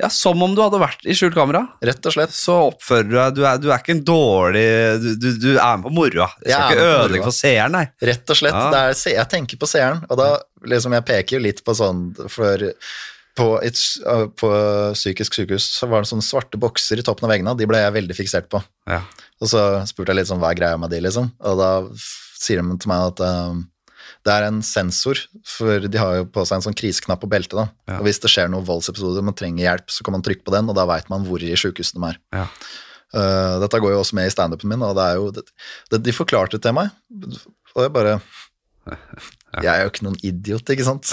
ja, 0.00 0.08
som 0.10 0.42
om 0.42 0.54
du 0.56 0.62
hadde 0.62 0.80
vært 0.82 1.04
i 1.06 1.14
skjult 1.14 1.36
kamera. 1.36 1.62
Rett 1.84 2.08
og 2.08 2.16
slett. 2.16 2.34
Så 2.34 2.56
oppfører 2.70 3.06
du 3.06 3.14
deg 3.14 3.36
Du 3.36 3.42
er, 3.46 3.60
du 3.62 3.68
er 3.70 3.78
ikke 3.78 3.94
en 3.94 4.04
dårlig 4.06 4.64
Du, 5.02 5.08
du, 5.22 5.28
du 5.38 5.50
er 5.54 5.78
med 5.78 5.86
på 5.86 5.94
moroa. 5.94 6.28
Du 6.40 6.48
Jeg 6.50 6.58
skal 6.58 6.74
ikke 6.74 6.92
ødelegge 6.98 7.28
for 7.28 7.38
seeren, 7.38 7.76
nei. 7.78 7.84
Rett 8.10 8.34
og 8.34 8.40
slett. 8.40 8.58
Ja. 8.58 8.84
Er, 8.90 9.00
jeg 9.14 9.30
tenker 9.30 9.60
på 9.60 9.70
seeren, 9.70 10.02
og 10.08 10.18
da 10.18 10.30
liksom 10.66 10.96
Jeg 10.98 11.06
peker 11.10 11.38
jo 11.38 11.44
litt 11.46 11.62
på 11.66 11.76
sånn 11.78 12.06
for 12.32 12.70
på, 13.34 13.46
et, 13.66 13.78
på 14.38 14.48
psykisk 14.94 15.34
sykehus 15.34 15.64
så 15.74 15.88
var 15.90 16.04
det 16.04 16.10
sånne 16.10 16.22
svarte 16.22 16.58
bokser 16.60 17.00
i 17.00 17.04
toppen 17.06 17.26
av 17.26 17.32
veggene, 17.34 17.56
de 17.58 17.66
ble 17.66 17.80
jeg 17.82 17.94
veldig 17.96 18.14
fiksert 18.14 18.46
på. 18.52 18.60
Ja. 18.86 19.00
Og 19.42 19.50
så 19.50 19.62
spurte 19.90 20.14
jeg 20.14 20.20
litt 20.20 20.30
sånn 20.30 20.38
hva 20.42 20.52
er 20.54 20.60
greia 20.60 20.78
med 20.78 20.94
de, 20.94 21.00
liksom. 21.02 21.32
Og 21.42 21.58
da 21.58 21.70
sier 21.98 22.62
de 22.62 22.78
til 22.78 22.92
meg 22.92 23.08
at 23.10 23.24
um, 23.26 23.64
det 24.24 24.32
er 24.32 24.46
en 24.46 24.62
sensor, 24.64 25.20
for 25.44 25.84
de 25.84 26.00
har 26.00 26.18
jo 26.20 26.28
på 26.32 26.44
seg 26.48 26.58
en 26.58 26.64
sånn 26.66 26.76
kriseknapp 26.78 27.20
på 27.20 27.28
beltet. 27.30 27.58
da. 27.58 27.66
Ja. 27.90 27.98
Og 27.98 28.08
hvis 28.08 28.22
det 28.22 28.30
skjer 28.32 28.48
noen 28.52 28.64
voldsepisoder, 28.64 29.20
og 29.20 29.28
man 29.28 29.36
trenger 29.36 29.66
hjelp, 29.66 29.92
så 29.92 30.06
kan 30.06 30.16
man 30.16 30.24
trykke 30.24 30.46
på 30.46 30.54
den, 30.54 30.70
og 30.72 30.78
da 30.78 30.86
veit 30.88 31.10
man 31.12 31.26
hvor 31.28 31.44
i 31.44 31.52
sjukehuset 31.60 31.98
de 31.98 32.08
er. 32.08 32.18
Ja. 32.32 32.46
Uh, 33.14 33.60
dette 33.62 33.78
går 33.78 33.92
jo 33.92 34.00
også 34.00 34.16
med 34.18 34.26
i 34.26 34.32
standupen 34.32 34.72
min, 34.72 34.82
og 34.82 34.96
det 34.98 35.04
er 35.04 35.20
jo 35.20 35.28
det, 35.30 35.44
det, 35.92 36.00
De 36.02 36.14
forklarte 36.16 36.56
det 36.56 36.64
til 36.64 36.74
meg, 36.74 36.88
og 37.76 37.84
jeg 37.84 37.92
bare 37.94 38.16
Jeg 39.62 39.70
er 39.70 39.84
jo 39.84 39.92
ikke 39.92 40.06
noen 40.08 40.18
idiot, 40.26 40.72
ikke 40.72 40.86
sant? 40.86 41.12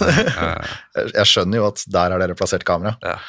Jeg, 0.97 1.27
skjønner 1.29 1.59
jo 1.59 1.67
at 1.67 1.83
der 1.93 2.15
har 2.15 2.23
dere 2.23 2.35
plassert 2.35 2.65
kamera. 2.67 2.95
ja. 3.05 3.19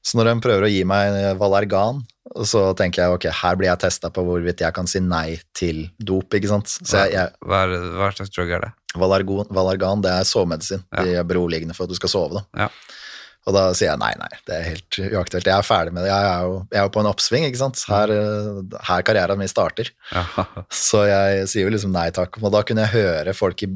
Så 0.00 0.16
når 0.16 0.30
de 0.30 0.42
prøver 0.44 0.64
å 0.64 0.70
gi 0.72 0.80
meg 0.88 1.16
Valergan, 1.40 1.98
Og 2.38 2.46
så 2.46 2.62
tenker 2.78 3.02
jeg 3.02 3.16
ok, 3.16 3.26
her 3.40 3.56
blir 3.58 3.70
jeg 3.72 3.82
testa 3.82 4.10
på 4.14 4.22
hvorvidt 4.26 4.62
jeg 4.62 4.74
kan 4.76 4.86
si 4.90 5.02
nei 5.02 5.40
til 5.56 5.88
dop. 5.98 6.30
ikke 6.36 6.50
sant? 6.52 6.70
Så 6.78 7.04
jeg, 7.06 7.16
jeg, 7.16 7.34
Hva, 7.42 7.64
hva 7.98 8.10
slags 8.14 8.30
drug 8.34 8.52
er 8.54 8.68
det? 8.68 8.72
Valargon, 8.98 9.48
Valargan 9.54 10.02
det 10.04 10.12
er 10.14 10.26
sovemedisin. 10.26 10.84
Ja. 10.94 11.04
De 11.06 11.16
er 11.22 11.26
beroligende 11.26 11.74
for 11.74 11.86
at 11.86 11.92
du 11.92 11.98
skal 11.98 12.12
sove. 12.12 12.40
da. 12.40 12.66
Ja. 12.66 12.70
Og 13.48 13.54
da 13.56 13.62
sier 13.72 13.88
jeg 13.88 14.00
nei, 14.02 14.10
nei, 14.20 14.30
det 14.46 14.56
er 14.56 14.66
helt 14.66 14.98
uaktuelt. 15.16 15.48
Jeg 15.48 15.56
er 15.56 15.64
ferdig 15.66 15.94
med 15.96 16.04
det. 16.04 16.10
Jeg 16.12 16.28
er 16.28 16.42
jo, 16.44 16.56
jeg 16.68 16.80
er 16.82 16.86
jo 16.86 16.92
på 16.92 17.02
en 17.02 17.08
oppsving, 17.08 17.46
ikke 17.48 17.60
sant. 17.62 17.82
Her, 17.88 18.12
eh, 18.12 18.78
her 18.90 19.04
karrieren 19.08 19.40
min 19.40 19.50
starter. 19.50 19.88
Aha. 20.12 20.44
Så 20.90 21.06
jeg 21.08 21.46
sier 21.50 21.64
jo 21.64 21.72
liksom 21.72 21.94
nei 21.94 22.10
takk. 22.14 22.36
Og 22.42 22.52
da 22.52 22.60
kunne 22.68 22.84
jeg 22.84 22.98
høre 22.98 23.34
folk 23.36 23.64
i 23.64 23.70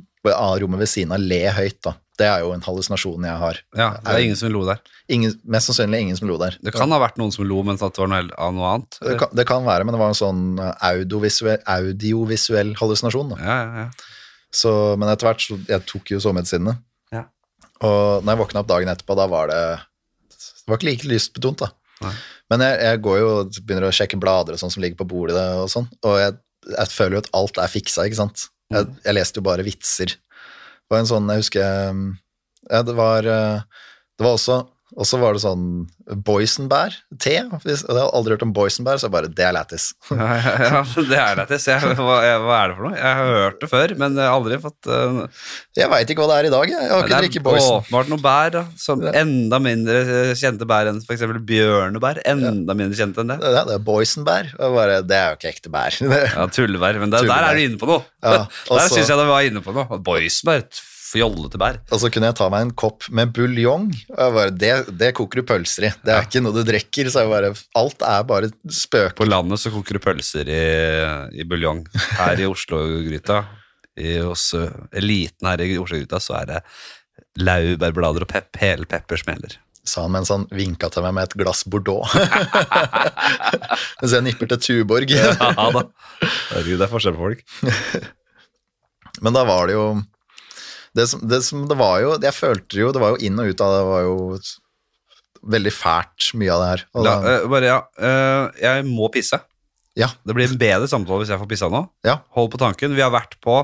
rommet 0.61 0.85
ved 0.85 0.91
siden 0.93 1.17
av 1.17 1.25
le 1.25 1.41
høyt, 1.57 1.81
da. 1.87 1.97
Det 2.19 2.27
er 2.31 2.45
jo 2.45 2.53
en 2.55 2.63
hallusinasjon 2.63 3.25
jeg 3.27 3.39
har. 3.41 3.57
ja, 3.75 3.89
det 3.99 4.13
er 4.15 4.21
ingen 4.23 4.37
som 4.39 4.53
lo 4.55 4.61
der. 4.69 4.79
Ingen, 5.11 5.33
mest 5.51 5.67
sannsynlig 5.67 5.99
ingen 6.05 6.17
som 6.17 6.29
lo 6.31 6.37
der. 6.39 6.55
Det 6.63 6.73
kan 6.77 6.93
ha 6.95 6.99
vært 7.03 7.17
noen 7.19 7.33
som 7.35 7.43
lo, 7.49 7.59
mens 7.67 7.83
det 7.83 7.91
var 7.99 8.09
noe, 8.13 8.69
annet. 8.71 8.99
Det 9.03 9.17
kan, 9.19 9.33
det 9.35 9.47
kan 9.49 9.65
være, 9.67 9.85
men 9.85 9.97
det 9.97 10.01
var 10.01 10.13
en 10.13 10.19
sånn 10.21 10.45
eh, 10.63 10.75
audiovisuell, 10.93 11.59
audiovisuell 11.75 12.71
hallusinasjon. 12.79 13.35
Da. 13.35 13.41
Ja, 13.43 13.57
ja, 13.65 13.87
ja. 13.87 14.13
Så, 14.55 14.71
men 15.01 15.11
etter 15.11 15.27
hvert 15.27 15.43
så 15.43 15.59
jeg 15.67 15.83
tok 15.91 16.13
jo 16.15 16.21
sovemedisinene. 16.23 16.77
Ja. 17.11 17.25
Og 17.83 18.23
når 18.23 18.31
jeg 18.37 18.43
våkna 18.45 18.63
opp 18.63 18.71
dagen 18.71 18.93
etterpå, 18.95 19.17
da 19.19 19.27
var 19.33 19.51
det 19.51 19.61
Det 20.31 20.71
var 20.71 20.79
ikke 20.79 20.91
like 20.93 21.09
lystbetont, 21.11 21.65
da. 21.67 21.73
Nei. 22.07 22.15
Men 22.53 22.63
jeg, 22.63 22.79
jeg 22.87 23.01
går 23.05 23.19
jo 23.19 23.29
og 23.41 23.59
begynner 23.65 23.89
å 23.89 23.95
sjekke 23.97 24.19
blader 24.23 24.55
og 24.55 24.61
sånn 24.63 24.71
som 24.73 24.83
ligger 24.85 25.01
på 25.03 25.09
bordet, 25.11 25.35
og 25.59 25.67
sånn, 25.73 25.91
og 26.07 26.19
jeg, 26.21 26.37
jeg 26.71 26.93
føler 26.95 27.19
jo 27.19 27.23
at 27.25 27.31
alt 27.41 27.59
er 27.65 27.73
fiksa, 27.73 28.07
ikke 28.07 28.23
sant. 28.23 28.47
Jeg, 28.73 28.87
Mm. 28.89 28.95
jeg 29.05 29.15
leste 29.19 29.39
jo 29.39 29.45
bare 29.45 29.63
vitser. 29.67 30.15
Det 30.85 30.95
var 30.95 31.03
en 31.03 31.09
sånn, 31.09 31.31
jeg 31.33 31.45
husker 31.45 31.65
Ja, 32.71 32.81
det 32.85 32.95
var 32.97 33.27
eh, 33.29 33.63
Det 34.19 34.25
var 34.27 34.37
også 34.37 34.59
og 34.95 35.07
så 35.09 35.19
var 35.19 35.35
det 35.35 35.41
sånn 35.43 35.63
boysenbær-te. 36.27 37.33
Jeg 37.35 37.79
har 37.89 38.11
aldri 38.15 38.35
hørt 38.37 38.45
om 38.47 38.53
boysenbær, 38.55 38.99
så 39.01 39.09
jeg 39.09 39.15
bare 39.15 39.31
Det 39.35 39.45
er 39.47 39.55
lættis. 39.57 39.89
Ja, 40.15 40.29
ja, 40.39 40.53
ja, 40.63 40.83
det 41.11 41.19
er 41.19 41.39
lættis. 41.41 41.67
Hva, 41.67 42.19
hva 42.45 42.59
er 42.61 42.71
det 42.71 42.77
for 42.79 42.87
noe? 42.89 42.95
Jeg 42.99 43.19
har 43.19 43.33
hørt 43.41 43.59
det 43.65 43.71
før, 43.73 43.95
men 44.01 44.19
jeg 44.21 44.29
har 44.29 44.37
aldri 44.39 44.59
fått 44.63 44.91
uh, 44.91 45.19
Jeg 45.79 45.91
veit 45.93 46.13
ikke 46.15 46.23
hva 46.23 46.29
det 46.31 46.37
er 46.45 46.49
i 46.49 46.53
dag. 46.55 46.73
Jeg, 46.75 46.85
jeg 46.87 46.93
har 46.95 47.03
ikke 47.03 47.11
Det 47.15 47.23
drukket 47.25 47.41
er 47.43 47.47
boysen. 47.49 47.75
åpenbart 47.81 48.13
noen 48.13 48.25
bær, 48.29 48.55
da, 48.59 48.65
som 48.85 49.03
Ja. 49.05 49.15
enda 49.25 49.61
mindre 49.67 49.99
eh, 50.05 50.33
kjente 50.39 50.69
bær 50.71 50.93
enn 50.93 51.03
f.eks. 51.03 51.27
bjørnebær. 51.51 52.23
Enda 52.31 52.77
mindre 52.79 52.99
kjent 53.03 53.19
enn 53.25 53.35
det. 53.35 53.41
Det 53.43 53.51
er, 53.51 53.69
det 53.73 53.77
er 53.81 53.85
boysenbær. 53.91 54.55
Bare, 54.79 55.01
det 55.05 55.19
er 55.19 55.33
jo 55.35 55.41
ikke 55.41 55.53
ekte 55.57 55.75
bær. 55.75 55.99
Ja, 56.39 56.47
tullebær. 56.55 56.99
Men 57.03 57.11
der, 57.13 57.27
der 57.29 57.49
er 57.51 57.59
du 57.59 57.65
inne 57.67 57.81
på 57.83 57.91
noe. 57.91 58.05
Ja, 58.23 58.45
der 58.71 58.87
så- 58.87 58.95
syns 58.95 59.11
jeg 59.11 59.19
det 59.21 59.29
var 59.33 59.43
inne 59.51 59.63
på 59.65 59.75
noe. 59.75 59.99
Boysenbær, 60.07 60.63
fjollete 61.15 61.61
bær. 61.61 61.81
Og 61.95 62.03
så 62.03 62.11
kunne 62.13 62.31
jeg 62.31 62.39
ta 62.39 62.49
meg 62.53 62.67
en 62.67 62.75
kopp 62.85 63.09
med 63.15 63.33
buljong. 63.37 63.89
Og 64.15 64.39
jeg 64.41 64.55
det, 64.61 64.73
det 65.01 65.13
koker 65.17 65.41
du 65.41 65.49
pølser 65.49 65.89
i. 65.89 65.93
Det 66.05 66.15
er 66.15 66.27
ikke 66.27 66.43
noe 66.45 66.57
du 66.57 66.63
drikker. 66.67 67.11
Så 67.13 67.27
bare, 67.31 67.53
alt 67.79 68.07
er 68.07 68.27
bare 68.29 68.51
spøk. 68.69 69.17
På 69.21 69.29
landet 69.29 69.63
så 69.63 69.73
koker 69.75 69.99
du 69.99 70.05
pølser 70.05 70.51
i, 70.51 70.65
i 71.41 71.47
buljong. 71.49 71.85
Her 72.19 72.43
i 72.43 72.49
Oslo-gryta, 72.51 73.45
i, 74.01 74.17
hos 74.25 74.51
eliten 74.93 75.51
her 75.51 75.63
i 75.63 75.77
Oslo-gryta, 75.79 76.23
så 76.23 76.41
er 76.43 76.51
det 76.51 76.65
laurbærblader 77.41 78.27
og 78.27 78.31
pep, 78.31 78.51
hele 78.63 78.89
peppersmeler. 78.91 79.59
Sa 79.85 80.07
han 80.07 80.15
mens 80.15 80.31
han 80.33 80.47
vinka 80.55 80.89
til 80.93 81.05
meg 81.05 81.13
med 81.17 81.29
et 81.29 81.37
glass 81.43 81.65
Bordeaux. 81.69 82.09
mens 84.01 84.15
jeg 84.17 84.25
nipper 84.25 84.49
til 84.55 84.63
Tuborg. 84.65 85.13
Ja 85.13 85.35
da. 85.37 85.85
Herregud, 86.25 86.79
det 86.79 86.87
er 86.87 86.93
forskjell 86.93 87.17
på 87.19 87.27
folk. 87.27 87.43
Men 89.25 89.37
da 89.37 89.45
var 89.47 89.69
det 89.69 89.77
jo 89.77 89.87
det 90.95 91.09
som, 91.11 91.23
det 91.29 91.41
som 91.43 91.65
det 91.69 91.77
var 91.79 92.01
jo 92.05 92.13
Jeg 92.23 92.35
følte 92.37 92.79
jo 92.79 92.93
Det 92.95 93.01
var 93.03 93.15
jo 93.17 93.27
inn 93.27 93.39
og 93.43 93.49
ut 93.51 93.61
av 93.65 93.73
det. 93.73 93.81
Det 93.83 93.89
var 93.91 94.03
jo 94.07 94.15
veldig 95.55 95.73
fælt, 95.77 96.31
mye 96.41 96.53
av 96.55 96.63
det 96.63 96.69
her. 96.71 96.85
La, 97.05 97.15
eh, 97.29 97.47
bare, 97.53 97.69
ja. 97.69 97.81
Uh, 98.01 98.47
jeg 98.63 98.85
må 98.89 99.11
pisse. 99.13 99.37
ja, 99.99 100.09
Det 100.25 100.33
blir 100.37 100.49
en 100.49 100.57
bedre 100.61 100.89
samtale 100.89 101.21
hvis 101.21 101.33
jeg 101.35 101.41
får 101.43 101.51
pissa 101.51 101.69
nå. 101.69 101.83
ja. 102.07 102.21
Hold 102.39 102.53
på 102.55 102.61
tanken. 102.63 102.95
Vi 102.97 103.03
har 103.05 103.13
vært 103.13 103.37
på 103.45 103.59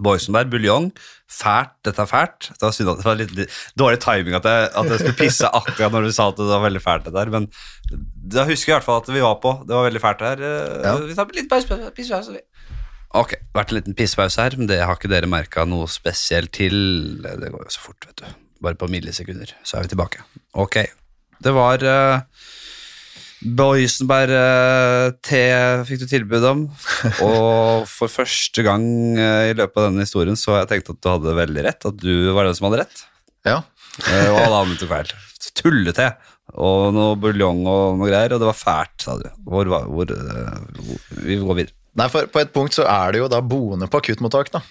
Boysenberg 0.00 0.48
buljong. 0.48 0.86
Fælt. 1.28 1.74
Dette 1.84 2.00
er 2.00 2.08
fælt. 2.08 2.48
Det 2.54 2.64
var, 2.64 2.72
synd 2.72 2.88
at 2.94 3.02
det 3.02 3.04
var 3.10 3.18
litt 3.20 3.58
dårlig 3.76 4.00
timing 4.00 4.38
at 4.38 4.46
jeg, 4.48 4.70
at 4.72 4.88
jeg 4.88 5.02
skulle 5.02 5.18
pisse 5.20 5.50
akkurat 5.52 5.92
når 5.92 6.06
du 6.08 6.12
sa 6.16 6.30
at 6.32 6.40
det 6.40 6.48
var 6.48 6.64
veldig 6.64 6.80
fælt. 6.80 7.04
det 7.04 7.12
der, 7.18 7.32
Men 7.34 7.50
da 8.32 8.46
husker 8.48 8.70
jeg 8.72 8.76
i 8.76 8.78
hvert 8.78 8.88
fall 8.88 9.02
at 9.02 9.12
vi 9.12 9.20
var 9.20 9.36
på. 9.42 9.52
Det 9.68 9.76
var 9.76 9.84
veldig 9.90 10.00
fælt 10.06 10.22
det 10.24 10.30
her. 10.32 10.44
Eh, 10.48 10.80
Ja. 10.86 10.94
Vi 11.10 11.14
tar 11.18 11.36
litt 11.36 11.50
pause, 11.52 11.78
pissepause. 11.92 12.32
vi. 12.32 12.40
Ok, 13.18 13.34
vært 13.52 13.72
en 13.72 13.76
liten 13.76 13.96
pissepause 13.96 14.40
her, 14.40 14.54
men 14.56 14.68
det 14.70 14.78
har 14.80 14.96
ikke 14.96 15.10
dere 15.12 15.28
merka 15.28 15.66
noe 15.68 15.84
spesielt 15.92 16.52
til. 16.56 16.76
Det 17.20 17.50
går 17.52 17.66
jo 17.66 17.74
så 17.74 17.82
fort, 17.84 18.06
vet 18.08 18.22
du. 18.22 18.26
Bare 18.64 18.78
på 18.78 18.88
millisekunder, 18.88 19.52
så 19.66 19.76
er 19.76 19.82
vi 19.84 19.92
tilbake. 19.92 20.22
Ok, 20.56 20.78
det 21.42 21.52
var 21.52 21.82
uh, 21.84 22.22
Boysenberg-te 23.42 25.42
fikk 25.88 25.98
du 26.00 26.06
tilbud 26.08 26.44
om, 26.46 26.60
og 27.26 27.88
for 27.90 28.08
første 28.12 28.62
gang 28.64 28.84
uh, 29.18 29.50
i 29.50 29.56
løpet 29.58 29.76
av 29.76 29.84
denne 29.90 30.04
historien 30.06 30.38
så 30.38 30.52
har 30.54 30.60
jeg 30.62 30.70
tenkt 30.76 30.92
at 30.94 31.02
du 31.02 31.08
hadde 31.10 31.40
veldig 31.42 31.62
rett, 31.66 31.82
at 31.90 31.96
du 32.00 32.30
var 32.36 32.44
den 32.46 32.56
som 32.56 32.66
hadde 32.70 32.82
rett, 32.84 32.98
ja. 33.48 33.58
eh, 34.06 34.30
og 34.30 34.38
alle 34.46 34.60
andre 34.62 34.78
tok 34.78 34.90
feil. 34.94 35.08
Tullete 35.58 36.08
og 36.62 36.94
noe 36.94 37.16
buljong 37.20 37.60
og 37.66 37.98
noe 37.98 38.08
greier, 38.08 38.32
og 38.34 38.40
det 38.42 38.48
var 38.48 38.56
fælt, 38.56 38.96
sa 39.04 39.12
du. 39.20 39.28
Hvor, 39.48 39.64
hvor, 39.68 40.06
eh, 40.14 40.58
hvor, 40.78 40.96
vi 41.26 41.34
går 41.42 41.54
videre. 41.58 41.76
Nei, 41.98 42.08
for 42.12 42.28
på 42.32 42.40
et 42.40 42.52
punkt 42.54 42.76
så 42.76 42.86
er 42.88 43.12
det 43.12 43.20
jo 43.20 43.28
da 43.30 43.42
boende 43.44 43.88
på 43.90 44.00
akuttmottak, 44.00 44.52
da. 44.54 44.62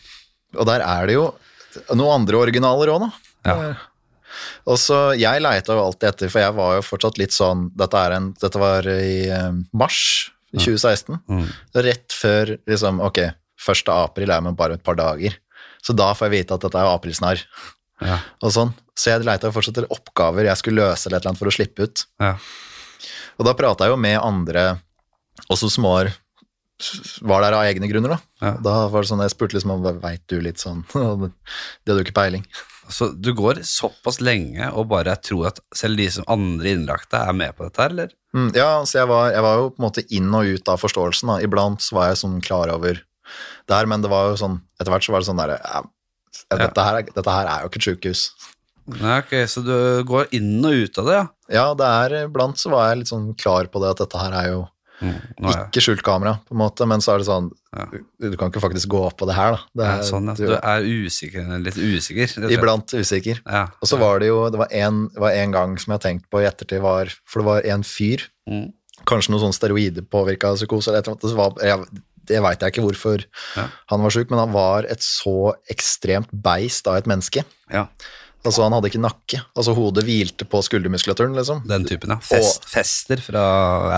Og 0.57 0.67
der 0.67 0.83
er 0.83 1.07
det 1.07 1.15
jo 1.15 1.27
noen 1.93 2.21
andre 2.21 2.39
originaler 2.41 2.91
òg, 2.93 3.05
da. 3.05 3.11
Ja. 3.47 3.55
Og 4.69 4.77
så 4.79 4.97
Jeg 5.19 5.41
leita 5.43 5.75
jo 5.75 5.83
alltid 5.83 6.07
etter, 6.09 6.31
for 6.31 6.43
jeg 6.43 6.55
var 6.55 6.75
jo 6.77 6.83
fortsatt 6.85 7.17
litt 7.19 7.33
sånn 7.35 7.65
Dette, 7.75 8.03
en, 8.15 8.29
dette 8.39 8.61
var 8.61 8.87
i 8.87 9.27
eh, 9.27 9.49
mars 9.75 10.31
i 10.51 10.59
2016. 10.59 11.19
Mm. 11.31 11.45
Rett 11.87 12.15
før 12.15 12.55
liksom 12.69 13.01
Ok, 13.03 13.21
1. 13.23 13.91
april 13.93 14.33
er 14.33 14.43
med 14.43 14.57
bare 14.59 14.77
et 14.79 14.83
par 14.83 14.97
dager. 14.99 15.37
Så 15.81 15.95
da 15.97 16.11
får 16.15 16.29
jeg 16.29 16.41
vite 16.41 16.57
at 16.57 16.65
dette 16.65 16.79
er 16.79 16.91
aprilsnarr. 16.91 17.43
Ja. 18.01 18.19
Og 18.45 18.53
sånn. 18.55 18.73
Så 18.97 19.13
jeg 19.13 19.25
leita 19.25 19.51
fortsatt 19.53 19.79
etter 19.79 19.93
oppgaver 19.93 20.49
jeg 20.49 20.59
skulle 20.59 20.83
løse 20.83 21.07
eller 21.07 21.19
et 21.19 21.23
eller 21.23 21.33
annet 21.33 21.41
for 21.41 21.51
å 21.51 21.55
slippe 21.55 21.87
ut. 21.87 22.05
Ja. 22.21 22.35
Og 23.39 23.47
da 23.47 23.55
prata 23.57 23.87
jeg 23.87 23.95
jo 23.95 24.01
med 24.01 24.19
andre, 24.21 24.65
også 25.49 25.71
som 25.71 25.87
var, 25.87 26.11
var 27.27 27.45
der 27.45 27.55
av 27.57 27.65
egne 27.67 27.89
grunner, 27.91 28.15
da. 28.15 28.19
Ja. 28.41 28.51
Da 28.63 28.75
var 28.91 29.03
det 29.03 29.11
sånn, 29.11 29.23
jeg 29.25 29.33
spurte 29.33 29.57
liksom 29.57 29.73
om 29.75 29.87
veit 30.01 30.23
du 30.31 30.39
litt 30.41 30.61
sånn 30.61 30.83
Det 30.93 31.91
hadde 31.91 31.99
jo 31.99 32.05
ikke 32.05 32.17
peiling. 32.17 32.45
Så 32.91 33.11
du 33.15 33.31
går 33.37 33.61
såpass 33.67 34.19
lenge 34.23 34.67
og 34.75 34.89
bare 34.91 35.13
tror 35.23 35.51
at 35.51 35.61
selv 35.75 36.01
de 36.01 36.09
som 36.11 36.27
andre 36.31 36.73
innlagte 36.75 37.21
er 37.21 37.37
med 37.37 37.55
på 37.55 37.67
dette 37.67 37.83
her, 37.83 37.93
eller? 37.95 38.11
Mm, 38.35 38.49
ja, 38.57 38.69
så 38.87 39.01
jeg 39.01 39.11
var, 39.11 39.31
jeg 39.35 39.45
var 39.45 39.59
jo 39.59 39.69
på 39.71 39.81
en 39.81 39.87
måte 39.87 40.05
inn 40.11 40.33
og 40.35 40.49
ut 40.55 40.71
av 40.71 40.81
forståelsen. 40.81 41.31
Da. 41.31 41.39
Iblant 41.45 41.83
så 41.85 41.97
var 41.99 42.11
jeg 42.11 42.21
sånn 42.23 42.39
klar 42.43 42.71
over 42.73 42.99
det 42.99 43.77
her, 43.77 43.87
men 43.87 44.03
det 44.03 44.11
var 44.11 44.31
jo 44.31 44.39
sånn, 44.41 44.59
etter 44.79 44.91
hvert 44.91 45.07
så 45.07 45.15
var 45.15 45.23
det 45.23 45.29
sånn 45.29 45.39
derre 45.39 45.59
ja, 45.61 45.83
dette, 46.51 47.13
dette 47.15 47.35
her 47.37 47.47
er 47.47 47.63
jo 47.63 47.71
ikke 47.71 47.79
et 47.79 47.87
sjukehus. 47.87 48.25
Nei, 48.91 49.19
ok, 49.21 49.33
så 49.47 49.61
du 49.63 49.75
går 50.09 50.31
inn 50.35 50.57
og 50.65 50.83
ut 50.83 50.99
av 50.99 51.07
det, 51.07 51.15
ja? 51.15 51.25
Ja, 51.51 51.65
det 51.77 51.87
er 51.87 52.15
iblant 52.25 52.59
så 52.59 52.71
var 52.73 52.89
jeg 52.89 53.01
litt 53.01 53.11
sånn 53.11 53.31
klar 53.39 53.67
på 53.71 53.79
det 53.83 53.93
at 53.93 54.03
dette 54.03 54.19
her 54.19 54.35
er 54.35 54.49
jo 54.51 54.61
Mm, 55.01 55.15
nå 55.41 55.49
jeg- 55.51 55.65
ikke 55.71 55.81
skjult 55.81 56.03
kamera, 56.05 56.35
på 56.45 56.51
en 56.53 56.57
måte, 56.61 56.87
men 56.87 56.99
så 57.01 57.13
er 57.15 57.17
det 57.17 57.25
sånn 57.27 57.51
Ja. 57.75 57.85
du, 58.19 58.37
kan 58.37 58.51
ikke 58.51 58.61
faktisk 58.61 58.87
gå 58.87 58.99
opp 59.07 59.17
på 59.17 59.25
det 59.25 59.33
her, 59.35 59.51
da. 59.53 59.59
Det 59.75 59.85
Ja, 59.85 59.97
er, 59.97 60.03
sånn, 60.03 60.27
ja. 60.27 60.33
du, 60.35 60.45
Du 60.45 60.53
er 60.53 60.81
usikker, 60.81 61.63
litt 61.63 61.75
usikker. 61.75 62.49
iblant 62.51 62.85
usikker. 62.93 63.39
Ja. 63.47 63.63
Og 63.81 63.87
så 63.87 63.97
var 63.97 64.19
det 64.19 64.27
jo 64.27 64.49
det 64.49 64.59
var 64.59 64.67
en, 64.71 65.09
var 65.17 65.31
en 65.31 65.51
gang 65.51 65.77
som 65.79 65.91
jeg 65.93 65.99
har 66.01 66.09
tenkt 66.11 66.29
på 66.29 66.41
i 66.41 66.45
ettertid, 66.45 66.81
var 66.81 67.05
For 67.25 67.39
det 67.41 67.45
var 67.45 67.61
en 67.73 67.81
fyr, 67.83 68.27
Mm. 68.49 68.73
kanskje 69.07 69.29
noe 69.31 69.39
sånn 69.39 69.53
steroidepåvirka 69.57 70.53
psykose 70.55 70.89
eller 70.89 70.99
et 70.99 71.07
eller 71.07 71.17
annet. 71.17 71.21
Det, 71.21 71.35
var, 71.35 71.53
jeg, 71.63 72.03
det 72.27 72.41
veit 72.43 72.59
jeg 72.59 72.73
ikke 72.73 72.85
hvorfor 72.85 73.25
Ja. 73.57 73.67
han 73.89 74.01
var 74.03 74.09
sjuk, 74.11 74.29
men 74.29 74.39
han 74.39 74.51
var 74.51 74.83
et 74.83 74.99
så 74.99 75.53
ekstremt 75.71 76.29
beist 76.31 76.85
av 76.87 76.95
et 76.97 77.05
menneske. 77.05 77.43
ja, 77.71 77.87
Altså 78.45 78.63
Han 78.65 78.73
hadde 78.73 78.89
ikke 78.89 79.01
nakke. 79.03 79.41
Altså 79.55 79.75
Hodet 79.77 80.03
hvilte 80.07 80.47
på 80.49 80.61
skuldermuskulaturen, 80.65 81.35
liksom. 81.37 81.61
den 81.69 81.85
typen, 81.85 82.09
ja. 82.15 82.17
Fest, 82.25 82.65
fester 82.71 83.21
fra 83.21 83.43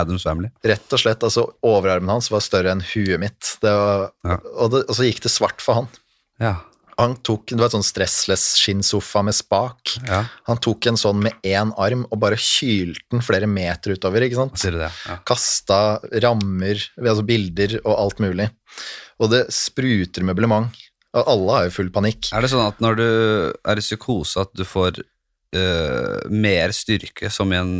Adams 0.00 0.26
Family. 0.26 0.50
Rett 0.64 0.92
og 0.92 1.00
slett, 1.00 1.24
altså 1.24 1.46
Overarmen 1.64 2.12
hans 2.12 2.28
var 2.32 2.44
større 2.44 2.74
enn 2.74 2.84
huet 2.92 3.18
mitt. 3.22 3.54
Det 3.64 3.72
var, 3.72 4.10
Ja. 4.28 4.38
og, 4.58 4.70
det, 4.74 4.84
og 4.88 4.94
så 4.98 5.06
gikk 5.08 5.22
det 5.24 5.32
svart 5.32 5.60
for 5.64 5.74
han. 5.82 5.88
Ja, 6.42 6.56
Han 6.96 7.16
tok 7.26 7.48
det 7.50 7.58
var 7.58 7.66
et 7.66 7.74
sånn 7.74 7.82
stressless 7.82 8.44
skinnsofa 8.60 9.24
med 9.26 9.34
spak. 9.34 9.96
ja. 10.06 10.20
Han 10.46 10.60
tok 10.62 10.86
en 10.86 10.96
sånn 11.00 11.18
med 11.24 11.32
én 11.42 11.72
arm 11.76 12.04
og 12.12 12.20
bare 12.22 12.36
kylte 12.38 13.00
den 13.10 13.20
flere 13.24 13.48
meter 13.50 13.96
utover. 13.96 14.22
ikke 14.22 14.36
sant? 14.38 14.54
Sier 14.60 14.76
du 14.76 14.78
det? 14.78 14.92
Ja. 15.08 15.16
Kasta 15.26 15.98
rammer, 16.22 16.78
altså 17.00 17.24
bilder 17.26 17.80
og 17.84 17.96
alt 17.98 18.20
mulig. 18.22 18.46
Og 19.18 19.30
det 19.30 19.46
spruter 19.50 20.22
møblement. 20.22 20.70
Og 21.14 21.28
alle 21.30 21.56
har 21.58 21.66
jo 21.68 21.74
full 21.76 21.90
panikk. 21.94 22.30
Er 22.34 22.42
det 22.42 22.50
sånn 22.50 22.64
at 22.66 22.80
når 22.82 22.96
du 22.98 23.04
er 23.70 23.78
i 23.78 23.84
psykose, 23.84 24.42
at 24.42 24.50
du 24.58 24.64
får 24.66 24.98
uh, 25.54 26.24
mer 26.30 26.72
styrke 26.74 27.30
som 27.30 27.52
i 27.54 27.58
en 27.60 27.74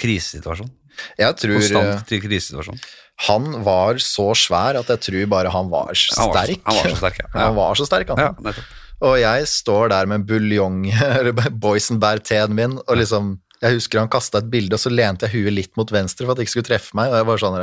krisesituasjon? 0.00 0.68
Jeg 1.20 1.36
tror 1.40 1.58
Konstant 1.58 1.90
eh, 1.92 2.04
til 2.08 2.22
krisesituasjon. 2.24 2.78
han 3.28 3.48
var 3.64 3.98
så 4.00 4.30
svær 4.36 4.78
at 4.80 4.88
jeg 4.94 5.02
tror 5.08 5.26
bare 5.32 5.50
han 5.52 5.68
var 5.72 5.90
Han 5.92 5.92
var, 5.92 5.94
så- 5.96 6.28
sterk. 6.32 6.62
han 6.64 6.76
var 6.76 6.88
så 6.92 6.96
sterk, 7.00 7.18
ja. 7.20 7.28
Han 7.46 7.56
var 7.56 7.74
så 7.80 7.86
sterk, 7.88 8.12
han. 8.12 8.22
ja, 8.24 8.30
nettopp. 8.40 8.74
Og 9.06 9.18
jeg 9.20 9.48
står 9.52 9.90
der 9.92 10.06
med 10.08 10.24
buljong, 10.28 10.86
eller 11.18 11.32
boysenbær-teen 11.52 12.54
min, 12.56 12.78
og 12.86 12.96
liksom 12.96 13.34
Jeg 13.62 13.76
husker 13.78 14.00
han 14.02 14.08
kasta 14.12 14.38
et 14.42 14.48
bilde, 14.52 14.76
og 14.76 14.80
så 14.80 14.90
lente 14.92 15.24
jeg 15.28 15.40
huet 15.44 15.54
litt 15.56 15.76
mot 15.80 15.88
venstre 15.92 16.26
for 16.26 16.32
at 16.34 16.36
det 16.40 16.44
ikke 16.44 16.54
skulle 16.58 16.68
treffe 16.68 16.96
meg. 16.96 17.08
Og 17.08 17.16
jeg 17.16 17.28
bare 17.28 17.40
sånn 17.40 17.54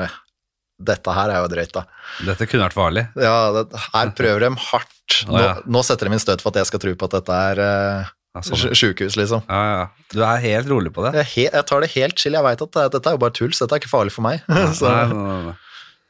Dette 0.81 1.13
her 1.15 1.29
er 1.29 1.43
jo 1.43 1.51
drøyt, 1.51 1.73
da. 1.75 1.83
Dette 2.25 2.47
kunne 2.49 2.65
vært 2.65 2.75
farlig. 2.77 3.05
Ja, 3.19 3.35
det, 3.55 3.67
her 3.93 4.11
prøver 4.17 4.47
de 4.47 4.49
hardt. 4.69 5.17
Nå, 5.29 5.39
ja. 5.39 5.53
nå 5.69 5.83
setter 5.85 6.09
de 6.09 6.15
inn 6.17 6.23
støt 6.23 6.41
for 6.41 6.53
at 6.53 6.63
jeg 6.63 6.71
skal 6.71 6.81
tro 6.81 6.93
på 6.97 7.09
at 7.09 7.17
dette 7.19 7.39
er 7.51 7.61
uh, 7.61 8.13
Ja, 8.33 8.41
sånn. 8.47 8.73
sjukehus, 8.73 9.17
liksom. 9.19 9.43
Ja, 9.45 9.61
ja. 9.69 10.07
Du 10.13 10.23
er 10.25 10.41
helt 10.43 10.71
rolig 10.71 10.93
på 10.95 11.05
det? 11.05 11.13
Jeg, 11.21 11.29
he 11.35 11.45
jeg 11.49 11.67
tar 11.69 11.85
det 11.85 11.91
helt 11.93 12.17
chill. 12.19 12.37
Jeg 12.39 12.47
veit 12.47 12.65
at 12.65 12.73
det, 12.73 12.87
dette 12.97 13.11
er 13.11 13.17
jo 13.17 13.21
bare 13.21 13.37
tull, 13.37 13.53
så 13.53 13.67
dette 13.67 13.77
er 13.77 13.83
ikke 13.83 13.93
farlig 13.93 14.15
for 14.15 14.25
meg. 14.25 14.41
så, 14.79 14.89
Nei, 14.89 15.05
nei, 15.13 15.37
nei, 15.51 15.55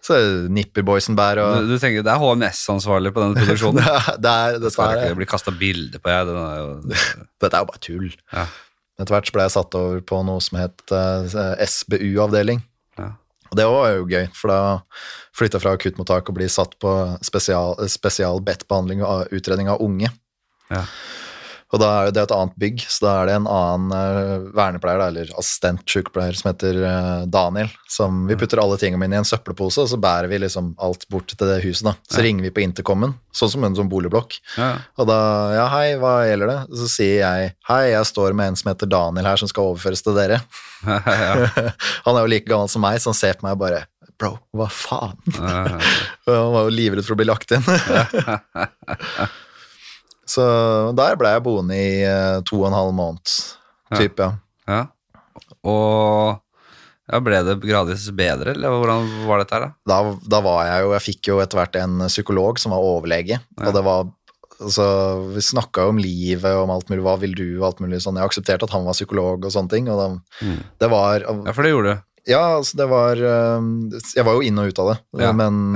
så 0.03 0.19
nipper 0.51 0.83
boysen 0.83 1.15
bær 1.15 1.39
og 1.39 1.61
Du, 1.63 1.73
du 1.73 1.77
tenker 1.79 2.03
det 2.03 2.11
er 2.11 2.19
HMS-ansvarlig 2.19 3.13
på 3.15 3.23
denne 3.23 3.39
produksjonen? 3.39 3.85
det 4.23 4.33
er, 4.33 4.59
det. 4.59 4.73
Skal 4.75 4.97
er, 4.97 5.07
ikke 5.07 5.21
bli 5.21 5.29
kasta 5.31 5.53
bilde 5.55 5.99
på, 5.99 6.11
jeg. 6.11 6.27
Den 6.27 6.39
er 6.43 6.59
jo 6.59 6.69
dette 7.43 7.53
er 7.53 7.63
jo 7.63 7.71
bare 7.71 7.83
tull. 7.83 8.09
Ja. 8.33 8.47
Etter 8.99 9.15
hvert 9.15 9.31
ble 9.33 9.47
jeg 9.47 9.55
satt 9.55 9.77
over 9.79 10.03
på 10.05 10.19
noe 10.27 10.43
som 10.43 10.59
het 10.59 10.83
uh, 10.93 11.25
SBU-avdeling. 11.65 12.61
Og 13.53 13.57
det 13.59 13.67
var 13.69 13.91
jo 13.93 14.07
gøy, 14.09 14.23
for 14.33 14.49
da 14.49 14.61
flytta 15.37 15.59
fra 15.61 15.75
akuttmottak 15.77 16.31
og 16.31 16.39
blir 16.39 16.49
satt 16.49 16.73
på 16.81 16.91
spesial, 17.21 17.77
spesial 17.91 18.41
bedt-behandling 18.41 19.03
og 19.05 19.29
utredning 19.29 19.69
av 19.69 19.83
unge. 19.85 20.09
Ja. 20.73 20.87
Og 21.73 21.79
da 21.81 21.87
er 21.89 22.05
jo 22.05 22.11
det 22.13 22.21
et 22.27 22.31
annet 22.35 22.57
bygg, 22.61 22.83
så 22.85 23.01
da 23.01 23.11
er 23.23 23.29
det 23.31 23.35
en 23.39 23.47
annen 23.49 23.93
eh, 23.97 24.43
vernepleier, 24.53 25.01
eller 25.07 25.31
assistent-sykepleier, 25.41 26.35
som 26.37 26.51
heter 26.51 26.77
eh, 26.85 27.23
Daniel. 27.33 27.71
Som 27.89 28.27
vi 28.29 28.37
putter 28.37 28.61
alle 28.61 28.77
tingene 28.77 29.01
mine 29.01 29.17
i 29.17 29.21
en 29.23 29.25
søppelpose, 29.25 29.81
og 29.81 29.89
så 29.89 29.97
bærer 30.01 30.29
vi 30.29 30.37
liksom 30.43 30.75
alt 30.85 31.07
bort 31.09 31.33
til 31.33 31.49
det 31.49 31.59
huset. 31.65 31.87
da. 31.89 31.95
Så 32.09 32.19
Ja. 32.21 32.27
ringer 32.27 32.45
vi 32.45 32.51
på 32.53 32.61
intercomen, 32.61 33.15
sånn 33.33 33.49
som 33.55 33.65
en 33.65 33.73
sånn 33.79 33.89
boligblokk. 33.89 34.37
Ja. 34.57 34.69
Og 35.01 35.07
da, 35.09 35.17
ja 35.57 35.65
hei, 35.73 35.87
hva 35.97 36.13
gjelder 36.29 36.51
det? 36.53 36.59
Så 36.83 36.89
sier 36.93 37.17
jeg, 37.23 37.55
hei, 37.71 37.81
jeg 37.95 38.05
står 38.11 38.37
med 38.37 38.51
en 38.53 38.55
som 38.61 38.69
heter 38.69 38.91
Daniel 38.93 39.25
her, 39.31 39.41
som 39.41 39.49
skal 39.49 39.71
overføres 39.73 40.05
til 40.05 40.13
dere. 40.19 40.43
ja. 40.85 40.93
Han 42.05 42.15
er 42.15 42.21
jo 42.21 42.29
like 42.35 42.45
gammel 42.49 42.69
som 42.69 42.85
meg, 42.85 43.01
så 43.01 43.09
han 43.09 43.17
ser 43.17 43.33
på 43.41 43.47
meg 43.47 43.57
og 43.57 43.63
bare, 43.65 43.81
bro, 44.21 44.35
hva 44.53 44.69
faen? 44.69 45.17
Han 46.29 46.53
var 46.53 46.67
jo 46.69 46.75
livredd 46.77 47.05
for 47.07 47.17
å 47.17 47.19
bli 47.23 47.25
lagt 47.31 47.51
inn. 47.57 47.65
Så 50.25 50.43
der 50.95 51.15
ble 51.19 51.33
jeg 51.35 51.43
boende 51.43 51.75
i 51.75 52.01
eh, 52.07 52.39
to 52.47 52.61
og 52.61 52.67
en 52.69 52.77
halv 52.77 52.93
måned, 52.95 53.33
typ, 53.97 54.19
ja. 54.23 54.31
ja. 54.67 54.81
Og 55.67 56.39
ja, 57.11 57.19
ble 57.19 57.39
det 57.45 57.57
gradvis 57.65 58.05
bedre, 58.15 58.53
eller 58.55 58.73
hvordan 58.79 59.09
var 59.27 59.41
dette 59.43 59.57
her, 59.57 59.65
da? 59.67 59.71
Da, 59.91 59.97
da 60.35 60.39
var 60.45 60.65
jeg 60.69 60.85
jo, 60.85 60.91
jeg 60.95 61.05
fikk 61.09 61.29
jo 61.33 61.39
etter 61.43 61.59
hvert 61.59 61.75
en 61.81 62.05
psykolog 62.07 62.61
som 62.61 62.71
var 62.75 62.85
overlege, 62.85 63.39
Ja. 63.59 63.65
og 63.67 63.73
det 63.75 63.83
var, 63.85 64.07
altså, 64.63 64.85
vi 65.35 65.43
snakket 65.43 65.83
jo 65.83 65.91
om 65.93 65.99
livet, 66.01 66.47
og 66.55 66.63
om 66.63 66.73
alt 66.77 66.89
mulig, 66.89 67.03
hva 67.03 67.17
vil 67.19 67.35
du, 67.35 67.45
og 67.59 67.67
alt 67.73 67.83
mulig 67.83 67.99
sånn. 68.05 68.17
Jeg 68.21 68.31
aksepterte 68.31 68.63
at 68.69 68.73
han 68.75 68.87
var 68.87 68.95
psykolog 68.97 69.43
og 69.45 69.51
sånne 69.53 69.69
ting, 69.75 69.91
og 69.91 69.99
da, 69.99 70.07
Mm. 70.45 70.57
det 70.79 70.89
var, 70.89 71.19
Ja, 71.27 71.51
for 71.51 71.63
det 71.67 71.71
gjorde 71.75 71.93
du. 71.97 72.01
ja, 72.31 72.41
altså, 72.57 72.77
det 72.79 72.87
var, 72.89 73.15
jeg 73.19 74.25
var 74.25 74.33
jo 74.39 74.41
inn 74.47 74.59
og 74.63 74.67
ut 74.71 74.79
av 74.79 74.93
det, 74.93 74.97
Ja, 75.27 75.31
men 75.35 75.75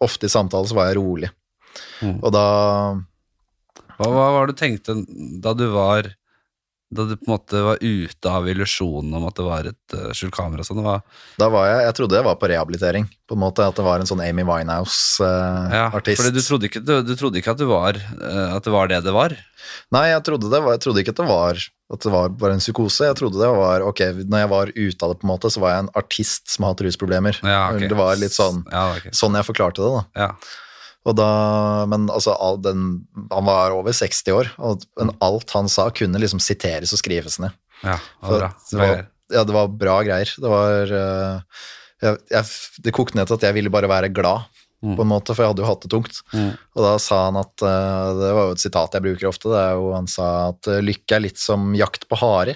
ofte 0.00 0.26
i 0.30 0.32
samtale 0.32 0.66
så 0.70 0.74
var 0.78 0.86
jeg 0.88 0.96
rolig. 1.02 1.30
Mm. 2.00 2.20
Og 2.22 2.30
da, 2.32 2.46
Hva, 4.00 4.08
hva 4.08 4.26
var 4.32 4.48
det 4.48 4.56
du 4.56 4.60
tenkte 4.62 4.96
da 5.44 5.52
du 5.52 5.66
var 5.74 6.08
Da 6.90 7.04
du 7.06 7.12
på 7.20 7.26
en 7.28 7.32
måte 7.34 7.60
var 7.62 7.82
ute 7.84 8.30
av 8.32 8.48
illusjonen 8.50 9.12
om 9.18 9.26
at 9.28 9.36
det 9.38 9.44
var 9.46 9.68
et 9.70 9.94
uh, 9.94 10.08
skjult 10.16 10.34
kamera 10.34 10.64
sånn? 10.66 10.80
Da 11.38 11.50
var 11.52 11.68
jeg, 11.68 11.84
jeg 11.86 11.96
trodde 12.00 12.16
jeg 12.18 12.26
var 12.26 12.38
på 12.40 12.48
rehabilitering, 12.50 13.04
på 13.28 13.36
en 13.36 13.42
måte, 13.44 13.62
at 13.62 13.76
det 13.78 13.84
var 13.86 14.02
en 14.02 14.08
sånn 14.10 14.22
Amy 14.24 14.42
Winehouse-artist. 14.48 16.18
fordi 16.18 16.32
du 16.34 16.42
trodde, 16.42 16.70
ikke, 16.70 16.82
du, 16.82 16.94
du 17.06 17.12
trodde 17.20 17.38
ikke 17.38 17.54
at, 17.54 17.60
du 17.60 17.68
var, 17.70 18.00
eh, 18.00 18.56
at 18.56 18.66
det 18.66 18.72
var 18.74 18.90
det 18.90 19.04
det 19.06 19.14
var? 19.14 19.36
Nei, 19.94 20.08
jeg 20.10 20.24
trodde, 20.26 20.50
det 20.50 20.62
var, 20.64 20.74
jeg 20.74 20.82
trodde 20.86 21.04
ikke 21.04 21.14
at 21.14 21.22
det 21.22 21.28
var 21.30 21.62
at 21.90 22.04
det 22.06 22.10
var 22.14 22.30
bare 22.38 22.54
en 22.54 22.62
psykose. 22.62 23.06
Jeg 23.08 23.18
trodde 23.18 23.40
det 23.40 23.48
var 23.50 23.82
ok, 23.82 24.02
når 24.30 24.42
jeg 24.44 24.50
var 24.52 24.70
ute 24.76 25.06
av 25.06 25.10
det, 25.12 25.18
på 25.20 25.26
en 25.26 25.32
måte, 25.32 25.50
så 25.50 25.62
var 25.62 25.72
jeg 25.74 25.84
en 25.84 25.92
artist 25.98 26.52
som 26.52 26.66
har 26.66 26.74
hatt 26.74 26.82
rusproblemer. 26.86 27.40
Ja, 27.42 27.62
okay. 27.74 27.90
Det 27.90 27.98
var 27.98 28.18
litt 28.20 28.34
sånn, 28.36 28.62
Ja, 28.70 28.84
okay. 28.94 29.10
sånn 29.16 29.34
jeg 29.38 29.46
forklarte 29.48 29.82
det, 29.82 29.90
da. 29.96 30.04
Ja. 30.22 30.28
Og 31.08 31.16
da, 31.16 31.28
men 31.88 32.08
altså, 32.12 32.34
den, 32.60 33.06
han 33.30 33.46
var 33.48 33.72
over 33.72 33.94
60 33.96 34.34
år, 34.36 34.50
og 34.60 34.82
men 35.00 35.14
alt 35.24 35.54
han 35.56 35.70
sa 35.72 35.88
kunne 35.96 36.20
liksom 36.20 36.42
siteres 36.44 36.92
og 36.92 37.00
skrives 37.00 37.38
ned. 37.40 37.54
ja, 37.80 37.96
det 37.96 38.28
var 38.34 38.42
det, 38.50 38.78
var, 38.80 39.06
ja, 39.32 39.44
det 39.48 39.54
var 39.56 39.70
bra 39.80 39.94
greier. 40.04 40.32
Det 40.36 40.50
var 40.52 40.92
eh, 40.92 41.62
jeg, 42.04 42.18
jeg, 42.34 42.50
Det 42.84 42.92
kokte 42.96 43.16
ned 43.16 43.30
til 43.30 43.38
at 43.38 43.46
jeg 43.48 43.56
ville 43.56 43.72
bare 43.72 43.88
være 43.90 44.12
glad, 44.12 44.48
Mm. 44.80 44.94
på 44.96 45.04
en 45.04 45.10
måte, 45.10 45.34
for 45.36 45.44
jeg 45.44 45.50
hadde 45.50 45.60
jo 45.60 45.68
hatt 45.68 45.82
det 45.84 45.90
tungt. 45.92 46.18
Mm. 46.32 46.52
Og 46.72 46.84
da 46.86 46.92
sa 47.04 47.16
han 47.26 47.36
at 47.36 47.60
eh, 47.68 48.12
Det 48.16 48.30
var 48.32 48.46
jo 48.48 48.54
et 48.54 48.62
sitat 48.62 48.94
jeg 48.96 49.04
bruker 49.04 49.28
ofte. 49.28 49.50
Det 49.52 49.58
er 49.60 49.74
jo, 49.76 49.90
han 49.92 50.06
sa 50.08 50.28
at 50.54 50.70
eh, 50.72 50.78
lykke 50.80 51.18
er 51.18 51.20
litt 51.26 51.36
som 51.36 51.74
jakt 51.76 52.06
på 52.08 52.16
hare. 52.16 52.54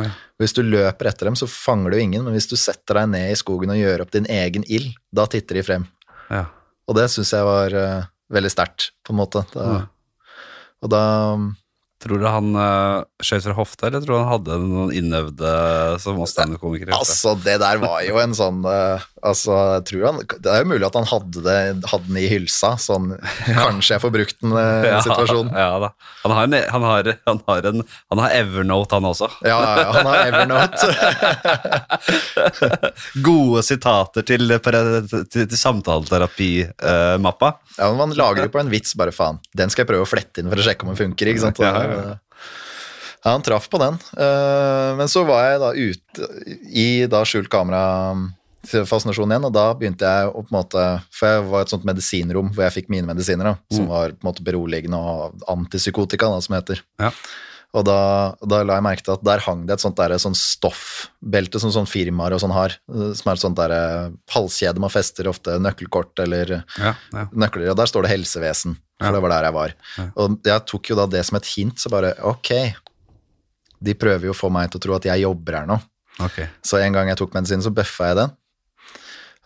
Ja. 0.00 0.06
Hvis 0.40 0.56
du 0.56 0.62
løper 0.64 1.10
etter 1.10 1.28
dem, 1.28 1.36
så 1.36 1.44
fanger 1.50 1.92
du 1.92 1.98
ingen, 2.00 2.24
men 2.24 2.32
hvis 2.32 2.48
du 2.48 2.56
setter 2.56 3.02
deg 3.02 3.10
ned 3.12 3.34
i 3.34 3.36
skogen 3.36 3.74
og 3.74 3.76
gjør 3.76 4.06
opp 4.06 4.14
din 4.16 4.24
egen 4.32 4.64
ild, 4.72 4.94
da 5.12 5.26
titter 5.28 5.60
de 5.60 5.66
frem. 5.66 5.84
Ja. 6.32 6.46
Og 6.90 6.98
det 6.98 7.06
syns 7.12 7.30
jeg 7.36 7.46
var 7.46 7.76
uh, 7.78 8.08
veldig 8.34 8.50
sterkt, 8.50 8.90
på 9.06 9.14
en 9.14 9.20
måte. 9.20 9.44
Da, 9.54 9.66
mm. 9.70 10.34
Og 10.80 10.90
da 10.90 11.04
Tror 12.00 12.16
du 12.16 12.24
han 12.24 12.54
uh, 12.56 13.04
skjøt 13.20 13.44
fra 13.44 13.54
hofta, 13.58 13.88
eller 13.90 14.00
tror 14.00 14.14
du 14.14 14.20
han 14.22 14.30
hadde 14.30 14.54
noen 14.62 14.92
innøvde 14.96 15.50
som 16.00 16.16
oss 16.24 16.32
standup-komikere? 16.32 16.96
Altså, 16.96 17.34
det 17.44 17.58
der 17.60 17.76
var 17.82 18.00
jo 18.06 18.16
en 18.22 18.32
sånn 18.36 18.64
uh, 18.64 19.04
Altså, 19.20 19.52
jeg 19.76 19.82
tror 19.90 20.04
han 20.06 20.20
Det 20.24 20.48
er 20.48 20.62
jo 20.62 20.68
mulig 20.70 20.86
at 20.86 20.94
han 20.96 21.04
hadde, 21.10 21.42
det, 21.44 21.56
hadde 21.90 22.06
den 22.08 22.16
i 22.22 22.24
hylsa, 22.30 22.70
sånn 22.80 23.10
Kanskje 23.44 23.98
jeg 23.98 24.00
får 24.06 24.14
brukt 24.14 24.38
den 24.40 24.54
uh, 24.56 24.86
ja, 24.86 25.02
situasjonen. 25.04 25.52
Ja 25.52 25.76
da. 25.82 25.90
Han 26.22 26.32
har, 26.36 26.48
en, 26.48 26.56
han, 26.72 26.86
har, 26.88 27.10
han, 27.28 27.42
har 27.50 27.68
en, 27.68 27.84
han 28.14 28.22
har 28.24 28.30
Evernote, 28.38 28.96
han 28.96 29.04
også. 29.10 29.28
Ja, 29.44 29.58
ja, 29.60 29.74
ja, 29.82 29.90
han 29.98 30.08
har 30.08 30.18
Evernote. 30.30 30.88
Gode 33.28 33.60
sitater 33.66 34.24
til, 34.24 34.56
til, 34.56 35.44
til 35.44 35.58
samtaleterapi-mappa. 35.58 37.52
Ja, 37.76 37.90
men 37.90 37.98
Man 38.02 38.16
lager 38.16 38.44
jo 38.46 38.52
på 38.52 38.60
en 38.62 38.72
vits, 38.72 38.96
bare 38.96 39.12
faen. 39.14 39.40
Den 39.56 39.68
skal 39.72 39.84
jeg 39.84 39.90
prøve 39.92 40.04
å 40.04 40.08
flette 40.08 40.40
inn 40.42 40.50
for 40.52 40.60
å 40.60 40.64
sjekke 40.64 40.84
om 40.86 40.92
den 40.92 41.00
funker. 41.00 41.24
ikke 41.32 41.44
sant? 41.44 41.60
Ja, 41.60 41.72
ja, 41.76 41.89
ja. 41.96 42.18
Ja, 43.20 43.34
han 43.34 43.42
traff 43.44 43.66
på 43.68 43.76
den. 43.82 43.98
Eh, 44.16 44.94
Men 44.96 45.08
så 45.12 45.26
var 45.28 45.42
jeg 45.50 45.60
da 45.60 45.70
ute 45.76 46.28
i 46.72 47.06
da 47.06 47.20
skjult 47.28 47.50
kamera-fascinasjon 47.52 49.30
igjen, 49.34 49.44
og 49.44 49.52
da 49.52 49.66
begynte 49.76 50.08
jeg 50.08 50.30
å 50.30 50.40
på 50.40 50.48
en 50.48 50.56
måte 50.56 50.84
For 51.12 51.28
jeg 51.28 51.44
var 51.50 51.60
i 51.60 51.66
et 51.68 51.74
sånt 51.74 51.84
medisinrom 51.88 52.48
hvor 52.54 52.64
jeg 52.66 52.76
fikk 52.78 52.88
mine 52.92 53.06
medisiner, 53.10 53.44
da, 53.44 53.54
som 53.76 53.84
Mm. 53.84 53.90
var 53.92 54.10
på 54.16 54.24
en 54.24 54.30
måte 54.32 54.44
beroligende 54.46 54.96
og 54.96 55.44
antipsykotika, 55.52 56.30
da, 56.32 56.40
som 56.40 56.54
det 56.56 56.62
heter. 56.64 56.82
Ja. 56.98 57.10
Og 57.72 57.84
da, 57.86 58.34
da 58.42 58.64
la 58.66 58.74
jeg 58.80 58.82
merke 58.82 59.04
til 59.06 59.12
at 59.14 59.22
der 59.22 59.38
hang 59.44 59.66
det 59.66 59.74
et 59.76 59.80
sånt, 59.84 59.94
der, 60.00 60.16
sånn 60.18 60.34
stoffbelte 60.34 61.60
som 61.62 61.70
sånn 61.70 61.86
firmaer 61.86 62.32
og 62.34 62.40
sånn 62.42 62.50
har, 62.56 62.72
eh, 62.90 63.12
som 63.14 63.30
er 63.30 63.36
et 63.38 63.44
sånt 63.44 63.56
der 63.60 63.70
eh, 63.76 64.10
halskjede 64.34 64.80
man 64.82 64.90
fester 64.90 65.28
ofte 65.30 65.58
nøkkelkort 65.60 66.18
eller 66.24 66.64
Ja, 66.78 66.94
ja. 67.12 67.28
nøkler, 67.32 67.70
og 67.70 67.76
der 67.78 67.86
står 67.86 68.02
det 68.08 68.10
helsevesen, 68.16 68.76
for 69.00 69.16
det 69.16 69.22
var 69.24 69.34
der 69.34 69.48
jeg 69.48 69.56
var. 69.56 69.74
Og 70.20 70.38
jeg 70.46 70.66
tok 70.72 70.92
jo 70.92 70.98
da 70.98 71.06
det 71.10 71.24
som 71.28 71.38
et 71.40 71.50
hint, 71.54 71.80
så 71.80 71.92
bare 71.92 72.12
ok, 72.30 72.52
de 73.80 73.96
prøver 73.96 74.28
jo 74.28 74.34
å 74.34 74.36
få 74.36 74.50
meg 74.52 74.70
til 74.70 74.80
å 74.80 74.84
tro 74.84 74.98
at 74.98 75.08
jeg 75.08 75.24
jobber 75.24 75.60
her 75.60 75.70
nå. 75.70 75.78
Okay. 76.20 76.50
Så 76.66 76.80
en 76.82 76.92
gang 76.92 77.08
jeg 77.08 77.18
tok 77.20 77.32
medisinen, 77.36 77.64
så 77.64 77.72
bøffa 77.72 78.10
jeg 78.10 78.18
den. 78.20 78.34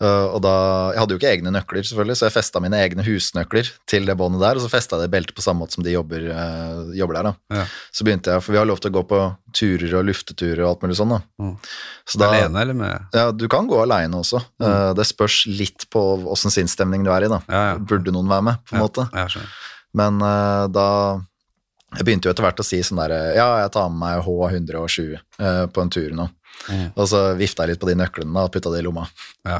Uh, 0.04 0.34
og 0.36 0.42
da, 0.44 0.54
Jeg 0.92 1.00
hadde 1.00 1.16
jo 1.16 1.20
ikke 1.20 1.30
egne 1.30 1.52
nøkler, 1.54 1.86
selvfølgelig, 1.88 2.18
så 2.20 2.28
jeg 2.28 2.34
festa 2.36 2.60
mine 2.60 2.80
egne 2.84 3.06
husnøkler 3.06 3.70
til 3.90 4.08
det 4.08 4.16
båndet 4.20 4.44
der, 4.44 4.60
og 4.60 4.64
så 4.64 4.70
festa 4.72 4.98
jeg 4.98 5.06
det 5.06 5.14
beltet 5.14 5.36
på 5.38 5.44
samme 5.44 5.64
måte 5.64 5.78
som 5.78 5.86
de 5.86 5.94
jobber, 5.94 6.28
uh, 6.30 6.92
jobber 6.96 7.18
der. 7.18 7.30
da. 7.30 7.58
Ja. 7.62 7.66
Så 7.94 8.06
begynte 8.06 8.34
jeg, 8.34 8.44
for 8.44 8.54
vi 8.54 8.60
har 8.60 8.68
lov 8.68 8.82
til 8.84 8.92
å 8.92 8.98
gå 8.98 9.04
på 9.14 9.22
turer 9.54 9.98
og 10.00 10.08
lufteturer 10.10 10.64
og 10.64 10.72
alt 10.74 10.86
mulig 10.86 10.98
sånn. 11.00 11.16
da. 11.16 11.20
Mm. 11.40 11.52
Så 12.04 12.20
da, 12.20 12.30
Alene, 12.34 12.64
eller 12.66 12.76
med 12.78 13.14
ja, 13.16 13.28
Du 13.32 13.46
kan 13.50 13.70
gå 13.70 13.80
aleine 13.80 14.20
også. 14.20 14.42
Uh, 14.62 14.92
det 14.98 15.08
spørs 15.08 15.44
litt 15.48 15.88
på 15.94 16.02
åssen 16.30 16.52
sinnsstemning 16.54 17.06
du 17.06 17.12
er 17.14 17.26
i. 17.26 17.32
da. 17.32 17.42
Ja, 17.48 17.62
ja. 17.72 17.78
Burde 17.80 18.12
noen 18.14 18.28
være 18.30 18.50
med, 18.52 18.66
på 18.68 18.76
en 18.76 18.84
måte. 18.84 19.08
Ja. 19.14 19.28
Men 19.94 20.20
eh, 20.22 20.66
da 20.74 20.88
Jeg 21.94 22.06
begynte 22.06 22.28
jo 22.28 22.34
etter 22.34 22.46
hvert 22.48 22.62
å 22.62 22.66
si 22.66 22.80
sånn 22.84 23.00
derre 23.00 23.20
Ja, 23.36 23.48
jeg 23.62 23.72
tar 23.76 23.92
med 23.92 24.02
meg 24.02 24.26
H120 24.26 25.14
eh, 25.14 25.64
på 25.70 25.84
en 25.84 25.92
tur 25.94 26.16
nå. 26.18 26.28
Mm. 26.64 26.86
Og 26.96 27.08
så 27.10 27.18
vifta 27.36 27.64
jeg 27.66 27.74
litt 27.74 27.80
på 27.82 27.88
de 27.90 27.94
nøklene 28.00 28.44
og 28.46 28.52
putta 28.54 28.70
det 28.72 28.80
i 28.80 28.84
lomma. 28.86 29.02
Ja. 29.44 29.58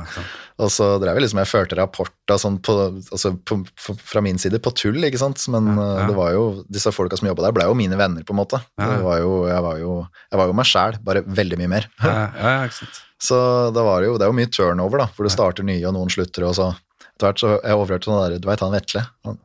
Og 0.62 0.70
så 0.72 0.86
drev 1.02 1.18
jeg 1.18 1.24
liksom 1.26 1.40
Jeg 1.42 1.50
førte 1.50 1.76
rapporter 1.76 2.38
sånn 2.40 2.56
på, 2.64 2.76
altså 3.12 3.34
på, 3.44 3.58
fra 4.00 4.22
min 4.24 4.38
side 4.40 4.60
på 4.64 4.72
tull, 4.78 5.02
ikke 5.04 5.20
sant. 5.20 5.42
Men 5.52 5.68
Ja, 5.74 5.82
eh, 5.84 5.98
ja. 6.00 6.06
det 6.08 6.16
var 6.16 6.32
jo 6.32 6.44
disse 6.72 6.92
folka 6.96 7.18
som 7.20 7.28
jobba 7.28 7.44
der, 7.48 7.56
ble 7.58 7.66
jo 7.68 7.74
mine 7.76 7.98
venner, 8.00 8.24
på 8.24 8.32
en 8.32 8.40
måte. 8.40 8.62
Var 8.80 9.18
jo, 9.20 9.34
jeg, 9.50 9.60
var 9.68 9.78
jo, 9.82 9.98
jeg 10.30 10.40
var 10.40 10.48
jo 10.52 10.56
meg 10.62 10.70
sjæl, 10.70 10.98
bare 11.04 11.24
veldig 11.26 11.60
mye 11.60 11.72
mer. 11.76 11.90
Ja, 12.00 12.14
ja, 12.14 12.54
ja, 12.56 12.64
ikke 12.70 12.80
sant. 12.82 13.02
Så 13.28 13.36
det 13.72 13.80
var 13.86 14.02
jo, 14.04 14.16
det 14.20 14.24
er 14.26 14.32
jo 14.32 14.36
mye 14.36 14.50
turnover, 14.52 15.00
da, 15.04 15.10
hvor 15.16 15.24
det 15.28 15.32
starter 15.32 15.64
nye, 15.64 15.80
og 15.88 15.94
noen 15.96 16.10
slutter, 16.12 16.44
og 16.48 16.56
så 16.58 16.72
etter 17.14 17.28
hvert 17.28 17.40
så 17.40 17.50
jeg 17.62 17.76
overhørte 17.78 18.08
sånn 18.08 18.18
der 18.24 18.40
Du 18.42 18.48
veit 18.50 18.60
han 18.64 18.72
Vetle? 18.74 19.04
Han, 19.24 19.36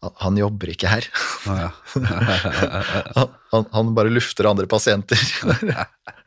han- 0.00 0.14
han 0.22 0.36
jobber 0.40 0.70
ikke 0.72 0.88
her. 0.88 1.04
Han, 1.90 3.28
han, 3.52 3.66
han 3.74 3.90
bare 3.94 4.08
lufter 4.12 4.46
andre 4.48 4.64
pasienter. 4.70 5.20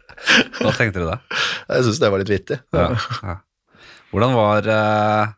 Hva 0.59 0.73
tenkte 0.75 1.03
du 1.03 1.07
da? 1.07 1.19
Jeg 1.69 1.87
syns 1.87 2.01
det 2.01 2.11
var 2.13 2.21
litt 2.21 2.31
vittig. 2.31 2.59
Ja, 2.75 2.89
ja. 3.23 3.37
Hvordan 4.13 4.35
var 4.37 4.67
eh, 4.69 5.31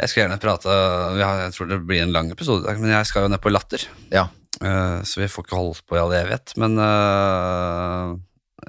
Jeg 0.00 0.10
skal 0.10 0.22
gjerne 0.22 0.40
prate 0.40 0.76
Jeg 1.20 1.52
tror 1.52 1.68
det 1.68 1.82
blir 1.84 2.00
en 2.04 2.14
lang 2.14 2.30
episode, 2.32 2.76
men 2.80 2.94
jeg 2.94 3.08
skal 3.10 3.26
jo 3.26 3.32
ned 3.32 3.42
på 3.44 3.52
Latter. 3.52 3.84
Ja. 4.12 4.28
Eh, 4.62 4.98
så 5.08 5.22
vi 5.22 5.30
får 5.30 5.46
ikke 5.46 5.58
holdt 5.58 5.82
på 5.88 5.98
i 5.98 6.02
all 6.02 6.14
evighet. 6.16 6.54
Men 6.60 6.78
eh, 6.80 8.14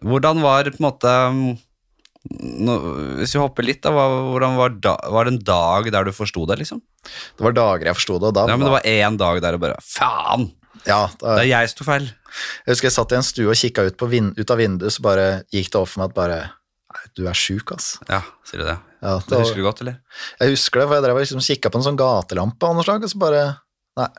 Hvordan 0.04 0.42
var 0.44 0.68
på 0.72 0.82
en 0.82 0.88
måte 0.88 1.12
um, 1.30 1.44
nå, 2.34 2.78
Hvis 3.20 3.36
vi 3.36 3.42
hopper 3.44 3.68
litt, 3.68 3.84
da, 3.84 3.92
hvordan 3.94 4.58
var, 4.58 4.76
da, 4.84 4.96
var 5.14 5.28
det 5.28 5.36
en 5.36 5.46
dag 5.46 5.92
der 5.94 6.08
du 6.08 6.16
forsto 6.16 6.48
det, 6.50 6.60
liksom? 6.64 6.82
Det 7.38 7.46
var 7.46 7.56
dager 7.56 7.90
jeg 7.92 8.00
forsto 8.00 8.18
det, 8.18 8.32
og 8.32 8.38
da 8.38 8.48
Ja, 8.50 8.58
men 8.58 8.68
det 8.68 8.76
var 8.78 8.90
én 8.90 9.20
dag 9.20 9.42
der 9.44 9.58
og 9.58 9.64
bare 9.64 9.80
Faen! 9.86 10.50
Ja, 10.90 11.02
da, 11.20 11.38
Det 11.38 11.44
er 11.46 11.50
jeg 11.52 11.72
som 11.72 11.80
tok 11.80 11.90
feil. 11.90 12.10
Jeg 12.66 12.74
husker 12.74 12.90
jeg 12.90 12.96
satt 12.98 13.14
i 13.14 13.20
en 13.20 13.26
stue 13.28 13.52
og 13.52 13.60
kikka 13.60 13.86
ut, 13.88 14.04
ut 14.40 14.54
av 14.56 14.60
vinduet, 14.60 14.94
så 14.96 15.06
bare 15.06 15.28
gikk 15.54 15.72
det 15.74 15.80
opp 15.80 15.92
for 15.92 16.04
meg 16.04 16.12
at 16.12 16.18
bare 16.18 16.42
Nei, 16.94 17.08
du 17.18 17.24
er 17.26 17.38
sjuk, 17.38 17.72
ass. 17.74 17.96
Ja, 18.06 18.20
sier 18.46 18.62
du 18.62 18.68
det? 18.68 18.76
Ja, 19.02 19.16
Det 19.18 19.32
det 19.32 19.40
husker 19.42 19.58
du 19.58 19.66
godt, 19.66 19.80
eller? 19.82 19.96
jeg 20.40 20.54
husker 20.54 20.80
det, 20.80 20.86
for 20.88 20.98
jeg 21.00 21.06
drev 21.08 21.22
liksom 21.24 21.42
kikka 21.42 21.72
på 21.74 21.80
en 21.80 21.86
sånn 21.88 21.98
gatelampe 21.98 22.68
av 22.70 22.76
noe 22.78 22.86
slag, 22.86 23.06
og 23.08 23.10
så 23.10 23.22
bare 23.24 23.42
Nei, 23.98 24.10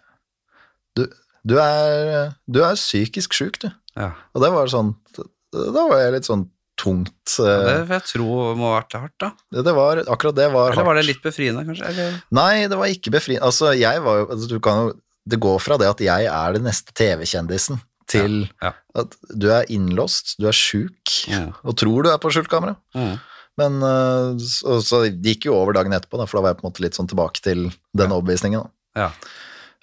du, 0.98 1.04
du 1.46 1.54
er 1.62 2.34
Du 2.50 2.60
er 2.66 2.74
psykisk 2.78 3.36
sjuk, 3.36 3.60
du. 3.62 3.68
Ja. 3.94 4.10
Og 4.34 4.42
det 4.42 4.50
var 4.54 4.70
sånn 4.72 4.90
Da 5.14 5.86
var 5.86 6.02
jeg 6.02 6.16
litt 6.16 6.26
sånn 6.26 6.48
tungt 6.80 7.36
Det 7.38 7.46
eh, 7.46 7.84
vil 7.86 7.94
jeg 7.94 8.06
tro 8.10 8.28
må 8.58 8.72
ha 8.72 8.80
vært 8.80 8.96
hardt, 8.98 9.14
da. 9.22 9.30
Det 9.54 9.74
var 9.76 10.02
Akkurat 10.10 10.36
det 10.38 10.50
var 10.54 10.74
Eller 10.74 10.88
var 10.88 10.98
det 10.98 11.06
litt 11.06 11.22
befriende, 11.22 11.62
kanskje? 11.68 11.90
Eller? 11.92 12.20
Nei, 12.34 12.66
det 12.70 12.78
var 12.80 12.90
ikke 12.90 13.12
befriende. 13.14 13.46
Altså, 13.46 13.70
jeg 13.78 14.02
var 14.02 14.22
jo 14.22 14.28
altså, 14.34 14.50
Du 14.50 14.58
kan 14.64 14.80
jo 14.82 14.94
Det 15.26 15.38
går 15.40 15.58
fra 15.64 15.78
det 15.80 15.88
at 15.88 16.00
jeg 16.04 16.26
er 16.28 16.52
den 16.58 16.66
neste 16.68 16.92
TV-kjendisen, 16.92 17.80
til 18.06 18.42
Ja, 18.60 18.74
at 19.00 19.14
du 19.32 19.46
er 19.50 19.64
innlåst, 19.72 20.34
du 20.38 20.46
er 20.46 20.52
sjuk, 20.52 21.14
Mm. 21.30 21.54
og 21.64 21.76
tror 21.80 22.02
du 22.04 22.10
er 22.10 22.18
på 22.20 22.30
skjult 22.30 22.50
kamera. 22.52 22.76
Mm. 22.94 23.14
Men 23.56 23.78
øh, 23.82 24.36
så, 24.44 24.80
så 24.84 25.00
det 25.06 25.22
gikk 25.24 25.46
jo 25.46 25.54
over 25.56 25.72
dagen 25.72 25.92
etterpå, 25.96 26.18
da, 26.20 26.26
for 26.26 26.36
da 26.38 26.42
var 26.42 26.52
jeg 26.52 26.58
på 26.60 26.66
en 26.66 26.70
måte 26.72 26.82
litt 26.84 26.98
sånn 26.98 27.08
tilbake 27.08 27.40
til 27.40 27.70
den 27.96 28.12
overbevisningen. 28.12 28.66
Da. 28.66 28.70
Ja. 29.06 29.10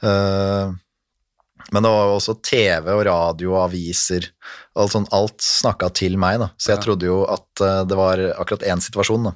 Uh, 0.03 0.73
men 1.71 1.85
det 1.85 1.91
var 1.93 2.07
jo 2.09 2.15
også 2.17 2.35
TV 2.43 2.89
og 2.91 3.03
radio 3.07 3.51
og 3.55 3.63
aviser. 3.69 4.25
Alt, 4.75 4.91
sånn, 4.95 5.05
alt 5.15 5.37
snakka 5.45 5.91
til 5.93 6.17
meg, 6.19 6.39
da. 6.41 6.49
Så 6.57 6.71
jeg 6.73 6.79
Ja. 6.79 6.83
trodde 6.83 7.05
jo 7.05 7.19
at 7.29 7.61
eh, 7.61 7.83
det 7.85 7.95
var 7.95 8.17
akkurat 8.33 8.65
én 8.65 8.81
situasjon, 8.81 9.23
da. 9.29 9.31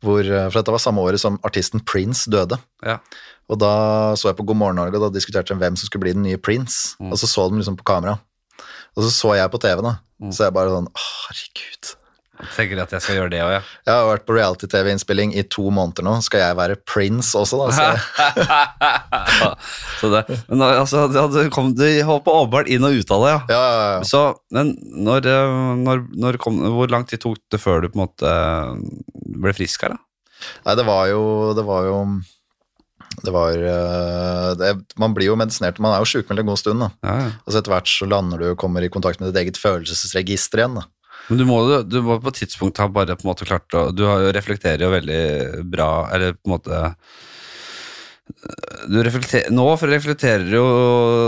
Hvor, 0.00 0.20
eh, 0.22 0.46
for 0.48 0.60
dette 0.62 0.70
var 0.72 0.78
samme 0.78 1.02
året 1.02 1.18
som 1.20 1.36
artisten 1.44 1.82
Prince 1.84 2.30
døde. 2.30 2.58
Ja. 2.86 3.00
Og 3.48 3.60
da 3.60 3.72
så 4.20 4.30
jeg 4.30 4.38
på 4.38 4.46
God 4.48 4.60
morgen 4.60 4.80
Norge, 4.80 4.98
og 4.98 5.08
da 5.08 5.14
diskuterte 5.14 5.54
de 5.54 5.60
hvem 5.60 5.76
som 5.78 5.88
skulle 5.88 6.04
bli 6.04 6.16
den 6.16 6.26
nye 6.26 6.40
Prince. 6.40 6.96
Mm. 7.00 7.12
Og 7.12 7.20
så 7.20 7.30
så 7.30 7.48
de 7.48 7.60
liksom 7.60 7.78
på 7.78 7.86
kamera. 7.88 8.18
Og 8.96 9.06
så 9.06 9.12
så 9.14 9.38
jeg 9.38 9.52
på 9.52 9.60
TV, 9.62 9.80
da. 9.84 9.96
Mm. 10.20 10.34
Så 10.34 10.44
jeg 10.44 10.54
bare 10.56 10.74
sånn 10.74 10.90
Å, 10.90 11.06
herregud. 11.28 11.94
Jeg 12.38 12.50
tenker 12.54 12.78
at 12.78 12.92
jeg 12.94 13.02
skal 13.02 13.16
gjøre 13.16 13.30
det 13.32 13.38
òg, 13.42 13.52
ja. 13.56 13.62
Jeg 13.88 13.94
har 13.96 14.04
vært 14.06 14.24
på 14.28 14.34
reality-TV-innspilling 14.36 15.32
i 15.40 15.42
to 15.50 15.64
måneder 15.74 16.06
nå. 16.06 16.12
Skal 16.22 16.44
jeg 16.44 16.58
være 16.58 16.76
Prince 16.86 17.32
også, 17.38 17.58
da? 17.58 17.66
Så, 17.74 19.46
så 20.00 20.10
det, 20.12 20.22
men 20.46 20.62
altså, 20.68 21.06
hadde 21.16 21.48
kom, 21.54 21.72
du 21.74 21.82
hoppa 22.06 22.36
åpenbart 22.44 22.70
inn 22.70 22.86
og 22.86 22.94
ut 22.94 23.14
av 23.16 23.24
det, 23.24 23.32
ja. 23.32 23.40
ja, 23.50 23.62
ja, 23.64 23.88
ja. 23.96 24.04
Så, 24.06 24.22
men 24.54 24.70
når, 25.08 25.26
eh, 25.32 25.56
når, 25.82 26.04
når 26.26 26.38
kom, 26.42 26.60
hvor 26.76 26.94
lang 26.94 27.08
tid 27.10 27.24
tok 27.24 27.40
det 27.50 27.62
før 27.62 27.82
du 27.82 27.90
på 27.90 27.98
en 27.98 28.04
måte 28.04 28.36
ble 29.42 29.56
frisk 29.58 29.86
her, 29.86 29.96
da? 29.96 30.04
Nei, 30.68 30.74
det 30.78 30.84
var 30.86 31.08
jo 31.10 31.22
Det 31.58 31.64
var 31.66 31.88
jo 31.88 31.94
det 33.24 33.32
var 33.34 33.56
øh, 33.56 34.50
det, 34.60 34.72
Man 35.00 35.14
blir 35.16 35.30
jo 35.30 35.38
medisinert, 35.38 35.80
man 35.82 35.94
er 35.94 36.04
jo 36.04 36.10
sjukmeldt 36.12 36.44
en 36.44 36.50
god 36.52 36.60
stund. 36.60 36.84
da. 36.84 36.90
Ja, 37.06 37.16
ja. 37.24 37.30
Og 37.44 37.52
så 37.52 37.60
etter 37.62 37.74
hvert 37.74 37.90
så 37.90 38.08
lander 38.10 38.42
du 38.42 38.50
og 38.52 38.60
kommer 38.60 38.84
i 38.84 38.92
kontakt 38.92 39.20
med 39.20 39.32
ditt 39.32 39.40
eget 39.42 39.60
følelsesregister 39.60 40.62
igjen. 40.62 40.78
da. 40.80 40.86
Men 41.28 41.40
du 41.42 41.44
må, 41.48 41.58
du 41.84 41.98
må 42.04 42.20
på 42.22 42.32
et 42.32 42.42
tidspunkt 42.44 42.78
ha 42.80 42.86
bare 42.88 43.16
på 43.18 43.26
en 43.26 43.32
måte 43.32 43.48
klart 43.48 43.74
å 43.76 43.88
Du 43.92 44.04
reflekterer 44.32 44.86
jo 44.86 44.94
veldig 44.94 45.64
bra, 45.68 45.90
eller 46.14 46.38
på 46.38 46.48
en 46.48 46.54
måte 46.56 46.84
du 48.88 48.98
reflekterer, 49.02 49.48
Nå 49.54 49.64
for 49.80 49.88
reflekterer 49.88 50.50
jo 50.52 50.64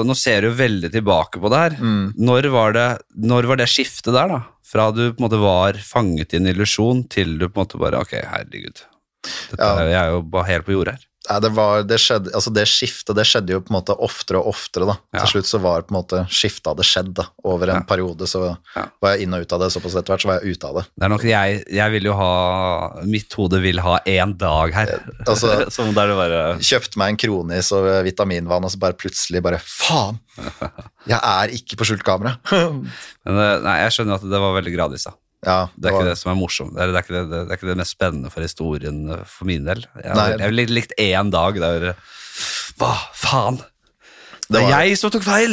Nå 0.07 0.17
ser 0.19 0.43
du 0.45 0.51
jo 0.51 0.57
veldig 0.59 0.91
tilbake 0.93 1.41
på 1.41 1.51
det 1.53 1.61
her. 1.65 1.77
Mm. 1.81 2.13
Når 2.21 2.49
var 2.53 2.75
det, 2.77 2.89
når 3.17 3.49
var 3.51 3.61
det 3.61 3.69
skiftet 3.73 4.13
der, 4.15 4.29
da? 4.35 4.41
Fra 4.71 4.91
du 4.95 5.07
på 5.09 5.19
en 5.19 5.25
måte 5.27 5.41
var 5.43 5.81
fanget 5.83 6.35
i 6.35 6.41
en 6.41 6.51
illusjon, 6.53 7.03
til 7.11 7.39
du 7.41 7.49
på 7.49 7.57
en 7.57 7.65
måte 7.65 7.81
bare 7.81 8.03
Ok, 8.05 8.15
herregud. 8.21 8.85
Dette, 9.25 9.59
Ja. 9.59 9.73
Jeg 9.85 9.99
er 10.01 10.13
jo 10.15 10.21
bare 10.33 10.49
helt 10.53 10.69
på 10.69 10.77
jordet 10.77 10.99
her. 10.99 11.07
Det, 11.41 11.51
var, 11.55 11.83
det, 11.87 11.99
skjedde, 12.03 12.33
altså 12.35 12.51
det 12.53 12.65
skiftet 12.67 13.15
det 13.17 13.25
skjedde 13.29 13.53
jo 13.55 13.61
på 13.63 13.71
en 13.71 13.77
måte 13.79 13.95
oftere 14.03 14.41
og 14.41 14.49
oftere. 14.51 14.87
da. 14.89 14.97
Ja. 15.15 15.21
Til 15.23 15.31
slutt 15.37 15.47
så 15.51 15.61
var 15.63 15.83
på 15.87 15.95
en 15.95 15.99
måte 16.01 16.23
skiftet 16.33 16.67
hadde 16.73 16.87
skjedd. 16.89 17.13
da. 17.15 17.29
Over 17.45 17.71
en 17.71 17.77
Ja. 17.83 17.87
periode 17.87 18.27
så 18.27 18.57
Ja. 18.77 18.87
var 19.01 19.15
jeg 19.17 19.23
inn 19.29 19.35
og 19.35 19.43
ut 19.47 19.53
av 19.53 19.61
det. 19.61 19.71
Såpass 19.71 19.95
etter 19.95 20.11
hvert 20.15 20.23
så 20.25 20.29
var 20.33 20.41
jeg 20.41 20.57
ute 20.57 20.65
av 20.67 20.75
det. 20.81 20.85
Det 20.99 21.05
er 21.05 21.09
nok 21.15 21.23
jeg 21.23 21.65
Jeg 21.71 21.91
vil 21.93 22.03
jo 22.11 22.13
ha 22.15 23.03
Mitt 23.05 23.33
hode 23.39 23.61
vil 23.63 23.79
ha 23.81 23.99
én 24.07 24.37
dag 24.37 24.73
her. 24.75 25.01
altså- 25.27 25.71
Som 25.77 25.95
der 25.95 26.09
det 26.09 26.17
bare 26.17 26.59
Kjøpte 26.59 26.97
meg 26.97 27.09
en 27.11 27.17
kronis 27.17 27.71
og 27.73 28.05
vitaminvann, 28.05 28.65
og 28.65 28.71
så 28.71 28.79
bare 28.79 28.93
plutselig 28.99 29.43
bare 29.43 29.61
Faen! 29.63 30.19
Jeg 31.07 31.19
er 31.23 31.49
ikke 31.55 31.77
på 31.77 31.85
skjult 31.87 32.03
kamera. 32.05 32.37
Men 33.25 33.63
nei, 33.63 33.77
jeg 33.85 33.93
skjønner 33.93 34.15
at 34.21 34.23
det 34.23 34.41
var 34.41 34.55
veldig 34.61 34.75
gradvis, 34.77 35.05
da. 35.09 35.13
Ja, 35.47 35.69
Det 35.77 35.89
er 35.89 35.93
var- 35.93 36.03
ikke 36.03 36.11
det 36.11 36.19
som 36.19 36.33
er 36.33 36.39
morsomt. 36.41 36.75
Det 36.77 36.83
er 36.83 37.03
ikke 37.03 37.17
det, 37.17 37.25
det, 37.31 37.41
det 37.49 37.51
er 37.55 37.57
ikke 37.61 37.71
det 37.73 37.77
mest 37.81 37.97
spennende 37.97 38.31
for 38.31 38.41
historien 38.45 39.03
eh, 39.11 39.25
for 39.25 39.45
min 39.47 39.65
del. 39.65 39.85
Jeg 40.05 40.15
Nei. 40.17 40.31
jeg 40.37 40.53
ville 40.55 40.67
likt 40.81 40.93
én 40.99 41.31
dag 41.33 41.55
der 41.61 41.93
Hva 42.81 42.95
faen? 43.15 43.61
Det 44.51 44.59
Det 44.59 44.65
er 44.67 44.71
var- 44.73 44.83
jeg 44.83 44.99
som 44.99 45.11
tok 45.15 45.23
feil! 45.23 45.53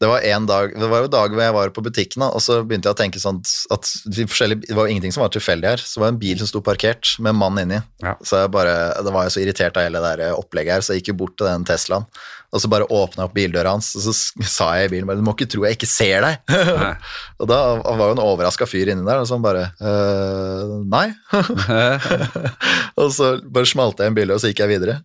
Det 0.00 0.08
var 0.08 0.20
en 0.24 0.46
dag, 0.46 0.72
det 0.72 0.88
var 0.88 1.02
jo 1.02 1.08
dag 1.12 1.30
hvor 1.34 1.42
jeg 1.42 1.52
var 1.52 1.68
på 1.68 1.82
butikken, 1.84 2.22
og 2.24 2.40
så 2.40 2.62
begynte 2.64 2.88
jeg 2.88 2.94
å 2.94 2.96
tenke 2.96 3.20
sånn 3.20 3.42
at 3.70 3.84
de 4.08 4.24
det 4.24 4.72
var 4.74 4.86
jo 4.86 4.94
ingenting 4.94 5.12
som 5.12 5.20
var 5.20 5.28
tilfeldig 5.28 5.68
her. 5.68 5.76
Så 5.76 5.98
det 5.98 6.00
var 6.00 6.08
en 6.14 6.18
bil 6.22 6.38
som 6.38 6.46
sto 6.48 6.62
parkert 6.64 7.18
med 7.20 7.34
en 7.34 7.36
mann 7.36 7.58
inni. 7.60 7.82
Ja. 8.00 8.14
Så 8.24 8.40
jeg 8.40 8.50
bare, 8.50 8.94
det 9.04 9.12
var 9.12 9.24
jeg 9.28 9.32
så 9.36 9.42
irritert 9.44 9.76
av 9.76 9.82
hele 9.84 10.00
det 10.00 10.16
der 10.16 10.32
opplegget 10.34 10.72
her, 10.72 10.80
så 10.80 10.94
jeg 10.94 11.02
gikk 11.02 11.12
jo 11.12 11.18
bort 11.26 11.36
til 11.36 11.46
den 11.46 11.66
Teslaen. 11.68 12.06
Og 12.48 12.62
så 12.62 12.68
bare 12.72 12.86
åpna 12.88 13.22
jeg 13.22 13.28
opp 13.28 13.34
bildøra 13.36 13.74
hans, 13.74 13.90
og 13.98 14.06
så 14.06 14.14
sa 14.56 14.70
jeg 14.78 14.88
i 14.88 14.92
bilen 14.94 15.08
bare, 15.08 15.20
du 15.20 15.26
må 15.26 15.34
ikke 15.36 15.50
tro 15.52 15.66
jeg 15.66 15.76
ikke 15.76 15.90
ser 15.90 16.24
deg. 16.24 16.54
Og 17.40 17.50
da 17.50 17.58
var 17.84 18.06
jo 18.06 18.14
en 18.16 18.22
overraska 18.24 18.66
fyr 18.68 18.88
inni 18.92 19.04
der, 19.04 19.20
og 19.20 19.28
så 19.28 19.36
han 19.36 19.44
bare 19.44 19.66
«Øh, 19.78 20.72
nei. 20.88 21.06
og 23.00 23.12
så 23.14 23.34
bare 23.44 23.68
smalt 23.68 24.00
jeg 24.00 24.10
en 24.10 24.16
bildøra, 24.16 24.38
og 24.38 24.42
så 24.42 24.50
gikk 24.52 24.64
jeg 24.64 24.72
videre. 24.72 24.96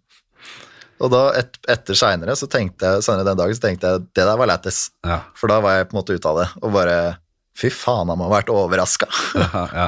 Og 1.03 1.11
da 1.11 1.23
et, 1.35 1.59
etter 1.67 1.97
seinere, 1.99 2.35
så 2.39 2.47
tenkte 2.47 2.87
jeg, 2.87 3.03
senere 3.03 3.27
den 3.27 3.41
dagen, 3.41 3.57
så 3.57 3.65
tenkte 3.65 3.91
jeg 3.91 4.05
det 4.05 4.23
der 4.23 4.39
var 4.39 4.49
lættis. 4.49 4.85
ja. 5.03 5.19
For 5.35 5.51
da 5.51 5.59
var 5.63 5.81
jeg 5.81 5.89
på 5.89 5.97
en 5.97 5.99
måte 5.99 6.15
ute 6.15 6.31
av 6.31 6.39
det, 6.43 6.47
og 6.63 6.73
bare 6.77 6.97
Fy 7.53 7.69
faen, 7.69 8.09
han 8.09 8.17
må 8.17 8.25
ha 8.25 8.31
vært 8.39 8.47
overraska. 8.49 9.05
ja, 9.37 9.65
ja. 9.69 9.83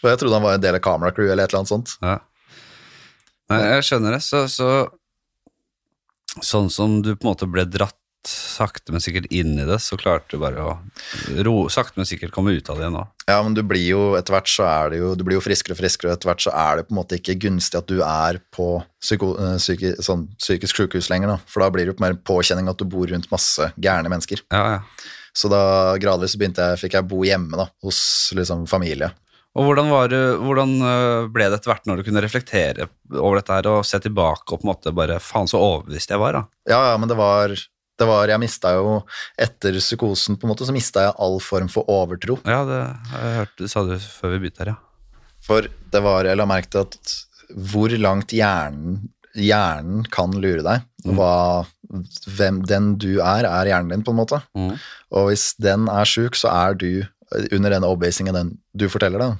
For 0.00 0.08
jeg 0.08 0.20
trodde 0.22 0.38
han 0.38 0.44
var 0.46 0.56
en 0.56 0.62
del 0.62 0.78
av 0.78 0.80
Camera 0.84 1.10
Crew 1.12 1.28
eller 1.28 1.44
et 1.44 1.50
eller 1.52 1.60
annet 1.60 1.72
sånt. 1.74 1.92
Ja. 2.00 2.14
Nei, 3.52 3.58
jeg 3.74 3.84
skjønner 3.84 4.16
det. 4.16 4.22
Så, 4.24 4.46
så 4.48 4.68
Sånn 6.44 6.68
som 6.72 7.00
du 7.02 7.14
på 7.14 7.26
en 7.26 7.32
måte 7.32 7.48
ble 7.50 7.64
dratt 7.68 7.96
sakte, 8.26 8.92
men 8.92 9.02
sikkert 9.02 9.28
inn 9.34 9.54
i 9.58 9.66
det, 9.66 9.78
så 9.82 9.96
klarte 9.98 10.34
du 10.34 10.42
bare 10.42 10.62
å 10.62 10.72
ro, 11.46 11.54
sakte, 11.72 12.00
men 12.00 12.08
sikkert 12.08 12.34
komme 12.34 12.54
ut 12.56 12.70
av 12.70 12.78
det 12.78 12.86
igjen 12.86 12.98
òg. 13.00 13.12
Ja, 13.28 13.38
men 13.42 13.56
du 13.56 13.62
blir 13.66 13.84
jo 13.84 14.02
etter 14.18 14.36
hvert 14.36 14.50
så 14.50 14.66
er 14.68 14.92
det 14.92 15.00
jo 15.00 15.08
Du 15.18 15.24
blir 15.26 15.34
jo 15.38 15.42
friskere 15.42 15.74
og 15.74 15.80
friskere, 15.80 16.12
og 16.12 16.18
etter 16.18 16.30
hvert 16.30 16.44
så 16.44 16.54
er 16.54 16.78
det 16.78 16.86
på 16.88 16.94
en 16.94 17.00
måte 17.00 17.18
ikke 17.18 17.38
gunstig 17.46 17.80
at 17.80 17.90
du 17.90 18.00
er 18.02 18.40
på 18.54 18.68
psyko, 19.02 19.32
eh, 19.42 19.58
psyki, 19.62 19.92
sånn, 20.02 20.26
psykisk 20.40 20.82
sykehus 20.82 21.10
lenger, 21.12 21.34
da. 21.34 21.38
For 21.50 21.64
da 21.64 21.70
blir 21.74 21.86
det 21.86 21.94
jo 21.94 22.02
mer 22.02 22.18
påkjenning 22.18 22.70
at 22.70 22.80
du 22.80 22.86
bor 22.90 23.06
rundt 23.10 23.30
masse 23.32 23.70
gærne 23.78 24.12
mennesker. 24.12 24.42
Ja, 24.54 24.64
ja. 24.78 24.80
Så 25.36 25.50
da 25.52 25.60
gradvis 26.00 26.36
begynte 26.38 26.64
jeg, 26.64 26.80
fikk 26.86 26.96
jeg 26.96 27.08
bo 27.10 27.20
hjemme 27.26 27.58
da, 27.60 27.68
hos 27.84 28.00
liksom 28.36 28.64
familie. 28.70 29.12
Og 29.56 29.64
hvordan, 29.64 29.88
det, 30.12 30.22
hvordan 30.44 30.74
øh, 30.84 31.28
ble 31.32 31.46
det 31.48 31.58
etter 31.58 31.72
hvert 31.72 31.88
når 31.88 32.00
du 32.00 32.06
kunne 32.06 32.22
reflektere 32.24 32.88
over 33.14 33.38
dette 33.38 33.56
her 33.56 33.68
og 33.70 33.86
se 33.88 34.00
tilbake 34.04 34.52
og 34.52 34.60
på 34.60 34.66
en 34.66 34.72
måte 34.72 34.92
bare 34.96 35.16
Faen, 35.22 35.48
så 35.48 35.60
overbevist 35.60 36.12
jeg 36.12 36.20
var, 36.20 36.36
da. 36.36 36.42
Ja, 36.68 36.80
ja, 36.90 36.98
men 37.00 37.08
det 37.08 37.16
var, 37.16 37.54
det 37.96 38.08
var 38.08 38.28
Jeg 38.28 38.42
mista 38.42 38.74
jo 38.76 38.98
Etter 39.40 39.78
psykosen, 39.80 40.36
på 40.36 40.46
en 40.46 40.52
måte, 40.52 40.68
så 40.68 40.76
mista 40.76 41.06
jeg 41.06 41.16
all 41.24 41.38
form 41.40 41.70
for 41.72 41.88
overtro. 41.92 42.36
Ja, 42.44 42.60
det 42.68 42.82
har 43.12 43.24
jeg 43.24 43.38
hørt, 43.40 43.54
det 43.62 43.70
sa 43.72 43.86
du 43.86 43.94
før 43.96 44.34
vi 44.34 44.42
begynte 44.44 44.64
her, 44.64 44.74
ja. 44.74 45.24
For 45.46 45.70
det 45.92 46.02
var 46.04 46.28
Jeg 46.28 46.40
la 46.40 46.48
merke 46.48 46.72
til 46.74 46.84
at 46.84 47.16
hvor 47.54 47.92
langt 48.02 48.32
hjernen, 48.34 49.04
hjernen 49.38 50.02
kan 50.10 50.32
lure 50.34 50.64
deg. 50.66 50.82
Hva, 51.06 51.62
hvem 52.26 52.64
den 52.66 52.96
du 52.98 53.20
er, 53.20 53.46
er 53.46 53.70
hjernen 53.70 53.92
din, 53.92 54.02
på 54.02 54.10
en 54.10 54.18
måte. 54.18 54.40
Mm. 54.58 54.72
Og 55.14 55.28
hvis 55.28 55.52
den 55.62 55.86
er 55.92 56.08
sjuk, 56.10 56.34
så 56.34 56.50
er 56.50 56.74
du 56.74 56.90
under 57.54 57.70
den 57.70 57.86
overbevisningen 57.86 58.34
den 58.34 58.50
du 58.74 58.88
forteller 58.90 59.22
deg. 59.22 59.38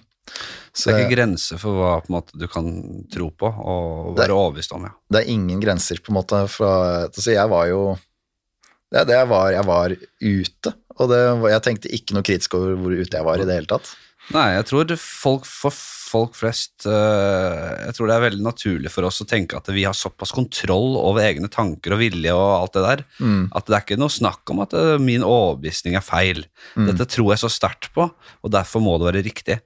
Så 0.76 0.90
det 0.90 0.94
er 0.94 1.04
ikke 1.06 1.16
grenser 1.16 1.60
for 1.60 1.78
hva 1.80 1.92
måte, 2.12 2.36
du 2.36 2.46
kan 2.52 2.66
tro 3.12 3.30
på 3.32 3.48
og 3.48 4.16
være 4.18 4.34
overbevist 4.36 4.74
om, 4.76 4.84
ja. 4.88 4.92
det 5.12 5.22
er 5.22 5.30
ingen 5.32 5.62
grenser, 5.62 6.02
på 6.04 6.12
en 6.12 6.18
måte. 6.18 6.42
Fra, 6.52 6.72
altså 7.08 7.32
jeg 7.32 7.52
var 7.52 7.70
jo 7.70 7.84
det, 8.92 9.00
er 9.00 9.06
det 9.08 9.16
jeg, 9.16 9.28
var, 9.30 9.46
jeg 9.54 9.66
var 9.66 9.94
ute, 9.96 10.74
og 10.96 11.08
det, 11.12 11.22
jeg 11.52 11.64
tenkte 11.64 11.94
ikke 11.96 12.16
noe 12.16 12.26
kritisk 12.26 12.58
over 12.58 12.76
hvor 12.80 12.92
ute 12.94 13.16
jeg 13.18 13.26
var 13.26 13.40
i 13.40 13.46
det 13.48 13.56
hele 13.60 13.70
tatt. 13.72 13.94
Nei, 14.34 14.56
jeg 14.56 14.66
tror 14.66 14.92
folk, 14.98 15.44
for 15.46 15.70
folk 15.76 16.32
flest 16.34 16.82
øh, 16.90 17.84
Jeg 17.86 17.94
tror 17.94 18.08
det 18.10 18.14
er 18.16 18.24
veldig 18.24 18.42
naturlig 18.42 18.90
for 18.90 19.06
oss 19.06 19.20
å 19.22 19.26
tenke 19.28 19.54
at 19.54 19.70
vi 19.70 19.84
har 19.86 19.94
såpass 19.94 20.32
kontroll 20.34 20.96
over 20.98 21.22
egne 21.22 21.46
tanker 21.52 21.94
og 21.94 22.00
vilje 22.02 22.34
og 22.34 22.48
alt 22.56 22.74
det 22.74 22.82
der, 22.88 23.04
Mm. 23.22 23.44
at 23.54 23.68
det 23.68 23.76
er 23.76 23.84
ikke 23.84 24.00
noe 24.02 24.10
snakk 24.10 24.50
om 24.50 24.64
at 24.64 24.74
øh, 24.74 24.96
min 24.98 25.22
overbevisning 25.22 25.94
er 25.94 26.02
feil. 26.02 26.42
Mm. 26.74 26.90
Dette 26.90 27.06
tror 27.14 27.32
jeg 27.36 27.44
så 27.44 27.52
sterkt 27.54 27.92
på, 27.94 28.08
og 28.10 28.50
derfor 28.52 28.82
må 28.82 28.96
det 28.98 29.12
være 29.12 29.24
riktig. 29.28 29.60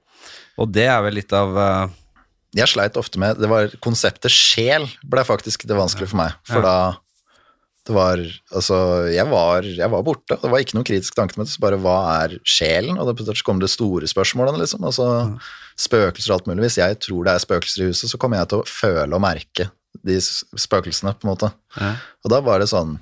Og 0.61 0.71
det 0.71 0.87
er 0.89 1.01
vel 1.05 1.19
litt 1.19 1.33
av 1.35 1.57
uh... 1.57 1.97
Jeg 2.51 2.67
sleit 2.67 2.97
ofte 2.99 3.19
med 3.21 3.37
det 3.39 3.47
var 3.47 3.71
Konseptet 3.83 4.33
sjel 4.33 4.83
ble 5.07 5.23
faktisk 5.23 5.63
det 5.69 5.77
vanskelige 5.77 6.11
for 6.11 6.19
meg. 6.19 6.35
For 6.47 6.59
Ja. 6.59 6.67
da 6.67 6.77
Det 7.87 7.95
var 7.95 8.19
Altså, 8.51 8.77
jeg 9.09 9.25
var, 9.31 9.63
jeg 9.63 9.89
var 9.89 10.03
borte. 10.03 10.37
Det 10.37 10.51
var 10.51 10.59
ikke 10.59 10.77
noen 10.77 10.85
kritisk 10.85 11.15
tanke 11.15 11.37
med 11.37 11.47
det. 11.47 11.55
Så 11.55 11.63
bare 11.63 11.79
hva 11.81 11.97
er 12.21 12.35
sjelen? 12.43 12.99
Og 12.99 13.07
da 13.07 13.15
kommer 13.15 13.45
kom 13.47 13.59
det 13.63 13.71
store 13.71 14.05
spørsmålene, 14.05 14.59
liksom. 14.61 14.83
Altså 14.85 15.39
spøkelser 15.79 16.31
og 16.31 16.35
alt 16.39 16.47
mulig. 16.51 16.67
Hvis 16.67 16.77
jeg 16.77 16.99
tror 16.99 17.25
det 17.25 17.33
er 17.33 17.45
spøkelser 17.45 17.83
i 17.83 17.87
huset, 17.89 18.11
så 18.11 18.19
kommer 18.21 18.37
jeg 18.37 18.51
til 18.51 18.61
å 18.61 18.67
føle 18.69 19.15
og 19.15 19.23
merke 19.23 19.71
de 20.05 20.17
spøkelsene, 20.21 21.15
på 21.17 21.25
en 21.25 21.33
måte. 21.33 21.51
Ja. 21.77 21.95
Og 22.23 22.31
da 22.33 22.39
var 22.43 22.61
det 22.61 22.69
sånn 22.71 22.99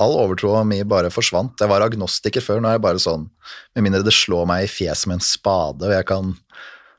All 0.00 0.14
overtroa 0.18 0.62
mi 0.66 0.80
bare 0.88 1.10
forsvant. 1.12 1.60
Jeg 1.60 1.70
var 1.70 1.84
agnostiker 1.84 2.44
før, 2.44 2.60
nå 2.62 2.70
er 2.70 2.78
jeg 2.78 2.84
bare 2.84 3.02
sånn 3.02 3.28
Med 3.76 3.86
mindre 3.86 4.02
det 4.06 4.14
slår 4.16 4.46
meg 4.48 4.66
i 4.66 4.70
fjeset 4.70 5.10
med 5.10 5.20
en 5.20 5.26
spade, 5.26 5.86
og 5.86 5.94
jeg 5.94 6.08
kan 6.08 6.34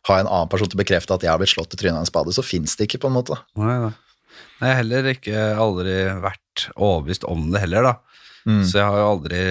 ha 0.07 0.17
en 0.19 0.27
annen 0.27 0.51
person 0.51 0.67
til 0.67 0.77
å 0.77 0.83
bekrefte 0.83 1.15
at 1.15 1.23
jeg 1.23 1.31
har 1.31 1.39
blitt 1.39 1.53
slått 1.53 1.75
i 1.75 1.79
trynet 1.79 1.95
av 1.95 2.03
en 2.03 2.09
spade, 2.09 2.33
så 2.35 2.43
fins 2.43 2.75
det 2.75 2.89
ikke, 2.89 2.99
på 3.05 3.11
en 3.11 3.15
måte. 3.15 3.37
Nei. 3.59 3.77
Nei, 3.83 3.93
jeg 4.67 4.73
har 4.73 4.81
heller 4.81 5.09
ikke 5.13 5.45
aldri 5.63 5.95
vært 6.23 6.65
overbevist 6.75 7.27
om 7.29 7.47
det 7.53 7.63
heller, 7.63 7.87
da. 7.87 8.19
Mm. 8.47 8.63
Så 8.67 8.79
jeg 8.79 8.83
har 8.83 8.99
jo 8.99 9.07
aldri 9.07 9.43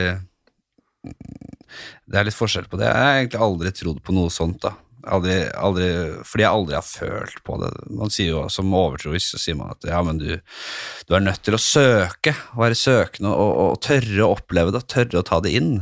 Det 2.05 2.19
er 2.21 2.27
litt 2.29 2.37
forskjell 2.37 2.67
på 2.69 2.77
det. 2.77 2.91
Jeg 2.91 3.07
har 3.07 3.21
egentlig 3.23 3.41
aldri 3.47 3.73
trodd 3.77 4.03
på 4.05 4.15
noe 4.17 4.33
sånt, 4.33 4.61
da. 4.65 4.75
Aldri, 5.03 5.37
aldri, 5.59 5.87
fordi 6.29 6.45
jeg 6.45 6.55
aldri 6.55 6.77
har 6.79 6.87
følt 6.87 7.41
på 7.47 7.57
det. 7.59 7.71
Man 7.91 8.13
sier 8.15 8.37
jo 8.37 8.43
Som 8.53 8.75
overtroisk 8.77 9.33
så 9.33 9.41
sier 9.43 9.57
man 9.59 9.73
at 9.75 9.89
ja, 9.89 9.99
men 10.07 10.21
du, 10.21 10.29
du 11.09 11.17
er 11.17 11.25
nødt 11.25 11.43
til 11.43 11.59
å 11.59 11.63
søke, 11.63 12.37
være 12.59 12.79
søkende 12.79 13.33
og, 13.35 13.53
og 13.65 13.83
tørre 13.83 14.23
å 14.23 14.37
oppleve 14.37 14.75
det, 14.77 14.85
tørre 14.93 15.23
å 15.23 15.27
ta 15.27 15.41
det 15.43 15.57
inn. 15.59 15.75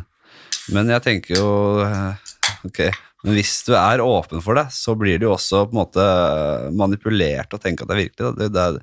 Men 0.72 0.90
jeg 0.92 1.04
tenker 1.04 1.40
jo 1.40 1.52
eh, 1.84 2.34
Ok, 2.66 2.80
men 3.24 3.36
hvis 3.36 3.52
du 3.66 3.74
er 3.76 4.02
åpen 4.02 4.42
for 4.44 4.56
det, 4.58 4.66
så 4.72 4.94
blir 4.98 5.20
du 5.20 5.28
også 5.30 5.66
på 5.68 5.74
en 5.74 5.80
måte 5.82 6.04
manipulert 6.76 7.52
og 7.54 7.62
tenker 7.62 7.84
at 7.84 7.90
det 7.90 7.96
er 7.96 8.02
virkelig. 8.04 8.32
Det, 8.38 8.48
det 8.54 8.64
er, 8.64 8.78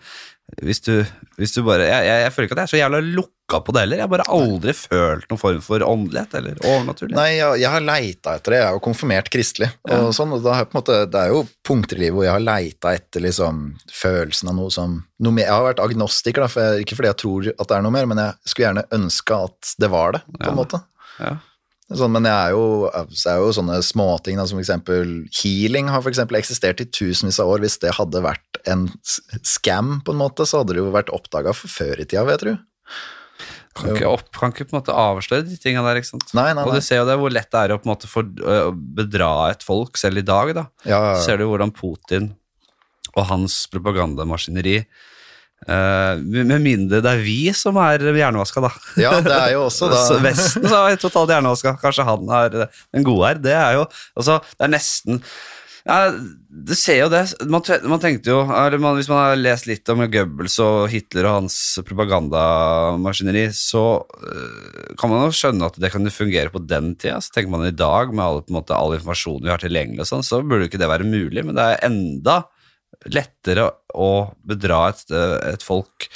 hvis, 0.63 0.79
du, 0.85 0.93
hvis 1.37 1.51
du 1.57 1.63
bare 1.67 1.83
jeg, 1.89 2.05
jeg, 2.07 2.21
jeg 2.23 2.31
føler 2.33 2.47
ikke 2.47 2.55
at 2.55 2.61
jeg 2.61 2.67
er 2.69 2.71
så 2.71 2.79
jævla 2.79 2.99
lukka 3.03 3.59
på 3.67 3.73
det 3.75 3.81
heller. 3.83 3.99
Jeg 3.99 4.05
har 4.07 4.11
bare 4.13 4.25
aldri 4.31 4.73
følt 4.75 5.25
noen 5.31 5.39
form 5.41 5.59
for 5.65 5.83
åndelighet 5.83 6.37
eller 6.39 6.61
overnaturlighet. 6.63 7.17
Nei, 7.19 7.33
jeg, 7.35 7.59
jeg 7.63 7.71
har 7.73 7.83
leita 7.83 8.35
etter 8.39 8.55
det. 8.55 8.61
Jeg 8.61 8.67
er 8.69 8.77
jo 8.77 8.83
konfirmert 8.87 9.29
kristelig. 9.33 9.69
Og 9.91 10.09
sånn, 10.15 10.31
og 10.37 10.43
da 10.45 10.53
har 10.55 10.63
jeg 10.63 10.69
på 10.71 10.77
en 10.77 10.79
måte, 10.81 10.97
det 11.11 11.21
er 11.25 11.33
jo 11.35 11.41
punkter 11.67 11.99
i 11.99 12.03
livet 12.05 12.15
hvor 12.17 12.27
jeg 12.29 12.33
har 12.37 12.45
leita 12.47 12.93
etter 12.95 13.23
liksom, 13.27 13.61
følelsen 14.01 14.51
av 14.53 14.57
noe 14.61 14.73
som 14.73 14.97
noe 15.19 15.35
mer. 15.35 15.47
Jeg 15.49 15.55
har 15.57 15.67
vært 15.67 15.83
agnostiker, 15.83 16.43
da, 16.47 16.51
for 16.51 16.63
jeg, 16.63 16.87
ikke 16.87 16.99
fordi 17.01 17.11
jeg 17.11 17.21
tror 17.23 17.51
at 17.53 17.67
det 17.67 17.77
er 17.79 17.85
noe 17.87 17.95
mer, 17.99 18.09
men 18.13 18.23
jeg 18.23 18.51
skulle 18.53 18.69
gjerne 18.69 18.87
ønske 19.01 19.41
at 19.51 19.75
det 19.83 19.91
var 19.93 20.15
det, 20.17 20.23
på 20.31 20.43
Ja. 20.47 20.51
en 20.55 20.59
måte. 20.63 20.81
Ja. 21.19 21.35
Sånn, 21.87 22.11
men 22.11 22.25
jeg 22.27 22.35
er 22.35 22.51
jo, 22.51 22.89
så 23.15 23.29
er 23.31 23.37
jo 23.39 23.51
sånne 23.55 23.77
småting 23.85 24.41
som 24.43 24.59
eksempel 24.59 25.11
healing 25.39 25.87
har 25.87 26.01
for 26.03 26.11
eksempel 26.11 26.35
eksistert 26.39 26.81
i 26.83 26.87
tusenvis 26.91 27.39
av 27.39 27.53
år. 27.53 27.61
Hvis 27.63 27.77
det 27.79 27.93
hadde 27.95 28.23
vært 28.25 28.59
en 28.67 28.89
scam, 29.47 30.01
på 30.03 30.11
en 30.11 30.19
måte, 30.19 30.43
så 30.43 30.61
hadde 30.61 30.75
det 30.75 30.83
jo 30.83 30.91
vært 30.91 31.13
oppdaga 31.15 31.55
før 31.55 32.03
i 32.03 32.07
tida, 32.07 32.25
vet 32.27 32.43
du. 32.43 32.51
Kan 33.77 33.93
ikke, 33.93 34.09
opp, 34.09 34.27
kan 34.35 34.51
ikke 34.51 34.65
på 34.67 34.73
en 34.73 34.79
måte 34.81 34.95
avsløre 34.97 35.45
de 35.47 35.55
tinga 35.61 35.83
der. 35.85 35.99
ikke 36.01 36.09
sant? 36.09 36.27
Nei, 36.35 36.49
nei, 36.49 36.59
nei. 36.59 36.65
Og 36.67 36.75
du 36.75 36.83
ser 36.83 37.03
jo 37.03 37.07
det 37.07 37.17
hvor 37.21 37.31
lett 37.31 37.51
det 37.53 37.61
er 37.61 37.75
å 37.75 37.79
på 37.79 37.87
en 37.87 37.93
måte 37.93 38.09
for, 38.09 38.25
å 38.25 38.71
bedra 38.73 39.31
et 39.53 39.63
folk, 39.63 39.99
selv 40.01 40.19
i 40.19 40.25
dag. 40.27 40.51
da. 40.57 40.65
Ja, 40.89 40.99
ja, 41.11 41.19
Ser 41.23 41.39
du 41.39 41.45
hvordan 41.47 41.71
Putin 41.75 42.33
og 43.13 43.29
hans 43.29 43.61
propagandamaskineri 43.71 44.81
eh, 45.65 46.21
Med 46.21 46.61
mindre 46.63 47.01
det 47.03 47.13
er 47.15 47.25
vi 47.25 47.39
som 47.57 47.79
er 47.81 48.05
hjernevaska, 48.05 48.63
da. 48.67 48.71
ja, 49.01 49.17
det 49.23 49.35
er 49.35 49.53
jo 49.55 49.65
også 49.67 49.89
da 49.91 50.01
Vesten 50.27 50.67
så 50.69 50.85
er 50.85 51.01
totalt 51.01 51.33
hjernevaska. 51.33 51.77
Kanskje 51.81 52.07
han 52.07 52.33
er 52.43 52.57
den 52.67 53.07
gode 53.07 53.31
her. 53.31 53.45
Det 53.49 53.55
er 53.57 53.79
jo 53.79 53.85
altså, 54.15 54.41
Det 54.55 54.67
er 54.67 54.75
nesten 54.77 55.23
ja, 55.87 56.11
Du 56.67 56.73
ser 56.75 56.99
jo 56.99 57.07
det. 57.11 57.23
Man, 57.47 57.63
man 57.87 58.01
tenkte 58.03 58.33
jo 58.33 58.41
man, 58.47 58.97
Hvis 58.97 59.09
man 59.11 59.21
har 59.21 59.39
lest 59.39 59.69
litt 59.69 59.87
om 59.93 60.03
Goebbels 60.11 60.57
og 60.63 60.87
Hitler 60.91 61.29
og 61.29 61.37
hans 61.41 61.57
propagandamaskineri, 61.87 63.47
så 63.55 63.85
uh, 64.01 64.91
kan 64.99 65.11
man 65.13 65.27
jo 65.27 65.37
skjønne 65.37 65.69
at 65.69 65.79
det 65.79 65.91
kan 65.93 66.11
fungere 66.11 66.51
på 66.53 66.63
den 66.65 66.93
tida. 66.99 67.21
Så 67.23 67.33
tenker 67.35 67.53
man 67.53 67.67
i 67.67 67.75
dag, 67.75 68.11
med 68.13 68.25
all, 68.25 68.43
måte, 68.53 68.75
all 68.75 68.97
informasjonen 68.97 69.47
vi 69.47 69.53
har 69.53 69.63
tilgjengelig, 69.63 70.03
og 70.03 70.11
sånn, 70.11 70.27
så 70.27 70.41
burde 70.43 70.67
ikke 70.67 70.81
det 70.81 70.91
være 70.91 71.07
mulig. 71.07 71.45
Men 71.45 71.57
det 71.57 71.67
er 71.67 71.83
enda 71.87 72.41
lettere 73.13 73.69
å 73.95 74.11
bedra 74.47 74.87
et, 74.91 75.03
et 75.51 75.63
folk 75.65 76.07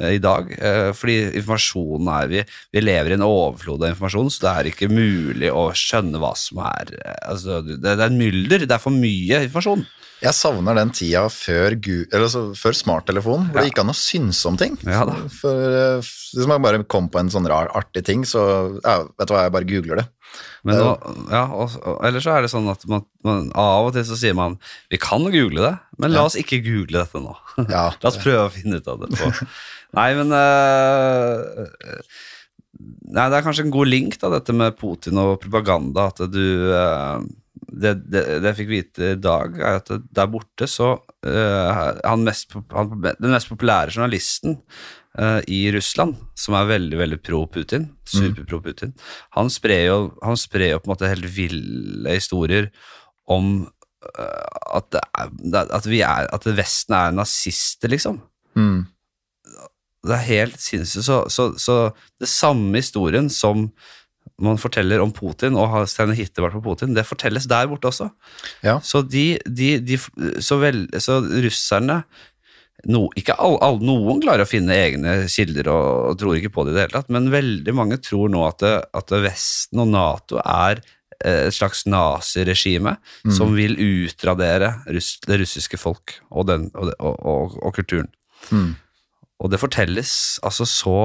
eh, 0.00 0.16
i 0.16 0.22
dag, 0.22 0.50
eh, 0.58 0.90
fordi 0.96 1.18
informasjonen 1.40 2.10
er 2.16 2.30
vi, 2.32 2.44
vi 2.74 2.82
lever 2.84 3.14
i 3.14 3.18
en 3.18 3.26
overflod 3.26 3.84
av 3.84 3.92
informasjon, 3.94 4.32
så 4.32 4.44
det 4.44 4.54
er 4.54 4.70
ikke 4.72 4.90
mulig 4.92 5.52
å 5.52 5.68
skjønne 5.78 6.20
hva 6.22 6.34
som 6.38 6.62
er 6.66 6.96
eh, 6.98 7.20
altså, 7.30 7.60
det, 7.66 7.80
det 7.84 7.94
er 7.96 8.08
en 8.08 8.20
mylder, 8.20 8.66
det 8.66 8.76
er 8.76 8.82
for 8.82 8.94
mye 8.94 9.44
informasjon. 9.46 9.86
Jeg 10.24 10.36
savner 10.36 10.78
den 10.78 10.92
tida 10.94 11.26
før, 11.28 11.74
altså, 12.16 12.46
før 12.56 12.76
smarttelefonen, 12.78 13.50
hvor 13.52 13.60
det 13.60 13.68
gikk 13.68 13.82
an 13.82 13.92
å 13.92 13.96
synse 13.98 14.48
om 14.48 14.56
ting. 14.60 14.78
Ja 14.88 15.02
da. 15.08 15.18
For 15.36 15.76
eh, 15.80 16.12
Hvis 16.34 16.48
man 16.48 16.64
bare 16.64 16.80
kom 16.88 17.10
på 17.12 17.20
en 17.20 17.32
sånn 17.32 17.48
rar, 17.50 17.68
artig 17.76 18.06
ting, 18.08 18.24
så 18.28 18.42
ja, 18.78 19.02
vet 19.04 19.28
du 19.28 19.34
hva, 19.34 19.44
jeg 19.44 19.54
bare 19.58 19.68
googler 19.68 20.00
det. 20.00 20.06
Men 20.64 20.80
nå, 20.80 20.90
ja, 21.28 21.44
og, 21.52 21.76
ellers 22.08 22.24
så 22.24 22.32
er 22.34 22.46
det 22.46 22.50
sånn 22.54 22.70
at 22.72 22.86
man, 22.90 23.04
man, 23.26 23.50
av 23.60 23.90
og 23.90 23.94
til 23.94 24.06
så 24.08 24.16
sier 24.18 24.34
man 24.34 24.56
vi 24.90 24.98
kan 24.98 25.22
google 25.28 25.60
det, 25.60 25.74
men 26.00 26.14
la 26.14 26.24
oss 26.26 26.38
ikke 26.40 26.62
google 26.64 27.04
dette 27.04 27.20
nå. 27.20 27.36
Ja, 27.68 27.90
La 28.00 28.10
oss 28.10 28.20
prøve 28.22 28.48
å 28.48 28.54
finne 28.54 28.80
ut 28.80 28.88
av 28.90 29.04
det. 29.04 29.12
På. 29.20 29.30
Nei, 30.00 30.08
men 30.18 30.32
øh, 30.34 32.00
Nei, 33.14 33.28
det 33.30 33.36
er 33.36 33.44
kanskje 33.44 33.68
en 33.68 33.74
god 33.74 33.92
link, 33.92 34.16
da, 34.18 34.32
dette 34.32 34.56
med 34.56 34.74
Putin 34.80 35.20
og 35.22 35.36
propaganda. 35.44 36.08
At 36.10 36.24
du 36.32 36.42
øh, 36.72 37.28
det, 37.54 37.94
det, 38.10 38.22
det 38.42 38.50
jeg 38.50 38.58
fikk 38.60 38.70
vite 38.70 39.12
i 39.14 39.20
dag, 39.20 39.56
er 39.60 39.78
at 39.80 39.92
der 40.14 40.30
borte 40.30 40.68
så 40.70 40.94
uh, 40.98 41.70
han 42.02 42.26
mest, 42.26 42.54
han, 42.74 42.92
Den 43.20 43.34
mest 43.34 43.50
populære 43.50 43.94
journalisten 43.94 44.58
uh, 45.18 45.40
i 45.46 45.66
Russland, 45.74 46.16
som 46.38 46.58
er 46.58 46.70
veldig 46.72 46.98
veldig 47.00 47.20
pro-Putin, 47.24 47.88
superpro 48.10 48.60
Putin, 48.64 48.94
han 49.38 49.50
sprer 49.52 49.88
jo, 49.88 49.98
han 50.22 50.38
sprer 50.40 50.74
jo 50.74 50.82
på 50.82 50.90
en 50.90 50.94
måte 50.94 51.10
helt 51.10 51.30
ville 51.36 52.18
historier 52.18 52.70
om 53.30 53.64
uh, 53.64 54.78
at, 54.78 55.00
er, 55.00 55.34
at, 55.64 55.88
vi 55.90 56.02
er, 56.04 56.30
at 56.34 56.48
Vesten 56.58 56.98
er 56.98 57.18
nazister, 57.22 57.92
liksom 57.92 58.22
Mm. 58.54 58.84
det 60.06 60.14
er 60.14 60.28
helt 60.28 60.60
sinnssykt. 60.62 61.04
Så, 61.08 61.16
så, 61.26 61.48
så 61.58 61.90
det 62.20 62.28
samme 62.30 62.78
historien 62.78 63.26
som 63.32 63.64
man 64.42 64.58
forteller 64.58 65.02
om 65.02 65.12
Putin, 65.14 65.54
og 65.58 65.70
har 65.70 65.88
Steiner 65.90 66.16
Hitler 66.18 66.50
på 66.54 66.62
Putin, 66.64 66.94
det 66.96 67.06
fortelles 67.06 67.46
der 67.50 67.68
borte 67.70 67.90
også. 67.90 68.08
Ja. 68.66 68.80
Så 68.82 69.04
de, 69.06 69.38
de, 69.46 69.76
de 69.78 69.98
så, 70.42 70.58
vel, 70.62 70.86
så 71.02 71.20
russerne 71.22 72.02
no, 72.90 73.06
ikke 73.18 73.36
all, 73.38 73.56
all, 73.64 73.78
Noen 73.84 74.20
klarer 74.24 74.44
å 74.44 74.50
finne 74.50 74.74
egne 74.74 75.16
kilder 75.30 75.70
og, 75.72 75.86
og 76.10 76.18
tror 76.20 76.38
ikke 76.38 76.52
på 76.56 76.66
det 76.66 76.74
i 76.74 76.76
det 76.76 76.84
hele 76.86 76.96
tatt, 76.96 77.14
men 77.14 77.30
veldig 77.32 77.76
mange 77.76 78.00
tror 78.02 78.32
nå 78.32 78.42
at, 78.48 78.64
det, 78.64 78.74
at 78.98 79.16
Vesten 79.24 79.84
og 79.84 79.92
Nato 79.94 80.40
er 80.42 80.82
eh, 81.22 81.46
et 81.46 81.56
slags 81.56 81.84
naziregime 81.86 82.96
som 83.38 83.54
vil 83.56 83.78
utradere 83.78 84.74
russ, 84.90 85.14
det 85.24 85.38
russiske 85.44 85.78
folk 85.80 86.18
og, 86.30 86.48
den, 86.50 86.68
og, 86.74 86.90
og, 86.98 87.22
og, 87.22 87.60
og 87.62 87.78
kulturen. 87.78 88.10
Mm. 88.50 88.74
Og 89.44 89.52
det 89.52 89.62
fortelles 89.62 90.40
altså 90.44 90.66
så 90.68 90.98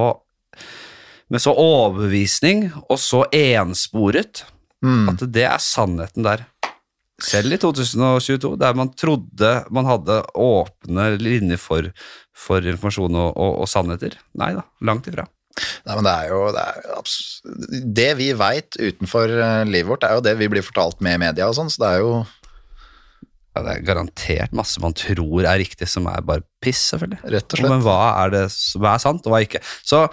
med 1.29 1.41
så 1.43 1.53
overbevisning 1.53 2.69
og 2.89 2.97
så 3.01 3.25
ensporet 3.35 4.45
Mm. 4.79 5.09
at 5.11 5.19
det 5.35 5.43
er 5.43 5.59
sannheten 5.59 6.23
der. 6.23 6.45
Selv 7.19 7.51
i 7.51 7.57
2022, 7.59 8.53
der 8.61 8.77
man 8.79 8.93
trodde 8.95 9.49
man 9.75 9.83
hadde 9.89 10.21
åpne 10.39 11.09
linjer 11.19 11.59
for, 11.59 11.89
for 12.31 12.63
informasjon 12.63 13.11
og, 13.19 13.33
og, 13.35 13.57
og 13.59 13.67
sannheter. 13.67 14.15
Nei 14.39 14.53
da, 14.55 14.63
langt 14.87 15.09
ifra. 15.11 15.25
Nei, 15.83 15.97
men 15.97 16.07
det 16.07 16.13
er 16.15 16.31
jo 16.31 16.39
Det, 16.55 16.63
er 16.63 17.85
det 17.99 18.09
vi 18.21 18.29
veit 18.39 18.79
utenfor 18.79 19.33
eh, 19.35 19.67
livet 19.67 19.91
vårt, 19.91 20.07
er 20.07 20.15
jo 20.15 20.23
det 20.23 20.37
vi 20.39 20.47
blir 20.55 20.63
fortalt 20.63 21.03
med 21.03 21.19
media 21.19 21.49
og 21.51 21.57
sånn, 21.59 21.67
så 21.73 21.83
det 21.83 21.89
er 21.97 22.03
jo 22.05 22.13
Ja, 23.57 23.65
det 23.65 23.73
er 23.73 23.87
garantert 23.89 24.55
masse 24.55 24.79
man 24.79 24.95
tror 24.95 25.43
er 25.43 25.59
riktig, 25.59 25.89
som 25.91 26.07
er 26.07 26.23
bare 26.23 26.47
piss, 26.63 26.85
selvfølgelig. 26.93 27.19
rett 27.35 27.51
og 27.51 27.59
slett 27.59 27.73
Men 27.75 27.83
hva 27.83 27.99
er, 28.23 28.37
det, 28.37 28.45
hva 28.79 28.95
er 28.95 29.03
sant, 29.03 29.27
og 29.27 29.33
hva 29.35 29.41
er 29.41 29.49
ikke? 29.49 29.65
Så 29.83 30.05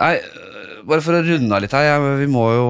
Nei, 0.00 0.14
øh, 0.24 0.82
bare 0.88 1.02
for 1.04 1.18
å 1.18 1.22
runde 1.26 1.52
av 1.52 1.60
litt 1.60 1.74
her, 1.76 1.84
ja, 1.84 1.96
vi 2.16 2.26
må 2.30 2.46
jo 2.56 2.68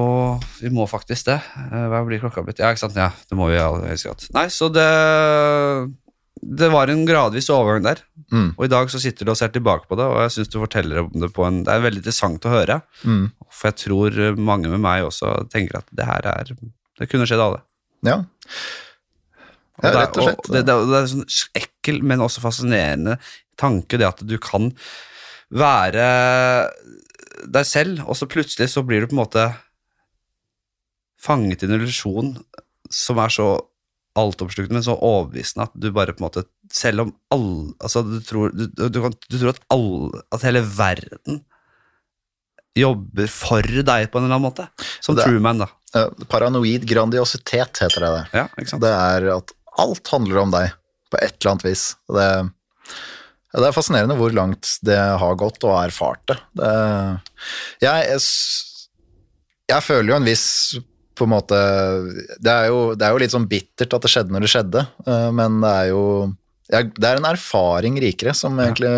Vi 0.59 0.71
må 0.75 0.83
faktisk 0.91 1.29
det. 1.29 1.37
Eh, 1.71 1.85
Hva 1.91 2.01
blir 2.07 2.19
klokka 2.19 2.43
blitt? 2.43 2.59
Ja, 2.59 2.73
ikke 2.73 2.83
sant? 2.83 2.97
Ja, 2.99 3.11
det 3.29 3.37
må 3.39 3.47
vi 3.47 3.55
i 3.55 3.61
aller 3.63 3.87
høyeste 3.93 4.09
grad. 4.11 4.25
Nei, 4.35 4.47
så 4.51 4.67
det 4.73 4.87
Det 6.43 6.67
var 6.73 6.91
en 6.91 7.05
gradvis 7.07 7.47
overgang 7.53 7.85
der. 7.85 8.01
Mm. 8.33 8.49
Og 8.57 8.65
i 8.65 8.71
dag 8.73 8.89
så 8.91 8.99
sitter 8.99 9.23
du 9.25 9.31
og 9.31 9.37
ser 9.39 9.53
tilbake 9.55 9.87
på 9.87 9.95
det, 9.95 10.03
og 10.03 10.19
jeg 10.25 10.33
syns 10.35 10.51
du 10.51 10.59
forteller 10.59 10.99
om 11.05 11.11
det 11.21 11.31
på 11.31 11.45
en 11.47 11.61
Det 11.63 11.71
er 11.71 11.85
veldig 11.85 12.01
interessant 12.03 12.43
å 12.49 12.51
høre. 12.51 12.81
Mm. 13.07 13.31
For 13.49 13.69
jeg 13.71 13.79
tror 13.85 14.19
mange 14.37 14.67
med 14.73 14.81
meg 14.83 15.05
også 15.07 15.47
tenker 15.53 15.79
at 15.79 15.87
det 15.95 16.05
her 16.09 16.27
er 16.27 16.51
Det 16.99 17.07
kunne 17.09 17.25
skjedd 17.29 17.39
alle. 17.45 17.61
Ja. 18.03 18.19
Ja, 19.81 19.89
rett 19.95 20.17
og 20.19 20.27
slett. 20.27 20.51
det, 20.51 20.65
det, 20.67 20.75
det 20.91 20.97
er 20.99 21.01
en 21.07 21.13
sånn 21.13 21.31
ekkel, 21.57 22.03
men 22.03 22.21
også 22.21 22.43
fascinerende 22.43 23.15
tanke, 23.57 23.97
det 23.97 24.05
at 24.07 24.21
du 24.27 24.35
kan 24.37 24.69
være 25.53 26.05
deg 27.53 27.65
selv, 27.67 28.01
og 28.07 28.17
så 28.19 28.27
plutselig 28.29 28.69
så 28.71 28.83
blir 28.85 29.03
du 29.03 29.09
på 29.11 29.15
en 29.17 29.23
måte 29.23 29.45
fanget 31.23 31.63
i 31.63 31.69
en 31.69 31.77
illusjon 31.77 32.33
som 32.93 33.21
er 33.23 33.31
så 33.33 33.47
altoppslukende, 34.19 34.77
men 34.77 34.85
så 34.85 34.93
overbevisende 34.99 35.65
at 35.65 35.73
du 35.79 35.87
bare 35.95 36.13
på 36.13 36.21
en 36.21 36.27
måte 36.27 36.43
Selv 36.73 37.01
om 37.01 37.13
alle 37.33 37.71
Altså, 37.81 38.03
du 38.05 38.19
tror, 38.21 38.51
du, 38.53 38.67
du, 38.69 38.99
kan, 39.01 39.15
du 39.29 39.37
tror 39.39 39.49
at 39.55 39.61
alle 39.73 40.21
At 40.35 40.45
hele 40.45 40.61
verden 40.61 41.39
jobber 42.77 43.29
for 43.29 43.61
deg 43.61 44.07
på 44.09 44.17
en 44.17 44.23
eller 44.25 44.33
annen 44.37 44.47
måte. 44.47 44.63
Som 45.01 45.13
Det 45.15 45.21
er- 45.23 45.29
Truman, 45.29 45.59
da. 45.61 45.67
Uh, 45.93 46.09
Paranoid 46.25 46.87
grandiositet 46.89 47.77
heter 47.83 48.01
det. 48.01 48.09
det. 48.15 48.23
Ja? 48.33 48.47
Det 48.81 48.89
er 48.89 49.27
at 49.35 49.53
alt 49.77 50.09
handler 50.09 50.39
om 50.41 50.49
deg, 50.55 50.71
på 51.13 51.19
et 51.21 51.35
eller 51.37 51.51
annet 51.51 51.65
vis. 51.67 51.83
Det, 52.09 52.25
ja, 52.25 52.47
det 53.61 53.67
er 53.69 53.75
fascinerende 53.75 54.15
hvor 54.17 54.33
langt 54.33 54.77
det 54.81 54.97
har 54.97 55.35
gått, 55.37 55.61
og 55.67 55.75
erfart 55.83 56.23
det. 56.31 56.37
det 56.57 56.71
jeg, 57.85 58.07
jeg, 58.09 58.21
jeg 59.69 59.85
føler 59.85 60.09
jo 60.09 60.15
en 60.17 60.25
viss 60.25 60.47
på 61.13 61.27
en 61.27 61.33
måte 61.35 61.57
det 62.41 62.49
er, 62.49 62.71
jo, 62.73 62.79
det 62.97 63.05
er 63.05 63.13
jo 63.13 63.19
litt 63.21 63.33
sånn 63.35 63.45
bittert 63.51 63.93
at 63.93 64.01
det 64.01 64.09
skjedde 64.09 64.33
når 64.33 64.47
det 64.47 64.49
skjedde, 64.55 64.81
eh, 65.05 65.27
men 65.37 65.59
det 65.61 65.73
er 65.83 65.91
jo 65.91 66.01
Det 66.73 67.05
er 67.05 67.19
en 67.19 67.27
erfaring 67.29 67.99
rikere 68.01 68.33
som 68.33 68.57
egentlig 68.63 68.89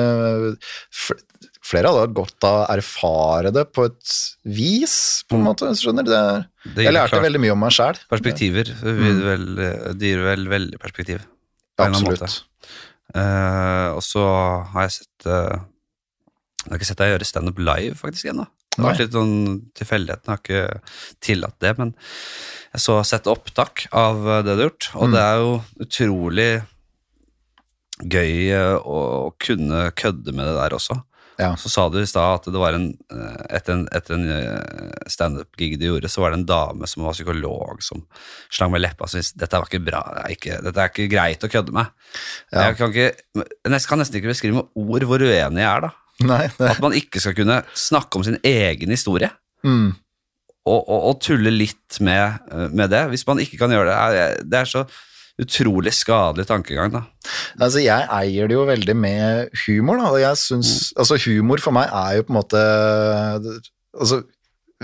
Flere 1.66 1.90
hadde 1.90 2.04
hatt 2.06 2.14
godt 2.14 2.46
av 2.46 2.56
å 2.60 2.66
erfare 2.76 3.52
det 3.52 3.64
på 3.74 3.88
et 3.90 4.12
vis, 4.46 5.24
på 5.26 5.34
en 5.34 5.42
Mm. 5.42 5.48
måte. 5.50 5.70
Skjønner 5.74 6.06
du? 6.06 6.12
Det, 6.14 6.76
Det 6.76 6.84
jeg 6.86 6.94
lærte 6.94 7.10
klart 7.10 7.26
veldig 7.26 7.42
mye 7.42 7.54
om 7.56 7.60
meg 7.66 7.72
sjæl. 7.74 7.98
Perspektiver. 8.08 8.70
det 9.98 10.12
gir 10.12 10.22
vel 10.22 10.46
veldig 10.48 10.78
perspektiv. 10.80 11.26
Absolutt. 11.82 12.44
Eh, 13.14 13.88
og 13.94 14.02
så 14.04 14.24
har 14.74 14.88
jeg 14.88 14.96
sett 14.98 15.28
eh, 15.30 15.60
Jeg 16.66 16.72
har 16.72 16.80
ikke 16.80 16.88
sett 16.90 17.02
deg 17.04 17.12
gjøre 17.14 17.28
standup 17.30 17.60
live 17.62 17.96
faktisk 18.00 18.32
ennå. 18.32 18.48
Det 18.76 18.82
har 18.82 18.90
vært 18.90 19.04
litt 19.06 19.14
sånn 19.16 19.36
Tilfeldighetene 19.78 20.34
har 20.34 20.40
ikke 20.42 20.64
tillatt 21.24 21.60
det, 21.64 21.76
men 21.78 21.94
jeg 22.74 22.82
så 22.84 22.98
sett 23.08 23.30
opptak 23.32 23.86
av 23.96 24.26
eh, 24.28 24.42
det 24.44 24.56
du 24.58 24.64
har 24.64 24.70
gjort, 24.72 24.90
og 24.96 25.06
Mm. 25.08 25.14
det 25.14 25.22
er 25.22 25.36
jo 25.44 25.52
utrolig 25.86 26.50
gøy 28.04 28.34
å 28.84 29.00
kunne 29.40 29.86
kødde 29.96 30.34
med 30.36 30.50
det 30.50 30.56
der 30.58 30.76
også. 30.76 30.98
Ja. 31.38 31.50
Så 31.60 31.68
sa 31.70 31.90
du 31.92 31.98
i 32.00 32.06
stad 32.08 32.38
at 32.38 32.46
det 32.48 32.60
var 32.62 32.78
en 32.78 32.86
eh, 33.12 33.42
etter 33.58 33.74
en, 33.76 33.88
etter 33.92 34.16
en 34.16 34.30
eh, 34.32 35.10
standup-gig 35.12 35.76
du 35.82 35.86
gjorde, 35.90 36.08
så 36.12 36.22
var 36.24 36.32
det 36.32 36.40
en 36.40 36.46
dame 36.48 36.88
som 36.88 37.04
var 37.04 37.14
psykolog, 37.18 37.82
som 37.84 38.06
slang 38.54 38.72
med 38.72 38.82
leppa 38.86 39.04
og 39.04 39.12
syntes 39.12 39.34
dette 39.36 39.60
var 39.60 39.68
ikke 39.68 39.84
bra, 39.84 40.00
det 40.16 40.24
er 40.24 40.36
ikke, 40.38 40.62
dette 40.64 40.80
er 40.86 40.94
ikke 40.94 41.10
greit 41.12 41.44
å 41.44 41.52
kødde 41.52 41.76
med. 41.76 41.92
Ja. 42.54 42.70
Jeg 42.70 42.78
kan, 42.80 42.94
ikke, 42.96 43.44
jeg 43.68 43.84
kan 43.90 44.00
nesten 44.04 44.20
ikke 44.22 44.32
beskrive 44.32 44.62
med 44.62 44.80
ord 44.86 45.08
hvor 45.10 45.26
uenig 45.28 45.64
jeg 45.66 45.70
er, 45.74 45.86
da. 45.90 45.92
Nei, 46.24 46.46
At 46.72 46.80
man 46.80 46.94
ikke 46.96 47.20
skal 47.20 47.36
kunne 47.36 47.60
snakke 47.76 48.16
om 48.16 48.24
sin 48.24 48.38
egen 48.48 48.94
historie. 48.96 49.28
mm, 49.68 49.90
Og, 50.66 50.80
og, 50.90 51.02
og 51.12 51.20
tulle 51.22 51.52
litt 51.52 52.00
med, 52.02 52.40
eh, 52.50 52.70
med 52.72 52.90
det. 52.90 53.04
Hvis 53.12 53.28
man 53.28 53.38
ikke 53.44 53.60
kan 53.60 53.70
gjøre 53.76 53.86
det. 53.92 53.98
er- 54.00 54.40
Det 54.48 54.62
er 54.62 54.66
så 54.72 54.86
utrolig 55.42 55.92
skadelig 55.96 56.46
tankegang, 56.48 56.94
da. 56.94 57.02
altså 57.60 57.82
jeg 57.84 58.08
eier 58.20 58.48
det 58.48 58.56
jo 58.56 58.64
veldig 58.70 58.96
med 58.96 59.50
humor, 59.66 60.00
da, 60.00 60.12
jeg 60.22 60.40
syns 60.40 60.72
Mm. 60.96 61.02
Altså, 61.04 61.20
humor 61.26 61.64
for 61.64 61.76
meg 61.76 61.92
er 61.92 62.18
jo 62.20 62.28
på 62.28 62.34
en 62.34 62.40
måte 62.40 62.62
Altså, 63.96 64.24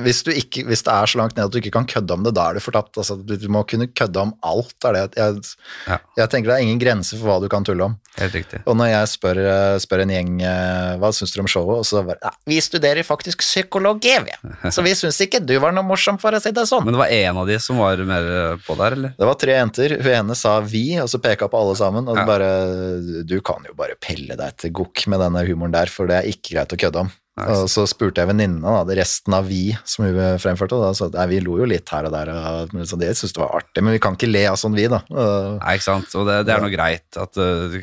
hvis, 0.03 0.23
du 0.23 0.31
ikke, 0.31 0.63
hvis 0.67 0.83
det 0.83 0.91
er 0.93 1.05
så 1.11 1.17
langt 1.19 1.35
ned 1.37 1.45
at 1.45 1.51
du 1.53 1.57
ikke 1.61 1.71
kan 1.75 1.85
kødde 1.89 2.13
om 2.13 2.23
det, 2.23 2.33
da 2.37 2.49
er 2.49 2.53
du 2.57 2.63
fortapt. 2.63 2.97
Altså, 3.01 3.15
du, 3.17 3.35
du 3.37 3.47
må 3.51 3.63
kunne 3.69 3.87
kødde 3.87 4.19
om 4.21 4.33
alt. 4.43 4.75
Er 4.85 4.93
det. 4.93 5.17
Jeg, 5.17 5.41
Ja. 5.87 5.97
jeg 6.17 6.29
tenker 6.29 6.51
det 6.51 6.55
er 6.57 6.65
ingen 6.65 6.79
grense 6.81 7.17
for 7.17 7.27
hva 7.29 7.39
du 7.41 7.47
kan 7.51 7.63
tulle 7.67 7.83
om. 7.89 7.95
Helt 8.19 8.33
riktig. 8.35 8.59
Og 8.67 8.75
når 8.75 8.89
jeg 8.91 9.07
spør, 9.13 9.39
eh, 9.39 9.77
spør 9.79 10.03
en 10.03 10.11
gjeng 10.13 10.41
eh, 10.43 10.97
hva 10.99 11.11
syns 11.15 11.31
dere 11.33 11.45
om 11.45 11.49
showet, 11.51 11.79
og 11.81 11.85
så 11.87 12.01
bare 12.05 12.19
ja, 12.21 12.31
Vi 12.51 12.59
studerer 12.61 13.03
faktisk 13.07 13.39
psykologi, 13.45 14.13
vi. 14.27 14.35
Så 14.75 14.83
vi 14.85 14.91
syns 14.97 15.19
ikke 15.23 15.39
du 15.45 15.53
var 15.63 15.71
noe 15.75 15.83
morsom, 15.87 16.19
for 16.21 16.31
å 16.35 16.41
si 16.43 16.51
det 16.51 16.65
sånn. 16.69 16.83
Men 16.85 16.95
det 16.97 17.01
var 17.03 17.13
en 17.15 17.37
av 17.43 17.47
de 17.47 17.57
som 17.63 17.79
var 17.81 17.97
mer 18.07 18.57
på 18.65 18.75
der, 18.79 18.97
eller? 18.97 19.13
Det 19.17 19.29
var 19.31 19.39
tre 19.39 19.55
jenter. 19.57 19.97
Hun 20.01 20.11
ene 20.17 20.35
sa 20.37 20.57
vi, 20.61 20.83
og 21.01 21.07
så 21.11 21.19
peka 21.23 21.47
på 21.51 21.59
alle 21.61 21.75
sammen. 21.79 22.07
Og 22.11 22.17
Ja. 22.17 22.25
bare 22.27 22.51
Du 23.25 23.39
kan 23.41 23.63
jo 23.67 23.73
bare 23.77 23.95
pelle 24.01 24.35
deg 24.37 24.57
til 24.57 24.71
gokk 24.71 25.05
med 25.07 25.19
denne 25.23 25.45
humoren 25.47 25.71
der, 25.73 25.87
for 25.87 26.07
det 26.07 26.17
er 26.19 26.29
ikke 26.29 26.55
greit 26.57 26.73
å 26.75 26.79
kødde 26.79 26.99
om. 27.05 27.11
Og 27.49 27.69
så 27.71 27.85
spurte 27.89 28.21
jeg 28.21 28.29
venninna, 28.29 28.81
resten 28.97 29.35
av 29.35 29.47
vi 29.49 29.71
som 29.87 30.05
hun 30.05 30.19
fremførte, 30.41 30.77
da 30.81 30.91
så 30.97 31.09
nei, 31.13 31.27
vi 31.31 31.41
lo 31.43 31.57
jo 31.61 31.67
litt 31.69 31.89
her 31.93 32.07
og 32.09 32.13
der, 32.13 32.31
og 32.35 32.75
så 32.85 32.99
det 32.99 33.13
syntes 33.15 33.35
det 33.37 33.43
var 33.43 33.57
artig, 33.61 33.83
men 33.83 33.95
vi 33.95 34.01
kan 34.03 34.17
ikke 34.17 34.29
le 34.29 34.45
av 34.51 34.59
sånn 34.61 34.77
vi, 34.77 34.87
da. 34.91 35.01
Nei, 35.09 35.75
ikke 35.77 35.87
sant. 35.87 36.15
Og 36.19 36.27
det, 36.29 36.41
det 36.47 36.55
er 36.55 36.63
noe 36.63 36.73
greit. 36.73 37.07
At 37.17 37.39
uh, 37.39 37.71
du 37.71 37.79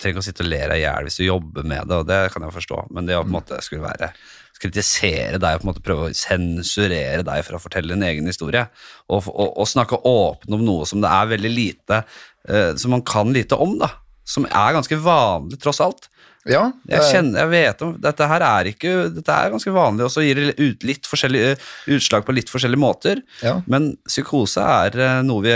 trenger 0.00 0.14
ikke 0.14 0.22
å 0.22 0.28
sitte 0.28 0.44
og 0.46 0.50
le 0.50 0.60
deg 0.64 0.78
i 0.78 0.84
hjel 0.84 1.08
hvis 1.08 1.18
du 1.20 1.24
jobber 1.26 1.66
med 1.72 1.90
det, 1.90 2.02
og 2.02 2.08
det 2.08 2.20
kan 2.34 2.46
jeg 2.46 2.56
forstå. 2.56 2.84
Men 2.96 3.08
det 3.08 3.18
å 3.18 3.24
på 3.24 3.30
en 3.30 3.38
måte 3.40 3.60
skulle 3.64 3.88
være 3.88 4.12
kritisere 4.60 5.40
deg 5.40 5.56
og 5.56 5.62
på 5.62 5.64
en 5.64 5.70
måte 5.70 5.84
prøve 5.84 6.08
å 6.08 6.16
sensurere 6.16 7.24
deg 7.24 7.44
for 7.46 7.56
å 7.56 7.62
fortelle 7.62 7.94
din 7.94 8.04
egen 8.04 8.28
historie, 8.28 8.66
og, 9.08 9.28
og, 9.32 9.54
og 9.54 9.68
snakke 9.68 10.02
åpent 10.04 10.56
om 10.56 10.64
noe 10.66 10.88
som 10.88 11.00
det 11.02 11.10
er 11.10 11.30
veldig 11.32 11.52
lite 11.54 12.02
eh, 12.02 12.74
Som 12.80 12.92
man 12.96 13.04
kan 13.06 13.32
lite 13.32 13.56
om, 13.60 13.78
da. 13.80 13.94
Som 14.28 14.46
er 14.46 14.76
ganske 14.76 14.98
vanlig, 15.00 15.58
tross 15.62 15.80
alt. 15.82 16.10
Ja, 16.48 16.62
Jeg, 16.88 17.04
kjenner, 17.10 17.42
jeg 17.42 17.50
vet 17.52 17.82
om, 17.84 17.90
Dette 18.00 18.28
her 18.30 18.44
er 18.46 18.70
ikke, 18.70 18.94
dette 19.12 19.34
er 19.34 19.52
ganske 19.52 19.74
vanlig, 19.74 20.06
og 20.06 20.14
så 20.14 20.24
gir 20.24 20.40
det 20.40 20.54
ut, 20.56 20.86
litt 20.88 21.08
forskjellige 21.08 21.58
utslag 21.96 22.24
på 22.24 22.36
litt 22.36 22.52
forskjellige 22.52 22.80
måter. 22.80 23.20
ja. 23.44 23.58
Men 23.68 23.92
psykose 24.08 24.64
er 24.64 24.96
eh, 24.96 25.20
noe 25.26 25.44
vi 25.44 25.52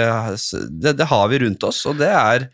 det, 0.85 0.97
det 0.99 1.09
har 1.09 1.31
vi 1.33 1.41
rundt 1.47 1.65
oss, 1.65 1.81
og 1.89 1.97
det 2.03 2.13
er 2.13 2.49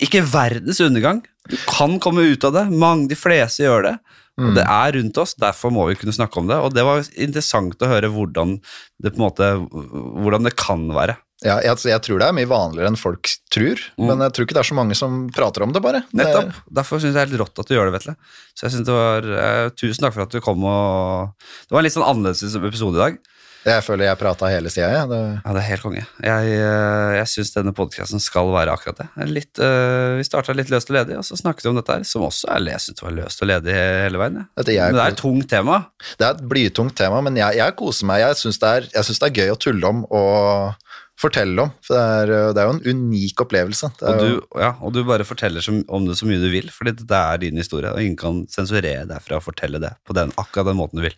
ikke 0.00 0.22
verdens 0.30 0.80
undergang. 0.80 1.24
Du 1.50 1.58
kan 1.66 1.98
komme 2.00 2.22
ut 2.30 2.44
av 2.46 2.54
det. 2.54 2.68
Mange, 2.70 3.10
de 3.10 3.18
fleste 3.18 3.66
gjør 3.66 3.88
det. 3.88 3.96
Og 4.40 4.54
det 4.56 4.64
er 4.64 4.94
rundt 4.96 5.18
oss, 5.20 5.34
derfor 5.36 5.72
må 5.74 5.84
vi 5.90 5.98
kunne 6.00 6.14
snakke 6.16 6.40
om 6.40 6.48
det. 6.48 6.56
Og 6.64 6.72
det 6.72 6.84
var 6.86 7.02
interessant 7.20 7.82
å 7.82 7.90
høre 7.90 8.08
hvordan 8.12 8.56
det, 8.56 9.10
på 9.10 9.18
en 9.18 9.24
måte, 9.26 9.50
hvordan 9.70 10.48
det 10.48 10.54
kan 10.56 10.86
være. 10.96 11.18
Ja, 11.42 11.54
jeg, 11.64 11.76
jeg 11.88 12.02
tror 12.04 12.18
det 12.20 12.26
er 12.28 12.36
mye 12.36 12.48
vanligere 12.50 12.90
enn 12.92 12.98
folk 13.00 13.30
tror, 13.50 13.80
men 13.96 14.18
jeg 14.26 14.32
tror 14.36 14.44
ikke 14.44 14.56
det 14.58 14.60
er 14.60 14.68
så 14.68 14.76
mange 14.76 14.94
som 14.98 15.30
prater 15.32 15.62
om 15.64 15.72
det, 15.72 15.80
bare. 15.82 16.02
Det- 16.02 16.12
Mm. 16.12 16.20
Nettopp. 16.20 16.52
Derfor 16.80 17.00
syns 17.00 17.14
jeg 17.14 17.14
det 17.14 17.22
er 17.22 17.30
helt 17.32 17.40
rått 17.48 17.58
at 17.62 17.66
du 17.66 17.74
gjør 17.74 17.88
det, 17.90 17.96
Vetle. 17.96 18.16
Så 18.54 18.66
jeg 18.66 18.72
synes 18.76 18.86
det 18.86 18.92
var, 18.92 19.30
eh, 19.40 19.70
Tusen 19.70 20.04
takk 20.04 20.12
for 20.14 20.22
at 20.22 20.30
du 20.30 20.40
kom 20.40 20.62
og 20.64 21.32
Det 21.40 21.70
var 21.72 21.78
en 21.80 21.84
litt 21.84 21.94
sånn 21.96 22.04
annerledes 22.08 22.56
episode 22.56 22.96
i 22.96 23.04
dag. 23.06 23.18
Jeg 23.62 23.82
føler 23.84 24.06
jeg 24.08 24.16
prata 24.16 24.48
hele 24.48 24.70
tida, 24.72 24.88
jeg. 24.88 25.08
Det, 25.10 25.18
Ja, 25.44 25.52
det 25.52 25.60
er 25.60 25.68
helt 25.68 25.82
konge. 25.82 26.06
Jeg, 26.24 26.52
eh, 26.56 27.16
jeg 27.20 27.26
syns 27.28 27.52
denne 27.52 27.74
podkasten 27.76 28.18
skal 28.20 28.48
være 28.54 28.72
akkurat 28.72 28.96
det. 29.02 29.08
Litt, 29.28 29.58
uh, 29.60 30.16
vi 30.16 30.24
starta 30.24 30.54
litt 30.56 30.70
løst 30.72 30.88
og 30.88 30.96
ledig, 30.96 31.18
og 31.18 31.24
så 31.28 31.36
snakket 31.36 31.64
vi 31.64 31.68
om 31.68 31.76
dette 31.76 31.92
her, 31.92 32.02
som 32.04 32.22
også 32.24 32.48
er 32.48 32.64
jeg 32.70 32.80
synes 32.80 33.02
var 33.04 33.12
løst 33.12 33.42
og 33.42 33.48
ledig 33.48 33.74
hele 33.76 34.16
veien. 34.16 34.36
Ja. 34.40 34.44
Vet 34.56 34.66
jeg- 34.72 34.92
Men 34.92 34.94
det 34.96 35.04
er 35.04 35.12
et 35.12 35.20
tungt 35.20 35.48
tema. 35.48 35.86
det 36.18 36.24
er 36.26 36.30
et 36.36 36.48
blytungt 36.48 36.94
tema, 36.96 37.20
men 37.22 37.36
jeg, 37.36 37.56
jeg 37.56 37.76
koser 37.76 38.04
meg. 38.06 38.20
Jeg 38.20 38.34
syns 38.36 38.58
det, 38.60 38.92
det 38.92 39.22
er 39.28 39.36
gøy 39.44 39.50
å 39.52 39.58
tulle 39.60 39.84
om 39.84 40.04
og 40.10 40.74
fortelle 41.20 41.66
om. 41.66 41.72
For 41.84 41.96
det 41.96 42.02
er, 42.02 42.52
det 42.56 42.62
er 42.62 42.68
jo 42.68 42.76
en 42.76 42.98
unik 42.98 43.42
opplevelse. 43.44 43.90
Og 44.00 44.20
du, 44.20 44.28
ja, 44.60 44.72
og 44.80 44.94
du 44.96 45.02
bare 45.08 45.26
forteller 45.28 45.64
som, 45.64 45.82
om 45.92 46.06
det 46.08 46.16
så 46.18 46.28
mye 46.28 46.40
du 46.40 46.48
vil, 46.52 46.70
fordi 46.74 46.96
det 47.02 47.16
er 47.18 47.42
din 47.42 47.60
historie, 47.60 47.92
og 47.92 48.00
ingen 48.02 48.18
kan 48.20 48.44
sensurere 48.52 49.06
deg 49.08 49.24
fra 49.24 49.40
å 49.40 49.44
fortelle 49.44 49.82
det 49.82 49.92
på 50.08 50.16
den, 50.16 50.32
akkurat 50.40 50.70
den 50.70 50.80
måten 50.80 51.00
du 51.00 51.06
vil. 51.08 51.16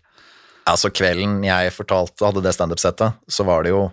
altså 0.70 0.93
Kvelden 0.95 1.41
jeg 1.47 1.73
fortalte, 1.74 2.23
hadde 2.27 2.43
det 2.45 2.55
standup-settet, 2.55 3.19
så 3.31 3.47
var 3.47 3.65
det 3.66 3.73
jo 3.73 3.85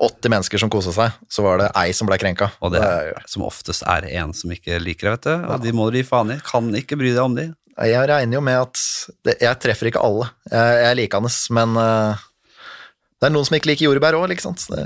80 0.00 0.32
mennesker 0.32 0.62
som 0.62 0.72
kosa 0.72 0.94
seg. 0.96 1.18
Så 1.32 1.44
var 1.44 1.60
det 1.60 1.72
ei 1.76 1.90
som 1.96 2.08
ble 2.08 2.18
krenka. 2.20 2.52
Og 2.60 2.72
det 2.76 2.82
er 2.84 3.12
som 3.28 3.44
oftest 3.48 3.84
er 3.88 4.08
en 4.16 4.32
som 4.36 4.52
ikke 4.52 4.80
liker 4.82 5.10
det, 5.10 5.16
vet 5.16 5.28
du. 5.28 5.46
Og 5.52 5.64
de 5.64 5.76
må 5.76 5.88
du 5.90 6.00
gi 6.00 6.06
faen 6.08 6.36
i. 6.36 6.40
Kan 6.46 6.72
ikke 6.76 6.98
bry 7.00 7.12
deg 7.12 7.24
om 7.24 7.36
de. 7.36 7.50
Jeg 7.76 8.08
regner 8.08 8.38
jo 8.38 8.40
med 8.40 8.56
at 8.56 8.80
det, 9.26 9.34
Jeg 9.44 9.60
treffer 9.60 9.90
ikke 9.90 10.00
alle. 10.00 10.30
Jeg, 10.48 10.76
jeg 10.80 10.88
er 10.88 10.96
likende, 10.96 11.32
men 11.58 11.76
eh, 11.82 12.22
det 13.16 13.30
er 13.30 13.32
noen 13.32 13.46
som 13.48 13.54
ikke 13.56 13.70
liker 13.70 13.86
jordbær 13.86 14.18
òg, 14.18 14.32
ikke 14.34 14.44
sant. 14.44 14.62
Det, 14.68 14.82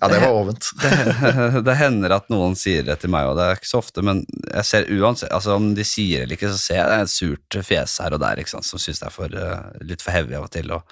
ja, 0.00 0.08
det 0.08 0.20
var 0.22 0.32
ovent. 0.32 0.70
det, 0.82 1.62
det 1.66 1.76
hender 1.76 2.14
at 2.16 2.30
noen 2.32 2.56
sier 2.56 2.86
det 2.86 2.96
til 3.02 3.12
meg, 3.12 3.28
og 3.28 3.36
det 3.36 3.44
er 3.50 3.58
ikke 3.58 3.68
så 3.68 3.82
ofte, 3.82 4.04
men 4.06 4.22
jeg 4.48 4.64
ser 4.64 4.88
uansett, 4.96 5.32
altså 5.36 5.58
om 5.58 5.74
de 5.76 5.84
sier 5.84 6.22
det 6.22 6.24
eller 6.24 6.38
ikke, 6.38 6.52
så 6.54 6.62
ser 6.62 6.80
jeg 6.80 6.88
det 6.88 6.96
er 6.96 7.04
et 7.04 7.12
surt 7.12 7.58
fjes 7.68 7.98
her 8.00 8.16
og 8.16 8.22
der, 8.24 8.40
ikke 8.40 8.54
sant, 8.54 8.68
som 8.68 8.80
synes 8.80 9.02
det 9.02 9.10
er 9.10 9.16
for, 9.18 9.36
eh, 9.42 9.84
litt 9.92 10.04
for 10.04 10.16
heavy 10.16 10.38
av 10.38 10.48
og 10.48 10.54
til, 10.56 10.72
og 10.72 10.88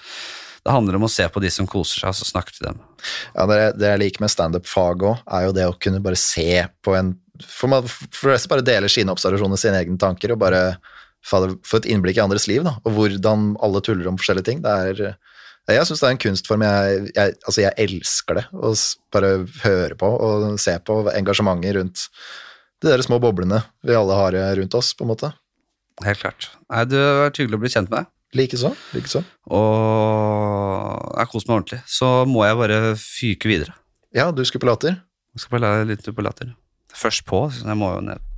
det 0.65 0.73
handler 0.77 1.01
om 1.01 1.09
å 1.09 1.12
se 1.12 1.24
på 1.28 1.40
de 1.44 1.52
som 1.52 1.69
koser 1.69 2.02
seg, 2.05 2.12
og 2.12 2.20
så 2.20 2.28
snakke 2.28 2.52
til 2.52 2.69
dem. 2.69 2.85
Ja, 3.32 3.48
det, 3.48 3.59
det 3.81 3.90
jeg 3.94 4.02
liker 4.05 4.24
med 4.24 4.32
standup-fag 4.32 5.09
òg, 5.09 5.24
er 5.24 5.48
jo 5.48 5.56
det 5.56 5.69
å 5.69 5.77
kunne 5.81 6.05
bare 6.05 6.20
se 6.20 6.66
på 6.85 6.97
en 7.01 7.16
For 7.51 7.66
man 7.66 7.89
for 7.89 8.31
det 8.31 8.47
bare 8.47 8.62
deler 8.62 8.93
sine 8.93 9.11
observasjoner, 9.11 9.59
sine 9.59 9.81
egne 9.82 9.98
tanker, 9.98 10.32
og 10.32 10.39
bare 10.39 10.77
få 11.27 11.40
få 11.66 11.81
et 11.81 11.89
innblikk 11.90 12.20
i 12.20 12.23
andres 12.23 12.47
liv, 12.47 12.62
da, 12.62 12.77
og 12.85 12.94
hvordan 12.94 13.55
alle 13.65 13.81
tuller 13.82 14.06
om 14.06 14.20
forskjellige 14.20 14.47
ting. 14.47 14.61
Det 14.62 14.70
er 14.70 15.16
jeg 15.72 15.86
syns 15.88 16.02
det 16.02 16.08
er 16.08 16.14
en 16.14 16.20
kunstform 16.20 16.64
jeg, 16.66 17.04
jeg, 17.16 17.36
altså 17.48 17.62
jeg 17.62 17.76
elsker 17.86 18.40
det. 18.40 18.44
Å 18.52 18.72
bare 19.14 19.30
høre 19.64 19.96
på 20.00 20.10
og 20.12 20.58
se 20.60 20.74
på 20.84 20.98
engasjementet 21.14 21.78
rundt 21.78 22.08
de 22.84 22.90
der 22.90 23.04
små 23.06 23.16
boblene 23.22 23.62
vi 23.86 23.96
alle 23.96 24.18
har 24.18 24.36
rundt 24.58 24.76
oss, 24.76 24.92
på 24.92 25.06
en 25.06 25.12
måte. 25.14 25.30
Helt 26.04 26.20
klart. 26.20 26.50
Nei, 26.68 26.82
det 26.90 27.00
har 27.00 27.22
vært 27.22 27.40
hyggelig 27.40 27.56
å 27.56 27.62
bli 27.62 27.72
kjent 27.72 27.88
med 27.88 28.02
deg, 28.02 28.10
Likeså. 28.34 28.72
Likeså. 28.96 29.22
og 29.54 31.14
jeg 31.14 31.30
koser 31.30 31.48
meg 31.48 31.56
ordentlig. 31.60 31.80
Så 31.86 32.10
må 32.26 32.42
jeg 32.42 32.58
bare 32.58 32.78
fyke 32.98 33.50
videre. 33.50 33.76
Ja, 34.14 34.28
du 34.34 34.42
skulle 34.44 34.66
på 34.66 34.72
latter. 34.72 34.98
Jeg 35.34 35.46
skal 35.46 35.62
la 35.62 35.76
litt 35.86 36.04
på 36.06 36.24
latter. 36.26 36.50
Først 36.94 37.24
på, 37.30 37.46
så 37.54 37.66
jeg 37.70 37.78
må 37.78 37.92
jo 37.94 38.02
ned. 38.10 38.34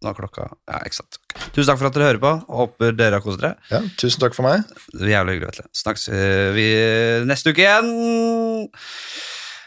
Nå 0.00 0.08
er 0.08 0.16
klokka 0.16 0.46
Ja, 0.48 0.78
ikke 0.86 0.96
sant. 0.96 1.18
Okay. 1.28 1.50
Tusen 1.56 1.68
takk 1.68 1.80
for 1.82 1.90
at 1.90 1.96
dere 1.96 2.08
hører 2.08 2.22
på. 2.22 2.32
Håper 2.60 2.94
dere 2.96 3.18
har 3.18 3.24
kost 3.24 3.42
dere. 3.42 3.58
Ja, 3.72 3.82
tusen 4.00 4.22
takk 4.22 4.36
for 4.36 4.48
meg. 4.48 4.64
Det 4.94 5.04
er 5.04 5.12
jævlig 5.18 5.36
hyggelig. 5.36 5.66
Snakkes 5.76 6.06
eh, 6.16 6.46
vi 6.56 6.66
neste 7.28 7.52
uke 7.52 7.66
igjen. 7.66 7.92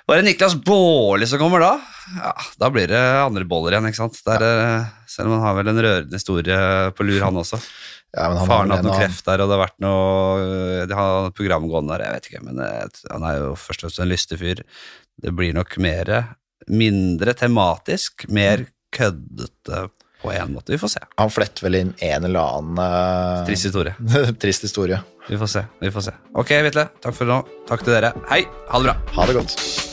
Var 0.03 0.19
det 0.19 0.25
Niklas 0.27 0.57
Baarli 0.65 1.27
som 1.29 1.39
kommer 1.39 1.63
da? 1.63 1.71
Ja, 2.17 2.33
Da 2.59 2.69
blir 2.73 2.89
det 2.91 2.99
andre 2.99 3.45
boller 3.47 3.75
igjen, 3.77 3.87
ikke 3.87 4.01
sant. 4.01 4.19
Der, 4.27 4.43
ja. 4.43 4.81
selv 5.07 5.29
om 5.29 5.37
han 5.37 5.45
har 5.45 5.55
vel 5.61 5.71
en 5.71 5.81
rørende 5.85 6.19
historie 6.19 6.57
på 6.97 7.07
lur, 7.07 7.21
han 7.23 7.39
også. 7.39 7.61
Ja, 8.13 8.27
men 8.29 8.41
han 8.41 8.49
Faren 8.49 8.73
hatt 8.73 8.83
noe 8.85 8.97
kreft 8.97 9.25
der, 9.25 9.41
og 9.41 9.49
det 9.49 9.55
har 9.55 9.63
vært 9.63 9.79
noe 9.81 10.83
De 10.89 10.97
har 10.97 11.31
program 11.33 11.65
gående 11.69 11.95
der, 11.95 12.03
jeg 12.05 12.17
vet 12.17 12.29
ikke, 12.29 12.43
men 12.49 12.61
eh, 12.61 13.01
han 13.09 13.25
er 13.29 13.39
jo 13.39 13.55
først 13.57 13.85
og 13.85 13.89
fremst 13.89 14.03
en 14.03 14.11
lystig 14.11 14.41
fyr. 14.41 14.61
Det 15.23 15.33
blir 15.35 15.55
nok 15.55 15.77
mer 15.81 16.15
Mindre 16.63 17.33
tematisk, 17.35 18.23
mer 18.31 18.61
køddete 18.95 19.87
på 20.23 20.33
en 20.33 20.53
måte. 20.55 20.73
Vi 20.73 20.81
får 20.81 20.95
se. 20.95 21.05
Han 21.19 21.31
fletter 21.33 21.67
vel 21.67 21.79
inn 21.81 21.95
en 21.99 22.29
eller 22.29 22.57
annen 22.57 22.79
uh... 22.79 23.45
Trist 23.47 23.69
historie. 23.69 23.95
trist 24.43 24.65
historie. 24.65 25.01
Vi 25.29 25.39
får 25.39 25.51
se. 25.55 25.65
vi 25.79 25.91
får 25.91 26.09
se. 26.09 26.19
Ok, 26.33 26.55
Vetle. 26.67 26.89
Takk 27.03 27.19
for 27.19 27.29
nå. 27.29 27.43
Takk 27.69 27.85
til 27.85 27.99
dere. 27.99 28.15
Hei. 28.31 28.43
Ha 28.71 28.79
det 28.79 28.91
bra. 28.91 29.01
Ha 29.19 29.27
det 29.29 29.41
godt. 29.41 29.92